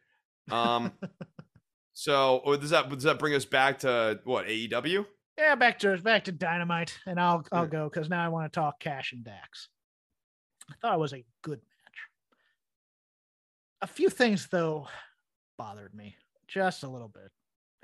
Um, 0.52 0.92
so 1.94 2.42
oh, 2.46 2.56
does 2.56 2.72
that 2.72 2.90
does 2.90 3.04
that 3.04 3.20
bring 3.20 3.34
us 3.36 3.46
back 3.46 3.80
to 3.80 4.20
what 4.24 4.46
AEW? 4.48 5.06
yeah. 5.38 5.56
Back 5.56 5.80
to 5.80 5.98
back 5.98 6.26
to 6.26 6.32
Dynamite, 6.32 6.98
and 7.06 7.20
I'll 7.20 7.46
I'll 7.52 7.64
Yeah. 7.64 7.70
go 7.70 7.90
because 7.90 8.10
now 8.10 8.24
I 8.24 8.30
want 8.30 8.52
to 8.52 8.60
talk 8.60 8.80
Cash 8.80 9.14
and 9.14 9.24
Dax. 9.24 9.70
I 10.70 10.74
thought 10.82 10.96
it 10.96 11.00
was 11.00 11.14
a 11.14 11.24
good 11.44 11.60
match. 11.60 12.00
A 13.82 13.88
few 13.88 14.10
things 14.10 14.48
though 14.48 14.88
bothered 15.58 15.94
me 15.94 16.16
just 16.48 16.84
a 16.84 16.90
little 16.90 17.08
bit, 17.08 17.32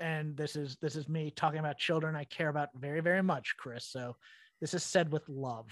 and 0.00 0.36
this 0.36 0.56
is 0.56 0.76
this 0.82 0.96
is 0.96 1.08
me 1.08 1.30
talking 1.34 1.60
about 1.60 1.78
children 1.78 2.16
I 2.16 2.24
care 2.24 2.48
about 2.48 2.68
very 2.74 3.00
very 3.00 3.22
much, 3.22 3.54
Chris. 3.56 3.86
So 3.86 4.16
this 4.62 4.74
is 4.74 4.84
said 4.84 5.12
with 5.12 5.28
love. 5.28 5.66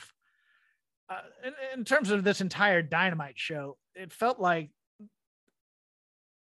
Uh, 1.09 1.20
in, 1.45 1.53
in 1.78 1.84
terms 1.84 2.11
of 2.11 2.24
this 2.24 2.41
entire 2.41 2.82
Dynamite 2.82 3.38
show, 3.38 3.78
it 3.95 4.12
felt 4.12 4.41
like 4.41 4.70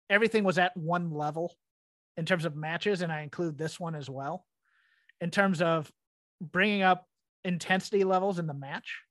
everything 0.08 0.44
was 0.44 0.56
at 0.56 0.76
one 0.76 1.10
level 1.10 1.54
in 2.16 2.24
terms 2.24 2.44
of 2.44 2.56
matches, 2.56 3.02
and 3.02 3.12
I 3.12 3.22
include 3.22 3.58
this 3.58 3.78
one 3.78 3.96
as 3.96 4.08
well. 4.08 4.46
In 5.20 5.30
terms 5.30 5.60
of 5.60 5.90
bringing 6.40 6.82
up 6.82 7.04
intensity 7.44 8.04
levels 8.04 8.38
in 8.38 8.46
the 8.46 8.54
match, 8.54 9.02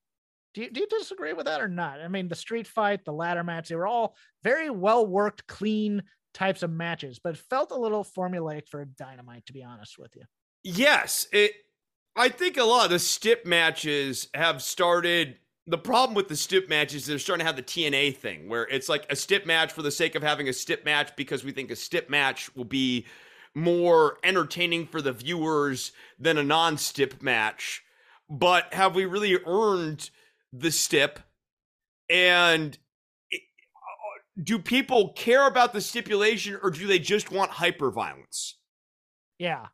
do 0.53 0.61
you, 0.61 0.71
do 0.71 0.79
you 0.79 0.87
disagree 0.87 1.33
with 1.33 1.47
that 1.47 1.59
or 1.59 1.67
not? 1.67 1.99
I 1.99 2.07
mean, 2.07 2.29
the 2.29 2.35
street 2.35 2.67
fight, 2.67 3.03
the 3.03 3.11
ladder 3.11 3.43
match, 3.43 3.67
they 3.67 3.75
were 3.75 3.85
all 3.85 4.15
very 4.43 4.69
well 4.69 5.05
worked, 5.05 5.45
clean 5.47 6.03
types 6.33 6.63
of 6.63 6.71
matches, 6.71 7.19
but 7.21 7.33
it 7.33 7.41
felt 7.49 7.71
a 7.71 7.77
little 7.77 8.05
formulaic 8.05 8.69
for 8.69 8.85
Dynamite, 8.85 9.45
to 9.47 9.53
be 9.53 9.63
honest 9.63 9.99
with 9.99 10.15
you. 10.15 10.23
Yes, 10.63 11.27
it. 11.33 11.51
I 12.15 12.29
think 12.29 12.57
a 12.57 12.63
lot 12.63 12.85
of 12.85 12.91
the 12.91 12.99
stip 12.99 13.45
matches 13.45 14.29
have 14.33 14.61
started. 14.61 15.37
The 15.67 15.77
problem 15.77 16.15
with 16.15 16.27
the 16.27 16.35
stip 16.35 16.69
matches, 16.69 17.01
is 17.01 17.07
they're 17.07 17.19
starting 17.19 17.43
to 17.43 17.47
have 17.47 17.55
the 17.55 17.63
TNA 17.63 18.17
thing, 18.17 18.47
where 18.47 18.63
it's 18.67 18.87
like 18.87 19.05
a 19.09 19.15
stip 19.15 19.45
match 19.45 19.73
for 19.73 19.81
the 19.81 19.91
sake 19.91 20.15
of 20.15 20.21
having 20.21 20.47
a 20.47 20.53
stip 20.53 20.85
match 20.85 21.15
because 21.15 21.43
we 21.43 21.51
think 21.51 21.71
a 21.71 21.75
stip 21.75 22.09
match 22.09 22.55
will 22.55 22.65
be 22.65 23.05
more 23.55 24.17
entertaining 24.23 24.85
for 24.85 25.01
the 25.01 25.11
viewers 25.11 25.91
than 26.19 26.37
a 26.37 26.43
non-stip 26.43 27.21
match. 27.23 27.83
But 28.29 28.73
have 28.73 28.95
we 28.95 29.05
really 29.05 29.37
earned 29.45 30.09
the 30.53 30.71
stip? 30.71 31.19
And 32.09 32.77
do 34.41 34.59
people 34.59 35.13
care 35.13 35.47
about 35.47 35.73
the 35.73 35.81
stipulation, 35.81 36.59
or 36.61 36.69
do 36.69 36.85
they 36.85 36.99
just 36.99 37.31
want 37.31 37.51
hyper 37.51 37.89
violence? 37.89 38.57
Yeah. 39.39 39.67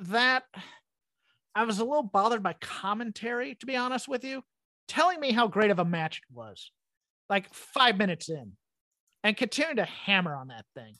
That 0.00 0.44
I 1.54 1.64
was 1.64 1.78
a 1.78 1.84
little 1.84 2.02
bothered 2.02 2.42
by 2.42 2.54
commentary, 2.54 3.54
to 3.56 3.66
be 3.66 3.76
honest 3.76 4.08
with 4.08 4.24
you, 4.24 4.42
telling 4.88 5.20
me 5.20 5.32
how 5.32 5.48
great 5.48 5.70
of 5.70 5.78
a 5.78 5.84
match 5.84 6.18
it 6.18 6.34
was, 6.34 6.70
like 7.28 7.52
five 7.52 7.98
minutes 7.98 8.28
in, 8.28 8.52
and 9.22 9.36
continuing 9.36 9.76
to 9.76 9.84
hammer 9.84 10.34
on 10.34 10.48
that 10.48 10.64
thing, 10.74 10.94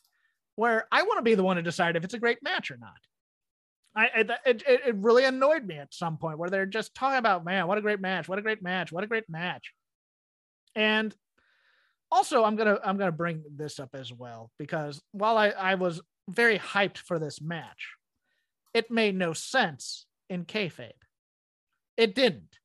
where 0.56 0.86
I 0.92 1.02
want 1.02 1.18
to 1.18 1.22
be 1.22 1.34
the 1.34 1.42
one 1.42 1.56
to 1.56 1.62
decide 1.62 1.96
if 1.96 2.04
it's 2.04 2.14
a 2.14 2.18
great 2.18 2.42
match 2.42 2.70
or 2.70 2.76
not. 2.76 2.92
I 3.94 4.24
it, 4.46 4.62
it, 4.66 4.94
really 4.96 5.24
annoyed 5.24 5.66
me 5.66 5.76
at 5.76 5.92
some 5.92 6.16
point 6.16 6.38
where 6.38 6.48
they're 6.48 6.64
just 6.64 6.94
talking 6.94 7.18
about, 7.18 7.44
man, 7.44 7.66
what 7.66 7.76
a 7.76 7.82
great 7.82 8.00
match, 8.00 8.26
what 8.26 8.38
a 8.38 8.42
great 8.42 8.62
match, 8.62 8.90
what 8.90 9.04
a 9.04 9.06
great 9.06 9.28
match. 9.28 9.72
And 10.74 11.14
also 12.10 12.42
I'm 12.44 12.56
gonna 12.56 12.78
I'm 12.82 12.96
gonna 12.96 13.12
bring 13.12 13.42
this 13.54 13.78
up 13.78 13.90
as 13.94 14.10
well 14.10 14.50
because 14.58 15.02
while 15.12 15.36
I, 15.36 15.48
I 15.48 15.74
was 15.74 16.00
very 16.28 16.58
hyped 16.58 16.98
for 16.98 17.18
this 17.18 17.42
match, 17.42 17.90
it 18.72 18.90
made 18.90 19.14
no 19.14 19.34
sense 19.34 20.06
in 20.32 20.46
kayfabe. 20.46 20.92
It 21.96 22.14
didn't. 22.14 22.58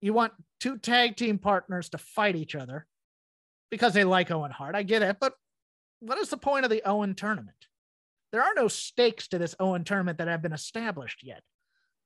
You 0.00 0.12
want 0.12 0.32
two 0.60 0.78
tag 0.78 1.16
team 1.16 1.38
partners 1.38 1.90
to 1.90 1.98
fight 1.98 2.36
each 2.36 2.54
other 2.54 2.86
because 3.70 3.92
they 3.92 4.04
like 4.04 4.30
Owen 4.30 4.52
Hart. 4.52 4.74
I 4.74 4.82
get 4.82 5.02
it, 5.02 5.16
but 5.20 5.34
what 5.98 6.18
is 6.18 6.30
the 6.30 6.36
point 6.36 6.64
of 6.64 6.70
the 6.70 6.82
Owen 6.86 7.14
tournament? 7.14 7.56
There 8.32 8.42
are 8.42 8.54
no 8.54 8.68
stakes 8.68 9.28
to 9.28 9.38
this 9.38 9.56
Owen 9.58 9.84
tournament 9.84 10.18
that 10.18 10.28
have 10.28 10.42
been 10.42 10.52
established 10.52 11.22
yet. 11.22 11.42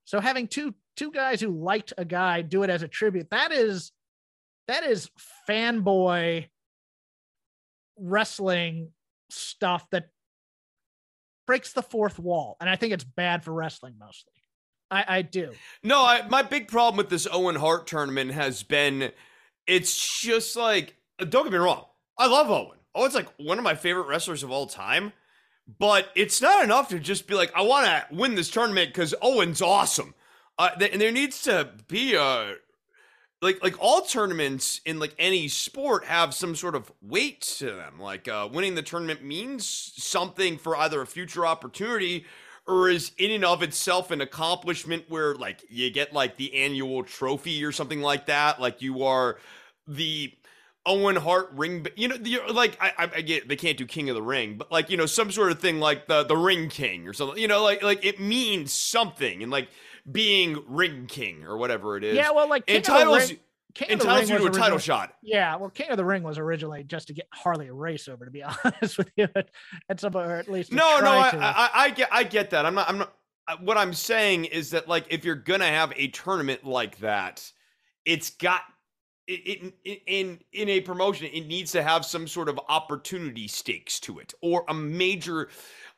So 0.07 0.21
having 0.21 0.49
two 0.49 0.75
two 0.97 1.11
guys 1.11 1.41
who 1.41 1.51
liked 1.51 1.93
a 1.99 2.05
guy 2.05 2.43
do 2.43 2.63
it 2.63 2.71
as 2.71 2.83
a 2.83 2.89
tribute, 2.89 3.31
that 3.31 3.53
is 3.53 3.93
that 4.67 4.83
is 4.85 5.11
fanboy 5.49 6.49
wrestling 7.99 8.91
stuff 9.31 9.87
that 9.91 10.09
breaks 11.47 11.73
the 11.73 11.83
fourth 11.83 12.19
wall. 12.19 12.57
And 12.61 12.69
I 12.71 12.77
think 12.77 12.93
it's 12.93 13.05
bad 13.05 13.45
for 13.45 13.53
wrestling 13.53 13.95
mostly. 13.99 14.33
I, 14.95 15.05
I 15.09 15.23
do. 15.23 15.53
No, 15.83 16.05
I, 16.05 16.27
my 16.29 16.43
big 16.43 16.69
problem 16.69 16.97
with 16.97 17.09
this 17.09 17.27
Owen 17.31 17.57
Hart 17.57 17.87
tournament 17.87 18.33
has 18.33 18.63
been 18.63 19.11
it's 19.67 20.21
just 20.21 20.57
like, 20.57 20.97
don't 21.19 21.45
get 21.45 21.53
me 21.53 21.59
wrong, 21.59 21.87
I 22.19 22.27
love 22.27 22.51
Owen. 22.51 22.79
Owen's 22.95 23.15
like 23.15 23.29
one 23.39 23.59
of 23.59 23.65
my 23.65 23.75
favorite 23.75 24.07
wrestlers 24.07 24.43
of 24.43 24.51
all 24.51 24.67
time, 24.67 25.13
but 25.79 26.09
it's 26.15 26.41
not 26.41 26.63
enough 26.63 26.89
to 26.91 27.01
just 27.01 27.27
be 27.27 27.35
like, 27.35 27.53
I 27.57 27.63
want 27.63 27.87
to 27.87 28.05
win 28.15 28.35
this 28.35 28.51
tournament 28.51 28.91
because 28.91 29.15
Owen's 29.21 29.61
awesome. 29.61 30.15
Uh, 30.59 30.71
th- 30.71 30.93
and 30.93 31.01
there 31.01 31.11
needs 31.11 31.43
to 31.43 31.71
be 31.89 32.15
a 32.15 32.55
like 33.43 33.63
like 33.63 33.77
all 33.81 34.03
tournaments 34.03 34.81
in 34.87 34.99
like 34.99 35.15
any 35.19 35.49
sport 35.49 36.05
have 36.05 36.33
some 36.35 36.55
sort 36.55 36.77
of 36.77 36.93
weight 37.03 37.41
to 37.41 37.73
them. 37.73 37.99
Like 37.99 38.29
uh, 38.29 38.49
winning 38.53 38.77
the 38.77 38.83
tournament 38.83 39.25
means 39.25 39.67
something 39.67 40.57
for 40.57 40.77
either 40.77 41.03
a 41.03 41.07
future 41.07 41.45
opportunity 41.45 42.27
or 42.67 42.89
is 42.89 43.13
in 43.19 43.31
and 43.31 43.45
of 43.45 43.63
itself 43.63 44.11
an 44.11 44.21
accomplishment 44.21 45.05
where 45.09 45.35
like 45.35 45.63
you 45.69 45.91
get 45.91 46.13
like 46.13 46.37
the 46.37 46.55
annual 46.55 47.03
trophy 47.03 47.65
or 47.65 47.73
something 47.73 48.01
like 48.01 48.27
that. 48.27 48.61
Like 48.61 48.81
you 48.81 49.05
are 49.05 49.39
the 49.87 50.33
Owen 50.87 51.17
Hart 51.17 51.51
ring, 51.55 51.87
you 51.97 52.09
know, 52.09 52.17
the, 52.17 52.41
like 52.53 52.77
I, 52.81 52.93
I, 52.99 53.11
I 53.17 53.21
get 53.23 53.49
they 53.49 53.57
can't 53.57 53.77
do 53.77 53.87
King 53.87 54.11
of 54.11 54.17
the 54.17 54.23
Ring, 54.23 54.57
but 54.57 54.71
like 54.71 54.91
you 54.91 54.97
know 54.97 55.07
some 55.07 55.31
sort 55.31 55.51
of 55.51 55.59
thing 55.59 55.81
like 55.81 56.07
the 56.07 56.25
the 56.25 56.37
Ring 56.37 56.69
King 56.69 57.09
or 57.09 57.13
something. 57.13 57.39
You 57.39 57.49
know, 57.49 57.63
like 57.63 57.83
like 57.83 58.05
it 58.05 58.21
means 58.21 58.73
something 58.73 59.43
and 59.43 59.51
like 59.51 59.69
being 60.11 60.63
Ring 60.69 61.07
King 61.07 61.45
or 61.45 61.57
whatever 61.57 61.97
it 61.97 62.05
is. 62.05 62.15
Yeah, 62.15 62.31
well, 62.33 62.49
like 62.49 62.67
King 62.67 62.79
of 62.79 62.85
the 62.85 63.07
Ring, 63.07 63.39
King 63.75 63.91
entitles 63.91 64.31
you 64.31 64.39
to 64.39 64.47
a 64.47 64.51
title 64.51 64.79
shot. 64.79 65.15
Yeah, 65.23 65.57
well, 65.57 65.71
King 65.71 65.91
of 65.91 65.97
the 65.97 66.05
Ring 66.05 66.23
was 66.23 66.39
originally 66.39 66.85
just 66.85 67.09
to 67.09 67.13
get 67.13 67.27
Harley 67.33 67.67
a 67.67 67.73
Race 67.73 68.09
over, 68.09 68.25
to 68.25 68.31
be 68.31 68.43
honest 68.65 68.99
with 68.99 69.11
you, 69.17 69.29
at 69.89 70.01
some 70.01 70.13
point, 70.13 70.27
or 70.27 70.37
at 70.37 70.49
least 70.49 70.73
No, 70.73 71.01
no, 71.01 71.11
I. 71.11 71.31
I, 71.35 71.71
I 71.75 71.91
get, 71.91 72.09
I 72.13 72.23
get 72.23 72.51
that. 72.51 72.65
I'm 72.67 72.75
not, 72.75 72.89
I'm 72.89 72.99
not. 72.99 73.13
What 73.61 73.77
I'm 73.77 73.93
saying 73.93 74.47
is 74.47 74.71
that, 74.71 74.89
like, 74.89 75.07
if 75.11 75.25
you're 75.25 75.35
gonna 75.35 75.67
have 75.67 75.93
a 75.97 76.09
tournament 76.09 76.65
like 76.65 76.99
that, 76.99 77.51
it's 78.05 78.31
got 78.31 78.63
in, 79.27 79.73
in 80.07 80.39
in 80.53 80.69
a 80.69 80.81
promotion 80.81 81.29
it 81.33 81.47
needs 81.47 81.73
to 81.73 81.83
have 81.83 82.05
some 82.05 82.29
sort 82.29 82.49
of 82.49 82.61
opportunity 82.69 83.49
stakes 83.49 83.99
to 84.01 84.19
it 84.19 84.35
or 84.43 84.65
a 84.69 84.75
major 84.75 85.49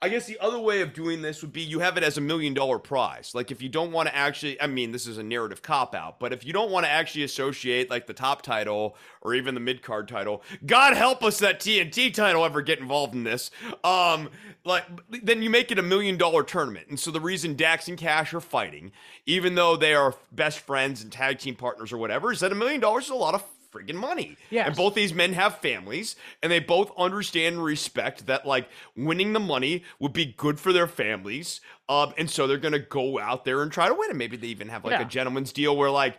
I 0.03 0.11
guess 0.11 0.27
the 0.27 0.39
other 0.41 0.59
way 0.59 0.83
of 0.83 0.93
doing 0.93 1.23
this 1.23 1.41
would 1.41 1.55
be 1.55 1.63
you 1.63 1.81
have 1.81 1.97
it 1.97 2.05
as 2.05 2.19
a 2.19 2.21
million 2.21 2.53
dollar 2.53 2.79
prize. 2.79 3.33
Like 3.35 3.51
if 3.51 3.63
you 3.63 3.71
don't 3.71 3.93
want 3.93 4.09
to 4.09 4.15
actually, 4.15 4.61
I 4.61 4.67
mean, 4.67 4.93
this 4.93 5.07
is 5.07 5.17
a 5.17 5.23
narrative 5.23 5.63
cop 5.63 5.95
out, 5.95 6.21
but 6.21 6.35
if 6.35 6.45
you 6.45 6.53
don't 6.53 6.71
want 6.71 6.85
to 6.85 6.91
actually 6.91 7.25
associate 7.25 7.89
like 7.89 8.07
the 8.07 8.13
top 8.13 8.43
title 8.43 8.95
or 9.23 9.35
even 9.35 9.55
the 9.55 9.61
mid 9.61 9.83
card 9.83 10.07
title, 10.07 10.43
God 10.67 10.95
help 10.95 11.25
us 11.25 11.39
that 11.39 11.61
TNT 11.61 12.13
title 12.13 12.45
ever 12.45 12.61
get 12.61 12.79
involved 12.79 13.15
in 13.15 13.25
this. 13.25 13.51
Um, 13.85 14.29
like 14.65 14.85
then 15.09 15.41
you 15.41 15.49
make 15.49 15.73
it 15.73 15.79
a 15.79 15.83
million 15.83 16.19
dollar 16.19 16.43
tournament. 16.43 16.89
And 16.89 17.01
so 17.01 17.11
the 17.11 17.21
reason 17.21 17.57
Dax 17.57 17.89
and 17.89 17.97
Cash 17.97 18.35
are 18.35 18.41
fighting, 18.41 18.93
even 19.25 19.55
though 19.55 19.77
they 19.77 19.95
are 19.95 20.15
best 20.31 20.59
friends 20.59 21.03
and 21.03 21.11
tag 21.11 21.39
team 21.39 21.55
partners 21.55 21.91
or 21.91 21.97
whatever, 21.97 22.31
is 22.33 22.41
that 22.41 22.53
a 22.53 22.57
million 22.57 22.81
dollars 22.81 23.05
is 23.05 23.11
a 23.11 23.15
lot 23.15 23.35
of 23.35 23.43
friggin' 23.77 23.95
money. 23.95 24.37
Yes. 24.51 24.69
And 24.69 24.77
both 24.77 24.95
these 24.95 25.13
men 25.13 25.33
have 25.35 25.59
families 25.59 26.17
and 26.43 26.51
they 26.51 26.61
both 26.61 26.91
understand 26.97 27.57
and 27.57 27.65
respect 27.65 28.27
that 28.27 28.47
like 28.47 28.69
winning 28.97 29.33
the 29.33 29.41
money 29.41 29.85
would 29.99 30.13
be 30.13 30.27
good 30.27 30.59
for 30.59 30.73
their 30.73 30.87
families. 30.87 31.61
Um, 31.89 32.15
and 32.19 32.31
so 32.31 32.47
they're 32.47 32.57
gonna 32.59 32.79
go 32.79 33.19
out 33.19 33.45
there 33.45 33.63
and 33.63 33.71
try 33.71 33.89
to 33.89 33.95
win. 33.95 34.11
And 34.11 34.19
maybe 34.19 34.37
they 34.37 34.49
even 34.49 34.69
have 34.69 34.85
like 34.85 34.93
Yeah. 34.93 35.03
a 35.03 35.09
gentleman's 35.09 35.53
deal 35.53 35.77
where 35.77 35.91
like 35.91 36.19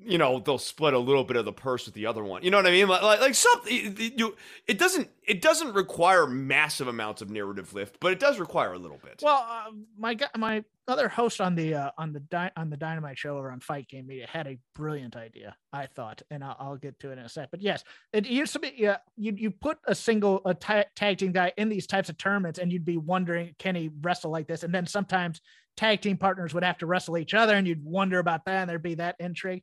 you 0.00 0.18
know 0.18 0.40
they'll 0.40 0.58
split 0.58 0.94
a 0.94 0.98
little 0.98 1.24
bit 1.24 1.36
of 1.36 1.44
the 1.44 1.52
purse 1.52 1.86
with 1.86 1.94
the 1.94 2.06
other 2.06 2.24
one. 2.24 2.42
You 2.42 2.50
know 2.50 2.58
what 2.58 2.66
I 2.66 2.70
mean? 2.70 2.88
Like 2.88 3.02
like, 3.02 3.20
like 3.20 3.34
something 3.34 3.96
you, 4.16 4.36
it 4.66 4.78
doesn't 4.78 5.08
it 5.22 5.40
doesn't 5.40 5.72
require 5.72 6.26
massive 6.26 6.88
amounts 6.88 7.22
of 7.22 7.30
narrative 7.30 7.72
lift, 7.74 7.98
but 8.00 8.12
it 8.12 8.18
does 8.18 8.38
require 8.38 8.72
a 8.72 8.78
little 8.78 8.98
bit. 9.02 9.20
Well, 9.22 9.46
uh, 9.48 9.70
my 9.96 10.16
my 10.36 10.64
other 10.86 11.08
host 11.08 11.40
on 11.40 11.54
the 11.54 11.74
uh, 11.74 11.90
on 11.96 12.12
the 12.12 12.20
di- 12.20 12.50
on 12.56 12.70
the 12.70 12.76
Dynamite 12.76 13.18
show 13.18 13.38
over 13.38 13.50
on 13.50 13.60
Fight 13.60 13.88
Game 13.88 14.06
Media 14.06 14.26
had 14.28 14.46
a 14.46 14.58
brilliant 14.74 15.16
idea. 15.16 15.56
I 15.72 15.86
thought, 15.86 16.22
and 16.30 16.44
I'll, 16.44 16.56
I'll 16.58 16.76
get 16.76 16.98
to 17.00 17.10
it 17.10 17.18
in 17.18 17.20
a 17.20 17.28
sec. 17.28 17.50
But 17.50 17.62
yes, 17.62 17.84
it 18.12 18.26
used 18.26 18.52
to 18.54 18.58
be. 18.58 18.72
Yeah, 18.76 18.98
you 19.16 19.32
you 19.36 19.50
put 19.50 19.78
a 19.86 19.94
single 19.94 20.42
a 20.44 20.54
tag 20.54 21.18
team 21.18 21.32
guy 21.32 21.52
in 21.56 21.68
these 21.68 21.86
types 21.86 22.08
of 22.08 22.18
tournaments, 22.18 22.58
and 22.58 22.72
you'd 22.72 22.84
be 22.84 22.96
wondering, 22.96 23.54
can 23.58 23.74
he 23.74 23.90
wrestle 24.02 24.30
like 24.30 24.46
this? 24.48 24.62
And 24.62 24.74
then 24.74 24.86
sometimes 24.86 25.40
tag 25.76 26.00
team 26.00 26.16
partners 26.16 26.52
would 26.54 26.64
have 26.64 26.78
to 26.78 26.86
wrestle 26.86 27.16
each 27.16 27.34
other, 27.34 27.54
and 27.54 27.66
you'd 27.66 27.84
wonder 27.84 28.18
about 28.18 28.44
that, 28.44 28.62
and 28.62 28.70
there'd 28.70 28.82
be 28.82 28.96
that 28.96 29.16
intrigue. 29.18 29.62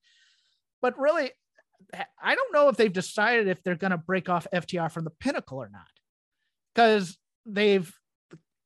But 0.82 0.98
really, 0.98 1.32
I 2.22 2.36
don't 2.36 2.54
know 2.54 2.70
if 2.70 2.78
they've 2.78 2.92
decided 2.92 3.48
if 3.48 3.64
they're 3.64 3.76
going 3.76 3.92
to 3.92 3.98
break 3.98 4.30
off 4.30 4.48
FTR 4.54 4.92
from 4.92 5.04
the 5.04 5.12
Pinnacle 5.12 5.58
or 5.58 5.70
not, 5.70 5.88
because 6.74 7.18
they've 7.46 7.92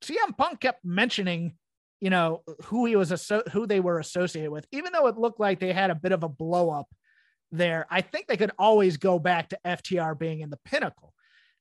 CM 0.04 0.38
Punk 0.38 0.62
kept 0.62 0.86
mentioning, 0.86 1.56
you 2.00 2.10
know, 2.10 2.44
who 2.66 2.86
he 2.86 2.96
was 2.96 3.32
who 3.52 3.66
they 3.66 3.80
were 3.80 4.00
associated 4.00 4.52
with, 4.52 4.68
even 4.72 4.94
though 4.94 5.08
it 5.08 5.18
looked 5.18 5.40
like 5.40 5.60
they 5.60 5.74
had 5.74 5.90
a 5.90 5.96
bit 5.96 6.12
of 6.12 6.24
a 6.24 6.30
blow 6.30 6.70
up 6.70 6.88
there. 7.52 7.86
I 7.90 8.02
think 8.02 8.28
they 8.28 8.38
could 8.38 8.52
always 8.60 8.98
go 8.98 9.20
back 9.20 9.50
to 9.50 9.60
FTR 9.66 10.18
being 10.18 10.42
in 10.42 10.50
the 10.50 10.60
Pinnacle. 10.66 11.14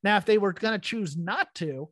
Now, 0.03 0.17
if 0.17 0.25
they 0.25 0.37
were 0.37 0.53
going 0.53 0.79
to 0.79 0.87
choose 0.87 1.17
not 1.17 1.53
to, 1.55 1.89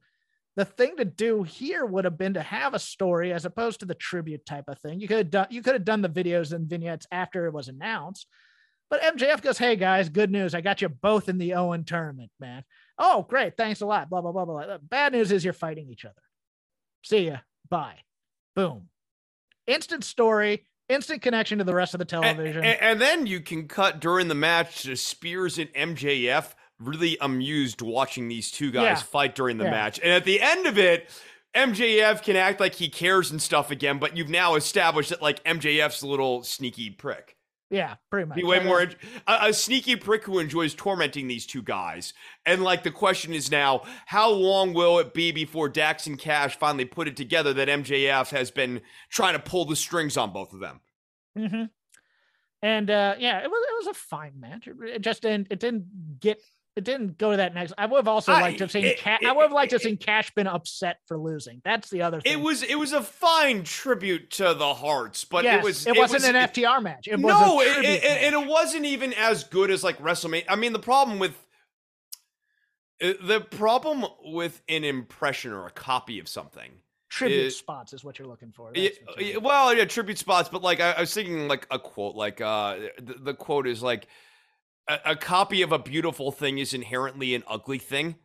the 0.55 0.65
thing 0.65 0.97
to 0.97 1.05
do 1.05 1.43
here 1.43 1.85
would 1.85 2.05
have 2.05 2.17
been 2.17 2.35
to 2.35 2.43
have 2.43 2.75
a 2.75 2.79
story 2.79 3.33
as 3.33 3.45
opposed 3.45 3.79
to 3.79 3.87
the 3.87 3.95
tribute 3.95 4.45
type 4.45 4.65
of 4.67 4.79
thing. 4.79 4.99
You 4.99 5.07
could 5.07 5.17
have 5.17 5.31
done 5.31 5.47
you 5.49 5.63
could 5.63 5.73
have 5.73 5.85
done 5.85 6.01
the 6.01 6.09
videos 6.09 6.53
and 6.53 6.69
vignettes 6.69 7.07
after 7.11 7.47
it 7.47 7.53
was 7.53 7.69
announced. 7.69 8.27
But 8.93 9.01
MJF 9.17 9.41
goes, 9.41 9.57
Hey 9.57 9.75
guys, 9.75 10.07
good 10.07 10.29
news. 10.29 10.53
I 10.53 10.61
got 10.61 10.79
you 10.83 10.87
both 10.87 11.27
in 11.27 11.39
the 11.39 11.55
Owen 11.55 11.83
tournament, 11.83 12.29
man. 12.39 12.63
Oh, 12.99 13.25
great. 13.27 13.57
Thanks 13.57 13.81
a 13.81 13.87
lot. 13.87 14.07
Blah, 14.07 14.21
blah, 14.21 14.31
blah, 14.31 14.45
blah. 14.45 14.77
Bad 14.83 15.13
news 15.13 15.31
is 15.31 15.43
you're 15.43 15.51
fighting 15.51 15.89
each 15.89 16.05
other. 16.05 16.21
See 17.01 17.25
ya. 17.25 17.37
Bye. 17.67 17.95
Boom. 18.55 18.89
Instant 19.65 20.03
story, 20.03 20.67
instant 20.89 21.23
connection 21.23 21.57
to 21.57 21.63
the 21.63 21.73
rest 21.73 21.95
of 21.95 21.97
the 21.97 22.05
television. 22.05 22.63
a- 22.63 22.67
and 22.83 23.01
then 23.01 23.25
you 23.25 23.41
can 23.41 23.67
cut 23.67 23.99
during 23.99 24.27
the 24.27 24.35
match 24.35 24.83
to 24.83 24.95
Spears 24.95 25.57
and 25.57 25.73
MJF 25.73 26.53
really 26.77 27.17
amused 27.19 27.81
watching 27.81 28.27
these 28.27 28.51
two 28.51 28.69
guys 28.69 28.83
Yeah. 28.83 28.95
fight 28.97 29.33
during 29.33 29.57
the 29.57 29.63
Yeah. 29.63 29.71
match. 29.71 29.99
And 30.03 30.11
at 30.11 30.23
the 30.23 30.39
end 30.39 30.67
of 30.67 30.77
it, 30.77 31.09
MJF 31.55 32.21
can 32.21 32.35
act 32.35 32.59
like 32.59 32.75
he 32.75 32.89
cares 32.89 33.31
and 33.31 33.41
stuff 33.41 33.71
again, 33.71 33.97
but 33.97 34.15
you've 34.15 34.29
now 34.29 34.53
established 34.53 35.09
that 35.09 35.19
like 35.23 35.43
MJF's 35.45 36.03
a 36.03 36.07
little 36.07 36.43
sneaky 36.43 36.91
prick. 36.91 37.37
Yeah, 37.73 37.95
pretty 38.11 38.27
much. 38.27 38.37
Be 38.37 38.43
way 38.43 38.59
more 38.59 38.81
a, 38.81 39.47
a 39.47 39.53
sneaky 39.53 39.95
prick 39.95 40.23
who 40.25 40.37
enjoys 40.37 40.75
tormenting 40.75 41.27
these 41.27 41.47
two 41.47 41.63
guys. 41.63 42.13
And 42.45 42.63
like 42.63 42.83
the 42.83 42.91
question 42.91 43.33
is 43.33 43.49
now, 43.49 43.81
how 44.05 44.29
long 44.29 44.73
will 44.73 44.99
it 44.99 45.13
be 45.13 45.31
before 45.31 45.69
Dax 45.69 46.05
and 46.05 46.19
Cash 46.19 46.57
finally 46.57 46.85
put 46.85 47.07
it 47.07 47.17
together 47.17 47.51
that 47.53 47.67
MJF 47.67 48.29
has 48.29 48.51
been 48.51 48.81
trying 49.09 49.33
to 49.33 49.39
pull 49.39 49.65
the 49.65 49.75
strings 49.75 50.17
on 50.17 50.31
both 50.31 50.53
of 50.53 50.59
them? 50.59 50.81
hmm 51.35 51.63
And 52.61 52.89
uh, 52.91 53.15
yeah, 53.17 53.39
it 53.39 53.49
was 53.49 53.65
it 53.67 53.87
was 53.87 53.87
a 53.87 53.99
fine 53.99 54.39
match. 54.39 54.67
It, 54.67 54.75
it 54.85 55.01
just 55.01 55.23
didn't 55.23 55.47
it 55.49 55.59
didn't 55.59 56.19
get 56.19 56.41
it 56.75 56.83
didn't 56.83 57.17
go 57.17 57.31
to 57.31 57.37
that 57.37 57.53
next. 57.53 57.73
I 57.77 57.85
would 57.85 57.97
have 57.97 58.07
also 58.07 58.31
I- 58.31 58.41
liked 58.41 58.57
to 58.57 58.63
have 58.63 58.71
seen 58.71 58.85
it- 58.85 58.99
Ca- 58.99 59.19
it- 59.21 59.27
I 59.27 59.31
would 59.31 59.43
have 59.43 59.51
liked 59.51 59.71
to 59.71 59.75
have 59.75 59.81
seen 59.81 59.97
Cash 59.97 60.33
been 60.33 60.47
upset 60.47 60.97
for 61.07 61.17
losing. 61.17 61.61
That's 61.63 61.89
the 61.89 62.01
other 62.01 62.21
thing. 62.21 62.31
It 62.33 62.41
was 62.41 62.63
it 62.63 62.75
was 62.75 62.93
a 62.93 63.01
fine 63.01 63.63
tribute 63.63 64.31
to 64.31 64.53
the 64.53 64.73
Hearts, 64.73 65.25
but 65.25 65.43
yes, 65.43 65.59
it 65.59 65.63
was 65.63 65.87
it 65.87 65.97
wasn't 65.97 66.21
was, 66.21 66.29
an 66.29 66.35
FTR 66.35 66.81
match. 66.81 67.07
It 67.07 67.19
was 67.19 67.21
no, 67.21 67.61
a 67.61 67.63
it, 67.63 67.73
tribute 67.73 67.89
it, 67.89 68.03
and 68.03 68.35
it 68.35 68.47
wasn't 68.47 68.85
even 68.85 69.13
as 69.13 69.43
good 69.43 69.69
as 69.69 69.83
like 69.83 69.99
WrestleMania. 69.99 70.45
I 70.49 70.55
mean, 70.55 70.73
the 70.73 70.79
problem 70.79 71.19
with 71.19 71.35
uh, 73.01 73.13
the 73.21 73.41
problem 73.41 74.05
with 74.23 74.61
an 74.69 74.83
impression 74.83 75.51
or 75.51 75.67
a 75.67 75.71
copy 75.71 76.19
of 76.19 76.27
something 76.27 76.71
tribute 77.13 77.51
spots 77.51 77.93
is 77.93 78.03
what 78.03 78.17
you're 78.17 78.27
looking 78.27 78.51
for. 78.51 78.71
Yeah, 78.73 78.89
That's 78.89 78.99
what 79.05 79.19
you're 79.21 79.29
yeah, 79.33 79.37
well, 79.37 79.73
yeah, 79.73 79.85
tribute 79.85 80.17
spots, 80.17 80.49
but 80.49 80.63
like 80.63 80.79
I, 80.79 80.93
I 80.93 81.01
was 81.01 81.13
thinking, 81.13 81.47
like 81.47 81.67
a 81.69 81.77
quote, 81.77 82.15
like 82.15 82.41
uh, 82.41 82.77
the, 82.99 83.15
the 83.19 83.33
quote 83.33 83.67
is 83.67 83.83
like, 83.83 84.07
a, 84.87 84.99
a 85.05 85.15
copy 85.15 85.61
of 85.61 85.71
a 85.71 85.79
beautiful 85.79 86.31
thing 86.31 86.57
is 86.57 86.73
inherently 86.73 87.35
an 87.35 87.43
ugly 87.47 87.79
thing. 87.79 88.15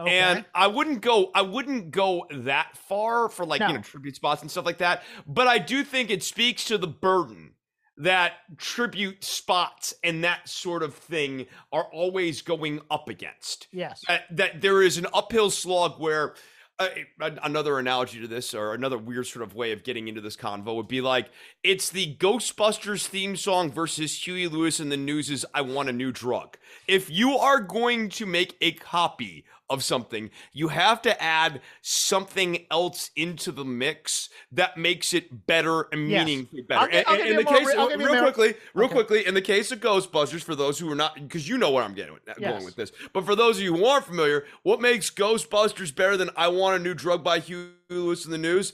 Okay. 0.00 0.18
and 0.18 0.44
I 0.52 0.66
wouldn't 0.66 1.02
go, 1.02 1.30
I 1.36 1.42
wouldn't 1.42 1.92
go 1.92 2.26
that 2.30 2.76
far 2.76 3.28
for 3.28 3.46
like 3.46 3.60
you 3.60 3.72
know 3.72 3.80
tribute 3.80 4.16
spots 4.16 4.42
and 4.42 4.50
stuff 4.50 4.66
like 4.66 4.78
that, 4.78 5.04
but 5.24 5.46
I 5.46 5.58
do 5.58 5.84
think 5.84 6.10
it 6.10 6.24
speaks 6.24 6.64
to 6.64 6.78
the 6.78 6.88
burden 6.88 7.52
that 7.96 8.32
tribute 8.56 9.22
spots 9.22 9.94
and 10.02 10.24
that 10.24 10.48
sort 10.48 10.82
of 10.82 10.94
thing 10.94 11.46
are 11.72 11.84
always 11.92 12.42
going 12.42 12.80
up 12.90 13.08
against 13.08 13.68
yes. 13.72 14.00
that, 14.08 14.22
that 14.32 14.60
there 14.60 14.82
is 14.82 14.98
an 14.98 15.06
uphill 15.14 15.48
slog 15.48 16.00
where 16.00 16.34
uh, 16.78 16.88
another 17.20 17.78
analogy 17.78 18.20
to 18.20 18.26
this 18.26 18.52
or 18.52 18.74
another 18.74 18.98
weird 18.98 19.26
sort 19.26 19.44
of 19.44 19.54
way 19.54 19.70
of 19.70 19.84
getting 19.84 20.08
into 20.08 20.20
this 20.20 20.36
convo 20.36 20.74
would 20.74 20.88
be 20.88 21.00
like 21.00 21.30
it's 21.62 21.88
the 21.90 22.16
ghostbusters 22.16 23.06
theme 23.06 23.36
song 23.36 23.70
versus 23.70 24.26
huey 24.26 24.48
lewis 24.48 24.80
and 24.80 24.90
the 24.90 24.96
news's 24.96 25.44
i 25.54 25.60
want 25.60 25.88
a 25.88 25.92
new 25.92 26.10
drug. 26.10 26.56
If 26.88 27.08
you 27.10 27.36
are 27.38 27.60
going 27.60 28.08
to 28.10 28.26
make 28.26 28.56
a 28.60 28.72
copy 28.72 29.44
of 29.70 29.82
something 29.82 30.30
you 30.52 30.68
have 30.68 31.00
to 31.02 31.22
add 31.22 31.60
something 31.80 32.66
else 32.70 33.10
into 33.16 33.50
the 33.50 33.64
mix 33.64 34.28
that 34.52 34.76
makes 34.76 35.14
it 35.14 35.46
better 35.46 35.88
and 35.92 36.08
Yes. 36.08 36.26
meaningfully 36.26 36.62
better 36.62 36.80
I'll 36.82 36.88
gi- 36.90 37.04
I'll 37.06 37.20
in, 37.20 37.26
in 37.28 37.36
the 37.36 37.44
more 37.44 37.54
case 37.56 37.66
re- 37.68 37.74
I'll 37.76 37.88
give 37.88 38.00
you 38.00 38.08
a 38.08 38.12
real 38.12 38.22
quickly 38.22 38.54
real 38.74 38.86
Okay. 38.86 38.94
quickly 38.94 39.26
in 39.26 39.34
the 39.34 39.42
case 39.42 39.72
of 39.72 39.80
ghostbusters 39.80 40.42
for 40.42 40.54
those 40.54 40.78
who 40.78 40.90
are 40.92 40.94
not 40.94 41.14
because 41.14 41.48
you 41.48 41.56
know 41.56 41.70
what 41.70 41.82
i'm 41.82 41.94
getting 41.94 42.12
with, 42.12 42.22
Yes. 42.26 42.38
going 42.52 42.64
with 42.64 42.76
this 42.76 42.92
but 43.12 43.24
for 43.24 43.34
those 43.34 43.56
of 43.56 43.62
you 43.62 43.74
who 43.76 43.84
aren't 43.86 44.04
familiar, 44.04 44.44
what 44.62 44.80
makes 44.80 45.10
Ghostbusters 45.10 45.94
better 45.94 46.16
than 46.16 46.30
I 46.36 46.48
Want 46.48 46.80
a 46.80 46.82
New 46.82 46.94
Drug 46.94 47.22
by 47.24 47.38
Huey 47.38 47.70
Lewis 47.90 48.24
in 48.24 48.30
the 48.30 48.38
News? 48.38 48.72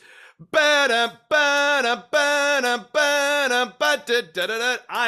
I 0.53 1.11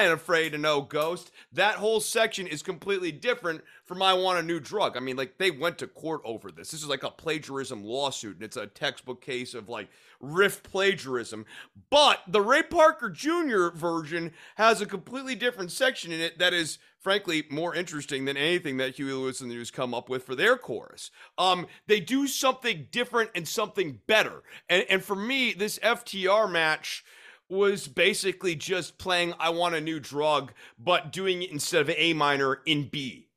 ain't 0.05 0.13
afraid 0.13 0.53
to 0.53 0.59
know 0.59 0.83
Ghost. 0.83 1.31
That 1.53 1.77
whole 1.77 2.01
section 2.01 2.47
is 2.47 2.63
completely 2.63 3.13
different 3.13 3.63
I 4.01 4.15
Want 4.15 4.39
a 4.39 4.43
New 4.43 4.61
Drug. 4.61 4.97
I 4.97 5.01
mean, 5.01 5.17
like, 5.17 5.37
they 5.39 5.51
went 5.51 5.79
to 5.79 5.87
court 5.87 6.23
over 6.25 6.51
this. 6.51 6.71
This 6.71 6.83
is 6.83 6.89
like 6.89 7.03
a 7.03 7.11
plagiarism 7.11 7.85
lawsuit, 7.85 8.37
and 8.37 8.45
it's 8.45 8.57
a 8.57 8.67
textbook 8.67 9.21
case 9.21 9.53
of 9.55 9.69
like 9.69 9.89
riff 10.21 10.63
plagiarism. 10.63 11.45
But 11.91 12.21
the 12.29 12.41
Ray 12.41 12.63
Parker 12.63 13.11
Jr. 13.11 13.69
version 13.75 14.33
has 14.55 14.81
a 14.81 14.87
completely 14.87 15.35
different 15.35 15.73
section 15.73 16.13
in 16.13 16.21
it 16.21 16.39
that 16.39 16.55
is 16.55 16.79
frankly 16.99 17.45
more 17.51 17.75
interesting 17.75 18.25
than 18.25 18.37
anything 18.37 18.77
that 18.77 18.95
Huey 18.95 19.13
Lewis 19.13 19.41
and 19.41 19.51
the 19.51 19.55
News 19.57 19.71
come 19.71 19.93
up 19.93 20.09
with 20.09 20.25
for 20.25 20.37
their 20.37 20.57
chorus. 20.57 21.11
Um, 21.37 21.67
they 21.89 22.01
do 22.01 22.27
something 22.27 22.87
different 22.91 23.31
and 23.35 23.47
something 23.47 24.01
better. 24.07 24.43
And 24.69 24.87
and 24.89 25.05
for 25.05 25.17
me, 25.17 25.53
this 25.53 25.79
FTR 25.81 26.51
match 26.51 27.05
was 27.49 27.87
basically 27.87 28.55
just 28.55 28.97
playing 28.97 29.35
I 29.39 29.51
want 29.51 29.75
a 29.75 29.81
new 29.81 30.01
drug, 30.01 30.53
but 30.79 31.13
doing 31.13 31.43
it 31.43 31.51
instead 31.51 31.83
of 31.83 31.91
A 31.91 32.15
minor 32.15 32.61
in 32.65 32.89
B. 32.89 33.29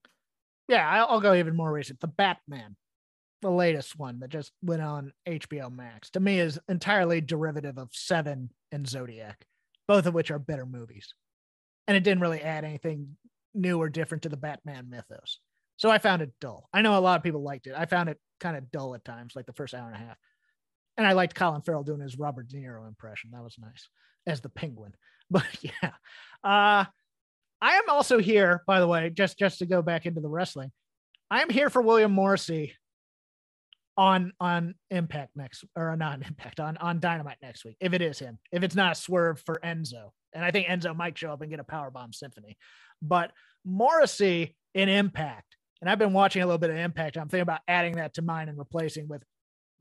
Yeah, 0.67 1.05
I'll, 1.07 1.21
go 1.21 1.35
even 1.35 1.55
more 1.55 1.71
recent. 1.71 1.99
The 1.99 2.07
Batman, 2.07 2.75
the 3.41 3.51
latest 3.51 3.97
one 3.97 4.19
that 4.19 4.29
just 4.29 4.51
went 4.63 4.81
on 4.81 5.13
HBO 5.27 5.71
Max, 5.71 6.09
to 6.11 6.19
me 6.19 6.39
is 6.39 6.59
entirely 6.67 7.21
derivative 7.21 7.77
of 7.77 7.89
Seven 7.91 8.49
and 8.71 8.87
Zodiac, 8.87 9.45
both 9.87 10.05
of 10.07 10.13
which 10.13 10.31
are 10.31 10.39
better 10.39 10.65
movies. 10.65 11.13
And 11.87 11.95
it 11.95 12.03
didn't 12.03 12.21
really 12.21 12.41
add 12.41 12.63
anything 12.63 13.15
new 13.53 13.79
or 13.79 13.89
different 13.89 14.23
to 14.23 14.29
the 14.29 14.37
Batman 14.37 14.89
mythos. 14.89 15.39
So 15.77 15.89
I 15.89 15.97
found 15.97 16.21
it 16.21 16.33
dull. 16.41 16.69
I 16.73 16.81
know 16.81 16.97
a 16.97 16.99
lot 16.99 17.17
of 17.17 17.23
people 17.23 17.43
liked 17.43 17.67
it. 17.67 17.73
I 17.77 17.85
found 17.85 18.09
it 18.09 18.19
kind 18.39 18.57
of 18.57 18.71
dull 18.71 18.95
at 18.95 19.05
times, 19.05 19.33
like 19.35 19.45
the 19.45 19.53
first 19.53 19.73
hour 19.73 19.85
and 19.85 19.95
a 19.95 19.99
half. 20.05 20.17
And 20.97 21.05
I 21.05 21.11
liked 21.11 21.35
Colin 21.35 21.61
Farrell 21.61 21.83
doing 21.83 21.99
his 21.99 22.17
Robert 22.17 22.47
De 22.47 22.57
Niro 22.57 22.87
impression. 22.87 23.31
That 23.33 23.43
was 23.43 23.57
nice 23.59 23.89
as 24.25 24.41
the 24.41 24.49
penguin. 24.49 24.93
But 25.31 25.47
yeah. 25.61 25.93
Uh 26.43 26.85
I 27.65 27.77
am 27.77 27.89
also 27.89 28.19
here, 28.19 28.61
by 28.67 28.79
the 28.79 28.85
way, 28.85 29.09
just 29.09 29.39
just 29.39 29.57
to 29.57 29.65
go 29.65 29.81
back 29.81 30.05
into 30.05 30.21
the 30.21 30.29
wrestling. 30.29 30.71
I 31.31 31.41
am 31.41 31.49
here 31.49 31.71
for 31.71 31.81
William 31.81 32.11
Morrissey 32.11 32.75
on 33.97 34.33
on 34.39 34.75
Impact 34.91 35.31
next 35.35 35.65
or 35.75 35.95
not 35.97 36.21
Impact 36.27 36.59
on 36.59 36.77
on 36.77 36.99
Dynamite 36.99 37.39
next 37.41 37.65
week. 37.65 37.75
If 37.81 37.93
it 37.93 38.03
is 38.03 38.19
him, 38.19 38.37
if 38.51 38.61
it's 38.61 38.75
not 38.75 38.91
a 38.91 38.95
swerve 38.95 39.41
for 39.47 39.59
Enzo, 39.65 40.11
and 40.31 40.45
I 40.45 40.51
think 40.51 40.67
Enzo 40.67 40.95
might 40.95 41.17
show 41.17 41.31
up 41.31 41.41
and 41.41 41.49
get 41.49 41.59
a 41.59 41.63
power 41.63 41.89
bomb 41.89 42.13
symphony, 42.13 42.55
but 43.01 43.31
Morrissey 43.65 44.55
in 44.75 44.87
Impact, 44.87 45.57
and 45.81 45.89
I've 45.89 45.97
been 45.97 46.13
watching 46.13 46.43
a 46.43 46.45
little 46.45 46.59
bit 46.59 46.69
of 46.69 46.77
Impact. 46.77 47.17
I'm 47.17 47.29
thinking 47.29 47.41
about 47.41 47.61
adding 47.67 47.95
that 47.95 48.13
to 48.13 48.21
mine 48.21 48.47
and 48.47 48.59
replacing 48.59 49.07
with 49.07 49.23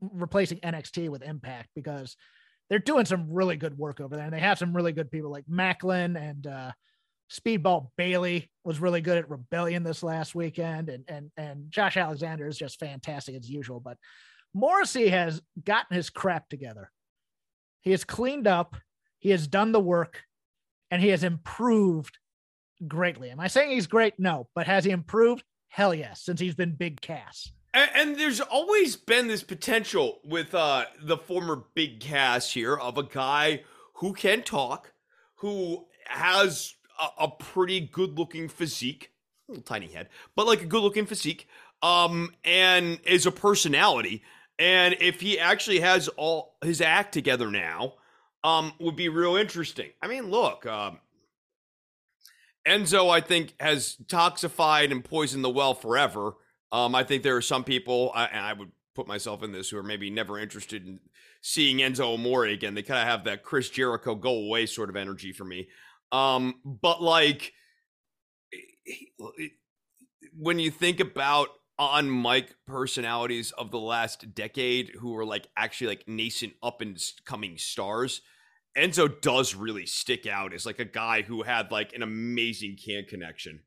replacing 0.01 0.57
NXT 0.61 1.09
with 1.09 1.21
Impact 1.21 1.69
because 1.75 2.17
they're 2.67 2.79
doing 2.79 3.05
some 3.05 3.31
really 3.31 3.57
good 3.57 3.77
work 3.77 4.01
over 4.01 4.15
there, 4.15 4.25
and 4.25 4.33
they 4.33 4.39
have 4.39 4.57
some 4.57 4.75
really 4.75 4.91
good 4.91 5.11
people 5.11 5.29
like 5.29 5.45
Maclin 5.45 6.19
and 6.19 6.47
uh, 6.47 6.71
Speedball 7.31 7.89
Bailey 7.97 8.49
was 8.63 8.79
really 8.79 9.01
good 9.01 9.17
at 9.17 9.29
Rebellion 9.29 9.83
this 9.83 10.03
last 10.03 10.35
weekend, 10.35 10.89
and 10.89 11.03
and 11.07 11.31
and 11.37 11.71
Josh 11.71 11.97
Alexander 11.97 12.47
is 12.47 12.57
just 12.57 12.79
fantastic 12.79 13.35
as 13.35 13.49
usual. 13.49 13.79
But 13.79 13.97
Morrissey 14.53 15.09
has 15.09 15.41
gotten 15.63 15.95
his 15.95 16.09
crap 16.09 16.49
together. 16.49 16.91
He 17.81 17.91
has 17.91 18.03
cleaned 18.03 18.47
up. 18.47 18.75
He 19.19 19.31
has 19.31 19.47
done 19.47 19.71
the 19.71 19.79
work, 19.79 20.23
and 20.91 21.01
he 21.01 21.09
has 21.09 21.23
improved 21.23 22.17
greatly. 22.87 23.31
Am 23.31 23.39
I 23.39 23.47
saying 23.47 23.71
he's 23.71 23.87
great? 23.87 24.13
No, 24.19 24.47
but 24.53 24.67
has 24.67 24.85
he 24.85 24.91
improved? 24.91 25.43
Hell 25.69 25.93
yes, 25.93 26.21
since 26.21 26.39
he's 26.39 26.55
been 26.55 26.75
Big 26.75 27.01
Cass. 27.01 27.51
And, 27.73 27.89
and, 27.93 28.15
there's 28.15 28.39
always 28.39 28.95
been 28.95 29.27
this 29.27 29.43
potential 29.43 30.19
with 30.23 30.55
uh, 30.55 30.85
the 31.01 31.17
former 31.17 31.65
Big 31.73 31.99
Cass 31.99 32.51
here 32.51 32.77
of 32.77 32.97
a 32.97 33.03
guy 33.03 33.63
who 33.95 34.13
can 34.13 34.43
talk, 34.43 34.93
who 35.35 35.85
has 36.05 36.73
a, 36.99 37.23
a 37.23 37.27
pretty 37.29 37.79
good 37.79 38.17
looking 38.17 38.47
physique, 38.49 39.11
little 39.47 39.63
tiny 39.63 39.87
head, 39.87 40.09
but 40.35 40.47
like 40.47 40.61
a 40.61 40.65
good 40.65 40.81
looking 40.81 41.05
physique, 41.05 41.47
um, 41.81 42.33
and 42.43 42.99
is 43.05 43.25
a 43.25 43.31
personality. 43.31 44.23
And 44.57 44.95
if 44.99 45.21
he 45.21 45.37
actually 45.39 45.81
has 45.81 46.07
all 46.09 46.55
his 46.63 46.81
act 46.81 47.13
together 47.13 47.51
now, 47.51 47.95
um, 48.43 48.73
would 48.79 48.95
be 48.95 49.09
real 49.09 49.35
interesting. 49.35 49.89
I 50.01 50.07
mean, 50.07 50.29
look, 50.29 50.65
um, 50.65 50.99
Enzo, 52.67 53.09
I 53.09 53.21
think, 53.21 53.53
has 53.59 53.97
toxified 54.07 54.91
and 54.91 55.03
poisoned 55.03 55.43
the 55.43 55.49
well 55.49 55.73
forever. 55.73 56.33
Um, 56.71 56.95
I 56.95 57.03
think 57.03 57.23
there 57.23 57.35
are 57.35 57.41
some 57.41 57.63
people, 57.63 58.11
I, 58.15 58.25
and 58.25 58.45
I 58.45 58.53
would 58.53 58.71
put 58.95 59.07
myself 59.07 59.43
in 59.43 59.51
this, 59.51 59.69
who 59.69 59.77
are 59.77 59.83
maybe 59.83 60.09
never 60.09 60.39
interested 60.39 60.85
in 60.85 60.99
seeing 61.41 61.77
Enzo 61.77 62.15
Amore 62.15 62.45
again. 62.45 62.73
They 62.73 62.81
kind 62.81 63.01
of 63.01 63.07
have 63.07 63.25
that 63.25 63.43
Chris 63.43 63.69
Jericho 63.69 64.15
go 64.15 64.31
away 64.31 64.65
sort 64.65 64.89
of 64.89 64.95
energy 64.95 65.31
for 65.31 65.43
me. 65.43 65.67
Um, 66.11 66.55
but 66.63 67.01
like 67.01 67.53
when 70.37 70.59
you 70.59 70.71
think 70.71 70.99
about 70.99 71.49
on 71.77 72.21
mic 72.21 72.55
personalities 72.65 73.51
of 73.51 73.71
the 73.71 73.79
last 73.79 74.33
decade 74.33 74.91
who 74.99 75.11
were 75.11 75.25
like 75.25 75.47
actually 75.57 75.87
like 75.87 76.07
nascent 76.07 76.53
up 76.63 76.81
and 76.81 76.97
coming 77.25 77.57
stars, 77.57 78.21
Enzo 78.77 79.21
does 79.21 79.55
really 79.55 79.85
stick 79.85 80.25
out 80.27 80.53
as 80.53 80.65
like 80.65 80.79
a 80.79 80.85
guy 80.85 81.21
who 81.21 81.43
had 81.43 81.71
like 81.71 81.93
an 81.93 82.03
amazing 82.03 82.77
can 82.83 83.05
connection 83.05 83.61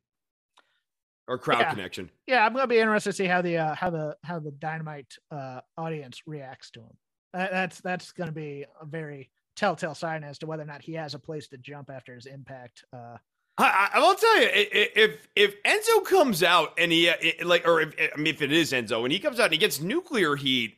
or 1.27 1.39
crowd 1.39 1.61
yeah. 1.61 1.71
connection. 1.71 2.11
Yeah, 2.27 2.45
I'm 2.45 2.55
gonna 2.55 2.67
be 2.67 2.79
interested 2.79 3.11
to 3.11 3.17
see 3.17 3.27
how 3.27 3.43
the 3.43 3.59
uh, 3.59 3.75
how 3.75 3.91
the 3.91 4.17
how 4.25 4.39
the 4.39 4.51
dynamite 4.51 5.15
uh, 5.31 5.61
audience 5.77 6.23
reacts 6.27 6.71
to 6.73 6.81
him. 6.81 6.97
Uh, 7.35 7.47
that's 7.51 7.81
that's 7.81 8.13
gonna 8.13 8.33
be 8.33 8.65
a 8.81 8.87
very 8.87 9.31
telltale 9.59 9.95
sign 9.95 10.25
as 10.25 10.39
to 10.39 10.47
whether 10.47 10.63
or 10.63 10.67
not 10.67 10.83
he 10.83 10.95
has 10.95 11.15
a 11.15 11.19
place 11.19 11.49
to 11.49 11.59
jump 11.59 11.91
after 11.91 12.15
his 12.15 12.27
impact. 12.27 12.85
Uh, 12.93 13.17
I, 13.59 13.91
I 13.95 13.99
will 13.99 14.15
tell 14.15 14.41
you, 14.41 14.49
if 14.53 15.29
if 15.35 15.63
Enzo 15.65 16.05
comes 16.05 16.45
out 16.45 16.75
and 16.79 16.93
he 16.93 17.11
like, 17.45 17.67
or 17.67 17.81
if 17.81 17.95
I 17.99 18.17
mean, 18.17 18.29
if 18.29 18.41
it 18.41 18.53
is 18.53 18.73
Enzo 18.73 19.03
and 19.03 19.13
he 19.13 19.19
comes 19.19 19.41
out 19.41 19.45
and 19.45 19.53
he 19.53 19.59
gets 19.59 19.81
nuclear 19.81 20.37
heat, 20.37 20.77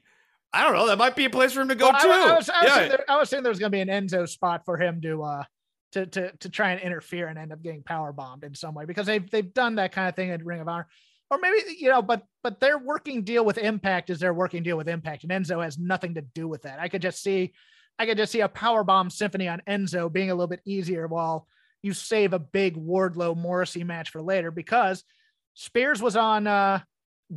I 0.52 0.64
don't 0.64 0.72
know, 0.72 0.86
that 0.86 0.96
might 0.96 1.14
be 1.14 1.26
a 1.26 1.30
place 1.30 1.52
for 1.52 1.60
him 1.60 1.68
to 1.68 1.74
go 1.74 1.90
well, 1.90 2.00
too. 2.00 2.08
I, 2.08 2.30
I, 2.32 2.36
was, 2.36 2.48
I, 2.48 2.64
was 2.64 2.72
yeah. 2.74 2.88
there, 2.88 3.04
I 3.06 3.18
was 3.18 3.28
saying 3.28 3.42
there 3.42 3.50
was 3.50 3.58
going 3.58 3.70
to 3.70 3.76
be 3.76 3.82
an 3.82 3.88
Enzo 3.88 4.26
spot 4.26 4.64
for 4.64 4.78
him 4.78 5.02
to 5.02 5.22
uh 5.22 5.44
to 5.92 6.06
to 6.06 6.32
to 6.38 6.48
try 6.48 6.72
and 6.72 6.80
interfere 6.80 7.28
and 7.28 7.38
end 7.38 7.52
up 7.52 7.62
getting 7.62 7.82
power 7.82 8.12
bombed 8.12 8.44
in 8.44 8.54
some 8.54 8.74
way 8.74 8.86
because 8.86 9.06
they've 9.06 9.30
they've 9.30 9.52
done 9.52 9.74
that 9.74 9.92
kind 9.92 10.08
of 10.08 10.16
thing 10.16 10.30
at 10.30 10.44
Ring 10.44 10.60
of 10.60 10.68
Honor. 10.68 10.88
Or 11.30 11.38
maybe 11.38 11.76
you 11.78 11.90
know, 11.90 12.00
but 12.00 12.24
but 12.42 12.60
their 12.60 12.78
working 12.78 13.24
deal 13.24 13.44
with 13.44 13.58
Impact 13.58 14.08
is 14.08 14.20
their 14.20 14.32
working 14.32 14.62
deal 14.62 14.78
with 14.78 14.88
Impact, 14.88 15.22
and 15.24 15.32
Enzo 15.32 15.62
has 15.62 15.78
nothing 15.78 16.14
to 16.14 16.22
do 16.22 16.48
with 16.48 16.62
that. 16.62 16.80
I 16.80 16.88
could 16.88 17.02
just 17.02 17.22
see 17.22 17.52
I 18.00 18.06
could 18.06 18.16
just 18.16 18.32
see 18.32 18.40
a 18.40 18.48
power 18.48 18.82
bomb 18.82 19.10
symphony 19.10 19.46
on 19.46 19.60
Enzo 19.68 20.10
being 20.10 20.30
a 20.30 20.34
little 20.34 20.48
bit 20.48 20.62
easier 20.64 21.06
while 21.06 21.46
you 21.82 21.92
save 21.92 22.32
a 22.32 22.38
big 22.38 22.74
Wardlow 22.74 23.36
Morrissey 23.36 23.84
match 23.84 24.08
for 24.08 24.22
later 24.22 24.50
because 24.50 25.04
Spears 25.52 26.00
was 26.00 26.16
on 26.16 26.46
uh, 26.46 26.80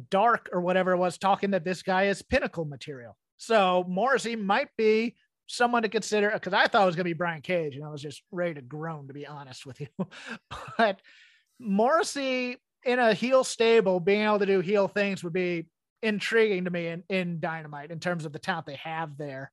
Dark 0.09 0.47
or 0.53 0.61
whatever 0.61 0.93
it 0.93 0.97
was 0.99 1.17
talking 1.17 1.51
that 1.51 1.65
this 1.65 1.83
guy 1.83 2.03
is 2.03 2.21
pinnacle 2.21 2.63
material. 2.63 3.17
So 3.35 3.83
Morrissey 3.89 4.37
might 4.37 4.69
be 4.77 5.17
someone 5.47 5.81
to 5.81 5.89
consider 5.89 6.31
because 6.31 6.53
I 6.53 6.67
thought 6.67 6.83
it 6.83 6.85
was 6.85 6.95
going 6.95 7.03
to 7.03 7.09
be 7.09 7.17
Brian 7.17 7.41
Cage 7.41 7.75
and 7.75 7.83
I 7.83 7.89
was 7.89 8.01
just 8.01 8.23
ready 8.31 8.53
to 8.53 8.61
groan 8.61 9.07
to 9.07 9.13
be 9.13 9.27
honest 9.27 9.65
with 9.65 9.81
you. 9.81 9.87
but 10.77 11.01
Morrissey 11.59 12.55
in 12.85 12.99
a 12.99 13.13
heel 13.13 13.43
stable 13.43 13.99
being 13.99 14.21
able 14.21 14.39
to 14.39 14.45
do 14.45 14.61
heel 14.61 14.87
things 14.87 15.25
would 15.25 15.33
be 15.33 15.65
intriguing 16.01 16.63
to 16.63 16.71
me 16.71 16.87
in, 16.87 17.03
in 17.09 17.41
Dynamite 17.41 17.91
in 17.91 17.99
terms 17.99 18.23
of 18.23 18.31
the 18.31 18.39
talent 18.39 18.65
they 18.65 18.75
have 18.75 19.17
there 19.17 19.51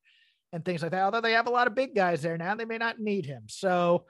and 0.53 0.65
things 0.65 0.83
like 0.83 0.91
that. 0.93 1.03
Although 1.03 1.21
they 1.21 1.33
have 1.33 1.47
a 1.47 1.51
lot 1.51 1.67
of 1.67 1.75
big 1.75 1.95
guys 1.95 2.23
there 2.23 2.37
now, 2.37 2.55
they 2.55 2.65
may 2.65 2.79
not 2.79 2.99
need 2.99 3.27
him. 3.27 3.45
So, 3.49 4.05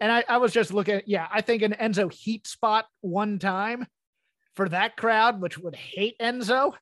and 0.00 0.10
I, 0.10 0.24
I 0.28 0.36
was 0.38 0.52
just 0.52 0.72
looking, 0.72 1.00
yeah, 1.06 1.26
I 1.32 1.40
think 1.40 1.62
an 1.62 1.76
Enzo 1.80 2.12
heat 2.12 2.46
spot 2.46 2.86
one 3.00 3.38
time 3.38 3.86
for 4.54 4.68
that 4.68 4.96
crowd, 4.96 5.40
which 5.40 5.58
would 5.58 5.76
hate 5.76 6.18
Enzo, 6.18 6.72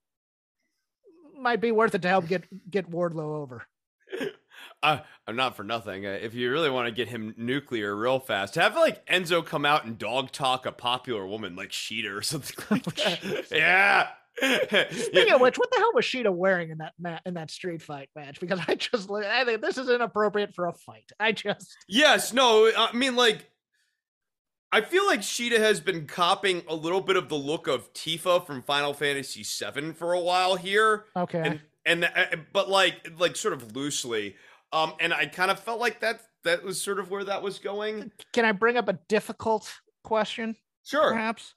might 1.38 1.60
be 1.60 1.72
worth 1.72 1.94
it 1.94 2.02
to 2.02 2.08
help 2.08 2.26
get 2.26 2.44
get 2.70 2.90
Wardlow 2.90 3.36
over. 3.42 3.66
I, 4.82 5.02
I'm 5.26 5.36
not 5.36 5.56
for 5.56 5.64
nothing. 5.64 6.06
Uh, 6.06 6.18
if 6.20 6.34
you 6.34 6.50
really 6.50 6.70
want 6.70 6.86
to 6.88 6.92
get 6.92 7.08
him 7.08 7.34
nuclear 7.36 7.94
real 7.94 8.20
fast, 8.20 8.54
have 8.56 8.76
like 8.76 9.04
Enzo 9.06 9.44
come 9.44 9.64
out 9.64 9.84
and 9.84 9.98
dog 9.98 10.30
talk 10.30 10.66
a 10.66 10.72
popular 10.72 11.26
woman 11.26 11.56
like 11.56 11.70
Shida 11.70 12.14
or 12.16 12.22
something 12.22 12.56
like 12.70 12.84
that. 12.96 13.46
yeah, 13.50 14.08
Speaking 14.36 15.28
yeah. 15.28 15.34
of 15.36 15.40
which, 15.40 15.58
what 15.58 15.70
the 15.70 15.78
hell 15.78 15.92
was 15.94 16.04
Shida 16.04 16.34
wearing 16.34 16.70
in 16.70 16.78
that 16.78 16.92
mat 16.98 17.22
in 17.24 17.34
that 17.34 17.50
street 17.50 17.82
fight 17.82 18.08
match? 18.16 18.40
Because 18.40 18.60
I 18.66 18.74
just 18.74 19.10
I 19.10 19.44
think 19.44 19.62
this 19.62 19.78
is 19.78 19.88
inappropriate 19.88 20.54
for 20.54 20.66
a 20.66 20.72
fight. 20.72 21.10
I 21.20 21.32
just 21.32 21.76
yes, 21.88 22.32
no, 22.32 22.70
I 22.76 22.92
mean 22.92 23.14
like 23.14 23.48
I 24.72 24.80
feel 24.80 25.06
like 25.06 25.20
Shida 25.20 25.58
has 25.58 25.78
been 25.78 26.06
copying 26.06 26.64
a 26.68 26.74
little 26.74 27.00
bit 27.00 27.14
of 27.14 27.28
the 27.28 27.36
look 27.36 27.68
of 27.68 27.92
Tifa 27.92 28.44
from 28.44 28.62
Final 28.62 28.92
Fantasy 28.92 29.44
VII 29.44 29.92
for 29.92 30.14
a 30.14 30.20
while 30.20 30.56
here. 30.56 31.04
Okay, 31.16 31.38
and, 31.38 31.60
and 31.86 32.04
uh, 32.04 32.36
but 32.52 32.68
like 32.68 33.12
like 33.16 33.36
sort 33.36 33.54
of 33.54 33.76
loosely, 33.76 34.34
um, 34.72 34.94
and 34.98 35.14
I 35.14 35.26
kind 35.26 35.52
of 35.52 35.60
felt 35.60 35.78
like 35.78 36.00
that 36.00 36.22
that 36.42 36.64
was 36.64 36.82
sort 36.82 36.98
of 36.98 37.08
where 37.08 37.22
that 37.22 37.40
was 37.40 37.60
going. 37.60 38.10
Can 38.32 38.44
I 38.44 38.50
bring 38.50 38.76
up 38.76 38.88
a 38.88 38.98
difficult 39.08 39.72
question? 40.02 40.56
Sure, 40.84 41.12
perhaps. 41.12 41.54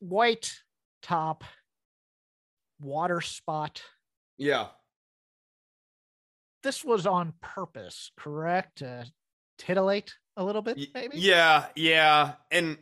White 0.00 0.62
top, 1.02 1.44
water 2.80 3.20
spot. 3.20 3.82
Yeah. 4.36 4.68
This 6.62 6.84
was 6.84 7.06
on 7.06 7.34
purpose, 7.40 8.10
correct? 8.16 8.82
Uh, 8.82 9.04
titillate 9.58 10.14
a 10.36 10.44
little 10.44 10.62
bit, 10.62 10.78
maybe. 10.94 11.18
Yeah, 11.18 11.66
yeah, 11.74 12.32
and 12.50 12.78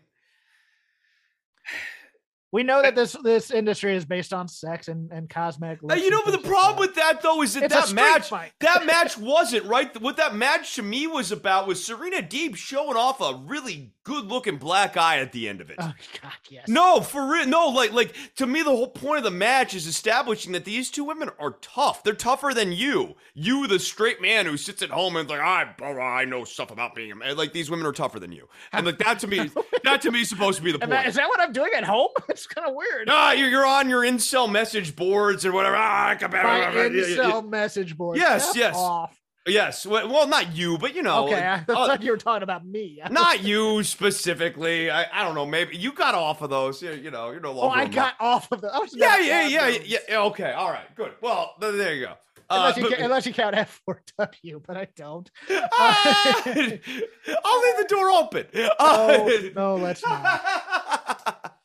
we 2.52 2.62
know 2.62 2.80
that 2.80 2.94
this 2.94 3.16
this 3.24 3.50
industry 3.50 3.96
is 3.96 4.04
based 4.04 4.32
on 4.32 4.46
sex 4.46 4.88
and, 4.88 5.10
and 5.10 5.28
cosmetic. 5.28 5.80
Uh, 5.90 5.94
you 5.94 6.10
know, 6.10 6.22
but 6.24 6.30
the 6.30 6.48
problem 6.48 6.78
with 6.78 6.94
that 6.94 7.20
though 7.20 7.42
is 7.42 7.54
that 7.54 7.64
it's 7.64 7.74
that 7.74 7.92
match 7.92 8.28
fight. 8.28 8.52
that 8.60 8.86
match 8.86 9.18
wasn't 9.18 9.64
right. 9.64 10.00
What 10.00 10.16
that 10.18 10.34
match 10.34 10.74
to 10.76 10.82
me 10.82 11.06
was 11.06 11.32
about 11.32 11.66
was 11.66 11.84
Serena 11.84 12.18
Deeb 12.18 12.56
showing 12.56 12.96
off 12.96 13.20
a 13.20 13.34
really 13.34 13.92
good 14.04 14.26
looking 14.26 14.56
black 14.56 14.96
eye 14.96 15.18
at 15.18 15.32
the 15.32 15.48
end 15.48 15.60
of 15.60 15.70
it. 15.70 15.76
Oh 15.80 15.92
God, 16.22 16.32
yes. 16.48 16.68
No, 16.68 17.00
for 17.00 17.30
real. 17.30 17.46
No, 17.46 17.68
like 17.68 17.92
like 17.92 18.14
to 18.36 18.46
me, 18.46 18.62
the 18.62 18.70
whole 18.70 18.88
point 18.88 19.18
of 19.18 19.24
the 19.24 19.30
match 19.32 19.74
is 19.74 19.88
establishing 19.88 20.52
that 20.52 20.64
these 20.64 20.90
two 20.90 21.02
women 21.02 21.30
are 21.40 21.56
tough. 21.60 22.04
They're 22.04 22.14
tougher 22.14 22.52
than 22.54 22.70
you. 22.70 23.16
You, 23.34 23.66
the 23.66 23.80
straight 23.80 24.22
man 24.22 24.46
who 24.46 24.56
sits 24.56 24.82
at 24.82 24.90
home 24.90 25.16
and 25.16 25.28
like 25.28 25.40
I 25.40 25.74
I 25.82 26.24
know 26.24 26.44
stuff 26.44 26.70
about 26.70 26.94
being 26.94 27.10
a 27.10 27.16
man. 27.16 27.36
Like 27.36 27.52
these 27.52 27.70
women 27.70 27.86
are 27.86 27.92
tougher 27.92 28.20
than 28.20 28.30
you, 28.30 28.48
and 28.72 28.86
like 28.86 28.98
that 28.98 29.18
to 29.20 29.26
me, 29.26 29.50
that 29.84 30.00
to 30.02 30.12
me 30.12 30.20
is 30.20 30.28
supposed 30.28 30.58
to 30.58 30.64
be 30.64 30.70
the 30.70 30.78
point. 30.78 31.06
Is 31.06 31.16
that 31.16 31.28
what 31.28 31.40
I'm 31.40 31.52
doing 31.52 31.72
at 31.76 31.84
home? 31.84 32.08
It's 32.36 32.46
kind 32.46 32.68
of 32.68 32.74
weird. 32.74 33.08
Ah, 33.10 33.32
you're, 33.32 33.48
you're 33.48 33.66
on 33.66 33.88
your 33.88 34.02
incel 34.02 34.50
message 34.50 34.94
boards 34.94 35.46
or 35.46 35.52
whatever. 35.52 35.76
Ah, 35.76 36.16
My 36.20 36.28
incel 36.28 37.48
message 37.48 37.96
board. 37.96 38.18
Yes, 38.18 38.54
yes. 38.54 38.76
Off. 38.76 39.18
Yes. 39.46 39.86
Well, 39.86 40.26
not 40.26 40.56
you, 40.56 40.76
but 40.76 40.94
you 40.96 41.02
know. 41.02 41.26
Okay, 41.26 41.46
I 41.46 41.60
thought 41.60 41.90
uh, 41.90 41.98
you 42.00 42.10
were 42.10 42.16
talking 42.16 42.42
about 42.42 42.66
me. 42.66 43.00
not 43.10 43.44
you 43.44 43.82
specifically. 43.84 44.90
I, 44.90 45.06
I 45.12 45.22
don't 45.24 45.34
know. 45.36 45.46
Maybe 45.46 45.76
you 45.76 45.92
got 45.92 46.14
off 46.16 46.42
of 46.42 46.50
those. 46.50 46.82
You, 46.82 46.92
you 46.92 47.10
know, 47.12 47.30
you're 47.30 47.40
no 47.40 47.52
longer. 47.52 47.78
Oh, 47.78 47.80
I 47.80 47.86
got 47.86 48.14
off 48.18 48.50
of 48.50 48.60
those. 48.60 48.94
Yeah, 48.94 49.18
yeah, 49.20 49.46
yeah, 49.46 49.68
yeah, 49.68 49.98
yeah. 50.08 50.20
Okay. 50.22 50.50
All 50.52 50.70
right. 50.70 50.94
Good. 50.96 51.12
Well, 51.20 51.54
there 51.60 51.94
you 51.94 52.06
go. 52.06 52.14
unless, 52.50 52.76
you, 52.76 52.90
but- 52.90 52.98
unless 52.98 53.26
you 53.26 53.32
count 53.32 53.54
F4W, 53.54 54.62
but 54.66 54.76
I 54.76 54.88
don't. 54.96 55.30
Ah! 55.50 56.42
I'll 56.44 56.52
leave 56.54 57.76
the 57.78 57.86
door 57.88 58.10
open. 58.10 58.46
No, 58.52 58.68
Uh, 58.80 59.30
no, 59.54 59.76
let's 59.76 60.02
not. 60.04 61.55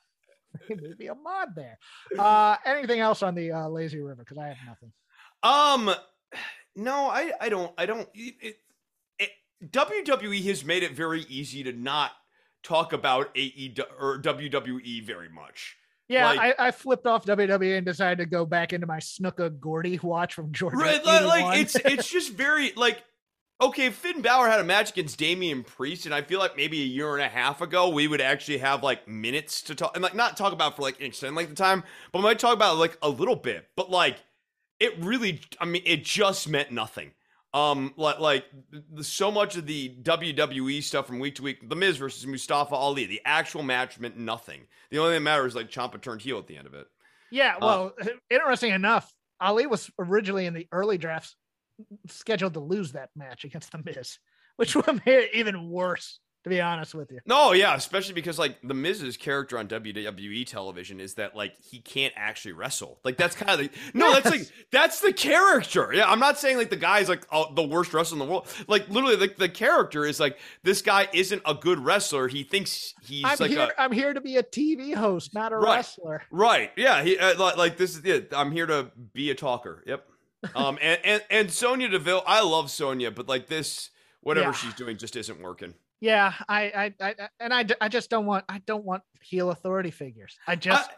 Maybe 0.82 1.08
a 1.08 1.16
mod 1.16 1.50
there. 1.56 1.78
Uh, 2.18 2.58
anything 2.66 3.00
else 3.00 3.24
on 3.24 3.36
the 3.36 3.52
uh, 3.52 3.68
lazy 3.68 4.00
river? 4.00 4.24
Because 4.24 4.38
I 4.38 4.48
have 4.48 4.58
nothing. 4.68 4.92
Um, 5.44 5.96
no, 6.76 7.08
I, 7.08 7.32
I 7.40 7.50
don't, 7.50 7.74
I 7.78 7.86
don't. 7.86 8.08
It, 8.14 8.36
it, 8.42 8.58
WWE 9.70 10.44
has 10.46 10.66
made 10.66 10.84
it 10.84 10.92
very 10.94 11.22
easy 11.30 11.64
to 11.64 11.72
not 11.72 12.12
talk 12.64 12.94
about 12.94 13.30
AE 13.36 13.76
or 14.00 14.20
WWE 14.20 15.06
very 15.06 15.30
much. 15.30 15.78
Yeah, 16.08 16.26
Like- 16.26 16.60
I, 16.60 16.68
I 16.68 16.72
flipped 16.72 17.08
off 17.08 17.26
WWE 17.26 17.78
and 17.78 17.86
decided 17.86 18.18
to 18.18 18.26
go 18.26 18.46
back 18.46 18.74
into 18.74 18.86
my 18.88 18.98
Snuka 18.98 19.58
Gordy 19.60 20.00
watch 20.02 20.34
from 20.34 20.52
Georgia. 20.52 20.78
Right, 20.78 21.04
like, 21.06 21.24
like 21.24 21.60
it's 21.60 21.76
it's 21.76 22.10
just 22.10 22.34
very 22.34 22.74
like 22.76 23.02
okay. 23.62 23.90
Finn 23.90 24.22
Balor 24.22 24.50
had 24.50 24.60
a 24.60 24.64
match 24.64 24.92
against 24.92 25.18
Damian 25.18 25.64
Priest, 25.64 26.06
and 26.06 26.14
I 26.14 26.22
feel 26.22 26.40
like 26.40 26.58
maybe 26.58 26.82
a 26.82 26.86
year 26.86 27.14
and 27.14 27.24
a 27.24 27.30
half 27.30 27.62
ago 27.62 27.90
we 27.90 28.08
would 28.08 28.22
actually 28.22 28.58
have 28.60 28.84
like 28.84 29.08
minutes 29.08 29.62
to 29.64 29.76
talk 29.76 29.92
and 29.96 30.04
like 30.04 30.16
not 30.16 30.38
talk 30.38 30.54
about 30.54 30.76
for 30.76 30.82
like 30.82 31.00
an 31.00 31.08
extended 31.08 31.36
length 31.36 31.52
of 31.52 31.58
time, 31.58 31.84
but 32.12 32.20
we 32.20 32.24
might 32.24 32.40
talk 32.40 32.54
about 32.54 32.78
like 32.78 32.98
a 33.02 33.10
little 33.10 33.36
bit. 33.36 33.68
But 33.76 33.90
like 33.90 34.18
it 34.80 34.98
really, 35.00 35.42
I 35.60 35.66
mean, 35.66 35.84
it 35.86 36.04
just 36.04 36.50
meant 36.50 36.72
nothing. 36.72 37.12
Um, 37.54 37.94
like 37.98 38.20
like 38.20 38.46
so 39.02 39.30
much 39.30 39.58
of 39.58 39.66
the 39.66 39.96
WWE 40.02 40.82
stuff 40.82 41.06
from 41.06 41.20
week 41.20 41.36
to 41.36 41.44
week, 41.44 41.70
The 41.70 41.76
Miz 41.76 41.98
versus 41.98 42.26
Mustafa 42.26 42.74
Ali, 42.74 43.06
the 43.06 43.22
actual 43.26 43.62
match 43.62 44.00
meant 44.00 44.18
nothing. 44.18 44.62
The 44.90 45.00
only 45.00 45.12
thing 45.12 45.24
that 45.24 45.30
matters 45.30 45.52
is 45.52 45.56
like 45.56 45.70
Ciampa 45.70 46.02
turned 46.02 46.22
heel 46.22 46.38
at 46.38 46.48
the 46.48 46.58
end 46.58 46.66
of 46.66 46.74
it. 46.74 46.88
yeah. 47.30 47.56
uh, 47.56 47.60
Well, 47.62 47.94
interesting 48.30 48.72
enough, 48.72 49.14
Ali 49.40 49.68
was 49.68 49.92
originally 50.00 50.46
in 50.46 50.54
the 50.54 50.68
early 50.72 50.98
drafts 50.98 51.36
scheduled 52.08 52.54
to 52.56 52.60
lose 52.60 52.92
that 52.94 53.10
match 53.16 53.44
against 53.44 53.72
the 53.72 53.82
Miz, 53.84 54.18
which 54.58 54.76
would 54.76 55.02
it 55.06 55.32
even 55.34 55.70
worse. 55.70 56.20
To 56.44 56.50
be 56.50 56.60
honest 56.60 56.96
with 56.96 57.12
you. 57.12 57.20
No, 57.28 57.52
yeah, 57.52 57.76
especially 57.76 58.16
because 58.16 58.40
like 58.40 58.58
the 58.64 58.74
Miz's 58.74 59.16
character 59.16 59.60
on 59.60 59.68
WWE 59.68 60.44
television 60.48 61.00
is 61.00 61.14
that 61.14 61.36
like 61.36 61.54
he 61.62 61.78
can't 61.78 62.16
actually 62.18 62.54
wrestle. 62.54 63.00
Like 63.04 63.16
that's 63.16 63.36
kind 63.36 63.52
of 63.52 63.60
the 63.60 63.70
no, 63.94 64.12
that's 64.12 64.26
like 64.26 64.52
that's 64.72 65.02
the 65.02 65.14
character. 65.14 65.94
Yeah, 65.94 66.10
I'm 66.10 66.18
not 66.18 66.40
saying 66.40 66.58
like 66.58 66.72
the 66.72 66.78
guy's 66.78 67.08
like 67.10 67.28
oh, 67.32 67.54
the 67.54 67.62
worst 67.62 67.94
wrestler 67.94 68.16
in 68.16 68.20
the 68.20 68.26
world. 68.26 68.48
Like 68.68 68.90
literally, 68.90 69.18
like 69.18 69.38
the 69.38 69.50
character 69.50 70.04
is 70.04 70.20
like 70.20 70.40
this 70.64 70.82
guy 70.82 71.08
isn't 71.14 71.44
a 71.46 71.54
good 71.54 71.78
wrestler. 71.78 72.28
He 72.28 72.42
thinks 72.42 72.96
he's 73.04 73.24
I'm 73.24 73.38
like 73.40 73.52
here. 73.52 73.72
a 73.78 73.80
I'm 73.80 73.92
here 73.92 74.12
to 74.12 74.20
be 74.22 74.38
a 74.38 74.44
TV 74.44 74.96
host, 74.96 75.36
not 75.36 75.54
a 75.54 75.58
Right. 75.58 75.76
wrestler. 75.76 76.24
Right. 76.32 76.72
Yeah. 76.76 77.04
He 77.04 77.20
uh, 77.20 77.38
like, 77.38 77.58
like 77.58 77.78
this 77.78 77.96
is 77.96 78.04
it. 78.04 78.34
I'm 78.36 78.52
here 78.52 78.66
to 78.66 78.90
be 79.14 79.30
a 79.30 79.36
talker. 79.36 79.84
Yep. 79.86 80.08
Um. 80.56 80.78
And 80.82 81.00
and 81.04 81.24
and 81.30 81.52
Sonya 81.52 81.90
Deville. 81.90 82.24
I 82.26 82.42
love 82.42 82.72
Sonya, 82.72 83.12
but 83.12 83.28
like 83.28 83.48
this, 83.48 83.90
whatever 84.22 84.48
Yeah. 84.48 84.54
she's 84.54 84.74
doing, 84.74 84.98
just 84.98 85.16
isn't 85.16 85.42
working. 85.42 85.74
Yeah, 86.00 86.34
I, 86.50 86.94
I, 87.00 87.10
I, 87.12 87.16
and 87.40 87.54
I- 87.54 87.66
I, 87.80 87.88
just 87.88 88.10
don't 88.10 88.26
want, 88.26 88.44
I 88.50 88.58
don't 88.66 88.84
want 88.84 89.04
heel 89.22 89.52
authority 89.52 89.92
figures. 89.92 90.36
I 90.48 90.56
just, 90.56 90.90
I- 90.90 90.94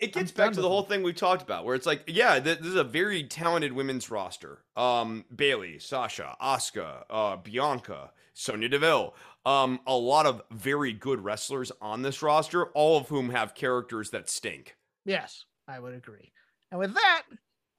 it 0.00 0.12
gets 0.12 0.32
I'm 0.32 0.36
back 0.36 0.52
to 0.54 0.60
the 0.60 0.68
whole 0.68 0.82
thing 0.82 1.04
we 1.04 1.12
talked 1.12 1.40
about, 1.40 1.64
where 1.64 1.76
it's 1.76 1.86
like, 1.86 2.02
yeah, 2.08 2.40
th- 2.40 2.58
this 2.58 2.66
is 2.66 2.74
a 2.74 2.82
very 2.82 3.22
talented 3.22 3.72
women's 3.72 4.10
roster. 4.10 4.64
Um, 4.76 5.24
Bayley, 5.34 5.78
Sasha, 5.78 6.36
Asuka, 6.42 7.04
uh, 7.08 7.36
Bianca, 7.36 8.10
Sonya 8.32 8.68
Deville. 8.70 9.14
Um, 9.46 9.78
a 9.86 9.94
lot 9.94 10.26
of 10.26 10.42
very 10.50 10.92
good 10.92 11.22
wrestlers 11.22 11.70
on 11.80 12.02
this 12.02 12.20
roster, 12.20 12.66
all 12.72 12.96
of 12.98 13.06
whom 13.08 13.30
have 13.30 13.54
characters 13.54 14.10
that 14.10 14.28
stink. 14.28 14.74
yes, 15.04 15.44
I 15.68 15.78
would 15.78 15.94
agree. 15.94 16.32
And 16.72 16.80
with 16.80 16.94
that, 16.94 17.22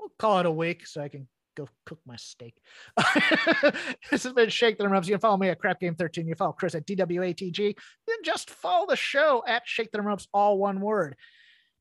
we'll 0.06 0.14
call 0.20 0.40
it 0.40 0.46
a 0.46 0.52
week 0.52 0.86
so 0.86 1.02
I 1.02 1.10
can 1.10 1.28
go 1.56 1.68
cook 1.86 2.00
my 2.06 2.16
steak. 2.16 2.56
this 4.12 4.24
has 4.24 4.34
been 4.34 4.50
Shake 4.50 4.78
the 4.78 4.88
Ropes. 4.88 5.08
You 5.08 5.14
can 5.16 5.22
follow 5.22 5.38
me 5.38 5.50
at 5.50 5.60
Crap 5.60 5.80
Game 5.80 5.96
13. 5.96 6.28
You 6.28 6.36
follow 6.36 6.52
Chris 6.52 6.76
at 6.76 6.86
DWATG. 6.86 7.76
Then 8.08 8.18
just 8.24 8.50
follow 8.50 8.86
the 8.88 8.96
show 8.96 9.44
at 9.48 9.64
Shake 9.66 9.92
the 9.92 10.02
Ropes, 10.02 10.28
all 10.34 10.58
one 10.58 10.80
word. 10.82 11.16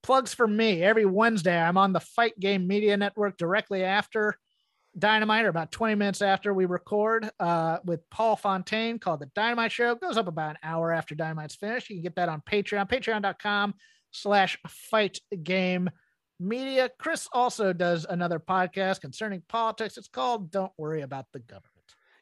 Plugs 0.02 0.32
for 0.32 0.46
me 0.46 0.82
every 0.82 1.04
Wednesday. 1.04 1.58
I'm 1.58 1.78
on 1.78 1.92
the 1.92 2.00
Fight 2.00 2.38
Game 2.38 2.66
Media 2.66 2.96
Network 2.96 3.36
directly 3.36 3.84
after 3.84 4.36
Dynamite, 4.96 5.44
or 5.44 5.48
about 5.48 5.72
20 5.72 5.96
minutes 5.96 6.22
after 6.22 6.54
we 6.54 6.66
record 6.66 7.28
uh, 7.40 7.78
with 7.84 8.08
Paul 8.10 8.36
Fontaine 8.36 8.98
called 8.98 9.20
The 9.20 9.30
Dynamite 9.34 9.72
Show. 9.72 9.92
It 9.92 10.00
goes 10.00 10.16
up 10.16 10.28
about 10.28 10.50
an 10.50 10.58
hour 10.62 10.92
after 10.92 11.14
Dynamite's 11.14 11.56
finished. 11.56 11.90
You 11.90 11.96
can 11.96 12.02
get 12.02 12.16
that 12.16 12.28
on 12.28 12.42
Patreon, 12.42 12.88
patreon.com 12.88 13.74
slash 14.12 14.56
fight 14.68 15.18
game 15.42 15.90
media. 16.38 16.90
Chris 16.98 17.28
also 17.32 17.72
does 17.72 18.06
another 18.08 18.38
podcast 18.38 19.00
concerning 19.00 19.42
politics. 19.48 19.96
It's 19.96 20.08
called 20.08 20.50
Don't 20.50 20.72
Worry 20.76 21.02
About 21.02 21.26
the 21.32 21.40
Government. 21.40 21.70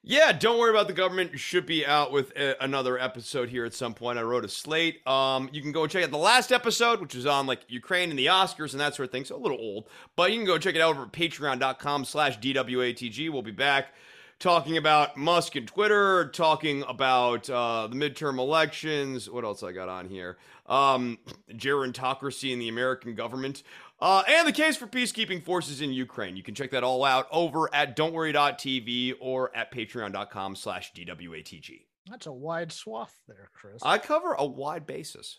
Yeah, 0.05 0.33
don't 0.33 0.59
worry 0.59 0.71
about 0.71 0.89
the 0.89 0.95
government. 0.95 1.39
Should 1.39 1.65
be 1.65 1.87
out 1.87 2.11
with 2.11 2.33
a- 2.37 2.61
another 2.63 2.99
episode 2.99 3.49
here 3.49 3.65
at 3.65 3.73
some 3.73 3.95
point. 3.95 4.19
I 4.19 4.23
wrote 4.23 4.45
a 4.45 4.49
slate. 4.49 5.07
Um, 5.07 5.49
you 5.53 5.63
can 5.63 5.71
go 5.71 5.87
check 5.87 6.03
out 6.03 6.11
the 6.11 6.19
last 6.19 6.51
episode, 6.51 7.01
which 7.01 7.15
is 7.15 7.25
on 7.25 7.47
like 7.47 7.61
Ukraine 7.69 8.11
and 8.11 8.19
the 8.19 8.27
Oscars 8.27 8.73
and 8.73 8.81
that 8.81 8.97
sort 8.97 9.07
of 9.07 9.13
thing. 9.13 9.25
So 9.25 9.37
a 9.37 9.39
little 9.39 9.59
old, 9.59 9.89
but 10.17 10.33
you 10.33 10.39
can 10.39 10.47
go 10.47 10.59
check 10.59 10.75
it 10.75 10.81
out 10.81 10.97
over 10.97 11.05
at 11.05 11.13
patreon.com 11.13 12.05
slash 12.05 12.41
DWATG. 12.41 13.31
We'll 13.31 13.43
be 13.43 13.53
back 13.53 13.95
talking 14.41 14.77
about 14.77 15.17
Musk 15.17 15.55
and 15.55 15.69
Twitter, 15.69 16.29
talking 16.31 16.83
about 16.89 17.49
uh, 17.49 17.87
the 17.87 17.95
midterm 17.95 18.41
elections. 18.41 19.31
What 19.31 19.45
else 19.45 19.63
I 19.63 19.71
got 19.71 19.89
on 19.89 20.09
here? 20.09 20.37
Um, 20.67 21.19
gerontocracy 21.53 22.53
in 22.53 22.59
the 22.59 22.69
American 22.69 23.15
government. 23.15 23.63
Uh, 24.03 24.25
and 24.27 24.49
the 24.49 24.53
case 24.53 24.77
for 24.77 24.89
peacekeeping 24.89 25.45
forces 25.45 25.81
in 25.81 25.93
Ukraine. 25.93 26.37
You 26.37 26.43
can 26.43 26.57
check 26.57 26.73
that 26.73 26.83
all 26.83 27.05
out 27.05 27.29
over 27.31 27.73
at 27.73 27.97
don'tworry.tv 27.97 29.15
or 29.21 29.57
at 29.57 29.73
patreon.com 29.73 30.57
slash 30.57 30.93
DWATG. 30.93 31.83
That's 32.11 32.27
a 32.27 32.33
wide 32.33 32.73
swath 32.73 33.17
there, 33.29 33.49
Chris. 33.55 33.81
I 33.85 33.99
cover 33.99 34.33
a 34.33 34.45
wide 34.45 34.87
basis. 34.89 35.39